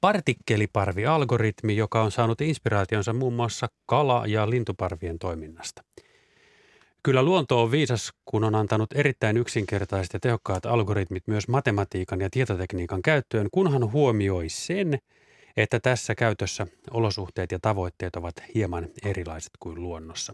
partikkeliparvialgoritmi, 0.01 1.77
joka 1.77 2.03
on 2.03 2.11
saanut 2.11 2.41
inspiraationsa 2.41 3.13
muun 3.13 3.33
muassa 3.33 3.67
kala- 3.85 4.27
ja 4.27 4.49
lintuparvien 4.49 5.19
toiminnasta– 5.19 5.83
Kyllä 7.03 7.23
luonto 7.23 7.61
on 7.63 7.71
viisas, 7.71 8.13
kun 8.25 8.43
on 8.43 8.55
antanut 8.55 8.93
erittäin 8.95 9.37
yksinkertaiset 9.37 10.13
ja 10.13 10.19
tehokkaat 10.19 10.65
algoritmit 10.65 11.23
myös 11.27 11.47
matematiikan 11.47 12.21
ja 12.21 12.29
tietotekniikan 12.31 13.01
käyttöön, 13.01 13.47
kunhan 13.51 13.91
huomioi 13.91 14.49
sen, 14.49 14.99
että 15.57 15.79
tässä 15.79 16.15
käytössä 16.15 16.67
olosuhteet 16.91 17.51
ja 17.51 17.59
tavoitteet 17.61 18.15
ovat 18.15 18.33
hieman 18.55 18.87
erilaiset 19.05 19.51
kuin 19.59 19.81
luonnossa. 19.81 20.33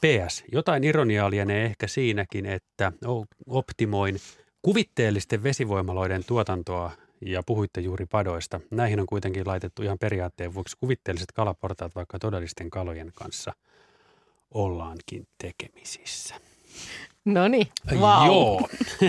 PS, 0.00 0.44
jotain 0.52 0.84
ironiaa 0.84 1.30
lienee 1.30 1.64
ehkä 1.64 1.86
siinäkin, 1.86 2.46
että 2.46 2.92
optimoin 3.46 4.16
kuvitteellisten 4.62 5.42
vesivoimaloiden 5.42 6.24
tuotantoa 6.26 6.90
ja 7.20 7.42
puhuitte 7.46 7.80
juuri 7.80 8.06
padoista. 8.06 8.60
Näihin 8.70 9.00
on 9.00 9.06
kuitenkin 9.06 9.46
laitettu 9.46 9.82
ihan 9.82 9.98
periaatteen 9.98 10.54
vuoksi 10.54 10.76
kuvitteelliset 10.80 11.32
kalaportaat 11.32 11.94
vaikka 11.94 12.18
todellisten 12.18 12.70
kalojen 12.70 13.12
kanssa– 13.14 13.52
ollaankin 14.54 15.26
tekemisissä. 15.38 16.34
No 17.24 17.48
niin, 17.48 17.66
wow. 17.92 18.26
Joo. 18.26 18.68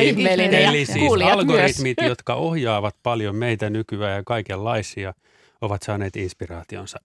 eli, 0.00 0.54
eli 0.64 0.86
siis 0.86 1.12
algoritmit, 1.32 1.96
myös. 2.00 2.08
jotka 2.08 2.34
ohjaavat 2.34 2.96
paljon 3.02 3.36
meitä 3.36 3.70
nykyään 3.70 4.16
ja 4.16 4.22
kaikenlaisia, 4.26 5.14
ovat 5.60 5.82
saaneet 5.82 6.16
inspiraationsa 6.16 6.98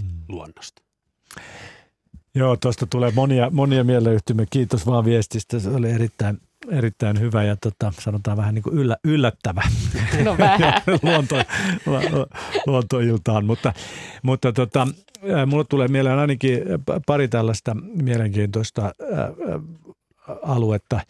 hmm. 0.00 0.22
luonnosta. 0.28 0.82
Joo, 2.34 2.56
tuosta 2.56 2.86
tulee 2.86 3.12
monia, 3.14 3.50
monia 3.50 3.84
mieleyhtymiä. 3.84 4.46
Kiitos 4.50 4.86
vaan 4.86 5.04
viestistä. 5.04 5.58
Se 5.58 5.68
oli 5.68 5.90
erittäin, 5.90 6.40
erittäin 6.70 7.20
hyvä 7.20 7.44
ja 7.44 7.56
tota, 7.56 7.92
sanotaan 8.00 8.36
vähän 8.36 8.54
niin 8.54 8.62
kuin 8.62 8.78
yllä, 8.78 8.96
yllättävä 9.04 9.62
no 10.24 10.38
vähän. 10.38 10.82
luonto, 11.02 11.36
luontoiltaan. 12.66 13.44
Mutta, 13.44 13.72
mutta 14.22 14.52
tota, 14.52 14.88
mulle 15.46 15.64
tulee 15.64 15.88
mieleen 15.88 16.18
ainakin 16.18 16.62
pari 17.06 17.28
tällaista 17.28 17.76
mielenkiintoista 18.02 18.92
aluetta. 20.42 21.00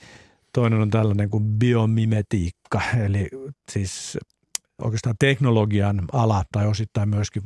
Toinen 0.53 0.81
on 0.81 0.91
tällainen 0.91 1.31
kuin 1.31 1.45
biomimetiikka, 1.45 2.81
eli 3.05 3.29
siis 3.71 4.19
oikeastaan 4.83 5.17
teknologian 5.19 6.05
ala 6.13 6.45
tai 6.53 6.67
osittain 6.67 7.09
myöskin 7.09 7.43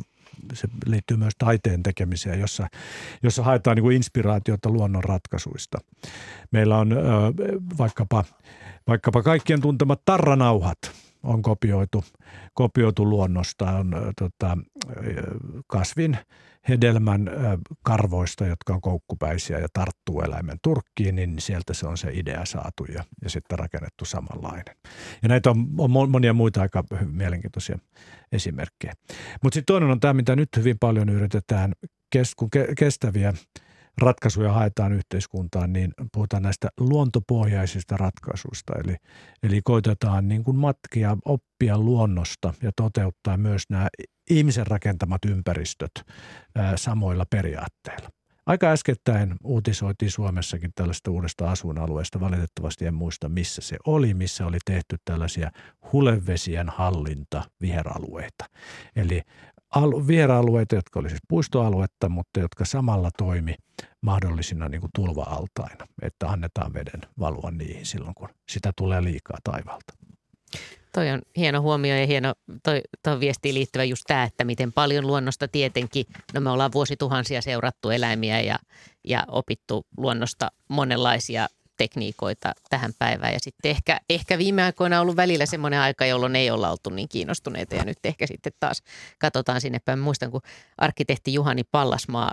se 0.54 0.68
liittyy 0.86 1.16
myös 1.16 1.34
taiteen 1.38 1.82
tekemiseen, 1.82 2.40
jossa, 2.40 2.68
jossa 3.22 3.42
haetaan 3.42 3.76
niin 3.76 3.82
kuin 3.82 3.96
inspiraatiota 3.96 4.70
luonnon 4.70 5.04
ratkaisuista. 5.04 5.78
Meillä 6.50 6.78
on 6.78 6.92
ö, 6.92 6.96
vaikkapa, 7.78 8.24
vaikkapa 8.86 9.22
kaikkien 9.22 9.60
tuntemat 9.60 10.02
tarranauhat 10.04 10.78
on 11.22 11.42
kopioitu, 11.42 12.04
kopioitu 12.54 13.10
luonnosta, 13.10 13.70
on 13.70 13.94
tota, 14.18 14.58
kasvin 15.66 16.18
hedelmän 16.68 17.30
karvoista, 17.82 18.46
jotka 18.46 18.74
on 18.74 18.80
koukkupäisiä 18.80 19.58
ja 19.58 19.68
tarttuu 19.72 20.20
eläimen 20.20 20.58
turkkiin, 20.62 21.14
niin 21.14 21.34
sieltä 21.38 21.74
se 21.74 21.86
on 21.86 21.98
se 21.98 22.10
idea 22.12 22.44
saatu 22.44 22.84
ja, 22.84 23.04
ja 23.22 23.30
sitten 23.30 23.58
rakennettu 23.58 24.04
samanlainen. 24.04 24.76
Ja 25.22 25.28
näitä 25.28 25.50
on, 25.50 25.66
on 25.78 26.10
monia 26.10 26.32
muita 26.32 26.62
aika 26.62 26.84
mielenkiintoisia 27.06 27.78
esimerkkejä. 28.32 28.92
Mutta 29.42 29.54
sitten 29.54 29.74
toinen 29.74 29.90
on 29.90 30.00
tämä, 30.00 30.14
mitä 30.14 30.36
nyt 30.36 30.48
hyvin 30.56 30.76
paljon 30.80 31.08
yritetään, 31.08 31.72
kun 32.36 32.48
kestäviä 32.78 33.34
ratkaisuja 33.98 34.52
haetaan 34.52 34.92
yhteiskuntaan, 34.92 35.72
niin 35.72 35.92
puhutaan 36.12 36.42
näistä 36.42 36.68
luontopohjaisista 36.80 37.96
ratkaisuista. 37.96 38.72
Eli, 38.84 38.96
eli 39.42 39.60
koitetaan 39.64 40.28
niin 40.28 40.44
matkia, 40.54 41.16
oppia 41.24 41.78
luonnosta 41.78 42.54
ja 42.62 42.70
toteuttaa 42.76 43.36
myös 43.36 43.62
nämä 43.70 43.88
ihmisen 44.38 44.66
rakentamat 44.66 45.24
ympäristöt 45.24 45.92
samoilla 46.76 47.24
periaatteilla. 47.30 48.08
Aika 48.46 48.66
äskettäin 48.70 49.34
uutisoitiin 49.44 50.10
Suomessakin 50.10 50.70
tällaista 50.74 51.10
uudesta 51.10 51.50
asuinalueesta. 51.50 52.20
Valitettavasti 52.20 52.86
en 52.86 52.94
muista, 52.94 53.28
missä 53.28 53.62
se 53.62 53.76
oli, 53.86 54.14
missä 54.14 54.46
oli 54.46 54.58
tehty 54.64 54.96
tällaisia 55.04 55.50
hulevesien 55.92 56.68
hallinta 56.68 57.42
viheralueita. 57.60 58.44
Eli 58.96 59.22
al- 59.74 60.06
viera-alueita, 60.06 60.74
jotka 60.74 61.00
oli 61.00 61.08
siis 61.08 61.22
puistoaluetta, 61.28 62.08
mutta 62.08 62.40
jotka 62.40 62.64
samalla 62.64 63.10
toimi 63.18 63.54
mahdollisina 64.00 64.68
niin 64.68 64.80
kuin 64.80 64.90
tulva-altaina, 64.94 65.86
että 66.02 66.28
annetaan 66.28 66.74
veden 66.74 67.00
valua 67.18 67.50
niihin 67.50 67.86
silloin, 67.86 68.14
kun 68.14 68.28
sitä 68.48 68.72
tulee 68.76 69.04
liikaa 69.04 69.38
taivaalta. 69.44 69.92
Toi 70.92 71.10
on 71.10 71.22
hieno 71.36 71.60
huomio 71.60 71.96
ja 71.96 72.06
hieno 72.06 72.34
toi, 72.62 72.80
toi 73.02 73.20
viestiin 73.20 73.54
liittyvä 73.54 73.84
just 73.84 74.02
tämä, 74.06 74.24
että 74.24 74.44
miten 74.44 74.72
paljon 74.72 75.06
luonnosta 75.06 75.48
tietenkin, 75.48 76.06
no 76.34 76.40
me 76.40 76.50
ollaan 76.50 76.72
vuosituhansia 76.72 77.42
seurattu 77.42 77.90
eläimiä 77.90 78.40
ja, 78.40 78.58
ja 79.04 79.24
opittu 79.28 79.86
luonnosta 79.96 80.50
monenlaisia 80.68 81.48
tekniikoita 81.82 82.54
tähän 82.70 82.92
päivään. 82.98 83.32
Ja 83.32 83.38
sitten 83.40 83.70
ehkä, 83.70 84.00
ehkä 84.10 84.38
viime 84.38 84.62
aikoina 84.62 84.96
on 84.96 85.02
ollut 85.02 85.16
välillä 85.16 85.46
semmoinen 85.46 85.80
aika, 85.80 86.06
jolloin 86.06 86.36
ei 86.36 86.50
olla 86.50 86.70
oltu 86.70 86.90
niin 86.90 87.08
kiinnostuneita 87.08 87.74
ja 87.74 87.84
nyt 87.84 87.98
ehkä 88.04 88.26
sitten 88.26 88.52
taas 88.60 88.82
katsotaan 89.18 89.60
sinne 89.60 89.78
päin. 89.84 89.98
Muistan, 89.98 90.30
kun 90.30 90.40
arkkitehti 90.78 91.34
Juhani 91.34 91.64
Pallasmaa 91.64 92.32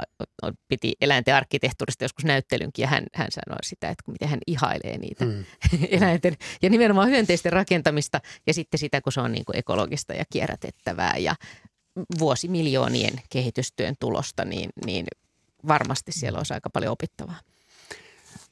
piti 0.68 0.94
eläinten 1.02 1.36
arkkitehtuurista 1.36 2.04
joskus 2.04 2.26
näyttelynkin 2.26 2.84
ja 2.84 2.88
hän, 2.88 3.06
hän 3.14 3.28
sanoi 3.32 3.58
sitä, 3.64 3.90
että 3.90 4.12
miten 4.12 4.30
hän 4.30 4.40
ihailee 4.48 4.98
niitä 4.98 5.26
mm. 5.26 5.46
eläinten 5.98 6.38
ja 6.62 6.70
nimenomaan 6.70 7.10
hyönteisten 7.10 7.54
rakentamista 7.54 8.22
ja 8.48 8.54
sitten 8.54 8.78
sitä, 8.78 9.02
kun 9.02 9.14
se 9.14 9.22
on 9.22 9.32
niin 9.32 9.46
kuin 9.46 9.58
ekologista 9.58 10.14
ja 10.14 10.24
kierrätettävää 10.30 11.18
ja 11.18 11.36
vuosimiljoonien 12.20 13.14
kehitystyön 13.30 13.96
tulosta, 14.00 14.46
niin, 14.46 14.70
niin 14.86 15.06
varmasti 15.68 16.12
siellä 16.12 16.38
olisi 16.38 16.54
aika 16.54 16.70
paljon 16.70 16.92
opittavaa. 16.92 17.40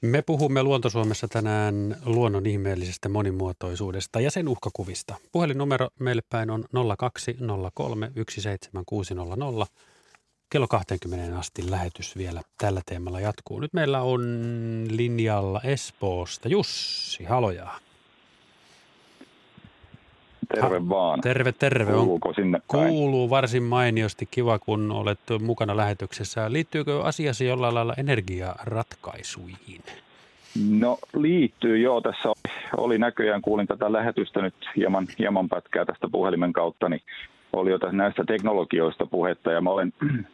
Me 0.01 0.21
puhumme 0.21 0.63
Luontosuomessa 0.63 1.27
tänään 1.27 1.97
luonnon 2.05 2.45
ihmeellisestä 2.45 3.09
monimuotoisuudesta 3.09 4.19
ja 4.19 4.31
sen 4.31 4.47
uhkakuvista. 4.47 5.15
Puhelinnumero 5.31 5.87
meille 5.99 6.21
päin 6.29 6.49
on 6.49 6.65
0203 6.97 8.11
17600. 8.29 9.67
Kello 10.49 10.67
20 10.67 11.39
asti 11.39 11.71
lähetys 11.71 12.17
vielä 12.17 12.41
tällä 12.57 12.81
teemalla 12.85 13.19
jatkuu. 13.19 13.59
Nyt 13.59 13.73
meillä 13.73 14.01
on 14.01 14.21
linjalla 14.89 15.61
Espoosta 15.61 16.49
Jussi 16.49 17.23
Halojaa. 17.23 17.79
Terve 20.55 20.89
vaan. 20.89 21.21
Terve, 21.21 21.51
terve. 21.51 21.91
Kuuluuko 21.91 22.33
sinne 22.33 22.61
päin? 22.71 22.89
Kuuluu 22.89 23.29
varsin 23.29 23.63
mainiosti. 23.63 24.27
Kiva, 24.31 24.59
kun 24.59 24.91
olet 24.91 25.19
mukana 25.41 25.77
lähetyksessä. 25.77 26.51
Liittyykö 26.51 27.03
asiasi 27.03 27.45
jollain 27.45 27.75
lailla 27.75 27.93
energiaratkaisuihin? 27.97 29.81
No 30.69 30.97
liittyy 31.15 31.77
joo. 31.77 32.01
Tässä 32.01 32.29
oli, 32.29 32.53
oli 32.77 32.97
näköjään, 32.97 33.41
kuulin 33.41 33.67
tätä 33.67 33.91
lähetystä 33.91 34.41
nyt 34.41 34.55
hieman, 34.75 35.07
hieman 35.19 35.49
pätkää 35.49 35.85
tästä 35.85 36.07
puhelimen 36.11 36.53
kautta, 36.53 36.89
niin 36.89 37.01
oli 37.53 37.71
jo 37.71 37.79
näistä 37.91 38.23
teknologioista 38.27 39.05
puhetta 39.05 39.51
ja 39.51 39.61
mä 39.61 39.69
olen 39.69 39.93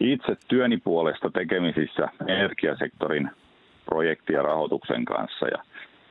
itse 0.00 0.36
työni 0.48 0.76
puolesta 0.76 1.30
tekemisissä 1.30 2.08
energiasektorin 2.28 3.30
projektia 3.84 4.42
rahoituksen 4.42 5.04
kanssa 5.04 5.46
ja, 5.46 5.62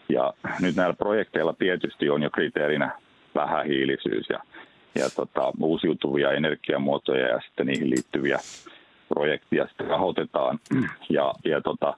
ja 0.10 0.34
nyt 0.62 0.76
näillä 0.76 0.94
projekteilla 0.94 1.54
tietysti 1.54 2.10
on 2.10 2.24
jo 2.24 2.30
kriteerinä 2.30 2.92
vähähiilisyys 3.36 4.30
ja, 4.30 4.40
ja 4.96 5.10
tota, 5.16 5.52
uusiutuvia 5.60 6.32
energiamuotoja 6.32 7.28
ja 7.28 7.42
sitten 7.42 7.68
niihin 7.68 7.90
liittyviä 7.90 8.40
projekteja 9.10 9.68
sitten 9.68 9.88
rahoitetaan. 9.88 10.60
Ja, 11.10 11.34
ja 11.46 11.62
tota, 11.62 11.94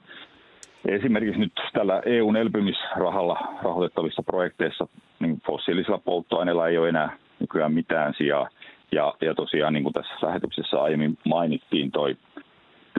esimerkiksi 0.88 1.40
nyt 1.40 1.54
tällä 1.74 2.02
EUn 2.06 2.38
elpymisrahalla 2.38 3.40
rahoitettavissa 3.64 4.24
projekteissa 4.24 4.88
niin 5.20 5.42
fossiilisilla 5.46 5.98
polttoaineilla 5.98 6.68
ei 6.68 6.78
ole 6.78 6.90
enää 6.90 7.18
nykyään 7.40 7.74
mitään 7.74 8.14
sijaa. 8.18 8.50
Ja, 8.92 9.14
ja 9.22 9.36
tosiaan 9.36 9.74
niin 9.74 9.84
kuin 9.84 9.94
tässä 9.94 10.14
lähetyksessä 10.22 10.82
aiemmin 10.82 11.18
mainittiin, 11.26 11.92
toi 11.92 12.18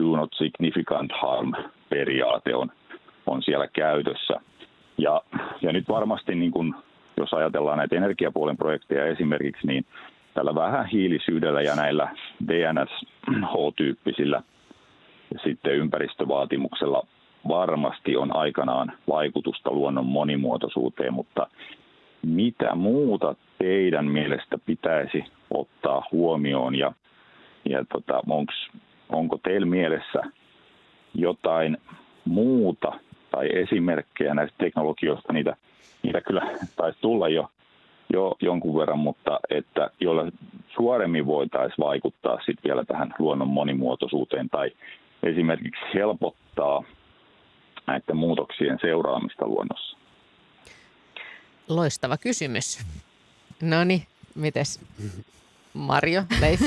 do 0.01 0.15
not 0.15 0.33
significant 0.33 1.11
harm 1.21 1.53
periaate 1.89 2.55
on, 2.55 2.71
on 3.27 3.43
siellä 3.43 3.67
käytössä. 3.67 4.33
Ja, 4.97 5.21
ja 5.61 5.73
nyt 5.73 5.89
varmasti 5.89 6.35
niin 6.35 6.51
kuin 6.51 6.75
jos 7.19 7.33
ajatellaan 7.33 7.77
näitä 7.77 7.95
energiapuolen 7.95 8.57
projekteja 8.57 9.05
esimerkiksi, 9.05 9.67
niin 9.67 9.85
tällä 10.33 10.55
vähän 10.55 10.85
hiilisyydellä 10.85 11.61
ja 11.61 11.75
näillä 11.75 12.15
DNS-H-tyyppisillä 12.47 14.41
sitten 15.43 15.75
ympäristövaatimuksella 15.75 17.07
varmasti 17.47 18.17
on 18.17 18.35
aikanaan 18.35 18.91
vaikutusta 19.09 19.71
luonnon 19.71 20.05
monimuotoisuuteen, 20.05 21.13
mutta 21.13 21.47
mitä 22.25 22.75
muuta 22.75 23.35
teidän 23.57 24.05
mielestä 24.05 24.57
pitäisi 24.65 25.23
ottaa 25.51 26.07
huomioon 26.11 26.75
ja, 26.75 26.91
ja 27.65 27.85
tota, 27.93 28.21
onks, 28.29 28.55
onko 29.09 29.39
teillä 29.43 29.67
mielessä 29.67 30.21
jotain 31.13 31.77
muuta 32.25 32.91
tai 33.31 33.49
esimerkkejä 33.53 34.33
näistä 34.33 34.57
teknologioista, 34.57 35.33
niitä 35.33 35.55
niitä 36.03 36.21
kyllä 36.21 36.41
taisi 36.75 36.99
tulla 37.01 37.29
jo, 37.29 37.49
jo 38.13 38.35
jonkun 38.41 38.79
verran, 38.79 38.99
mutta 38.99 39.39
että 39.49 39.89
joilla 39.99 40.31
suoremmin 40.75 41.25
voitaisiin 41.25 41.85
vaikuttaa 41.85 42.37
sitten 42.37 42.63
vielä 42.63 42.85
tähän 42.85 43.13
luonnon 43.19 43.47
monimuotoisuuteen 43.47 44.49
tai 44.49 44.71
esimerkiksi 45.23 45.81
helpottaa 45.93 46.83
näiden 47.87 48.17
muutoksien 48.17 48.77
seuraamista 48.81 49.47
luonnossa? 49.47 49.97
Loistava 51.69 52.17
kysymys. 52.17 52.85
No 53.61 53.83
niin, 53.83 54.01
mites 54.35 54.85
Marjo, 55.73 56.23
Leif? 56.41 56.61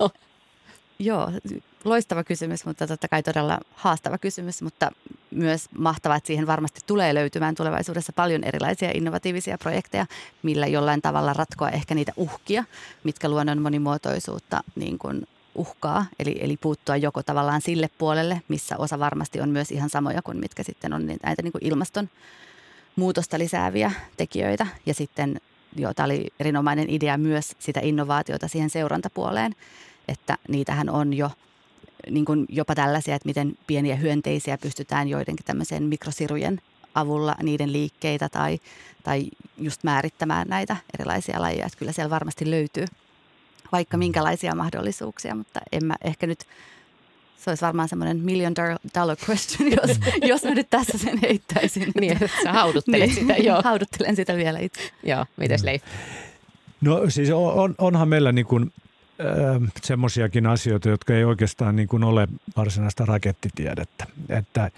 Joo, 0.98 1.30
loistava 1.84 2.24
kysymys, 2.24 2.66
mutta 2.66 2.86
totta 2.86 3.08
kai 3.08 3.22
todella 3.22 3.58
haastava 3.74 4.18
kysymys, 4.18 4.62
mutta 4.62 4.90
myös 5.30 5.68
mahtavaa, 5.78 6.16
että 6.16 6.26
siihen 6.26 6.46
varmasti 6.46 6.80
tulee 6.86 7.14
löytymään 7.14 7.54
tulevaisuudessa 7.54 8.12
paljon 8.12 8.44
erilaisia 8.44 8.90
innovatiivisia 8.94 9.58
projekteja, 9.58 10.06
millä 10.42 10.66
jollain 10.66 11.02
tavalla 11.02 11.32
ratkoa 11.32 11.70
ehkä 11.70 11.94
niitä 11.94 12.12
uhkia, 12.16 12.64
mitkä 13.04 13.28
luonnon 13.28 13.62
monimuotoisuutta 13.62 14.60
niin 14.74 14.98
kuin 14.98 15.26
uhkaa, 15.54 16.06
eli, 16.18 16.36
eli 16.40 16.56
puuttua 16.56 16.96
joko 16.96 17.22
tavallaan 17.22 17.60
sille 17.60 17.90
puolelle, 17.98 18.42
missä 18.48 18.76
osa 18.78 18.98
varmasti 18.98 19.40
on 19.40 19.48
myös 19.48 19.70
ihan 19.70 19.90
samoja 19.90 20.22
kuin 20.22 20.38
mitkä 20.38 20.62
sitten 20.62 20.92
on 20.92 21.06
näitä 21.06 21.42
niin 21.42 21.52
kuin 21.52 21.66
ilmaston 21.66 22.08
muutosta 22.96 23.38
lisääviä 23.38 23.92
tekijöitä. 24.16 24.66
Ja 24.86 24.94
sitten, 24.94 25.40
joo, 25.76 25.94
tämä 25.94 26.04
oli 26.04 26.26
erinomainen 26.40 26.90
idea 26.90 27.18
myös 27.18 27.52
sitä 27.58 27.80
innovaatiota 27.82 28.48
siihen 28.48 28.70
seurantapuoleen, 28.70 29.54
että 30.08 30.38
niitähän 30.48 30.90
on 30.90 31.14
jo 31.14 31.30
niin 32.10 32.24
kuin 32.24 32.46
jopa 32.48 32.74
tällaisia, 32.74 33.14
että 33.14 33.28
miten 33.28 33.58
pieniä 33.66 33.96
hyönteisiä 33.96 34.58
pystytään 34.58 35.08
joidenkin 35.08 35.46
tämmöisen 35.46 35.82
mikrosirujen 35.82 36.60
avulla 36.94 37.34
niiden 37.42 37.72
liikkeitä 37.72 38.28
tai, 38.28 38.60
tai 39.02 39.26
just 39.58 39.84
määrittämään 39.84 40.48
näitä 40.48 40.76
erilaisia 40.94 41.40
lajeja. 41.40 41.66
Että 41.66 41.78
kyllä 41.78 41.92
siellä 41.92 42.10
varmasti 42.10 42.50
löytyy 42.50 42.84
vaikka 43.72 43.96
minkälaisia 43.96 44.54
mahdollisuuksia, 44.54 45.34
mutta 45.34 45.60
en 45.72 45.84
mä 45.84 45.94
ehkä 46.04 46.26
nyt, 46.26 46.44
se 47.36 47.50
olisi 47.50 47.62
varmaan 47.62 47.88
semmoinen 47.88 48.16
million 48.16 48.54
dollar 48.94 49.16
question, 49.28 49.72
jos, 49.82 49.98
jos 50.22 50.44
mä 50.44 50.50
nyt 50.50 50.70
tässä 50.70 50.98
sen 50.98 51.18
heittäisin. 51.22 51.92
niin, 52.00 52.12
että 52.12 52.28
sä 52.42 52.52
hauduttelet 52.52 53.10
niin, 53.10 53.20
sitä, 53.20 53.36
joo. 53.36 53.62
Hauduttelen 53.64 54.16
sitä 54.16 54.36
vielä 54.36 54.58
itse. 54.58 54.80
Joo, 55.02 55.26
mites 55.36 55.64
Leif? 55.64 55.82
No 56.80 57.10
siis 57.10 57.30
on, 57.30 57.74
onhan 57.78 58.08
meillä 58.08 58.32
niin 58.32 58.46
kuin 58.46 58.72
semmoisiakin 59.82 60.46
asioita, 60.46 60.88
jotka 60.88 61.14
ei 61.14 61.24
oikeastaan 61.24 61.76
niin 61.76 61.88
kuin 61.88 62.04
ole 62.04 62.28
varsinaista 62.56 63.04
rakettitiedettä. 63.06 64.06
Että 64.28 64.70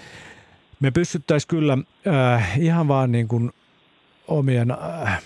me 0.81 0.91
pystyttäisiin 0.91 1.49
kyllä 1.49 1.79
äh, 2.07 2.61
ihan 2.61 2.89
vaan 2.89 3.13
niin 3.13 3.29
kuin 3.29 3.53
omien 4.29 4.71
äh, 4.71 5.23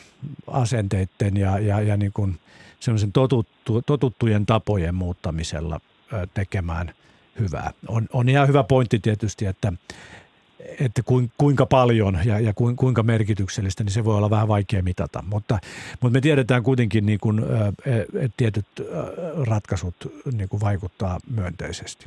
asenteiden 0.46 1.36
ja, 1.36 1.58
ja, 1.58 1.80
ja 1.80 1.96
niin 1.96 2.12
kuin 2.12 2.40
semmoisen 2.80 3.12
totuttu, 3.12 3.82
totuttujen 3.82 4.46
tapojen 4.46 4.94
muuttamisella 4.94 5.80
äh, 6.14 6.20
tekemään 6.34 6.94
hyvää. 7.38 7.70
On, 7.88 8.08
on 8.12 8.28
ihan 8.28 8.48
hyvä 8.48 8.62
pointti 8.62 8.98
tietysti, 8.98 9.46
että 9.46 9.72
että 10.80 11.02
kuinka 11.38 11.66
paljon 11.66 12.18
ja, 12.24 12.40
ja 12.40 12.54
kuinka 12.76 13.02
merkityksellistä, 13.02 13.84
niin 13.84 13.92
se 13.92 14.04
voi 14.04 14.16
olla 14.16 14.30
vähän 14.30 14.48
vaikea 14.48 14.82
mitata. 14.82 15.24
Mutta, 15.26 15.58
mutta 16.00 16.12
me 16.12 16.20
tiedetään 16.20 16.62
kuitenkin, 16.62 17.06
niin 17.06 17.20
kuin, 17.20 17.44
että 18.14 18.34
tietyt 18.36 18.66
ratkaisut 19.46 19.94
niin 20.32 20.48
kuin 20.48 20.60
vaikuttaa 20.60 21.20
myönteisesti. 21.30 22.06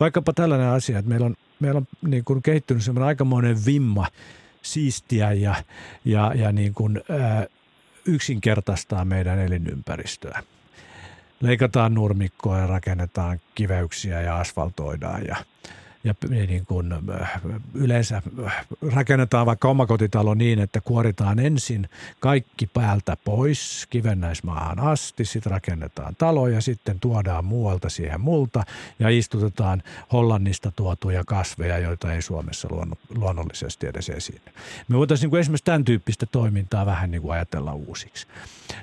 Vaikkapa 0.00 0.32
tällainen 0.32 0.68
asia, 0.68 0.98
että 0.98 1.08
meillä 1.08 1.26
on, 1.26 1.36
meillä 1.60 1.78
on 1.78 1.86
niin 2.10 2.24
kuin 2.24 2.42
kehittynyt 2.42 2.82
semmoinen 2.82 3.08
aikamoinen 3.08 3.56
vimma 3.66 4.06
siistiä 4.62 5.32
ja, 5.32 5.54
ja, 6.04 6.32
ja 6.34 6.52
niin 6.52 6.74
kuin, 6.74 7.00
yksinkertaistaa 8.06 9.04
meidän 9.04 9.38
elinympäristöä. 9.38 10.42
Leikataan 11.40 11.94
nurmikkoa 11.94 12.58
ja 12.58 12.66
rakennetaan 12.66 13.40
kiveyksiä 13.54 14.20
ja 14.20 14.36
asfaltoidaan 14.36 15.22
ja– 15.28 15.36
ja 16.08 16.14
niin 16.46 16.66
kuin, 16.66 16.92
äh, 16.92 17.40
yleensä 17.74 18.22
äh, 18.46 18.66
rakennetaan 18.94 19.46
vaikka 19.46 19.68
omakotitalo 19.68 20.34
niin, 20.34 20.58
että 20.58 20.80
kuoritaan 20.80 21.38
ensin 21.38 21.88
kaikki 22.20 22.66
päältä 22.66 23.16
pois 23.24 23.86
kivennäismaahan 23.90 24.80
asti, 24.80 25.24
sitten 25.24 25.50
rakennetaan 25.50 26.16
talo 26.16 26.48
ja 26.48 26.60
sitten 26.60 27.00
tuodaan 27.00 27.44
muualta 27.44 27.88
siihen 27.88 28.20
multa 28.20 28.64
ja 28.98 29.08
istutetaan 29.08 29.82
Hollannista 30.12 30.72
tuotuja 30.76 31.24
kasveja, 31.26 31.78
joita 31.78 32.12
ei 32.12 32.22
Suomessa 32.22 32.68
luonnollisesti 33.14 33.86
edes 33.86 34.08
esiin. 34.08 34.40
Me 34.88 34.98
voitaisiin 34.98 35.24
niin 35.24 35.30
kuin 35.30 35.40
esimerkiksi 35.40 35.64
tämän 35.64 35.84
tyyppistä 35.84 36.26
toimintaa 36.26 36.86
vähän 36.86 37.10
niin 37.10 37.22
kuin 37.22 37.32
ajatella 37.32 37.72
uusiksi. 37.72 38.26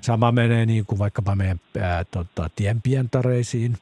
Sama 0.01 0.31
menee 0.31 0.65
niin 0.65 0.85
kuin 0.85 0.99
vaikkapa 0.99 1.35
meidän 1.35 1.59
ää, 1.81 2.03
tota, 2.03 2.49
tienpientareisiin. 2.55 3.77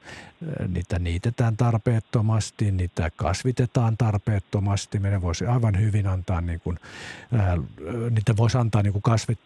Niitä 0.67 0.99
niitetään 0.99 1.57
tarpeettomasti, 1.57 2.71
niitä 2.71 3.11
kasvitetaan 3.33 3.97
tarpeettomasti. 3.97 4.99
Meidän 4.99 5.21
voisi 5.21 5.45
aivan 5.45 5.79
hyvin 5.79 6.07
antaa, 6.07 6.41
niin 6.41 6.59
kuin, 6.59 6.79
ää, 7.33 7.57
niitä 8.09 8.37
voisi 8.37 8.57
antaa 8.57 8.83
niin 8.83 8.93
kuin 8.93 9.01
kasvit, 9.01 9.39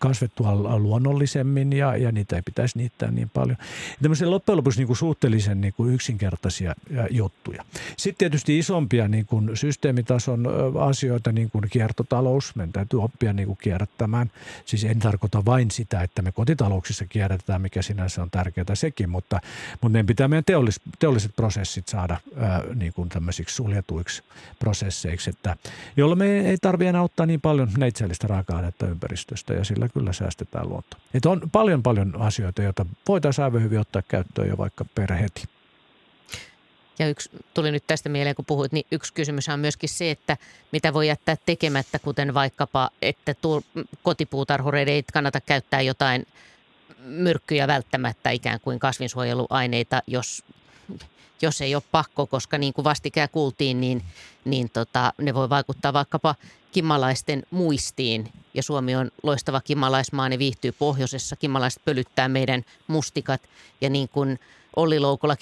kasvettua 0.00 0.78
luonnollisemmin 0.78 1.72
ja, 1.72 1.96
ja 1.96 2.12
niitä 2.12 2.36
ei 2.36 2.42
pitäisi 2.42 2.78
niittää 2.78 3.10
niin 3.10 3.30
paljon. 3.34 3.56
Tämmöisiä 4.02 4.30
loppujen 4.30 4.56
lopuksi 4.56 4.78
niin 4.78 4.86
kuin 4.86 4.96
suhteellisen 4.96 5.60
niin 5.60 5.74
kuin 5.76 5.94
yksinkertaisia 5.94 6.74
juttuja. 7.10 7.64
Sitten 7.96 8.18
tietysti 8.18 8.58
isompia 8.58 9.08
niin 9.08 9.26
kuin 9.26 9.56
systeemitason 9.56 10.46
asioita, 10.80 11.32
niin 11.32 11.50
kuin 11.50 11.64
kiertotalous. 11.70 12.56
Meidän 12.56 12.72
täytyy 12.72 13.02
oppia 13.02 13.32
niin 13.32 13.46
kuin 13.46 13.58
kierrättämään. 13.62 14.30
Siis 14.64 14.84
en 14.84 14.98
tarkoita 14.98 15.44
vain 15.44 15.70
sitä, 15.70 16.02
että 16.02 16.22
me 16.22 16.32
kotitalouksissa 16.32 17.06
kierrätetään, 17.06 17.62
mikä 17.62 17.82
sinänsä 17.82 18.22
on 18.22 18.30
tärkeää 18.30 18.74
sekin, 18.74 19.10
mutta, 19.10 19.40
mutta 19.80 19.92
meidän 19.92 20.06
pitää 20.06 20.28
meidän 20.28 20.44
teollis, 20.44 20.80
teolliset 20.98 21.36
prosessit 21.36 21.88
saada 21.88 22.16
ää, 22.36 22.62
niin 22.74 22.92
kuin 22.92 23.08
tämmöisiksi 23.08 23.54
suljetuiksi 23.54 24.22
prosesseiksi, 24.58 25.30
että, 25.30 25.56
jolloin 25.96 26.18
me 26.18 26.40
ei 26.40 26.56
tarvitse 26.58 26.88
enää 26.88 27.02
ottaa 27.02 27.26
niin 27.26 27.40
paljon 27.40 27.68
neitsellistä 27.76 28.26
raaka-ainetta 28.26 28.86
ympäristöstä 28.86 29.54
ja 29.54 29.64
sillä 29.74 29.88
kyllä 29.88 30.12
säästetään 30.12 30.68
luontoa. 30.68 31.00
Että 31.14 31.30
on 31.30 31.40
paljon 31.52 31.82
paljon 31.82 32.22
asioita, 32.22 32.62
joita 32.62 32.86
voitaisiin 33.08 33.44
aivan 33.44 33.62
hyvin 33.62 33.80
ottaa 33.80 34.02
käyttöön 34.02 34.48
jo 34.48 34.58
vaikka 34.58 34.84
per 34.94 35.12
heti. 35.12 35.44
Ja 36.98 37.08
yksi 37.08 37.30
tuli 37.54 37.72
nyt 37.72 37.86
tästä 37.86 38.08
mieleen, 38.08 38.36
kun 38.36 38.44
puhuit, 38.44 38.72
niin 38.72 38.86
yksi 38.92 39.12
kysymys 39.12 39.48
on 39.48 39.60
myöskin 39.60 39.88
se, 39.88 40.10
että 40.10 40.36
mitä 40.72 40.94
voi 40.94 41.08
jättää 41.08 41.36
tekemättä, 41.46 41.98
kuten 41.98 42.34
vaikkapa, 42.34 42.90
että 43.02 43.34
kotipuutarhureiden 44.02 44.94
ei 44.94 45.02
kannata 45.12 45.40
käyttää 45.40 45.80
jotain 45.80 46.26
myrkkyjä 47.04 47.66
välttämättä 47.66 48.30
ikään 48.30 48.60
kuin 48.60 48.78
kasvinsuojeluaineita, 48.78 50.02
jos, 50.06 50.44
jos 51.44 51.60
ei 51.60 51.74
ole 51.74 51.82
pakko, 51.92 52.26
koska 52.26 52.58
niin 52.58 52.72
kuin 52.72 52.84
vastikään 52.84 53.28
kuultiin, 53.32 53.80
niin, 53.80 54.02
niin 54.44 54.70
tota, 54.70 55.12
ne 55.20 55.34
voi 55.34 55.50
vaikuttaa 55.50 55.92
vaikkapa 55.92 56.34
kimmalaisten 56.72 57.42
muistiin. 57.50 58.32
Ja 58.54 58.62
Suomi 58.62 58.96
on 58.96 59.10
loistava 59.22 59.60
kimmalaismaa, 59.60 60.28
ne 60.28 60.38
viihtyy 60.38 60.72
pohjoisessa. 60.72 61.36
Kimmalaiset 61.36 61.84
pölyttää 61.84 62.28
meidän 62.28 62.64
mustikat 62.86 63.40
ja 63.80 63.90
niin 63.90 64.08
kuin 64.08 64.38
Olli 64.76 65.00
Loukola, 65.00 65.36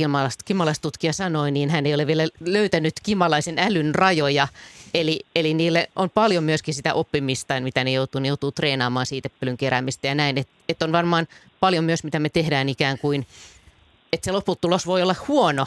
kimmalaistutkija 0.44 1.12
sanoi, 1.12 1.50
niin 1.50 1.70
hän 1.70 1.86
ei 1.86 1.94
ole 1.94 2.06
vielä 2.06 2.28
löytänyt 2.40 2.94
kimmalaisen 3.02 3.58
älyn 3.58 3.94
rajoja. 3.94 4.48
Eli, 4.94 5.20
eli 5.34 5.54
niille 5.54 5.90
on 5.96 6.10
paljon 6.10 6.44
myöskin 6.44 6.74
sitä 6.74 6.94
oppimista, 6.94 7.60
mitä 7.60 7.84
ne 7.84 7.92
joutuu, 7.92 8.20
ne 8.20 8.28
joutuu 8.28 8.52
treenaamaan 8.52 9.06
siitepölyn 9.06 9.56
keräämistä 9.56 10.06
ja 10.06 10.14
näin. 10.14 10.38
Että 10.38 10.54
et 10.68 10.82
on 10.82 10.92
varmaan 10.92 11.26
paljon 11.60 11.84
myös, 11.84 12.04
mitä 12.04 12.18
me 12.18 12.28
tehdään 12.28 12.68
ikään 12.68 12.98
kuin, 12.98 13.26
että 14.12 14.24
se 14.24 14.32
lopputulos 14.32 14.86
voi 14.86 15.02
olla 15.02 15.14
huono, 15.28 15.66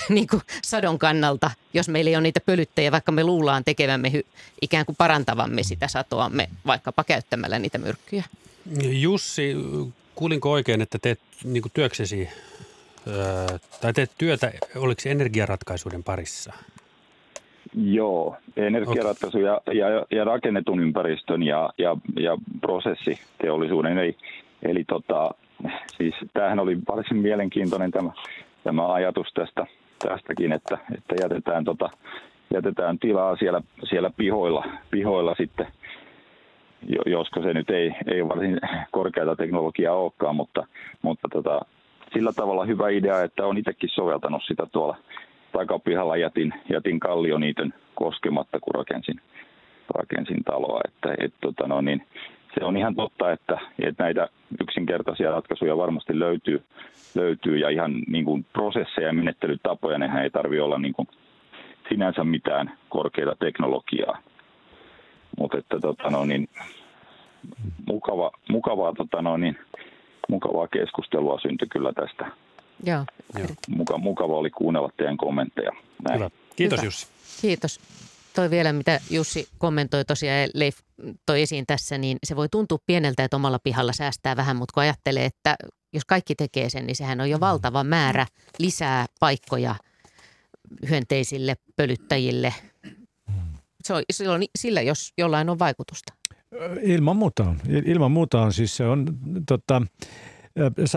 niin 0.08 0.26
kuin 0.26 0.42
sadon 0.62 0.98
kannalta, 0.98 1.50
jos 1.74 1.88
meillä 1.88 2.08
ei 2.08 2.16
ole 2.16 2.22
niitä 2.22 2.40
pölyttäjiä, 2.46 2.92
vaikka 2.92 3.12
me 3.12 3.24
luullaan 3.24 3.64
tekevämme 3.64 4.12
hy, 4.12 4.22
ikään 4.62 4.86
kuin 4.86 4.96
parantavamme 4.96 5.62
sitä 5.62 5.88
satoamme 5.88 6.48
vaikkapa 6.66 7.04
käyttämällä 7.04 7.58
niitä 7.58 7.78
myrkkyjä. 7.78 8.24
Jussi, 8.82 9.56
kuulinko 10.14 10.50
oikein, 10.52 10.80
että 10.80 10.98
teet 11.02 11.20
niin 11.44 11.62
kuin 11.62 11.72
työksesi 11.74 12.28
öö, 13.06 13.58
tai 13.80 13.92
teet 13.92 14.10
työtä, 14.18 14.52
oliko 14.76 15.02
energiaratkaisuiden 15.06 16.04
parissa? 16.04 16.52
Joo, 17.74 18.36
energiaratkaisu 18.56 19.38
ja, 19.38 19.60
ja, 19.66 20.06
ja 20.10 20.24
rakennetun 20.24 20.80
ympäristön 20.80 21.42
ja, 21.42 21.72
ja, 21.78 21.96
ja 22.20 22.38
prosessiteollisuuden. 22.60 23.98
Eli, 23.98 24.16
eli 24.62 24.84
tota, 24.84 25.30
siis 25.96 26.14
tämähän 26.32 26.58
oli 26.58 26.78
varsin 26.88 27.16
mielenkiintoinen 27.16 27.90
tämä, 27.90 28.12
tämä 28.64 28.92
ajatus 28.92 29.28
tästä 29.34 29.66
tästäkin, 30.08 30.52
että, 30.52 30.78
että 30.94 31.14
jätetään, 31.20 31.64
tota, 31.64 31.90
jätetään 32.54 32.98
tilaa 32.98 33.36
siellä, 33.36 33.62
siellä 33.84 34.10
pihoilla, 34.16 34.64
pihoilla 34.90 35.34
sitten, 35.34 35.66
josko 37.06 37.42
se 37.42 37.52
nyt 37.52 37.70
ei, 37.70 37.94
ei 38.06 38.28
varsin 38.28 38.60
korkeata 38.90 39.36
teknologiaa 39.36 39.96
olekaan, 39.96 40.36
mutta, 40.36 40.66
mutta 41.02 41.28
tota, 41.32 41.60
sillä 42.12 42.32
tavalla 42.32 42.64
hyvä 42.64 42.88
idea, 42.88 43.22
että 43.22 43.46
on 43.46 43.58
itsekin 43.58 43.90
soveltanut 43.90 44.42
sitä 44.46 44.66
tuolla 44.72 44.96
takapihalla 45.52 46.16
jätin, 46.16 46.54
jätin 46.72 47.00
kallioniitön 47.00 47.74
koskematta, 47.94 48.60
kun 48.60 48.74
rakensin, 48.74 49.20
rakensin 49.94 50.44
taloa. 50.44 50.80
Että, 50.88 51.24
et, 51.24 51.34
tota 51.40 51.66
no, 51.66 51.80
niin, 51.80 52.06
se 52.58 52.64
on 52.64 52.76
ihan 52.76 52.94
totta, 52.94 53.32
että, 53.32 53.58
että 53.78 54.04
näitä 54.04 54.28
yksinkertaisia 54.60 55.30
ratkaisuja 55.30 55.76
varmasti 55.76 56.18
löytyy, 56.18 56.62
löytyy 57.14 57.58
ja 57.58 57.70
ihan 57.70 57.92
niin 58.08 58.24
kuin 58.24 58.46
prosesseja 58.52 59.06
ja 59.06 59.12
menettelytapoja, 59.12 59.98
nehän 59.98 60.22
ei 60.22 60.30
tarvitse 60.30 60.62
olla 60.62 60.78
niin 60.78 60.94
kuin 60.94 61.08
sinänsä 61.88 62.24
mitään 62.24 62.78
korkeita 62.88 63.36
teknologiaa. 63.38 64.18
Mutta 65.38 65.58
että 65.58 65.80
tota 65.80 66.10
no, 66.10 66.24
niin, 66.24 66.48
mukava, 67.86 68.30
mukavaa, 68.48 68.92
tota 68.92 69.22
no, 69.22 69.36
niin, 69.36 69.58
mukavaa 70.28 70.68
keskustelua 70.68 71.40
syntyi 71.40 71.68
kyllä 71.68 71.92
tästä. 71.92 72.32
Joo. 72.84 73.04
Muka, 73.68 73.98
mukava 73.98 74.36
oli 74.36 74.50
kuunnella 74.50 74.90
teidän 74.96 75.16
kommentteja. 75.16 75.72
Näin. 76.08 76.18
Hyvä. 76.18 76.30
Kiitos 76.56 76.78
Hyvä. 76.78 76.86
Jussi. 76.86 77.06
Kiitos 77.42 77.80
toi 78.34 78.50
vielä, 78.50 78.72
mitä 78.72 79.00
Jussi 79.10 79.48
kommentoi 79.58 80.04
tosiaan 80.04 80.40
ja 80.40 80.48
Leif 80.54 80.78
toi 81.26 81.42
esiin 81.42 81.66
tässä, 81.66 81.98
niin 81.98 82.18
se 82.24 82.36
voi 82.36 82.48
tuntua 82.48 82.78
pieneltä, 82.86 83.24
että 83.24 83.36
omalla 83.36 83.58
pihalla 83.58 83.92
säästää 83.92 84.36
vähän, 84.36 84.56
mutta 84.56 84.74
kun 84.74 84.82
ajattelee, 84.82 85.24
että 85.24 85.56
jos 85.92 86.04
kaikki 86.04 86.34
tekee 86.34 86.70
sen, 86.70 86.86
niin 86.86 86.96
sehän 86.96 87.20
on 87.20 87.30
jo 87.30 87.40
valtava 87.40 87.84
määrä 87.84 88.26
lisää 88.58 89.06
paikkoja 89.20 89.74
hyönteisille, 90.90 91.54
pölyttäjille. 91.76 92.54
Se 93.84 93.94
on, 93.94 94.02
silloin, 94.12 94.44
sillä, 94.58 94.82
jos 94.82 95.12
jollain 95.18 95.50
on 95.50 95.58
vaikutusta. 95.58 96.12
Ilman 96.82 97.16
muuta 97.16 97.42
on. 97.42 97.60
Ilman 97.84 98.12
muuta 98.12 98.42
on. 98.42 98.52
Siis 98.52 98.76
se 98.76 98.84
on 98.84 99.06
tota, 99.48 99.82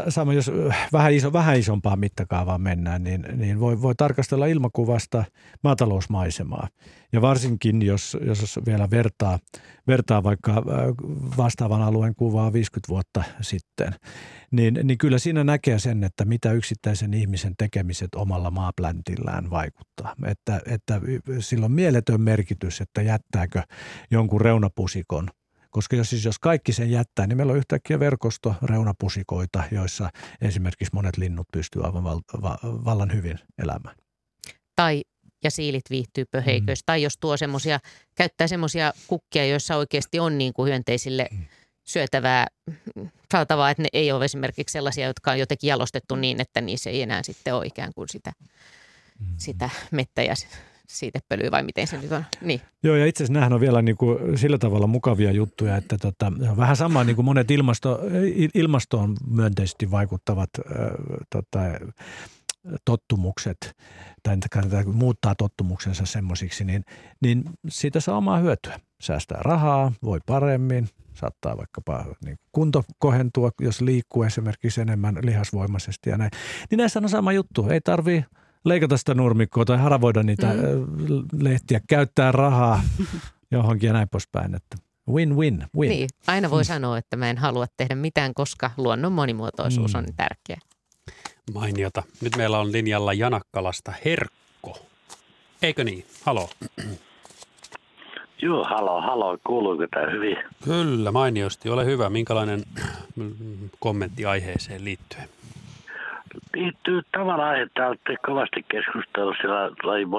sama, 0.09 0.33
jos 0.33 0.51
vähän, 0.93 1.13
iso, 1.13 1.33
vähän 1.33 1.57
isompaa 1.57 1.95
mittakaavaa 1.95 2.57
mennään, 2.57 3.03
niin, 3.03 3.25
niin 3.35 3.59
voi, 3.59 3.81
voi 3.81 3.95
tarkastella 3.95 4.45
ilmakuvasta 4.45 5.23
maatalousmaisemaa. 5.63 6.67
Ja 7.13 7.21
varsinkin, 7.21 7.81
jos, 7.81 8.17
jos 8.21 8.59
vielä 8.65 8.89
vertaa, 8.91 9.39
vertaa 9.87 10.23
vaikka 10.23 10.63
vastaavan 11.37 11.81
alueen 11.81 12.15
kuvaa 12.15 12.53
50 12.53 12.89
vuotta 12.89 13.23
sitten, 13.41 13.93
niin, 14.51 14.79
niin 14.83 14.97
kyllä 14.97 15.19
siinä 15.19 15.43
näkee 15.43 15.79
sen, 15.79 16.03
että 16.03 16.25
mitä 16.25 16.51
yksittäisen 16.51 17.13
ihmisen 17.13 17.53
tekemiset 17.57 18.15
omalla 18.15 18.51
maapläntillään 18.51 19.49
vaikuttaa. 19.49 20.15
Että, 20.25 20.61
että 20.65 21.01
sillä 21.39 21.65
on 21.65 21.71
mieletön 21.71 22.21
merkitys, 22.21 22.81
että 22.81 23.01
jättääkö 23.01 23.61
jonkun 24.11 24.41
reunapusikon– 24.41 25.29
koska 25.75 25.95
jos, 25.95 26.09
siis 26.09 26.25
jos 26.25 26.39
kaikki 26.39 26.73
sen 26.73 26.91
jättää, 26.91 27.27
niin 27.27 27.37
meillä 27.37 27.51
on 27.51 27.57
yhtäkkiä 27.57 27.99
verkosto 27.99 28.55
reunapusikoita, 28.63 29.63
joissa 29.71 30.09
esimerkiksi 30.41 30.93
monet 30.93 31.17
linnut 31.17 31.47
pystyvät 31.51 31.85
aivan 31.85 32.03
val, 32.03 32.19
va, 32.41 32.57
vallan 32.63 33.13
hyvin 33.13 33.39
elämään. 33.57 33.95
Tai 34.75 35.03
ja 35.43 35.51
siilit 35.51 35.89
viihtyy 35.89 36.25
pöheiköistä. 36.31 36.83
Mm. 36.83 36.85
Tai 36.85 37.01
jos 37.01 37.17
tuo 37.19 37.37
semmosia, 37.37 37.79
käyttää 38.15 38.47
semmoisia 38.47 38.93
kukkia, 39.07 39.45
joissa 39.45 39.75
oikeasti 39.75 40.19
on 40.19 40.37
niin 40.37 40.53
kuin 40.53 40.69
hyönteisille 40.69 41.27
mm. 41.31 41.45
syötävää 41.83 42.47
saatavaa, 43.31 43.69
että 43.69 43.83
ne 43.83 43.89
ei 43.93 44.11
ole 44.11 44.25
esimerkiksi 44.25 44.73
sellaisia, 44.73 45.07
jotka 45.07 45.31
on 45.31 45.39
jotenkin 45.39 45.67
jalostettu 45.67 46.15
niin, 46.15 46.41
että 46.41 46.61
niissä 46.61 46.89
ei 46.89 47.01
enää 47.01 47.23
sitten 47.23 47.55
ole 47.55 47.65
ikään 47.65 47.91
kuin 47.95 48.09
sitä, 48.09 48.31
mm. 49.19 49.25
sitä 49.37 49.69
mettä 49.91 50.23
ja 50.23 50.33
siitepölyä 50.89 51.51
vai 51.51 51.63
miten 51.63 51.87
se 51.87 51.97
nyt 51.97 52.11
on? 52.11 52.25
Niin. 52.41 52.61
Joo, 52.83 52.95
ja 52.95 53.05
itse 53.05 53.23
asiassa 53.23 53.33
nämähän 53.33 53.53
on 53.53 53.59
vielä 53.59 53.81
niin 53.81 53.97
kuin 53.97 54.37
sillä 54.37 54.57
tavalla 54.57 54.87
mukavia 54.87 55.31
juttuja, 55.31 55.77
että 55.77 55.97
tota, 55.97 56.31
vähän 56.57 56.75
sama 56.75 57.03
niin 57.03 57.15
kuin 57.15 57.25
monet 57.25 57.51
ilmasto, 57.51 57.99
ilmastoon 58.53 59.15
myönteisesti 59.27 59.91
vaikuttavat 59.91 60.49
äh, 60.59 60.75
tota, 61.29 61.59
tottumukset 62.85 63.75
tai, 64.23 64.37
muuttaa 64.93 65.35
tottumuksensa 65.35 66.05
semmoisiksi, 66.05 66.63
niin, 66.63 66.83
niin 67.21 67.43
siitä 67.67 67.99
saa 67.99 68.17
omaa 68.17 68.37
hyötyä. 68.37 68.79
Säästää 69.01 69.39
rahaa, 69.41 69.91
voi 70.03 70.19
paremmin, 70.25 70.89
saattaa 71.13 71.57
vaikkapa 71.57 72.05
niin 72.25 72.37
kunto 72.51 72.83
kohentua, 72.99 73.51
jos 73.61 73.81
liikkuu 73.81 74.23
esimerkiksi 74.23 74.81
enemmän 74.81 75.17
lihasvoimaisesti 75.21 76.09
ja 76.09 76.17
näin. 76.17 76.31
Niin 76.71 76.77
näissä 76.77 76.99
on 76.99 77.09
sama 77.09 77.33
juttu. 77.33 77.69
Ei 77.69 77.81
tarvii 77.81 78.25
leikata 78.65 78.97
sitä 78.97 79.13
nurmikkoa 79.13 79.65
tai 79.65 79.77
haravoida 79.77 80.23
niitä 80.23 80.47
mm. 80.47 81.43
lehtiä, 81.43 81.81
käyttää 81.87 82.31
rahaa 82.31 82.81
johonkin 83.51 83.87
ja 83.87 83.93
näin 83.93 84.09
poispäin. 84.09 84.55
Että 84.55 84.77
win, 85.09 85.35
win, 85.35 85.63
win. 85.77 85.89
Niin, 85.89 86.09
aina 86.27 86.49
voi 86.49 86.65
sanoa, 86.65 86.97
että 86.97 87.17
mä 87.17 87.29
en 87.29 87.37
halua 87.37 87.65
tehdä 87.77 87.95
mitään, 87.95 88.33
koska 88.33 88.71
luonnon 88.77 89.11
monimuotoisuus 89.11 89.93
mm. 89.93 89.99
on 89.99 90.05
tärkeä. 90.17 90.57
Mainiota. 91.53 92.03
Nyt 92.21 92.35
meillä 92.37 92.59
on 92.59 92.71
linjalla 92.71 93.13
Janakkalasta 93.13 93.93
Herkko. 94.05 94.77
Eikö 95.61 95.83
niin? 95.83 96.05
Halo. 96.23 96.49
Joo, 98.41 98.63
halo, 98.63 99.01
halo. 99.01 99.37
Kuuluuko 99.47 99.83
tämä 99.87 100.11
hyvin? 100.11 100.37
Kyllä, 100.63 101.11
mainiosti. 101.11 101.69
Ole 101.69 101.85
hyvä. 101.85 102.09
Minkälainen 102.09 102.63
kommentti 103.79 104.25
aiheeseen 104.25 104.85
liittyen? 104.85 105.29
Liittyy 106.55 107.01
tavallaan, 107.11 107.61
että 107.61 107.87
olette 107.87 108.15
kovasti 108.25 108.65
keskustellut 108.67 109.35
siellä 109.41 109.71
lajin 109.83 110.11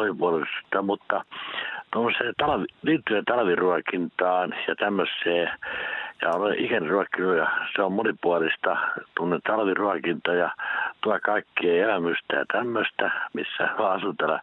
mutta 0.82 1.24
talvi, 2.36 2.66
liittyen 2.82 3.24
talviruokintaan 3.24 4.54
ja 4.68 4.76
tämmöiseen 4.76 5.50
ja 6.22 6.30
olen 6.30 6.64
ikäinen 6.64 6.90
ja 7.36 7.46
se 7.76 7.82
on 7.82 7.92
monipuolista. 7.92 8.76
Tunnen 9.16 9.40
talviruokinta 9.46 10.34
ja 10.34 10.50
tuo 11.00 11.18
kaikkea 11.22 11.84
elämystä 11.84 12.36
ja 12.36 12.44
tämmöistä, 12.52 13.10
missä 13.32 13.68
asun 13.78 14.16
täällä 14.16 14.40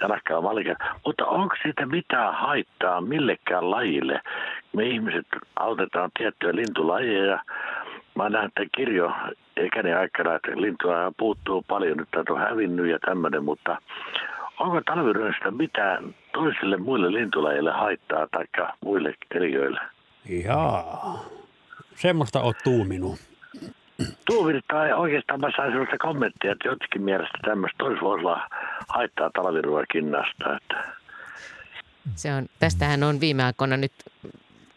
Janakkala 0.00 0.40
Malika. 0.40 0.74
Mutta 1.06 1.26
onko 1.26 1.56
siitä 1.62 1.86
mitään 1.86 2.34
haittaa 2.34 3.00
millekään 3.00 3.70
lajille? 3.70 4.20
Me 4.72 4.84
ihmiset 4.84 5.26
autetaan 5.56 6.10
tiettyjä 6.18 6.56
lintulajeja. 6.56 7.40
Mä 8.16 8.22
oon 8.22 8.32
nähnyt 8.32 8.54
tämän 8.54 8.68
kirjo 8.76 9.12
ikäni 9.56 9.92
aikana, 9.92 10.34
että 10.34 10.50
lintua 10.54 11.12
puuttuu 11.16 11.62
paljon, 11.68 11.96
nyt 11.96 12.28
on 12.30 12.40
hävinnyt 12.40 12.90
ja 12.90 12.98
tämmöinen, 12.98 13.44
mutta 13.44 13.78
onko 14.58 14.80
talviryöstä 14.80 15.50
mitään 15.50 16.14
toisille 16.32 16.76
muille 16.76 17.12
lintulajille 17.12 17.72
haittaa 17.72 18.26
tai 18.26 18.44
muille 18.84 19.14
eliöille? 19.34 19.80
Jaa, 20.44 21.24
semmoista 21.94 22.40
oot 22.40 22.56
tuuminut. 22.64 23.18
Tuuminut 24.26 24.64
tai 24.68 24.92
oikeastaan 24.92 25.40
mä 25.40 25.48
sain 25.56 25.72
sellaista 25.72 25.98
kommenttia, 25.98 26.52
että 26.52 26.68
jotkin 26.68 27.02
mielestä 27.02 27.38
tämmöistä 27.44 27.84
olisi 27.84 28.00
voisi 28.00 28.26
olla 28.26 28.48
haittaa 28.88 29.30
talviruokinnasta. 29.30 30.56
Että. 30.56 30.84
Se 32.14 32.34
on, 32.34 32.46
tästähän 32.58 33.02
on 33.02 33.20
viime 33.20 33.44
aikoina 33.44 33.76
nyt 33.76 33.92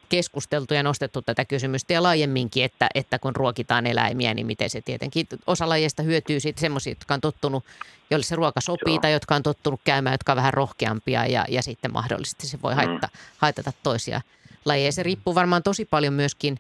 keskusteltu 0.10 0.74
ja 0.74 0.84
nostettu 0.84 1.22
tätä 1.22 1.46
kysymystä 1.46 1.94
ja 1.94 2.04
laajemminkin, 2.04 2.64
että, 2.64 2.88
että 2.96 3.20
kun 3.20 3.36
ruokitaan 3.36 3.88
eläimiä, 3.88 4.34
niin 4.34 4.48
miten 4.48 4.70
se 4.70 4.82
tietenkin, 4.82 5.28
osa 5.48 5.70
lajeista 5.70 6.04
hyötyy 6.04 6.40
siitä 6.40 6.62
semmoisia, 6.62 6.92
jotka 6.92 7.14
on 7.14 7.22
tottunut, 7.22 7.66
joille 8.12 8.24
se 8.24 8.36
ruoka 8.36 8.62
sopii 8.62 8.94
Joo. 8.94 9.02
tai 9.02 9.12
jotka 9.12 9.36
on 9.36 9.44
tottunut 9.44 9.82
käymään, 9.84 10.14
jotka 10.14 10.32
on 10.32 10.36
vähän 10.36 10.54
rohkeampia 10.54 11.26
ja, 11.26 11.46
ja 11.50 11.64
sitten 11.64 11.94
mahdollisesti 11.94 12.48
se 12.48 12.62
voi 12.64 12.76
haittaa, 12.76 13.10
mm. 13.14 13.20
haitata 13.38 13.74
toisia 13.84 14.22
lajeja. 14.66 14.92
Se 14.92 15.04
riippuu 15.04 15.36
varmaan 15.36 15.64
tosi 15.64 15.86
paljon 15.86 16.14
myöskin 16.14 16.60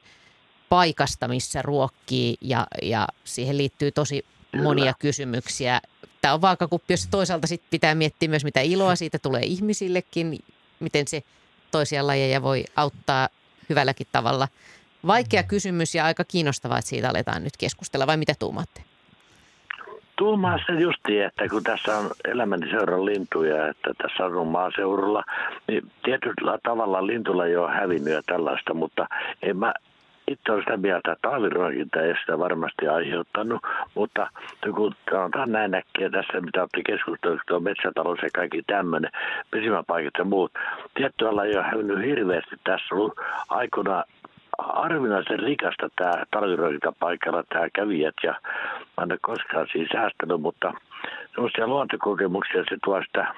paikasta, 0.69 1.27
missä 1.27 1.61
ruokkii 1.61 2.37
ja, 2.41 2.67
ja 2.81 3.07
siihen 3.23 3.57
liittyy 3.57 3.91
tosi 3.91 4.25
Kyllä. 4.51 4.63
monia 4.63 4.93
kysymyksiä. 4.99 5.81
Tämä 6.21 6.33
on 6.33 6.41
vaakakuppi, 6.41 6.93
jossa 6.93 7.09
toisaalta 7.11 7.47
sit 7.47 7.63
pitää 7.69 7.95
miettiä 7.95 8.29
myös, 8.29 8.43
mitä 8.43 8.61
iloa 8.61 8.95
siitä 8.95 9.19
tulee 9.19 9.43
ihmisillekin, 9.43 10.39
miten 10.79 11.07
se 11.07 11.23
toisia 11.71 12.07
lajeja 12.07 12.41
voi 12.41 12.65
auttaa 12.75 13.29
hyvälläkin 13.69 14.07
tavalla. 14.11 14.47
Vaikea 15.07 15.43
kysymys 15.43 15.95
ja 15.95 16.05
aika 16.05 16.23
kiinnostavaa, 16.23 16.77
että 16.77 16.89
siitä 16.89 17.09
aletaan 17.09 17.43
nyt 17.43 17.57
keskustella, 17.57 18.07
vai 18.07 18.17
mitä 18.17 18.33
tuumaatte? 18.39 18.81
Tuumaa 20.17 20.59
se 20.67 20.73
justi, 20.73 21.19
että 21.19 21.49
kun 21.49 21.63
tässä 21.63 21.97
on 21.97 22.11
elämäni 22.25 22.69
seuran 22.69 23.05
lintuja, 23.05 23.67
että 23.67 23.91
tässä 24.01 24.25
on 24.25 24.47
maaseudulla, 24.47 25.23
niin 25.67 25.91
tietyllä 26.03 26.59
tavalla 26.63 27.07
lintulla 27.07 27.45
ei 27.45 27.55
ole 27.55 27.71
hävinnyt 27.71 28.13
ja 28.13 28.21
tällaista, 28.25 28.73
mutta 28.73 29.07
en 29.41 29.57
mä 29.57 29.73
itse 30.31 30.51
olen 30.51 30.63
sitä 30.63 30.77
mieltä, 30.77 31.11
että 31.11 31.29
talviruokinta 31.29 32.01
ei 32.01 32.13
sitä 32.19 32.39
varmasti 32.39 32.87
aiheuttanut, 32.87 33.61
mutta 33.95 34.29
kun 34.75 34.95
sanotaan 35.11 35.51
näin 35.51 35.71
näkee 35.71 36.09
tässä, 36.09 36.41
mitä 36.41 36.61
olette 36.61 36.81
keskustellut, 36.85 37.41
tuo 37.47 37.59
metsätalous 37.59 38.19
ja 38.23 38.29
kaikki 38.35 38.63
tämmöinen, 38.67 39.11
pesimäpaikat 39.51 40.13
ja 40.17 40.23
muut. 40.23 40.51
Tiettyä 40.93 41.29
ei 41.29 41.55
ole 41.55 41.63
hävinnyt 41.63 42.05
hirveästi 42.05 42.55
tässä 42.63 42.95
ollut 42.95 43.13
aikana 43.49 44.03
arvinaisen 44.57 45.39
rikasta 45.39 45.89
tämä 45.95 46.23
talviruokintapaikalla, 46.31 47.43
tämä 47.49 47.67
kävijät 47.73 48.15
ja 48.23 48.31
mä 48.97 49.03
en 49.03 49.11
ole 49.11 49.19
koskaan 49.21 49.67
siinä 49.71 49.89
säästänyt, 49.93 50.41
mutta 50.41 50.73
sellaisia 51.39 51.67
luontokokemuksia 51.67 52.63
se 52.69 52.77
tuo 52.83 53.01
sitä 53.01 53.33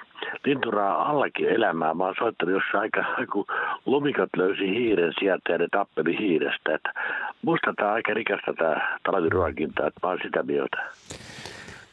linturaa 0.46 1.10
allakin 1.10 1.50
elämää. 1.50 1.94
Mä 1.94 2.06
oon 2.06 2.16
soittanut 2.20 2.54
jossain 2.54 2.82
aika, 2.82 3.06
kun 3.32 3.46
lumikat 3.86 4.30
löysi 4.38 4.68
hiiren 4.68 5.14
sieltä 5.20 5.52
ja 5.52 5.58
ne 5.58 5.68
tappeli 5.72 6.18
hiirestä. 6.18 6.76
Että 6.76 6.94
musta 7.42 7.74
tämä 7.76 7.92
aika 7.92 8.14
rikasta 8.14 8.54
tämä 8.54 8.98
talviruokinta, 9.04 9.88
että 9.88 10.00
mä 10.04 10.10
oon 10.10 10.20
sitä 10.24 10.44
mieltä. 10.44 10.78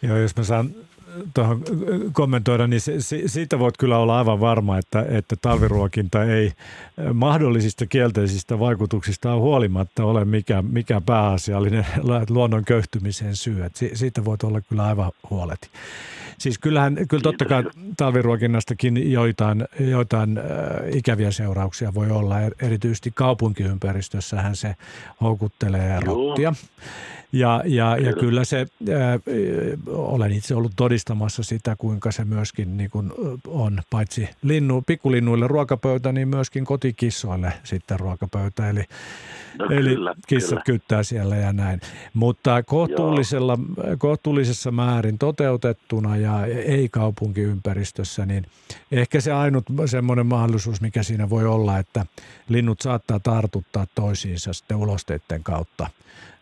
Joo, 0.03 0.17
jos 0.17 0.37
mä 0.37 0.43
saan 0.43 0.67
tuohon 1.35 1.63
kommentoida, 2.13 2.67
niin 2.67 2.81
se, 2.81 3.01
se, 3.01 3.23
siitä 3.27 3.59
voit 3.59 3.77
kyllä 3.79 3.99
olla 3.99 4.19
aivan 4.19 4.41
varma, 4.41 4.79
että, 4.79 5.07
että 5.09 5.37
talviruokinta 5.37 6.25
ei 6.25 6.53
mahdollisista 7.15 7.87
kielteisistä 7.87 8.59
vaikutuksista 8.59 9.37
huolimatta 9.37 10.05
ole 10.05 10.25
mikään, 10.25 10.65
mikään 10.65 11.03
pääasiallinen 11.03 11.87
luonnon 12.29 12.65
köyhtymisen 12.65 13.37
syy. 13.37 13.65
Et 13.65 13.77
siitä 13.95 14.25
voit 14.25 14.43
olla 14.43 14.61
kyllä 14.61 14.85
aivan 14.85 15.13
huoleti. 15.31 15.69
Siis 16.39 16.59
kyllähän, 16.59 16.97
kyllä 17.09 17.23
totta 17.23 17.45
kai 17.45 17.63
talviruokinnastakin 17.97 19.13
joitain, 19.13 19.65
joitain 19.81 20.39
äh, 20.39 20.45
ikäviä 20.93 21.31
seurauksia 21.31 21.95
voi 21.95 22.11
olla. 22.11 22.41
Er, 22.41 22.55
erityisesti 22.63 23.13
kaupunkiympäristössähän 23.15 24.57
se 24.57 24.77
houkuttelee 25.21 26.01
rottia. 26.01 26.55
Ja, 27.33 27.63
ja, 27.67 27.97
ja 27.97 28.13
kyllä 28.13 28.45
se, 28.45 28.61
äh, 28.61 28.97
olen 29.87 30.33
itse 30.33 30.55
ollut 30.55 30.73
todistamassa 30.77 31.43
sitä, 31.43 31.77
kuinka 31.79 32.13
se 32.13 32.25
myöskin 32.25 32.77
niin 32.77 32.91
kuin 32.91 33.13
on 33.47 33.83
paitsi 33.91 34.29
linnu, 34.43 34.83
pikkulinnuille 34.87 35.47
ruokapöytä, 35.47 36.13
niin 36.13 36.29
myöskin 36.29 36.65
kotikissoille 36.65 37.53
sitten 37.65 38.01
ruokapöytä. 38.01 38.69
Eli, 38.69 38.85
no, 39.59 39.67
eli 39.67 39.95
kyllä, 39.95 40.15
kissat 40.27 40.51
kyllä. 40.51 40.63
kyttää 40.65 41.03
siellä 41.03 41.37
ja 41.37 41.53
näin. 41.53 41.81
Mutta 42.15 42.63
kohtuullisella, 42.63 43.59
kohtuullisessa 43.99 44.71
määrin 44.71 45.19
toteutettuna 45.19 46.17
ja 46.17 46.47
ei 46.47 46.89
kaupunkiympäristössä, 46.89 48.27
niin 48.27 48.47
ehkä 48.93 49.21
se 49.21 49.33
ainut 49.33 49.65
semmoinen 49.87 50.27
mahdollisuus, 50.27 50.81
mikä 50.81 51.03
siinä 51.03 51.31
voi 51.31 51.47
olla, 51.47 51.79
että 51.79 52.07
linnut 52.49 52.81
saattaa 52.81 53.21
tartuttaa 53.21 53.87
toisiinsa 53.95 54.53
sitten 54.53 54.77
ulosteiden 54.77 55.43
kautta– 55.43 55.87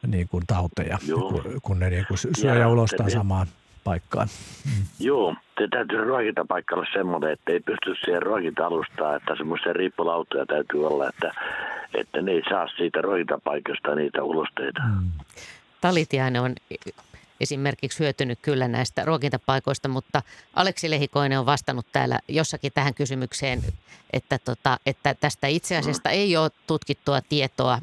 niin 0.06 0.28
kuin 0.28 0.44
tauteja, 0.46 0.98
Joo. 1.08 1.42
kun 1.62 1.78
ne 1.78 1.90
niin 1.90 2.06
kuin 2.08 2.18
syö 2.18 2.54
ja, 2.54 2.54
ja 2.54 2.68
ulostaa 2.68 3.06
te, 3.06 3.12
samaan 3.12 3.46
paikkaan. 3.84 4.28
Mm. 4.64 4.86
Joo, 5.00 5.34
te 5.58 5.68
täytyy 5.70 6.04
ruokintapaikka 6.04 6.74
olla 6.74 6.86
semmoinen, 6.92 7.32
että 7.32 7.52
ei 7.52 7.60
pysty 7.60 7.94
siihen 8.04 8.22
ruokinta-alustaan, 8.22 9.16
että 9.16 9.36
semmoisia 9.36 9.72
riippulautoja 9.72 10.46
täytyy 10.46 10.86
olla, 10.86 11.08
että, 11.08 11.30
että 11.94 12.22
ne 12.22 12.32
ei 12.32 12.42
saa 12.48 12.68
siitä 12.68 13.02
ruokintapaikasta 13.02 13.94
niitä 13.94 14.22
ulosteita. 14.22 14.82
Mm. 14.82 15.10
Talitiainen 15.80 16.42
on 16.42 16.54
esimerkiksi 17.40 17.98
hyötynyt 17.98 18.38
kyllä 18.42 18.68
näistä 18.68 19.04
ruokintapaikoista, 19.04 19.88
mutta 19.88 20.22
Aleksi 20.54 20.90
Lehikoinen 20.90 21.38
on 21.38 21.46
vastannut 21.46 21.86
täällä 21.92 22.18
jossakin 22.28 22.72
tähän 22.74 22.94
kysymykseen, 22.94 23.62
että, 24.12 24.38
tota, 24.38 24.78
että 24.86 25.14
tästä 25.14 25.46
itse 25.46 25.76
asiasta 25.76 26.08
mm. 26.08 26.14
ei 26.14 26.36
ole 26.36 26.50
tutkittua 26.66 27.20
tietoa 27.20 27.78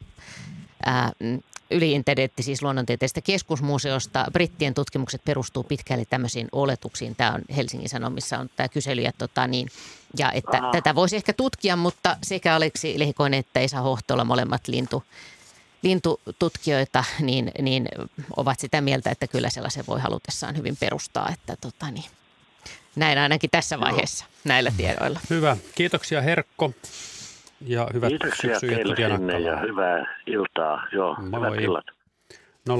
ää, 0.85 1.11
yliinternetti, 1.73 2.43
siis 2.43 2.61
luonnontieteellisestä 2.61 3.21
keskusmuseosta. 3.21 4.25
Brittien 4.33 4.73
tutkimukset 4.73 5.21
perustuu 5.25 5.63
pitkälti 5.63 6.05
tämmöisiin 6.05 6.47
oletuksiin. 6.51 7.15
Tämä 7.15 7.31
on 7.31 7.41
Helsingin 7.55 7.89
Sanomissa 7.89 8.39
on 8.39 8.49
tämä 8.55 8.69
kysely. 8.69 9.01
Ja, 9.01 9.11
tota, 9.17 9.47
niin, 9.47 9.67
ja 10.17 10.31
että 10.31 10.57
Aha. 10.57 10.71
tätä 10.71 10.95
voisi 10.95 11.15
ehkä 11.15 11.33
tutkia, 11.33 11.75
mutta 11.75 12.17
sekä 12.23 12.55
Aleksi 12.55 12.99
Lehikoinen 12.99 13.39
että 13.39 13.59
Esa 13.59 13.81
Hohtola, 13.81 14.25
molemmat 14.25 14.67
lintu, 14.67 15.03
lintututkijoita, 15.83 17.03
niin, 17.19 17.51
niin 17.61 17.89
ovat 18.37 18.59
sitä 18.59 18.81
mieltä, 18.81 19.09
että 19.09 19.27
kyllä 19.27 19.49
sellaisen 19.49 19.83
voi 19.87 19.99
halutessaan 19.99 20.57
hyvin 20.57 20.77
perustaa. 20.77 21.29
Että 21.33 21.55
tota, 21.61 21.91
niin, 21.91 22.05
näin 22.95 23.17
ainakin 23.17 23.49
tässä 23.49 23.79
vaiheessa 23.79 24.25
Joo. 24.25 24.39
näillä 24.43 24.71
tiedoilla. 24.77 25.19
Hyvä. 25.29 25.57
Kiitoksia 25.75 26.21
Herkko 26.21 26.73
ja 27.65 27.87
hyvät 27.93 28.09
Kiitoksia 28.09 28.59
teille 28.59 28.95
sinne 28.95 29.39
ja 29.39 29.59
hyvää 29.59 30.17
iltaa. 30.27 30.87
Joo, 30.91 31.15
Moi. 31.15 31.39
hyvät 31.39 31.61
illat. 31.61 31.85
020317600. 32.69 32.73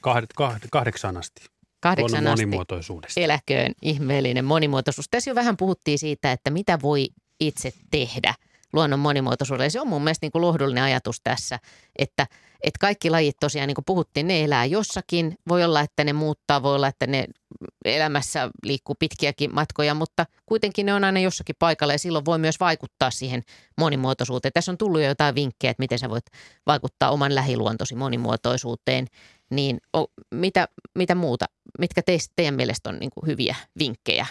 Kahdet, 0.00 0.30
kahdet, 0.36 0.62
kahdeksan 0.70 1.16
asti. 1.16 1.46
Kahdeksan 1.80 2.26
asti. 2.26 2.46
monimuotoisuudesta. 2.46 3.20
Eläköön 3.20 3.72
ihmeellinen 3.82 4.44
monimuotoisuus. 4.44 5.08
Tässä 5.10 5.30
jo 5.30 5.34
vähän 5.34 5.56
puhuttiin 5.56 5.98
siitä, 5.98 6.32
että 6.32 6.50
mitä 6.50 6.78
voi 6.82 7.08
itse 7.40 7.72
tehdä 7.90 8.34
luonnon 8.72 8.98
monimuotoisuudelle. 8.98 9.70
Se 9.70 9.80
on 9.80 9.88
mun 9.88 10.04
mielestä 10.04 10.24
niin 10.24 10.32
kuin 10.32 10.42
lohdullinen 10.42 10.84
ajatus 10.84 11.20
tässä, 11.24 11.58
että, 11.98 12.26
että 12.62 12.78
kaikki 12.80 13.10
lajit 13.10 13.36
tosiaan, 13.40 13.66
niin 13.66 13.74
kuin 13.74 13.84
puhuttiin, 13.84 14.26
ne 14.26 14.44
elää 14.44 14.64
jossakin. 14.64 15.34
Voi 15.48 15.64
olla, 15.64 15.80
että 15.80 16.04
ne 16.04 16.12
muuttaa, 16.12 16.62
voi 16.62 16.74
olla, 16.74 16.88
että 16.88 17.06
ne 17.06 17.26
elämässä 17.84 18.50
liikkuu 18.64 18.94
pitkiäkin 18.98 19.54
matkoja, 19.54 19.94
mutta 19.94 20.26
kuitenkin 20.46 20.86
ne 20.86 20.94
on 20.94 21.04
aina 21.04 21.20
jossakin 21.20 21.56
paikalla 21.58 21.94
ja 21.94 21.98
silloin 21.98 22.24
voi 22.24 22.38
myös 22.38 22.60
vaikuttaa 22.60 23.10
siihen 23.10 23.42
monimuotoisuuteen. 23.78 24.52
Tässä 24.52 24.72
on 24.72 24.78
tullut 24.78 25.00
jo 25.00 25.06
jotain 25.06 25.34
vinkkejä, 25.34 25.70
että 25.70 25.82
miten 25.82 25.98
sä 25.98 26.10
voit 26.10 26.26
vaikuttaa 26.66 27.10
oman 27.10 27.34
lähiluontosi 27.34 27.94
monimuotoisuuteen. 27.94 29.06
Niin 29.50 29.80
o, 29.96 30.06
mitä, 30.34 30.68
mitä 30.94 31.14
muuta, 31.14 31.46
mitkä 31.78 32.02
teistä, 32.02 32.32
teidän 32.36 32.54
mielestä 32.54 32.90
on 32.90 32.98
niin 32.98 33.10
kuin 33.14 33.26
hyviä 33.26 33.56
vinkkejä 33.78 34.26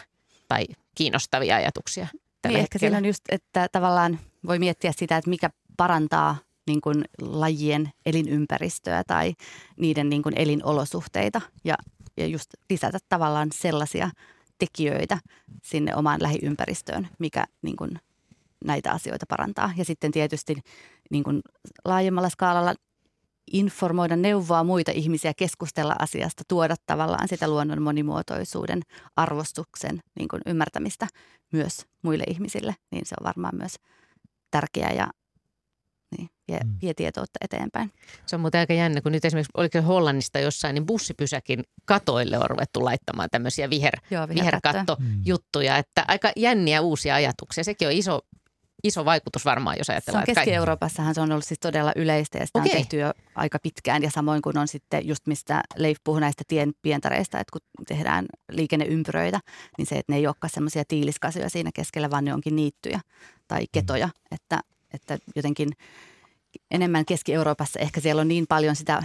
tai 0.47 0.65
kiinnostavia 0.95 1.55
ajatuksia? 1.55 2.07
tällä 2.41 2.57
Niin, 2.57 2.63
ehkä 2.63 2.79
siinä 2.79 2.97
on 2.97 3.05
just, 3.05 3.21
että 3.29 3.67
tavallaan 3.71 4.19
voi 4.47 4.59
miettiä 4.59 4.91
sitä, 4.95 5.17
että 5.17 5.29
mikä 5.29 5.49
parantaa 5.77 6.37
niin 6.67 6.81
kuin 6.81 7.05
lajien 7.21 7.89
elinympäristöä 8.05 9.03
tai 9.07 9.33
niiden 9.77 10.09
niin 10.09 10.23
kuin 10.23 10.37
elinolosuhteita 10.37 11.41
ja, 11.63 11.75
ja 12.17 12.27
just 12.27 12.49
lisätä 12.69 12.99
tavallaan 13.09 13.49
sellaisia 13.53 14.09
tekijöitä 14.57 15.17
sinne 15.63 15.95
omaan 15.95 16.23
lähiympäristöön, 16.23 17.07
mikä 17.19 17.45
niin 17.61 17.75
kuin 17.75 17.91
näitä 18.65 18.91
asioita 18.91 19.25
parantaa. 19.29 19.71
Ja 19.77 19.85
sitten 19.85 20.11
tietysti 20.11 20.55
niin 21.09 21.23
kuin 21.23 21.41
laajemmalla 21.85 22.29
skaalalla 22.29 22.75
informoida, 23.53 24.15
neuvoa 24.15 24.63
muita 24.63 24.91
ihmisiä, 24.91 25.33
keskustella 25.37 25.95
asiasta, 25.99 26.43
tuoda 26.47 26.75
tavallaan 26.85 27.27
sitä 27.27 27.47
luonnon 27.47 27.81
monimuotoisuuden 27.81 28.81
arvostuksen 29.15 29.99
niin 30.19 30.27
kuin 30.27 30.41
ymmärtämistä 30.45 31.07
myös 31.51 31.85
muille 32.01 32.23
ihmisille, 32.27 32.75
niin 32.91 33.05
se 33.05 33.15
on 33.19 33.25
varmaan 33.25 33.55
myös 33.55 33.75
tärkeää 34.51 34.93
ja 34.93 35.07
vie, 36.51 36.59
Mm. 36.63 36.75
vie 36.81 36.93
tietoutta 36.93 37.37
eteenpäin. 37.41 37.91
Se 38.25 38.35
on 38.35 38.41
muuten 38.41 38.59
aika 38.59 38.73
jännä, 38.73 39.01
kun 39.01 39.11
nyt 39.11 39.25
esimerkiksi, 39.25 39.51
oliko 39.57 39.71
se 39.73 39.81
Hollannista 39.81 40.39
jossain, 40.39 40.73
niin 40.73 40.85
bussipysäkin 40.85 41.63
katoille 41.85 42.37
on 42.37 42.49
ruvettu 42.49 42.83
laittamaan 42.85 43.29
tämmöisiä 43.31 43.69
viher, 43.69 43.93
Joo, 44.11 44.27
viherkattojuttuja, 44.29 45.77
että 45.77 46.05
aika 46.07 46.31
jänniä 46.35 46.81
uusia 46.81 47.15
ajatuksia. 47.15 47.63
Sekin 47.63 47.87
on 47.87 47.93
iso, 47.93 48.19
iso 48.83 49.05
vaikutus 49.05 49.45
varmaan, 49.45 49.75
jos 49.77 49.87
Se 49.87 49.91
on 49.91 49.95
ajatellaan. 49.95 50.21
että 50.23 50.33
kaikki- 50.35 50.49
Keski-Euroopassahan 50.49 51.15
se 51.15 51.21
on 51.21 51.31
ollut 51.31 51.45
siis 51.45 51.59
todella 51.59 51.91
yleistä 51.95 52.37
ja 52.37 52.45
sitä 52.45 52.59
Okei. 52.59 52.71
on 52.71 52.77
tehty 52.77 52.97
jo 52.99 53.13
aika 53.35 53.59
pitkään. 53.63 54.03
Ja 54.03 54.11
samoin 54.11 54.41
kuin 54.41 54.57
on 54.57 54.67
sitten 54.67 55.07
just 55.07 55.27
mistä 55.27 55.61
Leif 55.75 55.97
puhui 56.03 56.21
näistä 56.21 56.43
tien 56.47 56.71
pientareista, 56.81 57.39
että 57.39 57.51
kun 57.51 57.85
tehdään 57.87 58.25
liikenneympyröitä, 58.51 59.39
niin 59.77 59.85
se, 59.85 59.95
että 59.95 60.11
ne 60.13 60.17
ei 60.17 60.27
olekaan 60.27 60.51
semmoisia 60.53 60.83
tiiliskasoja 60.87 61.49
siinä 61.49 61.69
keskellä, 61.73 62.09
vaan 62.09 62.25
ne 62.25 62.33
onkin 62.33 62.55
niittyjä 62.55 62.99
tai 63.47 63.65
ketoja. 63.71 64.09
Että, 64.31 64.59
että 64.93 65.17
jotenkin 65.35 65.69
enemmän 66.71 67.05
Keski-Euroopassa. 67.05 67.79
Ehkä 67.79 68.01
siellä 68.01 68.19
on 68.19 68.27
niin 68.27 68.45
paljon 68.47 68.75
sitä 68.75 69.03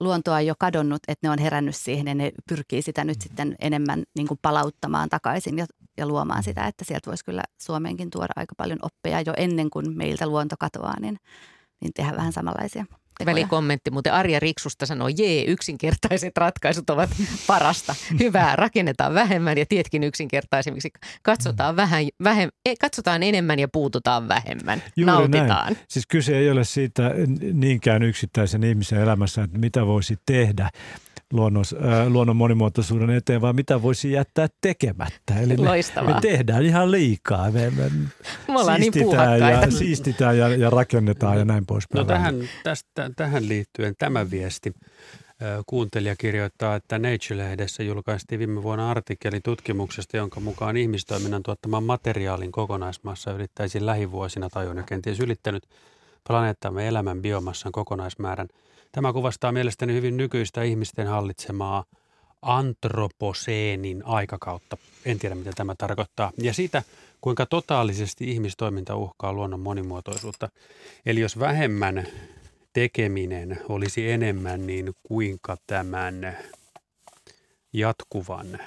luontoa 0.00 0.40
jo 0.40 0.54
kadonnut, 0.58 1.02
että 1.08 1.26
ne 1.26 1.30
on 1.30 1.38
herännyt 1.38 1.76
siihen 1.76 2.06
ja 2.06 2.14
ne 2.14 2.32
pyrkii 2.48 2.82
sitä 2.82 3.04
nyt 3.04 3.20
sitten 3.20 3.56
enemmän 3.58 4.02
niin 4.16 4.28
kuin 4.28 4.38
palauttamaan 4.42 5.08
takaisin 5.08 5.58
ja, 5.58 5.66
ja 5.96 6.06
luomaan 6.06 6.42
sitä, 6.42 6.66
että 6.66 6.84
sieltä 6.84 7.10
voisi 7.10 7.24
kyllä 7.24 7.42
Suomeenkin 7.62 8.10
tuoda 8.10 8.32
aika 8.36 8.54
paljon 8.56 8.78
oppeja 8.82 9.20
jo 9.20 9.34
ennen 9.36 9.70
kuin 9.70 9.96
meiltä 9.96 10.26
luonto 10.26 10.56
katoaa, 10.58 11.00
niin, 11.00 11.18
niin 11.80 11.92
tehdä 11.92 12.16
vähän 12.16 12.32
samanlaisia 12.32 12.84
tekoja. 13.18 13.34
Välikommentti 13.34 13.90
muuten 13.90 14.12
Arja 14.12 14.40
Riksusta 14.40 14.86
sanoo, 14.86 15.08
jee, 15.08 15.44
yksinkertaiset 15.44 16.36
ratkaisut 16.36 16.90
ovat 16.90 17.10
parasta. 17.46 17.94
Hyvää, 18.20 18.56
rakennetaan 18.56 19.14
vähemmän 19.14 19.58
ja 19.58 19.66
tietkin 19.68 20.04
yksinkertaisemmiksi. 20.04 20.90
Katsotaan, 21.22 21.76
vähän, 21.76 22.04
vähem, 22.24 22.50
e, 22.64 22.74
katsotaan 22.80 23.22
enemmän 23.22 23.58
ja 23.58 23.68
puututaan 23.68 24.28
vähemmän. 24.28 24.82
Juuri 24.96 25.12
Nautitaan. 25.12 25.48
Näin. 25.48 25.78
Siis 25.88 26.06
kyse 26.06 26.38
ei 26.38 26.50
ole 26.50 26.64
siitä 26.64 27.10
niinkään 27.52 28.02
yksittäisen 28.02 28.64
ihmisen 28.64 29.00
elämässä, 29.00 29.42
että 29.42 29.58
mitä 29.58 29.86
voisi 29.86 30.16
tehdä 30.26 30.70
luonnos, 31.32 31.74
äh, 31.84 32.06
luonnon 32.06 32.36
monimuotoisuuden 32.36 33.10
eteen, 33.10 33.40
vaan 33.40 33.56
mitä 33.56 33.82
voisi 33.82 34.12
jättää 34.12 34.48
tekemättä. 34.60 35.40
Eli 35.40 35.56
me, 35.56 35.68
Loistavaa. 35.68 36.14
me 36.14 36.20
tehdään 36.20 36.64
ihan 36.64 36.90
liikaa. 36.90 37.50
Me, 37.50 37.70
me, 37.70 37.90
Me 38.48 38.60
ollaan 38.60 38.80
niin 38.80 38.92
siistitään 38.92 39.28
puuhakkaita. 39.28 39.66
ja, 39.66 39.70
siistitään 39.70 40.38
ja, 40.38 40.48
ja 40.48 40.70
rakennetaan 40.70 41.38
ja 41.38 41.44
näin 41.44 41.66
poispäin. 41.66 41.98
No 41.98 42.04
tähän, 42.04 42.34
tästä, 42.62 43.10
tähän 43.16 43.48
liittyen 43.48 43.94
tämä 43.98 44.30
viesti. 44.30 44.72
Kuuntelija 45.66 46.16
kirjoittaa, 46.16 46.76
että 46.76 46.98
Nature-lehdessä 46.98 47.82
julkaistiin 47.82 48.38
viime 48.38 48.62
vuonna 48.62 48.90
artikkeli 48.90 49.40
tutkimuksesta, 49.40 50.16
jonka 50.16 50.40
mukaan 50.40 50.76
ihmistoiminnan 50.76 51.42
tuottaman 51.42 51.84
materiaalin 51.84 52.52
kokonaismassa 52.52 53.32
ylittäisi 53.32 53.86
lähivuosina 53.86 54.48
tai 54.50 54.66
on 54.68 54.76
jo 54.76 54.82
kenties 54.82 55.20
ylittänyt 55.20 55.62
planeettamme 56.26 56.88
elämän 56.88 57.22
biomassan 57.22 57.72
kokonaismäärän. 57.72 58.48
Tämä 58.94 59.12
kuvastaa 59.12 59.52
mielestäni 59.52 59.92
hyvin 59.92 60.16
nykyistä 60.16 60.62
ihmisten 60.62 61.06
hallitsemaa 61.06 61.84
antroposeenin 62.42 64.02
aikakautta. 64.06 64.76
En 65.04 65.18
tiedä, 65.18 65.34
mitä 65.34 65.50
tämä 65.56 65.74
tarkoittaa. 65.78 66.32
Ja 66.38 66.54
sitä, 66.54 66.82
kuinka 67.20 67.46
totaalisesti 67.46 68.30
ihmistoiminta 68.30 68.96
uhkaa 68.96 69.32
luonnon 69.32 69.60
monimuotoisuutta. 69.60 70.48
Eli 71.06 71.20
jos 71.20 71.38
vähemmän 71.38 72.06
tekeminen 72.72 73.60
olisi 73.68 74.10
enemmän, 74.10 74.66
niin 74.66 74.92
kuinka 75.02 75.56
tämän 75.66 76.36
jatkuvan 77.72 78.58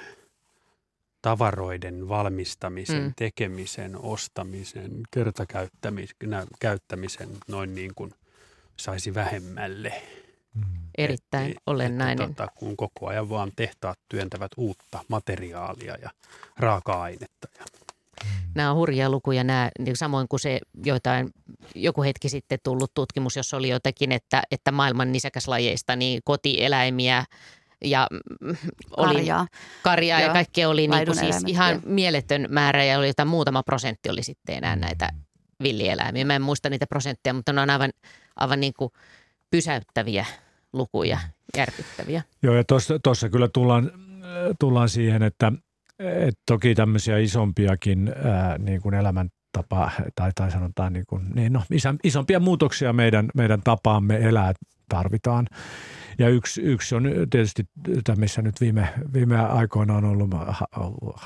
tavaroiden 1.22 2.08
valmistamisen, 2.08 3.02
Mm. 3.02 3.12
tekemisen, 3.16 3.96
ostamisen, 3.96 4.90
kertakäyttämisen 5.10 7.28
noin 7.48 7.74
niin 7.74 7.92
kuin 7.94 8.12
saisi 8.80 9.14
vähemmälle. 9.14 10.02
Erittäin 10.98 11.50
Et- 11.50 11.56
olennainen. 11.66 12.30
Että, 12.30 12.42
tota, 12.44 12.58
kun 12.58 12.76
koko 12.76 13.06
ajan 13.06 13.30
vaan 13.30 13.52
tehtaat 13.56 13.98
työntävät 14.08 14.50
uutta 14.56 15.04
materiaalia 15.08 15.96
ja 16.02 16.10
raaka-ainetta. 16.56 17.48
Ja, 17.58 17.64
Nämä 18.54 18.70
on 18.70 18.76
hurjia 18.76 19.10
lukuja, 19.10 19.44
nämä, 19.44 19.70
niin 19.78 19.96
samoin 19.96 20.28
kuin 20.28 20.40
se 20.40 20.60
joitain, 20.84 21.30
joku 21.74 22.02
hetki 22.02 22.28
sitten 22.28 22.58
tullut 22.64 22.94
tutkimus, 22.94 23.36
jossa 23.36 23.56
oli 23.56 23.68
jotakin, 23.68 24.12
että, 24.12 24.42
että 24.50 24.72
maailman 24.72 25.12
nisäkäslajeista 25.12 25.96
niin 25.96 26.20
kotieläimiä 26.24 27.24
ja 27.84 28.06
mm, 28.40 28.56
oli 28.96 29.14
Karjaa. 29.14 29.46
karjaa 29.82 30.20
ja 30.20 30.26
Joo, 30.26 30.32
kaikkea 30.32 30.68
oli 30.68 30.88
niin 30.88 31.04
kuin 31.04 31.18
siis 31.18 31.36
ihan 31.46 31.80
mieletön 31.84 32.46
määrä 32.48 32.84
ja 32.84 32.98
oli 32.98 33.06
jotain 33.06 33.28
muutama 33.28 33.62
prosentti 33.62 34.10
oli 34.10 34.22
sitten 34.22 34.56
enää 34.56 34.76
näitä 34.76 35.08
villieläimiä. 35.62 36.24
Mä 36.24 36.34
en 36.34 36.42
muista 36.42 36.70
niitä 36.70 36.86
prosentteja, 36.86 37.34
mutta 37.34 37.52
ne 37.52 37.60
on 37.60 37.70
aivan, 37.70 37.90
aivan 38.36 38.60
niin 38.60 38.72
kuin 38.78 38.92
pysäyttäviä 39.50 40.26
lukuja, 40.72 41.18
järkyttäviä. 41.56 42.22
Joo, 42.42 42.54
ja 42.54 42.64
tuossa 43.02 43.28
kyllä 43.28 43.48
tullaan, 43.48 43.92
tullaan 44.60 44.88
siihen, 44.88 45.22
että 45.22 45.52
et 45.98 46.34
toki 46.46 46.74
tämmöisiä 46.74 47.18
isompiakin 47.18 48.12
ää, 48.24 48.58
niin 48.58 48.82
kuin 48.82 48.94
elämäntapa, 48.94 49.90
tai, 50.14 50.30
tai 50.34 50.50
sanotaan 50.50 50.92
niin 50.92 51.04
kuin, 51.08 51.30
niin 51.34 51.52
no, 51.52 51.62
isompia 52.04 52.40
muutoksia 52.40 52.92
meidän, 52.92 53.28
meidän 53.34 53.62
tapaamme 53.62 54.16
elää 54.16 54.52
tarvitaan. 54.88 55.46
Ja 56.18 56.28
yksi, 56.28 56.62
yksi 56.62 56.94
on 56.94 57.04
tietysti, 57.30 57.62
missä 58.16 58.42
nyt 58.42 58.60
viime, 58.60 58.88
viime 59.12 59.38
aikoina 59.38 59.96
on 59.96 60.04
ollut 60.04 60.30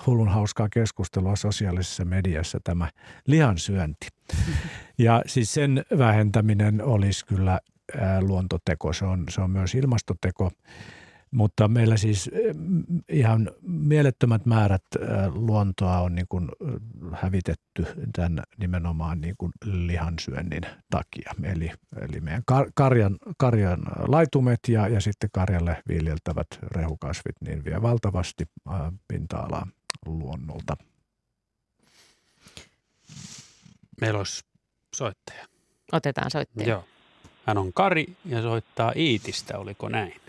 hullun 0.06 0.28
hauskaa 0.28 0.69
keskustelua 0.69 1.36
sosiaalisessa 1.36 2.05
mediassa, 2.05 2.59
tämä 2.64 2.90
lihansyönti. 3.27 4.09
Ja 4.98 5.23
siis 5.27 5.55
sen 5.55 5.85
vähentäminen 5.98 6.82
olisi 6.82 7.27
kyllä 7.27 7.60
luontoteko, 8.20 8.93
se 8.93 9.05
on, 9.05 9.24
se 9.31 9.40
on 9.40 9.51
myös 9.51 9.74
ilmastoteko. 9.74 10.51
Mutta 11.33 11.69
meillä 11.69 11.97
siis 11.97 12.31
eh, 12.33 12.55
ihan 13.09 13.51
mielettömät 13.63 14.47
määrät 14.47 14.85
eh, 15.01 15.09
luontoa 15.35 16.01
on 16.01 16.15
niin 16.15 16.27
kuin 16.29 16.45
eh, 16.45 16.81
hävitetty 17.13 17.87
tämän 18.13 18.43
nimenomaan 18.59 19.21
niin 19.21 19.35
kuin 19.39 19.53
lihansyönnin 19.65 20.63
takia. 20.91 21.33
Eli, 21.43 21.71
eli 22.01 22.21
meidän 22.21 22.43
kar- 22.53 22.71
karjan, 22.75 23.17
karjan 23.39 23.83
laitumet 24.09 24.61
ja, 24.69 24.89
ja 24.89 25.01
sitten 25.01 25.31
karjalle 25.33 25.83
viljeltävät 25.89 26.47
rehukasvit 26.63 27.37
niin 27.47 27.65
vie 27.65 27.83
valtavasti 27.83 28.45
pinta-alaa 29.09 29.67
luonnolta. 30.07 30.77
meillä 34.03 34.19
olisi 34.19 34.45
soittaja. 34.97 35.47
Otetaan 35.93 36.31
soittaja. 36.31 36.69
Joo. 36.69 36.85
Hän 37.47 37.59
on 37.59 37.73
Kari 37.73 38.17
ja 38.25 38.43
soittaa 38.43 38.93
Iitistä, 38.97 39.59
oliko 39.59 39.89
näin? 39.89 40.22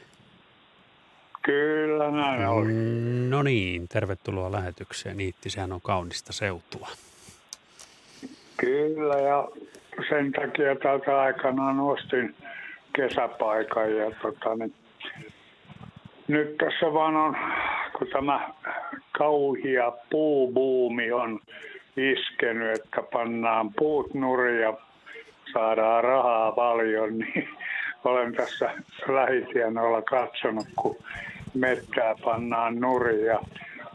Kyllä 1.44 2.12
näin 2.12 2.48
oli. 2.48 2.74
No 3.30 3.44
niin, 3.44 3.88
tervetuloa 3.88 4.52
lähetykseen. 4.52 5.20
Iitti, 5.20 5.50
sehän 5.50 5.74
on 5.74 5.82
kaunista 5.82 6.34
seutua. 6.34 6.88
Kyllä 8.58 9.16
ja 9.16 9.48
sen 10.10 10.32
takia 10.32 10.76
tältä 10.76 11.22
aikanaan 11.22 11.80
ostin 11.80 12.36
kesäpaikan 12.96 13.96
ja 13.96 14.12
tota, 14.22 14.56
niin, 14.56 14.74
nyt 16.28 16.58
tässä 16.58 16.94
vaan 16.94 17.16
on, 17.16 17.36
kun 17.98 18.08
tämä 18.08 18.50
kauhia 19.18 19.92
puubuumi 20.12 21.12
on 21.12 21.40
iskenyt, 21.98 22.76
että 22.76 23.04
pannaan 23.12 23.74
puut 23.74 24.14
nurin 24.14 24.62
ja 24.62 24.74
saadaan 25.54 26.04
rahaa 26.04 26.52
paljon, 26.52 27.18
niin 27.18 27.50
olen 28.04 28.34
tässä 28.34 28.74
lähitienoilla 29.08 30.02
katsonut, 30.02 30.68
kun 30.76 30.98
mettää 31.54 32.16
pannaan 32.24 32.80
nurin 32.80 33.26
ja 33.26 33.40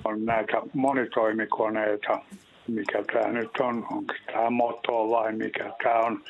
on 0.04 0.24
näitä 0.24 0.62
monitoimikoneita, 0.74 2.18
mikä 2.68 3.02
tämä 3.12 3.32
nyt 3.32 3.56
on, 3.60 3.86
onko 3.90 4.14
tämä 4.26 4.50
moto 4.50 5.10
vai 5.10 5.32
mikä 5.32 5.72
tämä 5.82 5.98
on, 5.98 6.20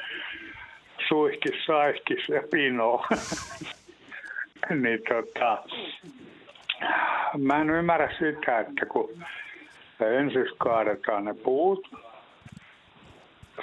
suihkis, 1.08 1.64
saihkis 1.66 2.28
ja 2.28 2.42
pino. 2.50 3.04
niin 4.82 5.00
tota, 5.08 5.62
mä 7.38 7.60
en 7.60 7.70
ymmärrä 7.70 8.08
sitä, 8.18 8.58
että 8.58 8.86
kun 8.86 9.24
ensin 10.00 10.46
kaadetaan 10.58 11.24
ne 11.24 11.34
puut, 11.34 11.88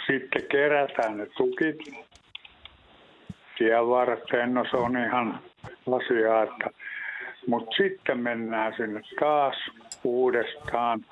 sitten 0.07 0.47
kerätään 0.51 1.17
ne 1.17 1.25
tukit. 1.25 2.05
Tien 3.57 3.87
varten, 3.87 4.53
no 4.53 4.65
se 4.71 4.77
on 4.77 4.97
ihan 4.97 5.39
asiaa, 5.95 6.43
että 6.43 6.69
mutta 7.47 7.75
sitten 7.77 8.19
mennään 8.19 8.73
sinne 8.77 9.01
taas 9.19 9.55
uudestaan 10.03 11.05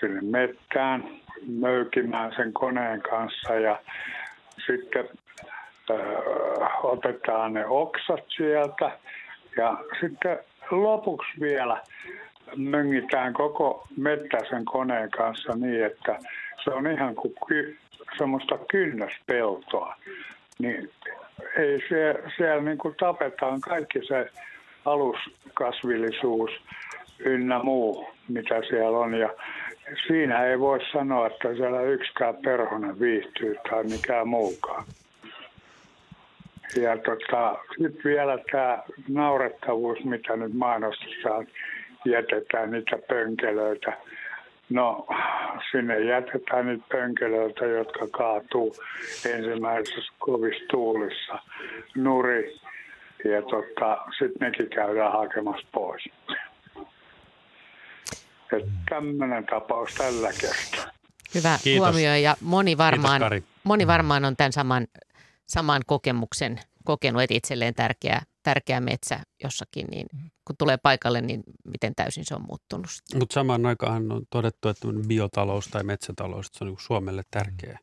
sinne 0.00 0.20
mettään 0.22 1.04
möykimään 1.46 2.32
sen 2.36 2.52
koneen 2.52 3.02
kanssa 3.02 3.54
ja 3.54 3.80
sitten 4.66 5.08
ö, 5.90 5.94
otetaan 6.82 7.52
ne 7.52 7.66
oksat 7.66 8.24
sieltä 8.36 8.98
ja 9.56 9.76
sitten 10.00 10.38
lopuksi 10.70 11.40
vielä 11.40 11.82
möngitään 12.56 13.32
koko 13.32 13.86
mettäisen 13.96 14.64
koneen 14.64 15.10
kanssa 15.10 15.52
niin, 15.56 15.84
että 15.84 16.18
se 16.64 16.70
on 16.70 16.86
ihan 16.86 17.14
kuin 17.14 17.34
ky, 17.48 17.76
semmoista 18.18 18.58
kynnöspeltoa. 18.70 19.96
Niin 20.58 20.90
ei 21.56 21.82
siellä, 21.88 22.30
siellä 22.36 22.62
niin 22.62 22.78
kuin 22.78 22.94
tapetaan 23.00 23.60
kaikki 23.60 24.06
se 24.06 24.30
aluskasvillisuus 24.84 26.50
ynnä 27.18 27.62
muu, 27.62 28.06
mitä 28.28 28.62
siellä 28.68 28.98
on. 28.98 29.14
Ja 29.14 29.28
siinä 30.06 30.44
ei 30.44 30.60
voi 30.60 30.78
sanoa, 30.92 31.26
että 31.26 31.54
siellä 31.54 31.82
yksikään 31.82 32.36
perhonen 32.36 33.00
viihtyy 33.00 33.56
tai 33.70 33.84
mikään 33.84 34.28
muukaan. 34.28 34.84
Ja 36.76 36.98
tota, 36.98 37.58
sitten 37.82 38.04
vielä 38.04 38.38
tämä 38.52 38.82
naurettavuus, 39.08 40.04
mitä 40.04 40.36
nyt 40.36 40.54
mainostetaan, 40.54 41.46
jätetään 42.04 42.70
niitä 42.70 42.98
pönkelöitä. 43.08 43.92
No, 44.70 45.06
sinne 45.70 46.00
jätetään 46.00 46.66
niitä 46.66 46.84
pönkelöitä, 46.88 47.64
jotka 47.66 48.06
kaatuu 48.10 48.74
ensimmäisessä 49.30 50.12
kovissa 50.18 50.64
tuulissa. 50.70 51.38
Nuri 51.94 52.60
ja 53.24 53.42
tota, 53.42 54.04
sitten 54.18 54.40
nekin 54.40 54.70
käydään 54.70 55.12
hakemassa 55.12 55.66
pois. 55.72 56.02
Tämmöinen 58.88 59.46
tapaus 59.46 59.94
tällä 59.94 60.30
kertaa. 60.40 60.92
Hyvä 61.34 61.58
Kiitos. 61.64 61.86
huomio 61.86 62.14
ja 62.14 62.36
moni 62.40 62.78
varmaan, 62.78 63.20
Kiitos, 63.20 63.48
moni 63.64 63.86
varmaan 63.86 64.24
on 64.24 64.36
tämän 64.36 64.52
saman, 64.52 64.86
saman 65.46 65.82
kokemuksen 65.86 66.60
kokenut, 66.84 67.22
että 67.22 67.34
itselleen 67.34 67.74
tärkeä, 67.74 68.22
tärkeä 68.42 68.80
metsä 68.80 69.20
jossakin, 69.44 69.86
niin 69.90 70.06
kun 70.44 70.56
tulee 70.58 70.76
paikalle, 70.76 71.20
niin 71.20 71.42
miten 71.64 71.94
täysin 71.94 72.24
se 72.24 72.34
on 72.34 72.46
muuttunut. 72.46 72.86
Mutta 73.14 73.34
samaan 73.34 73.66
aikaan 73.66 74.12
on 74.12 74.22
todettu, 74.30 74.68
että 74.68 74.88
biotalous 75.08 75.68
tai 75.68 75.84
metsätalous, 75.84 76.46
että 76.46 76.58
se 76.58 76.64
on 76.64 76.68
niin 76.68 76.80
Suomelle 76.80 77.22
tärkeä. 77.30 77.78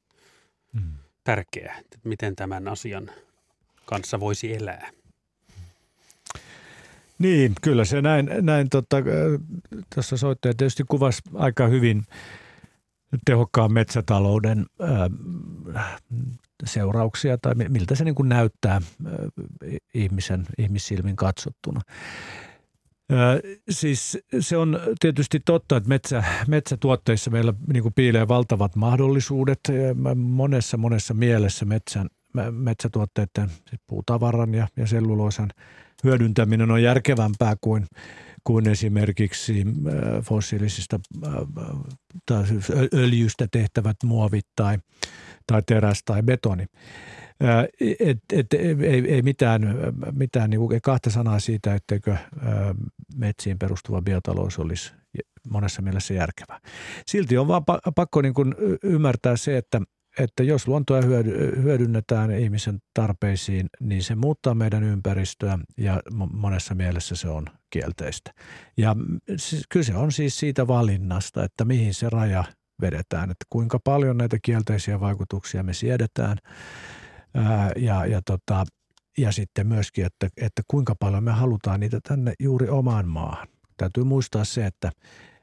Mm. 0.73 0.93
tärkeä, 1.23 1.75
että 1.79 1.97
miten 2.03 2.35
tämän 2.35 2.67
asian 2.67 3.11
kanssa 3.85 4.19
voisi 4.19 4.55
elää. 4.55 4.89
Niin, 7.19 7.53
kyllä 7.61 7.85
se 7.85 8.01
näin, 8.01 8.29
näin 8.41 8.69
tota, 8.69 8.97
äh, 8.97 9.03
tässä 9.95 10.17
soittaja 10.17 10.53
tietysti 10.57 10.83
kuvasi 10.87 11.21
aika 11.33 11.67
hyvin 11.67 12.03
tehokkaan 13.25 13.73
metsätalouden 13.73 14.65
äh, 15.75 15.95
seurauksia 16.65 17.37
tai 17.37 17.55
mi- 17.55 17.69
miltä 17.69 17.95
se 17.95 18.03
niin 18.03 18.15
kuin 18.15 18.29
näyttää 18.29 18.75
äh, 18.75 18.81
ihmisen, 19.93 20.45
ihmissilmin 20.57 21.15
katsottuna. 21.15 21.81
Ö, 23.11 23.41
siis 23.69 24.17
se 24.39 24.57
on 24.57 24.79
tietysti 24.99 25.39
totta, 25.39 25.77
että 25.77 25.89
metsä, 25.89 26.23
metsätuotteissa 26.47 27.31
meillä 27.31 27.53
niin 27.73 27.83
kuin 27.83 27.93
piilee 27.93 28.27
valtavat 28.27 28.75
mahdollisuudet. 28.75 29.59
Monessa 30.15 30.77
monessa 30.77 31.13
mielessä 31.13 31.65
metsän, 31.65 32.07
metsätuotteiden 32.51 33.49
siis 33.49 33.81
puutavaran 33.87 34.53
ja, 34.53 34.67
ja 34.77 34.87
selluloosan 34.87 35.49
hyödyntäminen 36.03 36.71
on 36.71 36.83
järkevämpää 36.83 37.55
kuin, 37.61 37.85
kuin 38.43 38.69
esimerkiksi 38.69 39.65
ö, 39.87 40.21
fossiilisista 40.21 40.99
ö, 41.27 41.29
tai 42.25 42.47
siis 42.47 42.71
öljystä 42.93 43.47
tehtävät 43.51 43.97
muovit 44.03 44.47
tai, 44.55 44.77
tai 45.47 45.61
teräs 45.67 46.01
tai 46.05 46.23
betoni. 46.23 46.65
Ää, 47.43 47.65
Et, 47.99 48.19
et, 48.33 48.53
ei, 48.53 49.13
ei 49.13 49.21
mitään, 49.21 49.61
mitään 50.11 50.49
niin 50.49 50.59
kuin, 50.59 50.81
kahta 50.81 51.09
sanaa 51.09 51.39
siitä, 51.39 51.75
etteikö 51.75 52.17
metsiin 53.15 53.59
perustuva 53.59 54.01
biotalous 54.01 54.59
olisi 54.59 54.93
monessa 55.49 55.81
mielessä 55.81 56.13
järkevää. 56.13 56.59
Silti 57.05 57.37
on 57.37 57.47
vaan 57.47 57.61
pa- 57.71 57.91
pakko 57.95 58.21
niin 58.21 58.33
kuin 58.33 58.55
ymmärtää 58.83 59.35
se, 59.37 59.57
että, 59.57 59.81
että 60.19 60.43
jos 60.43 60.67
luontoa 60.67 61.01
hyödy- 61.01 61.61
hyödynnetään 61.61 62.31
ihmisen 62.31 62.79
tarpeisiin, 62.93 63.69
niin 63.79 64.03
se 64.03 64.15
muuttaa 64.15 64.55
meidän 64.55 64.83
ympäristöä 64.83 65.59
ja 65.77 66.01
mo- 66.13 66.33
monessa 66.33 66.75
mielessä 66.75 67.15
se 67.15 67.29
on 67.29 67.45
kielteistä. 67.69 68.31
Ja 68.77 68.95
siis 69.37 69.63
kyse 69.69 69.95
on 69.95 70.11
siis 70.11 70.39
siitä 70.39 70.67
valinnasta, 70.67 71.43
että 71.43 71.65
mihin 71.65 71.93
se 71.93 72.09
raja 72.09 72.43
vedetään, 72.81 73.31
että 73.31 73.45
kuinka 73.49 73.79
paljon 73.83 74.17
näitä 74.17 74.37
kielteisiä 74.41 74.99
vaikutuksia 74.99 75.63
me 75.63 75.73
siedetään– 75.73 76.37
Ää, 77.33 77.71
ja, 77.75 78.05
ja, 78.05 78.21
tota, 78.25 78.65
ja 79.17 79.31
sitten 79.31 79.67
myöskin, 79.67 80.05
että, 80.05 80.29
että 80.37 80.61
kuinka 80.67 80.95
paljon 80.99 81.23
me 81.23 81.31
halutaan 81.31 81.79
niitä 81.79 81.99
tänne 82.07 82.33
juuri 82.39 82.69
omaan 82.69 83.07
maahan. 83.07 83.47
Täytyy 83.77 84.03
muistaa 84.03 84.43
se, 84.43 84.65
että, 84.65 84.91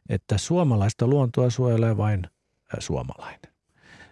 että 0.09 0.39
suomalaista 0.39 1.07
luontoa 1.07 1.51
suojelee 1.51 1.97
vain 1.97 2.23
suomalainen. 2.79 3.56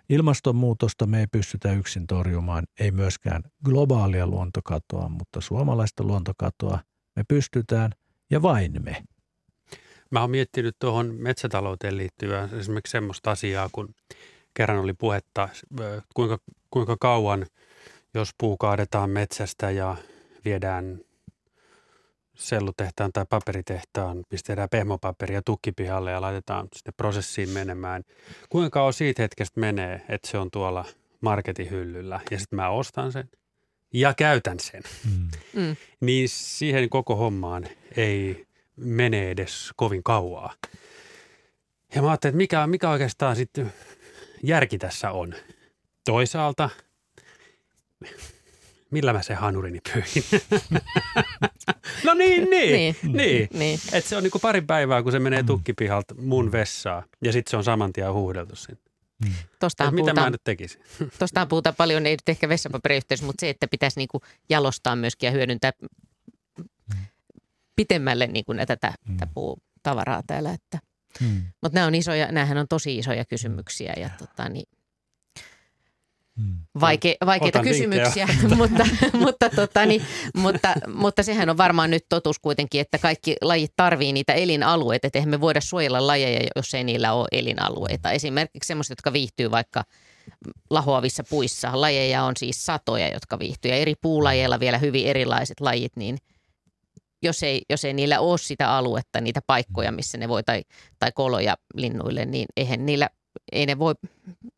Ilmastonmuutosta 0.09 1.07
me 1.07 1.21
ei 1.21 1.27
pystytä 1.33 1.73
yksin 1.73 2.07
torjumaan, 2.07 2.65
ei 2.81 2.91
myöskään 2.91 3.43
globaalia 3.65 4.27
luontokatoa, 4.27 5.09
mutta 5.09 5.41
suomalaista 5.41 6.05
luontokatoa 6.05 6.79
me 7.17 7.23
pystytään 7.29 7.93
ja 8.31 8.43
vain 8.43 8.85
me. 8.85 9.03
Mä 10.11 10.21
oon 10.21 10.31
miettinyt 10.31 10.77
tuohon 10.79 11.15
metsätalouteen 11.15 11.97
liittyvää 11.97 12.49
esimerkiksi 12.53 12.91
semmoista 12.91 13.31
asiaa, 13.31 13.69
kun 13.73 13.95
kerran 14.55 14.79
oli 14.79 14.95
puhetta, 14.95 15.49
kuinka, 16.15 16.39
kuinka 16.71 16.97
kauan, 17.01 17.47
jos 18.15 18.31
puu 18.39 18.57
kaadetaan 18.57 19.11
metsästä 19.11 19.71
ja 19.71 19.97
viedään 20.45 21.01
sellutehtaan 22.35 23.13
tai 23.13 23.27
paperitehtaan, 23.31 24.25
pistetään 24.29 24.69
pehmopaperia 24.69 25.43
tukkipihalle 25.43 26.11
ja 26.11 26.21
laitetaan 26.21 26.69
sinne 26.77 26.93
prosessiin 26.97 27.49
menemään. 27.49 28.03
Kuinka 28.49 28.71
kauan 28.71 28.93
siitä 28.93 29.23
hetkestä 29.23 29.61
menee, 29.61 30.03
että 30.09 30.29
se 30.29 30.39
on 30.39 30.51
tuolla 30.51 30.85
marketin 31.21 31.71
hyllyllä 31.71 32.21
ja 32.31 32.39
sitten 32.39 32.57
mä 32.57 32.69
ostan 32.69 33.13
sen 33.13 33.31
ja 33.93 34.15
käytän 34.15 34.61
sen. 34.61 34.83
Mm. 35.05 35.29
Mm. 35.63 35.77
Niin 36.01 36.29
siihen 36.29 36.91
koko 36.91 37.17
hommaan 37.17 37.67
ei 37.97 38.47
mene 38.77 39.31
edes 39.31 39.73
kovin 39.77 40.03
kauaa. 40.03 40.55
Ja 41.95 42.03
mä 42.03 42.09
ajattelin, 42.09 42.33
että 42.33 42.37
mikä, 42.37 42.67
mikä 42.67 42.91
oikeastaan 42.91 43.37
sitten 43.37 43.73
järki 44.43 44.79
tässä 44.79 45.11
on. 45.11 45.35
Toisaalta, 46.05 46.71
millä 48.95 49.13
mä 49.13 49.23
se 49.23 49.35
hanurini 49.35 49.79
pyyhin? 49.93 50.25
no 52.07 52.15
niin, 52.15 52.51
niin, 52.51 52.73
Niin. 52.73 52.97
niin. 53.17 53.49
niin. 53.53 53.81
Et 53.93 54.05
se 54.05 54.17
on 54.17 54.23
niinku 54.23 54.39
pari 54.39 54.61
päivää, 54.61 55.03
kun 55.03 55.13
se 55.13 55.19
menee 55.19 55.43
tukkipihalta 55.43 56.15
mun 56.15 56.53
vessaa 56.53 57.03
ja 57.25 57.33
sitten 57.33 57.51
se 57.51 57.57
on 57.57 57.65
saman 57.65 57.93
tien 57.93 58.13
huuhdeltu 58.13 58.57
sinne. 58.57 58.81
Et 59.27 59.59
Tostahan 59.61 59.95
mitä 59.95 60.05
mä 60.05 60.15
puhutaan, 60.15 60.33
nyt 60.33 60.45
tekisin? 60.45 60.83
tostahan 61.19 61.49
puhutaan 61.49 61.75
paljon, 61.79 62.07
ei 62.07 62.13
nyt 62.13 62.29
ehkä 62.29 62.49
vessapaperiyhteydessä, 62.49 63.27
mutta 63.27 63.41
se, 63.41 63.51
että 63.51 63.69
pitäisi 63.69 64.01
niinku 64.01 64.21
jalostaa 64.49 64.97
myöskin 64.97 65.27
ja 65.27 65.31
hyödyntää 65.31 65.73
pitemmälle 67.77 68.27
niinku 68.27 68.53
näitä 68.53 68.77
tätä, 68.77 68.95
tätä 69.13 69.33
puutavaraa 69.35 70.23
täällä. 70.27 70.53
Että. 70.53 70.79
Mm. 71.21 71.43
Mutta 71.63 71.75
nämä 71.75 71.87
on 71.87 71.95
isoja, 71.95 72.33
näähän 72.33 72.59
on 72.59 72.69
tosi 72.69 72.99
isoja 72.99 73.25
kysymyksiä 73.25 73.95
ja 73.97 74.11
tota, 74.19 74.49
niin, 74.49 74.69
vaike, 76.81 77.17
vaikeita 77.27 77.59
Otan 77.59 77.73
kysymyksiä, 77.73 78.29
mutta, 78.57 78.87
mutta, 79.13 79.51
tota, 79.51 79.87
niin, 79.87 80.03
mutta, 80.37 80.75
mutta 80.95 81.23
sehän 81.23 81.51
on 81.51 81.57
varmaan 81.57 81.91
nyt 81.91 82.07
totuus 82.09 82.39
kuitenkin, 82.39 82.81
että 82.81 82.99
kaikki 82.99 83.37
lajit 83.43 83.73
tarvii 83.77 84.13
niitä 84.13 84.33
elinalueita, 84.33 85.07
että 85.07 85.19
eihän 85.19 85.31
me 85.31 85.41
voida 85.41 85.61
suojella 85.61 86.07
lajeja, 86.07 86.49
jos 86.57 86.75
ei 86.75 86.85
niillä 86.85 87.13
ole 87.13 87.29
elinalueita. 87.33 88.11
Esimerkiksi 88.11 88.69
sellaiset, 88.69 88.91
jotka 88.91 89.13
viihtyy 89.13 89.51
vaikka 89.51 89.85
lahoavissa 90.71 91.25
puissa. 91.31 91.81
Lajeja 91.81 92.25
on 92.25 92.33
siis 92.39 92.67
satoja, 92.67 93.09
jotka 93.09 93.39
viihtyy 93.39 93.71
ja 93.71 93.77
eri 93.77 93.95
puulajeilla 94.01 94.61
vielä 94.61 94.79
hyvin 94.79 95.07
erilaiset 95.07 95.61
lajit, 95.61 95.93
niin 95.97 96.19
jos 97.23 97.43
ei, 97.43 97.63
jos 97.71 97.85
ei 97.85 97.93
niillä 97.93 98.21
ole 98.21 98.39
sitä 98.39 98.77
aluetta, 98.77 99.21
niitä 99.21 99.41
paikkoja, 99.47 99.93
missä 99.93 100.19
ne 100.19 100.29
voi, 100.29 100.43
tai, 100.43 100.63
tai 100.99 101.13
koloja 101.15 101.57
linnuille, 101.75 102.25
niin 102.25 102.47
eihän 102.57 102.87
niillä 102.87 103.09
ei 103.53 103.67
ne 103.67 103.79
voi, 103.79 103.95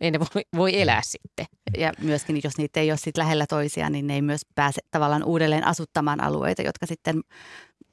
ei 0.00 0.10
ne 0.10 0.18
voi, 0.18 0.42
voi 0.56 0.80
elää 0.80 1.00
sitten. 1.04 1.46
Ja 1.78 1.92
myöskin, 2.00 2.40
jos 2.44 2.58
niitä 2.58 2.80
ei 2.80 2.90
ole 2.90 2.96
sit 2.96 3.16
lähellä 3.16 3.46
toisiaan, 3.46 3.92
niin 3.92 4.06
ne 4.06 4.14
ei 4.14 4.22
myös 4.22 4.40
pääse 4.54 4.80
tavallaan 4.90 5.24
uudelleen 5.24 5.66
asuttamaan 5.66 6.20
alueita, 6.20 6.62
jotka 6.62 6.86
sitten 6.86 7.20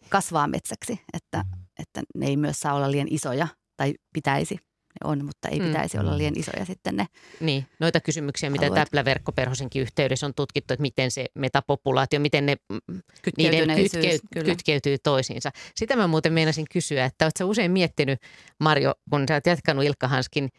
kasvaa 0.10 0.48
metsäksi. 0.48 1.00
Että, 1.14 1.46
että 1.80 2.02
ne 2.16 2.26
ei 2.28 2.38
myös 2.38 2.60
saa 2.60 2.74
olla 2.74 2.92
liian 2.92 3.08
isoja 3.10 3.48
tai 3.78 3.94
pitäisi. 4.14 4.56
Ne 4.94 5.10
on, 5.10 5.26
mutta 5.26 5.50
ei 5.50 5.60
Mm. 5.60 5.66
pitäisi 5.66 5.98
olla 5.98 6.18
liian 6.18 6.34
isoja 6.38 6.66
sitten 6.66 6.96
ne. 6.96 7.06
Niin, 7.40 7.66
noita 7.80 8.00
kysymyksiä, 8.00 8.50
mitä 8.50 8.70
täpläverkkoperhosenkin 8.70 9.82
yhteydessä 9.82 10.26
on 10.26 10.34
tutkittu, 10.34 10.74
että 10.74 10.82
miten 10.82 11.12
se 11.12 11.26
metapopulaatio, 11.36 12.20
miten 12.20 12.46
ne 12.46 12.56
mm, 12.70 13.00
niiden 13.38 13.76
kytkey, 13.76 14.20
kyllä. 14.34 14.46
kytkeytyy 14.46 14.98
toisiinsa. 15.04 15.52
Sitä 15.76 15.96
mä 15.96 16.08
muuten 16.08 16.34
meinasin 16.34 16.66
kysyä, 16.72 17.06
että 17.06 17.26
oletko 17.26 17.46
usein 17.46 17.72
miettinyt, 17.72 18.20
Marjo, 18.60 18.94
kun 19.10 19.26
sä 19.28 19.34
oot 19.34 19.46
jatkanut 19.46 19.84
Ilkka 19.84 20.08
Hanskin 20.08 20.50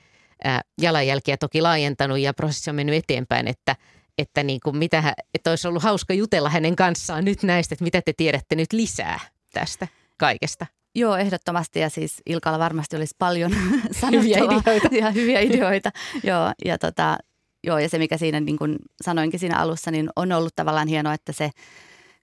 jalanjälkiä 0.81 1.36
toki 1.36 1.62
laajentanut 1.62 2.19
ja 2.19 2.35
prosessi 2.35 2.70
on 2.70 2.77
mennyt 2.77 2.94
eteenpäin, 2.94 3.48
että 3.48 3.77
että, 4.19 4.43
niin 4.43 4.61
kuin 4.65 4.77
mitä, 4.77 5.15
että 5.35 5.51
olisi 5.51 5.69
ollut 5.69 5.82
hauska 5.82 6.15
jutella 6.15 6.51
hänen 6.51 6.77
kanssaan 6.77 7.24
nyt 7.24 7.43
näistä, 7.43 7.74
että 7.74 7.85
mitä 7.85 8.02
te 8.02 8.12
tiedätte 8.16 8.55
nyt 8.55 8.73
lisää 8.73 9.20
tästä 9.52 9.89
kaikesta. 10.19 10.66
Joo, 10.94 11.16
ehdottomasti 11.16 11.81
ja 11.81 11.90
siis 11.90 12.23
Ilkalla 12.27 12.59
varmasti 12.59 12.97
olisi 12.97 13.15
paljon 13.19 13.52
Hyviä 14.12 14.39
ideoita. 14.39 14.89
ja 14.93 15.11
hyviä 15.11 15.40
ideoita. 15.40 15.90
joo, 16.24 16.52
ja 16.65 16.78
tota, 16.78 17.19
joo, 17.65 17.78
ja 17.78 17.89
se 17.89 17.98
mikä 17.98 18.16
siinä 18.16 18.40
niin 18.40 18.59
kuin 18.59 18.78
sanoinkin 19.02 19.40
siinä 19.40 19.59
alussa, 19.59 19.90
niin 19.90 20.09
on 20.16 20.32
ollut 20.32 20.56
tavallaan 20.56 20.89
hienoa, 20.89 21.15
että 21.15 21.32
se 21.32 21.51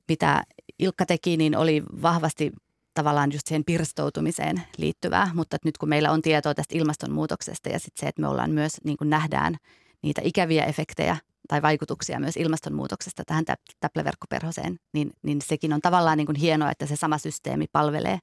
mitä 0.07 0.43
Ilkka 0.79 1.05
teki, 1.05 1.37
niin 1.37 1.57
oli 1.57 1.83
vahvasti 2.01 2.51
tavallaan 2.93 3.31
just 3.31 3.47
siihen 3.47 3.65
pirstoutumiseen 3.65 4.61
liittyvää, 4.77 5.31
mutta 5.33 5.57
nyt 5.65 5.77
kun 5.77 5.89
meillä 5.89 6.11
on 6.11 6.21
tietoa 6.21 6.53
tästä 6.53 6.77
ilmastonmuutoksesta 6.77 7.69
ja 7.69 7.79
sitten 7.79 8.01
se, 8.01 8.07
että 8.07 8.21
me 8.21 8.27
ollaan 8.27 8.51
myös 8.51 8.73
niin 8.83 8.97
kuin 8.97 9.09
nähdään 9.09 9.57
niitä 10.01 10.21
ikäviä 10.23 10.65
efektejä 10.65 11.17
tai 11.47 11.61
vaikutuksia 11.61 12.19
myös 12.19 12.37
ilmastonmuutoksesta 12.37 13.23
tähän 13.25 13.45
täp- 13.51 13.75
täpläverkkoperhoseen, 13.79 14.79
niin, 14.93 15.11
niin 15.23 15.41
sekin 15.41 15.73
on 15.73 15.81
tavallaan 15.81 16.17
niin 16.17 16.25
kuin 16.25 16.35
hienoa, 16.35 16.71
että 16.71 16.85
se 16.85 16.95
sama 16.95 17.17
systeemi 17.17 17.65
palvelee 17.71 18.19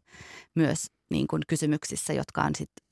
myös 0.54 0.86
niin 1.10 1.26
kuin 1.28 1.42
kysymyksissä, 1.48 2.12
jotka 2.12 2.42
on 2.42 2.54
sitten 2.54 2.88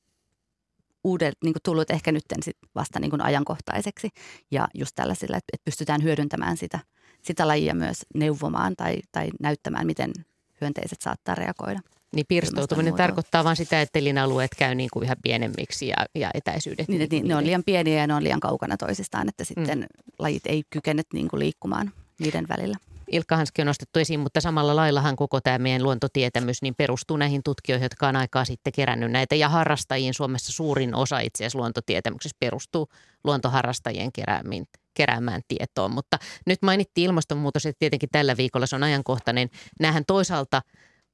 uudet, 1.05 1.35
niin 1.45 1.53
kuin 1.53 1.63
tullut 1.63 1.91
ehkä 1.91 2.13
nyt 2.13 2.25
sit 2.43 2.57
vasta 2.75 3.01
niin 3.01 3.11
kuin 3.11 3.23
ajankohtaiseksi 3.23 4.09
ja 4.51 4.69
just 4.75 4.93
tällaisilla, 4.95 5.37
että 5.37 5.57
pystytään 5.65 6.03
hyödyntämään 6.03 6.57
sitä, 6.57 6.79
sitä 7.23 7.49
lajia 7.49 7.75
myös 7.75 7.97
neuvomaan 8.15 8.77
tai, 8.77 9.01
tai 9.13 9.29
näyttämään, 9.41 9.87
miten 9.87 10.13
hyönteiset 10.61 11.03
saattaa 11.03 11.35
reagoida. 11.35 11.81
Niin 12.15 12.27
pirstoutuminen 12.29 12.95
tarkoittaa 12.95 13.45
vain 13.45 13.57
sitä, 13.57 13.81
että 13.81 13.99
elinalueet 13.99 14.55
käy 14.59 14.75
niin 14.75 14.89
kuin 14.93 15.05
yhä 15.05 15.17
pienemmiksi 15.23 15.89
ja, 15.89 15.97
ja 16.15 16.31
etäisyydet. 16.35 16.89
Niin, 16.89 17.03
että 17.03 17.17
ni- 17.17 17.23
ne 17.23 17.37
on 17.37 17.47
liian 17.47 17.65
pieniä 17.65 18.01
ja 18.01 18.07
ne 18.07 18.15
on 18.15 18.25
liian 18.25 18.41
kaukana 18.41 18.77
toisistaan, 18.77 19.29
että 19.29 19.45
sitten 19.45 19.79
mm. 19.79 19.87
lajit 20.19 20.47
ei 20.47 20.63
kykene 20.71 21.03
niin 21.13 21.29
kuin 21.29 21.41
liikkumaan 21.41 21.93
niiden 22.19 22.49
välillä. 22.49 22.77
Ilkka 23.13 23.37
Hanski 23.37 23.63
on 23.63 23.67
nostettu 23.67 23.99
esiin, 23.99 24.21
mutta 24.21 24.41
samalla 24.41 24.77
laillahan 24.77 25.17
koko 25.17 25.41
tämä 25.41 25.59
meidän 25.59 25.83
luontotietämys 25.83 26.63
niin 26.63 26.75
perustuu 26.75 27.17
näihin 27.17 27.43
tutkijoihin, 27.43 27.85
jotka 27.85 28.09
on 28.09 28.17
aikaa 28.17 28.45
sitten 28.45 28.73
kerännyt 28.73 29.11
näitä. 29.11 29.35
Ja 29.35 29.49
harrastajiin 29.49 30.15
Suomessa 30.15 30.53
suurin 30.53 30.95
osa 30.95 31.21
itse 31.21 31.43
asiassa 31.45 31.59
luontotietämyksessä 31.59 32.37
perustuu 32.41 32.89
luontoharrastajien 33.25 34.13
keräämiin, 34.13 34.67
keräämään 34.97 35.43
tietoon. 35.49 35.91
Mutta 35.91 36.19
nyt 36.47 36.63
mainittiin 36.63 37.07
ilmastonmuutos, 37.07 37.67
että 37.67 37.79
tietenkin 37.79 38.09
tällä 38.13 38.37
viikolla 38.37 38.67
se 38.67 38.77
on 38.77 38.83
ajankohtainen. 38.83 39.49
Nämähän 39.81 40.05
toisaalta 40.07 40.63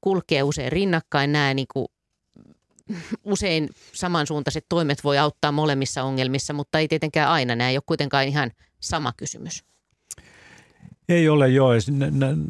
kulkee 0.00 0.42
usein 0.42 0.72
rinnakkain. 0.72 1.32
Nämä 1.32 1.54
niin 1.54 1.66
kuin 1.72 1.86
usein 3.24 3.68
samansuuntaiset 3.92 4.66
toimet 4.68 5.04
voi 5.04 5.18
auttaa 5.18 5.52
molemmissa 5.52 6.02
ongelmissa, 6.02 6.52
mutta 6.52 6.78
ei 6.78 6.88
tietenkään 6.88 7.30
aina. 7.30 7.54
Nämä 7.54 7.70
ei 7.70 7.76
ole 7.76 7.82
kuitenkaan 7.86 8.26
ihan 8.26 8.50
sama 8.80 9.12
kysymys. 9.16 9.64
Ei 11.08 11.28
ole 11.28 11.48
joo, 11.48 11.70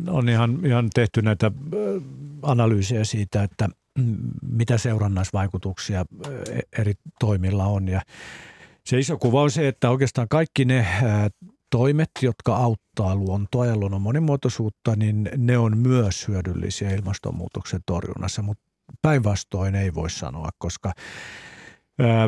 on 0.09 0.29
ihan, 0.29 0.67
ihan 0.67 0.91
tehty 0.95 1.23
näitä 1.23 1.51
ö, 1.75 2.01
analyysejä 2.43 3.05
siitä, 3.05 3.43
että 3.43 3.69
mm, 3.99 4.17
mitä 4.43 4.79
seurannaisvaikutuksia 4.79 6.05
ö, 6.27 6.43
e- 6.53 6.81
eri 6.81 6.95
toimilla 7.21 7.65
on. 7.65 7.89
Ja 7.89 8.01
se 8.87 8.99
iso 8.99 9.19
kuva 9.19 9.43
on 9.43 9.51
se, 9.51 9.69
että 9.69 9.91
oikeastaan 9.91 10.29
kaikki 10.29 10.65
ne 10.65 10.87
toimet, 11.71 12.11
jotka 12.23 12.57
auttaa 12.57 13.17
luontoa 13.17 13.67
ja 13.67 13.77
luonnon 13.77 14.03
monimuotoisuutta, 14.03 14.97
niin 14.97 15.31
ne 15.37 15.59
on 15.59 15.79
myös 15.79 16.29
hyödyllisiä 16.29 16.91
ilmastonmuutoksen 16.91 17.81
torjunnassa, 17.87 18.43
mutta 18.43 18.65
päinvastoin 19.03 19.75
ei 19.75 19.95
voi 19.95 20.11
sanoa, 20.11 20.49
koska 20.59 20.93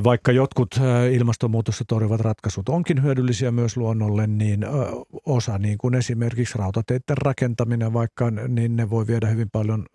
vaikka 0.04 0.32
jotkut 0.32 0.80
ilmastonmuutosta 1.12 1.84
torjuvat 1.88 2.20
ratkaisut 2.20 2.68
onkin 2.68 3.02
hyödyllisiä 3.02 3.50
myös 3.50 3.76
luonnolle, 3.76 4.26
niin 4.26 4.66
osa, 5.26 5.58
niin 5.58 5.78
kuin 5.78 5.94
esimerkiksi 5.94 6.58
rautateiden 6.58 7.16
rakentaminen 7.18 7.92
vaikka, 7.92 8.30
niin 8.30 8.76
ne 8.76 8.90
voi 8.90 9.06
viedä 9.06 9.26
hyvin 9.26 9.50
paljon 9.52 9.86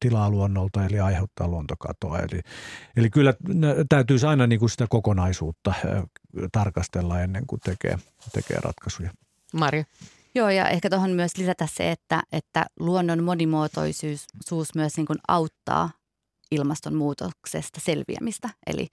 tilaa 0.00 0.30
luonnolta, 0.30 0.86
eli 0.86 1.00
aiheuttaa 1.00 1.48
luontokatoa. 1.48 2.18
Eli, 2.18 2.40
eli 2.96 3.10
kyllä 3.10 3.34
täytyisi 3.88 4.26
aina 4.26 4.46
niin 4.46 4.58
kuin 4.58 4.70
sitä 4.70 4.86
kokonaisuutta 4.90 5.74
tarkastella 6.52 7.20
ennen 7.20 7.46
kuin 7.46 7.60
tekee, 7.60 7.98
tekee 8.32 8.58
ratkaisuja. 8.60 9.10
Marjo. 9.54 9.84
Joo, 10.34 10.50
ja 10.50 10.68
ehkä 10.68 10.90
tuohon 10.90 11.10
myös 11.10 11.36
lisätä 11.36 11.68
se, 11.72 11.90
että, 11.90 12.22
että 12.32 12.66
luonnon 12.78 13.22
monimuotoisuus 13.22 14.26
suus 14.48 14.74
myös 14.74 14.96
niin 14.96 15.06
kuin 15.06 15.18
auttaa 15.28 15.90
ilmastonmuutoksesta 16.52 17.80
selviämistä. 17.80 18.50
Eli 18.66 18.88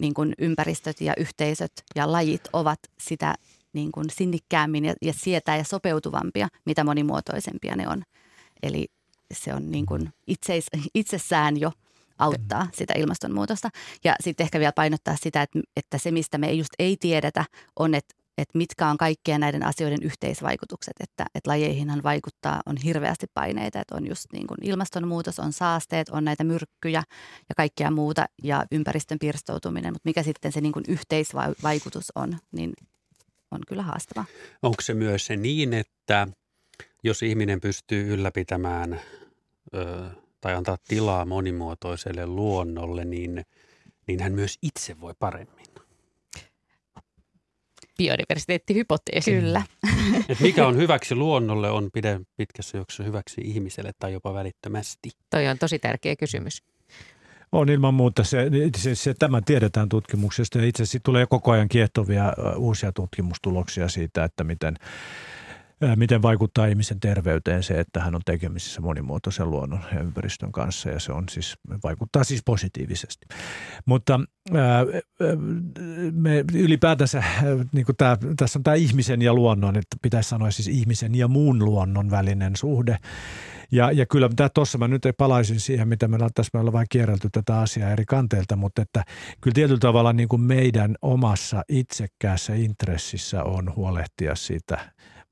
niin 0.00 0.14
kuin 0.14 0.34
ympäristöt 0.38 1.00
ja 1.00 1.14
yhteisöt 1.18 1.72
ja 1.96 2.12
lajit 2.12 2.48
ovat 2.52 2.78
sitä 3.00 3.34
niin 3.72 3.92
kuin 3.92 4.10
sinnikkäämmin 4.10 4.84
ja, 4.84 4.94
ja 5.02 5.12
sietää 5.12 5.56
ja 5.56 5.64
sopeutuvampia, 5.64 6.48
mitä 6.64 6.84
monimuotoisempia 6.84 7.76
ne 7.76 7.88
on. 7.88 8.02
Eli 8.62 8.88
se 9.34 9.54
on 9.54 9.70
niin 9.70 9.86
kuin 9.86 10.12
itseis, 10.26 10.66
itsessään 10.94 11.60
jo 11.60 11.72
auttaa 12.18 12.68
sitä 12.72 12.94
ilmastonmuutosta. 12.96 13.70
Ja 14.04 14.14
sitten 14.20 14.44
ehkä 14.44 14.58
vielä 14.58 14.72
painottaa 14.72 15.16
sitä, 15.22 15.42
että, 15.42 15.60
että 15.76 15.98
se 15.98 16.10
mistä 16.10 16.38
me 16.38 16.52
just 16.52 16.70
ei 16.78 16.96
tiedetä 16.96 17.44
on, 17.78 17.94
että, 17.94 18.14
että 18.38 18.58
mitkä 18.58 18.88
on 18.88 18.96
kaikkien 18.96 19.40
näiden 19.40 19.66
asioiden 19.66 20.02
yhteisvaikutukset. 20.02 20.94
Että, 21.00 21.26
että 21.34 21.50
lajeihinhan 21.50 22.02
vaikuttaa, 22.02 22.62
on 22.66 22.76
hirveästi 22.76 23.26
paineita, 23.34 23.80
että 23.80 23.94
on 23.94 24.06
just 24.06 24.26
niin 24.32 24.46
kuin 24.46 24.58
ilmastonmuutos, 24.62 25.38
on 25.38 25.52
saasteet, 25.52 26.08
on 26.08 26.24
näitä 26.24 26.44
myrkkyjä 26.44 27.02
ja 27.48 27.54
kaikkea 27.56 27.90
muuta 27.90 28.26
ja 28.42 28.64
ympäristön 28.72 29.18
pirstoutuminen. 29.18 29.92
Mutta 29.92 30.08
mikä 30.08 30.22
sitten 30.22 30.52
se 30.52 30.60
niin 30.60 30.72
kuin 30.72 30.84
yhteisvaikutus 30.88 32.12
on, 32.14 32.38
niin 32.52 32.72
on 33.50 33.60
kyllä 33.68 33.82
haastava. 33.82 34.24
Onko 34.62 34.82
se 34.82 34.94
myös 34.94 35.26
se 35.26 35.36
niin, 35.36 35.74
että 35.74 36.28
jos 37.02 37.22
ihminen 37.22 37.60
pystyy 37.60 38.14
ylläpitämään 38.14 39.00
ö, 39.74 40.10
tai 40.40 40.54
antaa 40.54 40.78
tilaa 40.88 41.24
monimuotoiselle 41.24 42.26
luonnolle, 42.26 43.04
niin, 43.04 43.44
niin 44.06 44.20
hän 44.20 44.32
myös 44.32 44.58
itse 44.62 45.00
voi 45.00 45.14
paremmin? 45.18 45.63
Biodiversiteettihypoteesi. 47.98 49.30
Kyllä. 49.30 49.62
Et 50.28 50.40
mikä 50.40 50.66
on 50.66 50.76
hyväksi 50.76 51.14
luonnolle, 51.14 51.70
on 51.70 51.90
pide, 51.92 52.20
pitkässä 52.36 52.78
juoksussa 52.78 53.02
hyväksi 53.02 53.40
ihmiselle 53.44 53.90
tai 53.98 54.12
jopa 54.12 54.34
välittömästi. 54.34 55.10
Toi 55.30 55.46
on 55.48 55.58
tosi 55.58 55.78
tärkeä 55.78 56.16
kysymys. 56.16 56.62
On 57.52 57.68
ilman 57.68 57.94
muuta 57.94 58.24
se, 58.24 58.50
se, 58.76 58.94
se 58.94 59.14
tämä 59.14 59.40
tiedetään 59.40 59.88
tutkimuksesta 59.88 60.58
ja 60.58 60.64
itse 60.64 60.82
asiassa 60.82 60.98
tulee 61.02 61.26
koko 61.26 61.50
ajan 61.50 61.68
kiehtovia 61.68 62.32
uusia 62.56 62.92
tutkimustuloksia 62.92 63.88
siitä, 63.88 64.24
että 64.24 64.44
miten, 64.44 64.76
miten 65.96 66.22
vaikuttaa 66.22 66.66
ihmisen 66.66 67.00
terveyteen 67.00 67.62
se, 67.62 67.80
että 67.80 68.00
hän 68.00 68.14
on 68.14 68.20
tekemisissä 68.24 68.80
monimuotoisen 68.80 69.50
luonnon 69.50 69.80
ja 69.94 70.00
ympäristön 70.00 70.52
kanssa 70.52 70.88
ja 70.90 71.00
se 71.00 71.12
on 71.12 71.24
siis, 71.28 71.58
vaikuttaa 71.84 72.24
siis 72.24 72.42
positiivisesti. 72.44 73.26
Mutta 73.86 74.20
me 76.12 76.44
ylipäätänsä, 76.54 77.18
ää, 77.18 77.42
niin 77.72 77.86
kuin 77.86 77.96
tämä, 77.96 78.16
tässä 78.36 78.58
on 78.58 78.62
tämä 78.62 78.74
ihmisen 78.74 79.22
ja 79.22 79.34
luonnon, 79.34 79.76
että 79.76 79.96
pitäisi 80.02 80.28
sanoa 80.28 80.50
siis 80.50 80.68
ihmisen 80.68 81.14
ja 81.14 81.28
muun 81.28 81.64
luonnon 81.64 82.10
välinen 82.10 82.56
suhde. 82.56 82.96
Ja, 83.72 83.92
ja 83.92 84.06
kyllä 84.06 84.28
tuossa 84.54 84.78
mä 84.78 84.88
nyt 84.88 85.02
palaisin 85.18 85.60
siihen, 85.60 85.88
mitä 85.88 86.08
me 86.08 86.18
tässä 86.34 86.50
me 86.54 86.60
ollaan 86.60 86.72
vain 86.72 86.86
kierrelty 86.90 87.28
tätä 87.32 87.58
asiaa 87.58 87.90
eri 87.90 88.04
kanteilta, 88.04 88.56
mutta 88.56 88.82
että 88.82 89.04
kyllä 89.40 89.54
tietyllä 89.54 89.80
tavalla 89.80 90.12
niin 90.12 90.28
kuin 90.28 90.42
meidän 90.42 90.96
omassa 91.02 91.62
itsekkäässä 91.68 92.54
intressissä 92.54 93.44
on 93.44 93.76
huolehtia 93.76 94.34
siitä 94.34 94.78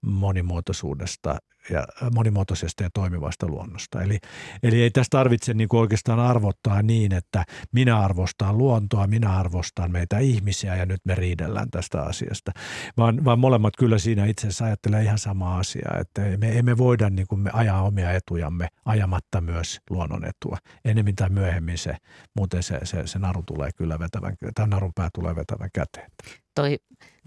monimuotoisuudesta 0.02 1.36
ja 1.70 1.86
monimuotoisesta 2.14 2.82
ja 2.82 2.90
toimivasta 2.94 3.46
luonnosta. 3.46 4.02
Eli, 4.02 4.18
eli 4.62 4.82
ei 4.82 4.90
tästä 4.90 5.18
tarvitse 5.18 5.54
niin 5.54 5.68
oikeastaan 5.72 6.20
arvottaa 6.20 6.82
niin, 6.82 7.14
että 7.14 7.44
minä 7.72 7.98
arvostan 7.98 8.58
luontoa, 8.58 9.06
minä 9.06 9.36
arvostan 9.36 9.92
meitä 9.92 10.18
ihmisiä 10.18 10.76
ja 10.76 10.86
nyt 10.86 11.00
me 11.04 11.14
riidellään 11.14 11.70
tästä 11.70 12.02
asiasta, 12.02 12.52
vaan, 12.96 13.24
vaan 13.24 13.38
molemmat 13.38 13.76
kyllä 13.78 13.98
siinä 13.98 14.26
itse 14.26 14.46
asiassa 14.46 14.64
ajattelee 14.64 15.02
ihan 15.02 15.18
samaa 15.18 15.58
asiaa, 15.58 15.98
että 16.00 16.22
me 16.38 16.58
emme 16.58 16.76
voida 16.78 17.10
niin 17.10 17.26
kuin 17.26 17.40
me 17.40 17.50
ajaa 17.52 17.82
omia 17.82 18.12
etujamme 18.12 18.68
ajamatta 18.84 19.40
myös 19.40 19.80
luonnon 19.90 20.24
etua. 20.24 20.58
Enemmän 20.84 21.14
tai 21.14 21.30
myöhemmin 21.30 21.78
se, 21.78 21.96
muuten 22.36 22.62
se, 22.62 22.78
se, 22.84 23.06
se 23.06 23.18
naru 23.18 23.42
tulee 23.46 23.70
kyllä 23.76 23.98
vetävän, 23.98 24.36
tai 24.54 24.68
narun 24.68 24.92
pää 24.94 25.08
tulee 25.14 25.36
vetävän 25.36 25.70
käteen. 25.72 26.10
Toi 26.54 26.78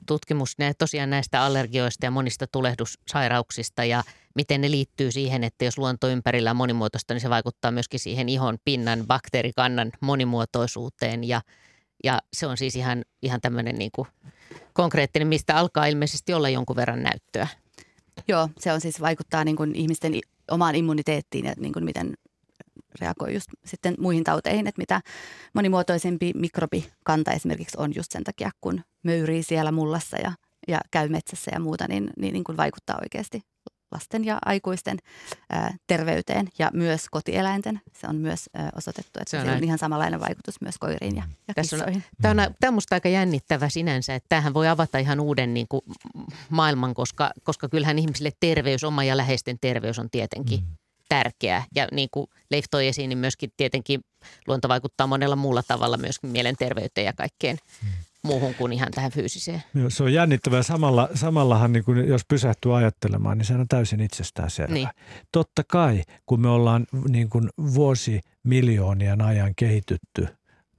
tutkimus 0.06 0.56
tosiaan 0.78 1.10
näistä 1.10 1.44
allergioista 1.44 2.06
ja 2.06 2.12
monista 2.12 2.46
tulehdussairauksista 2.52 3.86
ja 3.86 4.04
miten 4.36 4.62
ne 4.62 4.72
liittyy 4.72 5.12
siihen, 5.12 5.44
että 5.44 5.66
jos 5.66 5.78
luonto 5.78 6.10
ympärillä 6.10 6.52
on 6.52 6.58
monimuotoista, 6.58 7.14
niin 7.14 7.22
se 7.22 7.30
vaikuttaa 7.30 7.72
myöskin 7.72 8.00
siihen 8.00 8.30
ihon 8.30 8.58
pinnan 8.66 9.08
bakteerikannan 9.08 9.92
monimuotoisuuteen 10.02 11.24
ja, 11.24 11.42
ja 12.04 12.20
se 12.34 12.48
on 12.48 12.58
siis 12.58 12.76
ihan, 12.76 13.06
ihan 13.22 13.42
tämmöinen 13.42 13.76
niin 13.76 13.92
kuin 13.96 14.08
konkreettinen, 14.74 15.28
mistä 15.28 15.56
alkaa 15.56 15.86
ilmeisesti 15.86 16.34
olla 16.34 16.50
jonkun 16.50 16.76
verran 16.76 17.04
näyttöä. 17.04 17.48
Joo, 18.28 18.50
se 18.60 18.74
on 18.74 18.82
siis 18.82 19.02
vaikuttaa 19.02 19.44
niin 19.44 19.56
kuin 19.56 19.76
ihmisten 19.76 20.14
omaan 20.52 20.76
immuniteettiin 20.76 21.46
ja 21.46 21.54
niin 21.58 21.74
kuin 21.74 21.86
miten 21.86 22.14
reagoi 23.02 23.34
just 23.34 23.50
sitten 23.66 23.96
muihin 24.00 24.24
tauteihin, 24.24 24.68
että 24.68 24.82
mitä 24.82 25.02
monimuotoisempi 25.54 26.32
mikrobikanta 26.36 27.32
esimerkiksi 27.32 27.78
on 27.80 27.96
just 27.96 28.12
sen 28.12 28.24
takia, 28.24 28.52
kun 28.62 28.82
möyrii 29.04 29.44
siellä 29.44 29.72
mullassa 29.72 30.18
ja, 30.18 30.32
ja 30.68 30.80
käy 30.92 31.10
metsässä 31.10 31.52
ja 31.54 31.60
muuta, 31.60 31.88
niin, 31.88 32.10
niin, 32.18 32.34
niin 32.34 32.44
kuin 32.44 32.58
vaikuttaa 32.58 33.00
oikeasti 33.02 33.42
lasten 33.92 34.26
ja 34.26 34.40
aikuisten 34.46 34.98
ää, 35.50 35.76
terveyteen 35.88 36.48
ja 36.60 36.70
myös 36.74 37.06
kotieläinten. 37.12 37.82
Se 38.00 38.08
on 38.08 38.16
myös 38.16 38.50
ää, 38.54 38.70
osoitettu, 38.76 39.20
että 39.20 39.32
se 39.32 39.40
on, 39.40 39.50
on 39.50 39.64
ihan 39.64 39.78
samanlainen 39.78 40.20
vaikutus 40.20 40.62
myös 40.62 40.78
koiriin 40.78 41.16
ja, 41.16 41.24
ja 41.48 41.54
Tässä 41.54 41.76
On, 41.76 42.04
tämä, 42.22 42.32
on, 42.32 42.38
tämä 42.38 42.70
on 42.70 42.74
minusta 42.74 42.96
aika 42.96 43.10
jännittävä 43.10 43.70
sinänsä, 43.70 44.16
että 44.16 44.30
tämähän 44.30 44.54
voi 44.54 44.68
avata 44.68 44.98
ihan 44.98 45.20
uuden 45.20 45.54
niin 45.54 45.68
kuin, 45.70 45.82
maailman, 46.50 46.94
koska, 46.94 47.32
koska 47.44 47.70
kyllähän 47.70 48.00
ihmisille 48.00 48.32
terveys, 48.40 48.84
oma 48.84 49.04
ja 49.04 49.18
läheisten 49.18 49.58
terveys 49.62 50.00
on 50.00 50.10
tietenkin 50.10 50.60
mm 50.60 50.85
tärkeä. 51.10 51.64
Ja 51.76 51.88
niin 51.92 52.10
kuin 52.12 52.28
Leif 52.52 52.66
toi 52.72 52.88
esiin, 52.88 53.10
niin 53.10 53.18
myöskin 53.18 53.52
tietenkin 53.58 54.02
luonto 54.48 54.70
vaikuttaa 54.70 55.08
monella 55.08 55.36
muulla 55.36 55.64
tavalla 55.64 55.98
myöskin 55.98 56.30
mielenterveyteen 56.30 57.06
ja 57.06 57.14
kaikkeen 57.14 57.58
mm. 57.84 57.90
muuhun 58.22 58.56
kuin 58.56 58.74
ihan 58.74 58.92
tähän 58.92 59.12
fyysiseen. 59.12 59.64
Joo, 59.74 59.90
se 59.90 60.04
on 60.04 60.14
jännittävää. 60.14 60.64
Samalla, 60.64 61.10
samallahan, 61.14 61.74
niin 61.74 61.84
kuin, 61.84 62.08
jos 62.08 62.22
pysähtyy 62.28 62.78
ajattelemaan, 62.78 63.38
niin 63.38 63.46
se 63.46 63.54
on 63.54 63.68
täysin 63.68 64.02
itsestään 64.02 64.50
selvää. 64.50 64.74
Niin. 64.74 64.90
Totta 65.32 65.64
kai, 65.68 66.02
kun 66.26 66.42
me 66.42 66.50
ollaan 66.50 66.88
niin 67.10 67.30
kuin 67.30 67.50
vuosimiljoonien 67.58 69.22
ajan 69.22 69.54
kehitytty 69.56 70.28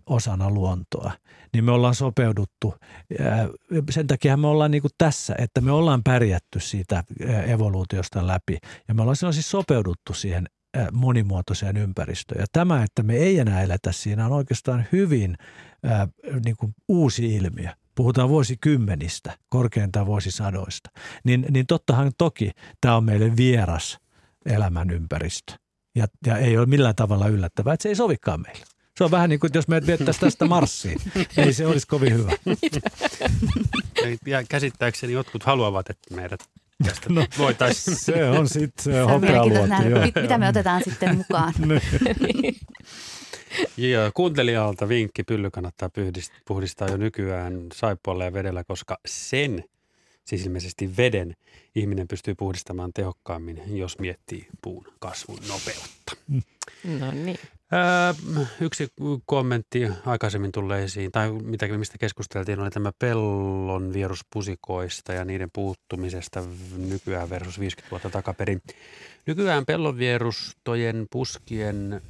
osana 0.06 0.50
luontoa, 0.50 1.12
niin 1.52 1.64
me 1.64 1.72
ollaan 1.72 1.94
sopeuduttu. 1.94 2.74
Sen 3.90 4.06
takia 4.06 4.36
me 4.36 4.46
ollaan 4.46 4.70
niin 4.70 4.82
kuin 4.82 4.92
tässä, 4.98 5.34
että 5.38 5.60
me 5.60 5.72
ollaan 5.72 6.02
pärjätty 6.04 6.60
siitä 6.60 7.04
evoluutiosta 7.46 8.26
läpi 8.26 8.58
ja 8.88 8.94
me 8.94 9.02
ollaan 9.02 9.16
siis 9.16 9.50
sopeuduttu 9.50 10.14
siihen 10.14 10.46
monimuotoiseen 10.92 11.76
ympäristöön. 11.76 12.40
Ja 12.40 12.46
tämä, 12.52 12.82
että 12.82 13.02
me 13.02 13.14
ei 13.16 13.38
enää 13.38 13.62
eletä 13.62 13.92
siinä, 13.92 14.26
on 14.26 14.32
oikeastaan 14.32 14.86
hyvin 14.92 15.36
niin 16.44 16.56
kuin 16.56 16.74
uusi 16.88 17.34
ilmiö. 17.34 17.70
Puhutaan 17.94 18.28
vuosikymmenistä, 18.28 19.38
korkeintaan 19.48 20.06
vuosisadoista. 20.06 20.90
Niin, 21.24 21.46
niin 21.50 21.66
tottahan 21.66 22.12
toki 22.18 22.50
tämä 22.80 22.96
on 22.96 23.04
meille 23.04 23.36
vieras 23.36 23.98
elämän 24.46 24.90
ympäristö. 24.90 25.52
Ja, 25.96 26.06
ja 26.26 26.38
ei 26.38 26.58
ole 26.58 26.66
millään 26.66 26.94
tavalla 26.94 27.28
yllättävää, 27.28 27.74
että 27.74 27.82
se 27.82 27.88
ei 27.88 27.94
sovikaan 27.94 28.40
meille. 28.40 28.75
Se 28.96 29.04
on 29.04 29.10
vähän 29.10 29.30
niin 29.30 29.40
kuin, 29.40 29.50
jos 29.54 29.68
meidät 29.68 29.86
viettäisiin 29.86 30.20
tästä 30.20 30.44
Marsiin. 30.44 31.00
Ei 31.36 31.52
se 31.54 31.66
olisi 31.66 31.86
kovin 31.86 32.14
hyvä. 32.14 32.32
Ja 34.26 34.44
käsittääkseni 34.48 35.12
jotkut 35.12 35.42
haluavat, 35.42 35.90
että 35.90 36.14
meidät 36.14 36.40
tästä 36.84 37.06
no, 37.08 37.26
voitaisiin. 37.38 37.96
Se 37.96 38.24
on 38.24 38.48
sitten 38.48 39.08
hopealuoti. 39.08 39.72
Mitä 40.22 40.38
me 40.38 40.48
otetaan 40.48 40.82
sitten 40.84 41.16
mukaan? 41.16 41.52
Niin. 41.66 42.56
Joo, 43.90 44.10
kuuntelijalta 44.14 44.88
vinkki, 44.88 45.24
pylly 45.24 45.50
kannattaa 45.50 45.90
puhdistaa 46.44 46.88
jo 46.88 46.96
nykyään 46.96 47.66
saippualla 47.74 48.24
ja 48.24 48.32
vedellä, 48.32 48.64
koska 48.64 48.98
sen, 49.06 49.64
siis 50.24 50.46
ilmeisesti 50.46 50.96
veden, 50.96 51.36
ihminen 51.74 52.08
pystyy 52.08 52.34
puhdistamaan 52.34 52.92
tehokkaammin, 52.94 53.62
jos 53.66 53.98
miettii 53.98 54.48
puun 54.62 54.86
kasvun 54.98 55.38
nopeutta. 55.48 56.16
No 57.00 57.10
niin. 57.10 57.38
Öö, 57.72 58.44
yksi 58.60 58.88
kommentti 59.24 59.88
aikaisemmin 60.06 60.52
tulleisiin, 60.52 61.12
tai 61.12 61.32
mitä, 61.32 61.68
mistä 61.68 61.98
keskusteltiin, 61.98 62.60
oli 62.60 62.70
tämä 62.70 62.92
pellon 62.98 63.92
viruspusikoista 63.92 65.12
ja 65.12 65.24
niiden 65.24 65.50
puuttumisesta 65.52 66.42
nykyään 66.76 67.30
versus 67.30 67.60
50 67.60 67.90
vuotta 67.90 68.10
takaperin. 68.10 68.62
Nykyään 69.26 69.66
pellon 69.66 69.98
vierustojen 69.98 71.06
puskien 71.10 72.02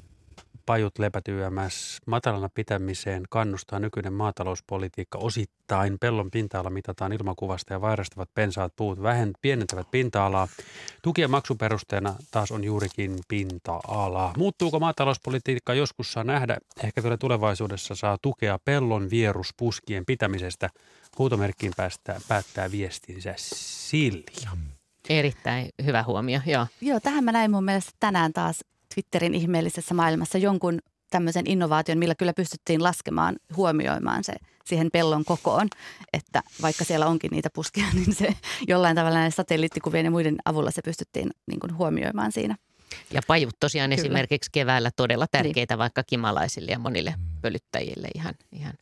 pajut 0.66 0.98
lepätyömässä 0.98 2.02
matalana 2.06 2.48
pitämiseen 2.54 3.22
kannustaa 3.30 3.78
nykyinen 3.78 4.12
maatalouspolitiikka 4.12 5.18
osittain. 5.18 5.96
Pellon 6.00 6.30
pinta-ala 6.30 6.70
mitataan 6.70 7.12
ilmakuvasta 7.12 7.72
ja 7.72 7.80
vairastavat 7.80 8.30
pensaat 8.34 8.72
puut 8.76 9.02
vähän 9.02 9.32
pienentävät 9.40 9.90
pinta-alaa. 9.90 10.48
Tukien 11.02 11.30
maksuperusteena 11.30 12.14
taas 12.30 12.50
on 12.52 12.64
juurikin 12.64 13.18
pinta-ala. 13.28 14.32
Muuttuuko 14.36 14.80
maatalouspolitiikka 14.80 15.74
joskus 15.74 16.12
saa 16.12 16.24
nähdä? 16.24 16.56
Ehkä 16.84 17.02
vielä 17.02 17.16
tulevaisuudessa 17.16 17.94
saa 17.94 18.18
tukea 18.22 18.58
pellon 18.64 19.10
vieruspuskien 19.10 20.06
pitämisestä. 20.06 20.70
Huutomerkkiin 21.18 21.72
päästää, 21.76 22.20
päättää 22.28 22.70
viestinsä 22.70 23.34
Silja. 23.36 24.50
Erittäin 25.08 25.68
hyvä 25.84 26.02
huomio, 26.02 26.40
joo. 26.46 26.66
Joo, 26.80 27.00
tähän 27.00 27.24
mä 27.24 27.32
näin 27.32 27.50
mun 27.50 27.64
mielestä 27.64 27.92
tänään 28.00 28.32
taas 28.32 28.64
Twitterin 28.94 29.34
ihmeellisessä 29.34 29.94
maailmassa 29.94 30.38
jonkun 30.38 30.78
tämmöisen 31.10 31.46
innovaation, 31.46 31.98
millä 31.98 32.14
kyllä 32.14 32.32
pystyttiin 32.32 32.82
laskemaan, 32.82 33.36
huomioimaan 33.56 34.24
se 34.24 34.32
siihen 34.64 34.90
pellon 34.92 35.24
kokoon, 35.24 35.68
että 36.12 36.42
vaikka 36.62 36.84
siellä 36.84 37.06
onkin 37.06 37.30
niitä 37.30 37.48
puskia, 37.54 37.84
niin 37.94 38.14
se 38.14 38.34
jollain 38.68 38.96
tavalla 38.96 39.16
näiden 39.16 39.32
satelliittikuvien 39.32 40.04
ja 40.04 40.10
muiden 40.10 40.36
avulla 40.44 40.70
se 40.70 40.82
pystyttiin 40.82 41.30
niin 41.46 41.60
kuin 41.60 41.76
huomioimaan 41.76 42.32
siinä. 42.32 42.56
Ja 43.12 43.20
pajut 43.26 43.54
tosiaan 43.60 43.90
Kyllä. 43.90 44.00
esimerkiksi 44.00 44.50
keväällä 44.52 44.90
todella 44.96 45.26
tärkeitä 45.30 45.74
niin. 45.74 45.78
vaikka 45.78 46.02
kimalaisille 46.02 46.72
ja 46.72 46.78
monille 46.78 47.14
pölyttäjille 47.42 48.08
ihan, 48.14 48.34
ihan 48.52 48.74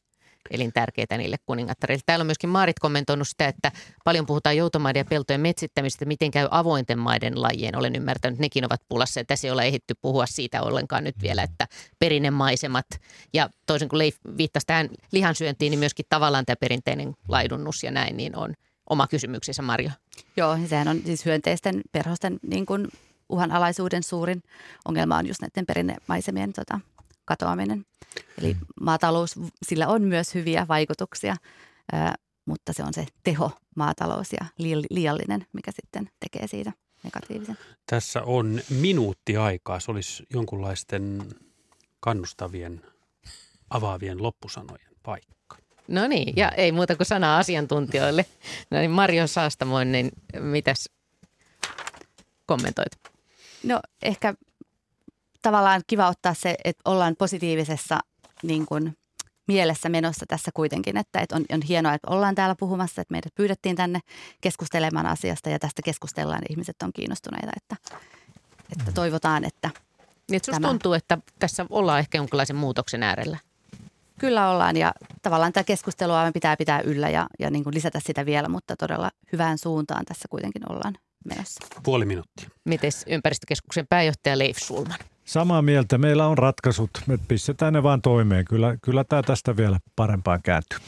elintärkeitä 0.51 1.17
niille 1.17 1.37
kuningattareille. 1.47 2.03
Täällä 2.07 2.23
on 2.23 2.27
myöskin 2.27 2.51
Maarit 2.51 2.79
kommentoinut 2.79 3.29
sitä, 3.29 3.49
että 3.49 3.73
paljon 4.05 4.27
puhutaan 4.27 4.57
joutomaiden 4.57 5.01
ja 5.01 5.05
peltojen 5.05 5.41
metsittämisestä, 5.41 6.05
miten 6.05 6.31
käy 6.31 6.49
avointen 6.51 6.99
maiden 6.99 7.43
lajien. 7.43 7.77
Olen 7.77 7.97
ymmärtänyt, 7.97 8.35
että 8.35 8.43
nekin 8.43 8.67
ovat 8.67 8.81
pulassa 8.89 9.21
ja 9.21 9.25
tässä 9.25 9.49
ei 9.49 9.53
ole 9.53 9.67
ehditty 9.67 9.95
puhua 10.03 10.27
siitä 10.27 10.63
ollenkaan 10.63 11.05
nyt 11.05 11.17
vielä, 11.23 11.43
että 11.43 11.67
perinnemaisemat 11.99 12.87
ja 13.35 13.51
toisin 13.67 13.89
kuin 13.89 13.99
Leif 13.99 14.17
viittasi 14.37 14.67
tähän 14.67 14.89
lihansyöntiin, 15.13 15.71
niin 15.71 15.79
myöskin 15.79 16.07
tavallaan 16.09 16.45
tämä 16.45 16.57
perinteinen 16.57 17.15
laidunnus 17.29 17.83
ja 17.83 17.91
näin, 17.91 18.17
niin 18.17 18.37
on 18.37 18.55
oma 18.91 19.07
kysymyksensä 19.07 19.63
Marjo. 19.63 19.91
Joo, 20.37 20.59
sehän 20.67 20.89
on 20.89 21.01
siis 21.07 21.25
hyönteisten 21.25 21.81
perhosten 21.93 22.41
niin 22.47 22.67
kuin 22.67 22.89
uhanalaisuuden 23.29 24.03
suurin 24.03 24.43
ongelma 24.85 25.17
on 25.17 25.27
just 25.27 25.41
näiden 25.41 25.67
perinnemaisemien 25.67 26.53
tota, 26.53 26.81
katoaminen. 27.25 27.87
Eli 28.39 28.57
maatalous, 28.81 29.35
sillä 29.67 29.89
on 29.89 30.03
myös 30.03 30.35
hyviä 30.35 30.67
vaikutuksia, 30.69 31.37
mutta 32.45 32.73
se 32.73 32.83
on 32.83 32.95
se 32.95 33.07
teho 33.23 33.51
maatalous 33.77 34.33
ja 34.33 34.47
liiallinen, 34.91 35.47
mikä 35.53 35.71
sitten 35.71 36.11
tekee 36.21 36.47
siitä 36.47 36.73
negatiivisen. 37.03 37.59
Tässä 37.87 38.23
on 38.23 38.61
minuutti 38.71 39.37
aikaa. 39.37 39.81
Se 39.81 39.91
olisi 39.91 40.27
jonkunlaisten 40.31 41.23
kannustavien, 42.01 42.83
avaavien 43.71 44.23
loppusanojen 44.23 44.89
paikka. 45.03 45.57
No 45.89 46.07
niin, 46.07 46.33
ja 46.37 46.49
ei 46.51 46.73
muuta 46.73 46.97
kuin 46.97 47.07
sanaa 47.07 47.39
asiantuntijoille. 47.39 48.27
No 48.71 48.79
niin, 48.79 48.91
Marjo 48.91 49.27
Saastamoinen, 49.27 49.93
niin 49.93 50.13
mitäs 50.43 50.89
kommentoit? 52.47 52.93
No 53.63 53.81
ehkä 54.03 54.35
tavallaan 55.45 55.83
kiva 55.87 56.09
ottaa 56.09 56.35
se, 56.35 56.57
että 56.65 56.91
ollaan 56.91 57.17
positiivisessa 57.19 57.99
niin 58.43 58.67
kuin, 58.67 58.97
mielessä 59.49 59.89
menossa 59.89 60.27
tässä 60.29 60.51
kuitenkin, 60.55 60.97
että, 60.97 61.21
että 61.21 61.37
on, 61.37 61.45
on 61.53 61.63
hienoa, 61.63 61.95
että 61.95 62.11
ollaan 62.11 62.35
täällä 62.35 62.55
puhumassa, 62.59 63.03
että 63.03 63.13
meidät 63.13 63.35
pyydettiin 63.35 63.77
tänne 63.77 64.01
keskustelemaan 64.41 65.07
asiasta 65.07 65.51
ja 65.51 65.59
tästä 65.59 65.83
keskustellaan, 65.85 66.43
ihmiset 66.51 66.77
on 66.83 66.93
kiinnostuneita, 66.93 67.53
että 67.57 67.77
että 68.73 68.93
toivotaan, 68.93 69.45
että 69.45 69.71
Niin, 70.31 70.37
että 70.37 70.47
susta 70.47 70.61
Tämä. 70.61 70.69
tuntuu, 70.69 70.93
että 70.93 71.19
tässä 71.39 71.67
ollaan 71.71 71.99
ehkä 71.99 72.19
jonkinlaisen 72.19 72.57
muutoksen 72.57 73.03
äärellä. 73.03 73.39
kyllä 74.19 74.51
ollaan 74.51 74.77
ja 74.77 74.93
tavallaan 75.23 75.53
tätä 75.53 75.65
keskustelua 75.65 76.25
me 76.25 76.33
pitää 76.33 76.57
pitää 76.57 76.81
yllä 76.81 77.11
ja, 77.11 77.27
ja 77.39 77.51
niin 77.51 77.65
kuin 77.65 77.75
lisätä 77.75 78.01
sitä 78.07 78.27
vielä, 78.27 78.49
mutta 78.49 78.77
todella 78.77 79.11
hyvään 79.33 79.59
suuntaan 79.59 80.05
tässä 80.05 80.29
kuitenkin 80.31 80.73
ollaan 80.73 80.95
menossa. 81.25 81.67
Puoli 81.83 82.05
minuuttia. 82.05 82.49
Mites 82.65 83.05
ympäristökeskuksen 83.07 83.87
pääjohtaja 83.89 84.39
Leif 84.39 84.59
Sulman? 84.59 84.99
Samaa 85.25 85.63
mieltä. 85.63 85.99
Meillä 85.99 86.27
on 86.27 86.39
ratkaisut. 86.39 86.91
Me 87.07 87.19
pistetään 87.29 87.73
ne 87.73 87.83
vaan 87.83 88.03
toimeen. 88.03 88.45
Kyllä, 88.45 88.77
kyllä 88.83 89.05
tämä 89.05 89.23
tästä 89.23 89.57
vielä 89.57 89.79
parempaan 89.97 90.43
kääntyy. 90.43 90.79